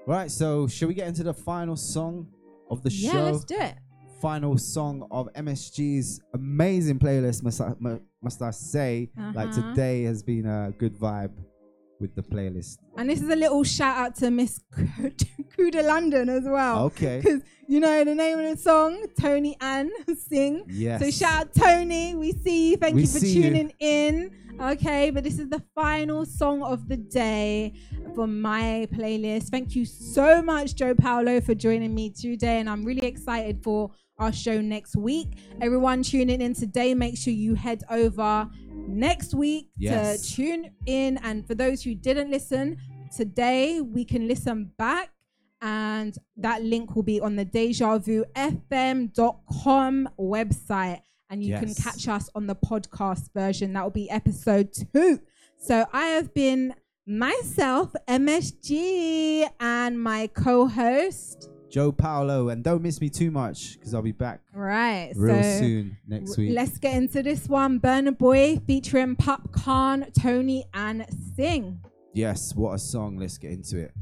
Right. 0.06 0.31
So 0.31 0.69
should 0.69 0.86
we 0.86 0.94
get 0.94 1.09
into 1.09 1.24
the 1.24 1.35
final 1.35 1.74
song 1.74 2.28
of 2.70 2.85
the 2.85 2.93
Yeah, 2.93 3.10
show? 3.10 3.24
let's 3.24 3.44
do 3.44 3.56
it. 3.56 3.74
Final 4.22 4.56
song 4.56 5.04
of 5.10 5.28
MSG's 5.32 6.20
amazing 6.32 7.00
playlist. 7.00 7.42
Must 7.42 7.60
I, 7.60 7.72
must 8.22 8.40
I 8.40 8.52
say? 8.52 9.10
Like 9.34 9.48
Uh-huh. 9.48 9.70
today 9.74 10.04
has 10.04 10.22
been 10.22 10.46
a 10.46 10.72
good 10.78 10.94
vibe 10.96 11.32
with 12.02 12.14
the 12.14 12.22
playlist. 12.22 12.78
And 12.98 13.08
this 13.08 13.22
is 13.22 13.30
a 13.30 13.36
little 13.36 13.64
shout 13.64 13.96
out 13.96 14.16
to 14.16 14.30
Miss 14.30 14.60
Kuda 14.76 15.82
London 15.86 16.28
as 16.28 16.44
well. 16.44 16.84
Okay. 16.86 17.20
Because 17.22 17.42
you 17.68 17.80
know 17.80 18.04
the 18.04 18.14
name 18.14 18.38
of 18.40 18.50
the 18.50 18.62
song, 18.62 19.06
Toni-Ann 19.18 19.90
Singh. 20.28 20.64
Yes. 20.68 21.00
So 21.00 21.10
shout 21.10 21.40
out 21.46 21.54
Tony. 21.54 22.14
We 22.14 22.32
see 22.32 22.72
you. 22.72 22.76
Thank 22.76 22.96
We 22.96 23.02
you 23.02 23.06
for 23.08 23.18
see 23.20 23.32
you. 23.32 23.42
tuning 23.44 23.72
in. 23.78 24.32
Okay, 24.60 25.08
but 25.10 25.24
this 25.24 25.38
is 25.38 25.48
the 25.48 25.62
final 25.74 26.26
song 26.26 26.62
of 26.62 26.86
the 26.86 26.96
day 26.98 27.72
for 28.14 28.26
my 28.26 28.86
playlist. 28.92 29.44
Thank 29.48 29.74
you 29.74 29.86
so 29.86 30.42
much, 30.42 30.74
Jo 30.74 30.94
Paulo, 30.94 31.40
for 31.40 31.54
joining 31.54 31.94
me 31.94 32.10
today. 32.10 32.60
And 32.60 32.68
I'm 32.68 32.84
really 32.84 33.06
excited 33.06 33.62
for 33.62 33.90
our 34.18 34.30
show 34.32 34.60
next 34.60 34.94
week. 34.94 35.28
Everyone 35.62 36.02
tuning 36.02 36.42
in 36.42 36.52
today, 36.54 36.94
make 36.94 37.16
sure 37.16 37.32
you 37.32 37.54
head 37.54 37.82
over 37.90 38.48
next 38.88 39.34
week 39.34 39.70
Yes. 39.76 40.22
to 40.26 40.34
tune 40.34 40.70
in. 40.86 41.18
And 41.18 41.46
for 41.46 41.54
those 41.54 41.82
who 41.82 41.94
didn't 41.94 42.30
listen, 42.30 42.78
today 43.16 43.80
we 43.80 44.04
can 44.04 44.26
listen 44.28 44.72
back. 44.76 45.10
And 45.60 46.16
that 46.38 46.64
link 46.64 46.96
will 46.96 47.04
be 47.04 47.20
on 47.20 47.36
the 47.36 47.46
DejaVuFM.com 47.46 50.09
website. 50.18 51.00
And 51.30 51.42
you 51.42 51.56
can 51.56 51.74
catch 51.74 52.09
us 52.09 52.28
on 52.34 52.46
the 52.46 52.56
podcast 52.56 53.32
version. 53.32 53.72
That 53.72 53.84
will 53.84 53.90
be 53.90 54.10
episode 54.10 54.72
two. 54.72 55.20
So 55.56 55.86
I 55.92 56.06
have 56.09 56.34
been 56.34 56.74
myself, 57.06 57.94
MSG, 58.09 59.48
and 59.60 60.02
my 60.02 60.26
co-host. 60.34 61.48
Jo 61.72 61.90
Paulo, 61.90 62.50
and 62.50 62.62
don't 62.62 62.82
miss 62.82 63.00
me 63.00 63.08
too 63.08 63.30
much 63.30 63.78
because 63.78 63.94
I'll 63.94 64.02
be 64.02 64.12
back 64.12 64.42
Right. 64.52 65.10
real 65.16 65.42
so 65.42 65.58
soon 65.60 65.96
next 66.06 66.32
w- 66.32 66.48
week. 66.50 66.56
Let's 66.56 66.76
get 66.78 66.94
into 66.96 67.22
this 67.22 67.48
one. 67.48 67.80
Burna 67.80 68.16
Boy 68.16 68.58
featuring 68.66 69.16
Popcaan, 69.16 70.12
Tony, 70.12 70.66
and 70.74 71.06
Sing. 71.34 71.80
Yes, 72.12 72.54
what 72.54 72.74
a 72.74 72.78
song. 72.78 73.16
Let's 73.16 73.38
get 73.38 73.52
into 73.52 73.78
it. 73.78 73.92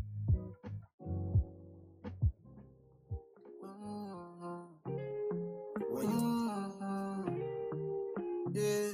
Yeah. 8.52 8.90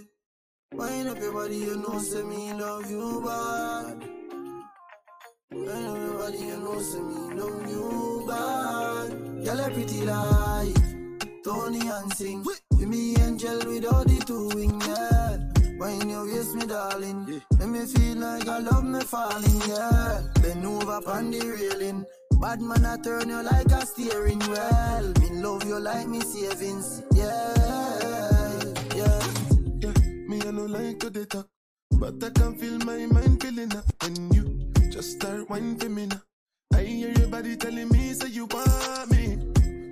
Wind 0.73 1.09
up 1.09 1.19
your 1.19 1.33
body, 1.33 1.57
you 1.57 1.77
know, 1.77 1.99
say 1.99 2.23
me 2.23 2.53
love 2.53 2.91
you 2.91 3.23
bad. 3.25 4.09
Wind 5.53 5.69
up 5.69 5.97
your 5.97 6.19
body, 6.19 6.39
you 6.39 6.57
know, 6.57 6.81
say 6.81 7.01
me 7.01 7.35
love 7.35 7.71
you 7.71 8.25
bad. 8.27 9.45
Girl, 9.45 9.61
a 9.61 9.71
pretty 9.71 10.05
like 10.05 11.45
Toni-Ann 11.45 12.11
Singh. 12.11 12.43
With 12.43 12.89
me 12.89 13.15
angel 13.21 13.59
without 13.59 14.07
the 14.09 14.25
two 14.27 14.49
wing, 14.55 14.81
yeah. 14.81 15.39
When 15.79 16.11
you 16.11 16.25
waist 16.25 16.57
me, 16.57 16.67
darling, 16.67 17.43
make 17.59 17.69
me 17.69 17.87
feel 17.87 18.17
like 18.19 18.49
I 18.49 18.59
love 18.59 18.85
me 18.85 19.01
falling, 19.03 19.61
yeah. 19.69 20.23
Bend 20.43 20.67
over 20.67 21.01
on 21.09 21.31
the 21.31 21.39
railing. 21.39 22.05
Bad 22.41 22.61
man, 22.61 22.85
I 22.85 22.97
turn 22.97 23.29
you 23.29 23.43
like 23.43 23.71
a 23.71 23.87
steering 23.87 24.41
wheel. 24.41 25.13
Me 25.21 25.31
love 25.43 25.65
you 25.65 25.79
like 25.79 26.09
me 26.09 26.21
savings, 26.23 27.03
yeah, 27.15 27.55
yeah. 28.95 29.21
Yeah. 29.79 29.93
Me, 30.27 30.41
I 30.43 30.51
no 30.51 30.67
like 30.67 30.99
to 30.99 31.25
talk, 31.25 31.47
but 31.93 32.23
I 32.23 32.31
can 32.31 32.59
feel 32.59 32.79
my 32.79 33.07
mind 33.07 33.41
feeling 33.41 33.77
up 33.77 33.85
when 34.03 34.33
you 34.33 34.46
just 34.97 35.21
start 35.21 35.51
whining 35.51 35.77
for 35.77 35.91
me 35.91 36.07
now. 36.07 36.23
I 36.75 36.81
hear 36.83 37.11
your 37.11 37.29
body 37.29 37.55
telling 37.57 37.89
me, 37.91 38.15
say 38.15 38.29
you 38.29 38.47
want 38.47 39.11
me. 39.11 39.37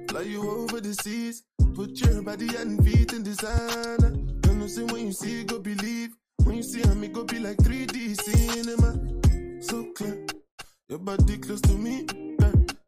Fly 0.08 0.22
you 0.22 0.40
over 0.50 0.80
the 0.80 0.94
seas, 0.94 1.42
put 1.74 1.90
your 2.00 2.22
body 2.22 2.48
and 2.56 2.82
feet 2.82 3.12
in 3.12 3.22
designer. 3.22 4.12
You 4.46 4.54
know, 4.54 4.66
say 4.66 4.84
when 4.84 5.08
you 5.08 5.12
see, 5.12 5.44
go 5.44 5.58
believe. 5.58 6.16
When 6.44 6.56
you 6.56 6.62
see 6.62 6.82
me, 6.94 7.08
go 7.08 7.22
be 7.24 7.38
like 7.38 7.58
3D 7.58 8.18
cinema. 8.18 8.98
So 9.62 9.92
clear, 9.92 10.24
your 10.88 11.00
body 11.00 11.36
close 11.36 11.60
to 11.62 11.72
me, 11.72 12.06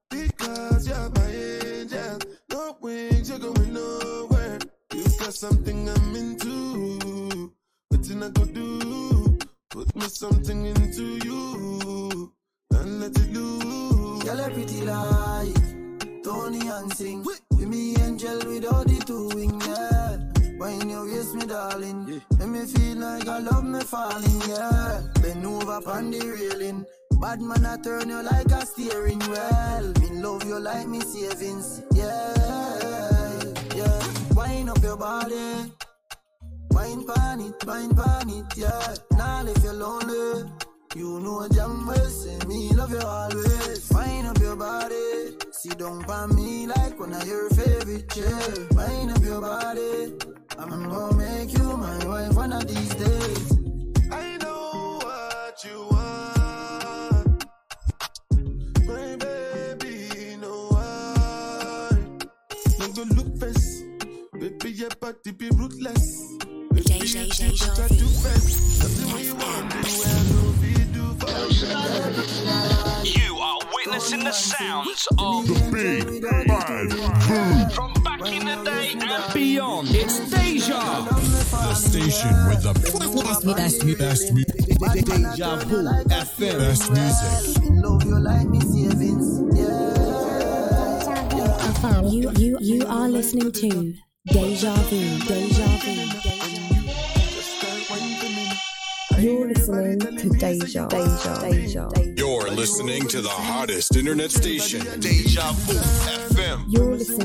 because 0.09 0.89
you're 0.89 1.11
my 1.11 1.31
angel. 1.31 2.19
No 2.51 2.79
wings, 2.81 3.29
you're 3.29 3.39
going 3.39 3.75
nowhere. 3.75 4.59
You 4.95 5.05
got 5.21 5.35
something 5.35 5.87
I'm 5.91 6.17
into. 6.17 7.53
Nothing 7.91 8.23
I 8.23 8.31
go 8.31 8.45
do. 8.47 9.36
Put 9.71 9.95
me 9.97 10.09
something 10.09 10.67
into 10.67 11.19
you. 11.25 12.33
And 12.73 13.01
let 13.01 13.17
it 13.17 13.33
loose. 13.33 14.23
Girl, 14.23 14.41
a 14.41 14.51
pretty 14.51 14.81
like 14.83 16.23
Tony 16.25 16.69
and 16.69 16.93
sing. 16.93 17.25
With 17.25 17.43
me 17.69 17.97
angel 18.01 18.39
with 18.47 18.65
all 18.67 18.85
the 18.85 19.03
two 19.07 19.29
wing, 19.35 19.61
yeah. 19.67 20.19
When 20.59 20.89
you 20.89 21.05
waist 21.05 21.35
me, 21.35 21.47
darling, 21.47 22.23
make 22.39 22.49
me 22.49 22.65
feel 22.67 22.99
like 22.99 23.29
I 23.29 23.39
love 23.41 23.65
me 23.65 23.81
falling, 23.81 24.41
yeah. 24.49 25.03
Bend 25.21 25.45
over 25.45 25.91
on 25.91 26.11
the 26.11 26.21
railing. 26.21 26.87
Bad 27.21 27.41
man, 27.41 27.67
I 27.67 27.77
turn 27.79 28.09
you 28.09 28.23
like 28.23 28.47
a 28.47 28.65
steering 28.67 29.19
wheel. 29.21 29.93
Me 30.01 30.23
love 30.23 30.45
you 30.45 30.59
like 30.59 30.87
me 30.87 31.01
savings, 31.01 31.83
yeah, 31.93 33.43
yeah. 33.75 34.03
Wind 34.35 34.71
up 34.71 34.83
your 34.83 34.97
body, 34.97 35.73
wine 36.77 37.05
pan 37.07 37.41
it, 37.41 37.67
wine 37.67 37.95
pan 37.95 38.29
it, 38.29 38.57
yeah. 38.57 38.95
Now 39.17 39.47
if 39.47 39.65
you're 39.65 39.73
lonely. 39.73 40.51
You 40.95 41.21
know 41.21 41.47
jam 41.53 41.91
say 42.09 42.39
me 42.47 42.71
love 42.75 42.91
you 42.91 43.01
always. 43.01 43.91
Wind 43.91 44.29
up 44.29 44.39
your 44.39 44.57
body, 44.57 45.37
sit 45.53 45.79
down 45.79 46.03
by 46.07 46.27
me 46.27 46.67
like 46.67 46.99
one 46.99 47.13
of 47.13 47.27
your 47.27 47.51
favorite 47.51 48.09
chair. 48.11 48.67
Wind 48.71 49.11
up 49.11 49.23
your 49.23 49.41
body, 49.41 50.15
I'm 50.59 50.71
gonna 50.71 51.17
make 51.17 51.53
you 51.53 51.77
my 51.77 52.07
wife 52.07 52.35
one 52.35 52.53
of 52.53 52.67
these 52.67 52.95
days. 52.95 53.53
I 54.11 54.39
know 54.39 54.99
what 55.03 55.65
you 55.67 55.79
want. 55.91 57.45
My 58.87 59.17
baby, 59.17 60.37
know 60.41 60.69
why. 60.71 61.91
No 62.79 62.89
go 62.97 63.03
look 63.17 63.39
face. 63.39 63.83
Baby, 64.33 64.71
your 64.71 64.91
body 64.99 65.33
be 65.33 65.51
ruthless. 65.51 66.37
Baby, 66.77 67.07
you 67.07 67.25
think 67.31 67.59
that 67.59 67.79
I 67.79 67.89
do 67.89 68.05
best. 68.21 68.81
The 68.81 68.89
way 69.15 69.23
you 69.25 69.35
want 69.35 69.71
to 69.71 69.77
do. 69.81 69.89
I 70.05 70.21
know 70.29 70.53
be 70.61 70.73
do 70.93 71.07
for 71.17 71.33
You 73.09 73.37
are 73.39 73.61
witnessing 73.73 74.23
the 74.25 74.33
sounds 74.33 75.09
of 75.19 75.47
the 75.47 75.55
big 75.73 76.21
bad 76.21 76.93
From 77.73 77.95
back 78.05 78.21
in 78.31 78.45
the 78.45 78.57
day 78.63 78.93
and 78.93 79.33
beyond, 79.33 79.89
it's 79.91 80.19
Deja. 80.31 81.05
The 81.51 81.75
station 81.75 82.47
with 82.49 82.63
the 82.63 82.75
best, 82.75 83.47
best, 83.47 83.81
best, 83.99 84.35
best, 84.79 85.07
Deja 85.07 85.57
Vu 85.65 85.79
FM. 86.09 86.59
Best 86.59 86.91
music. 86.93 87.63
Love 87.73 88.05
you 88.05 88.19
like 88.19 88.49
me 88.49 88.61
savings, 88.61 89.41
yeah. 89.59 89.97
You, 92.03 92.31
you, 92.37 92.59
you 92.61 92.87
are 92.87 93.09
listening 93.09 93.53
to 93.53 93.95
Deja 94.27 94.75
Vu, 94.75 95.19
Deja 95.27 95.67
Vu. 95.67 96.36
You're 99.19 99.49
listening 99.49 99.99
to 99.99 100.29
Deja, 100.29 100.87
Deja, 100.89 101.41
Deja. 101.41 101.89
You're 102.17 102.51
listening 102.51 103.09
to 103.09 103.23
the 103.23 103.31
hottest 103.31 103.97
internet 103.97 104.31
station, 104.31 104.81
Deja 105.01 105.53
Vu 105.53 105.73
FM. 106.35 106.65
You're 106.69 106.97
listening 106.97 107.21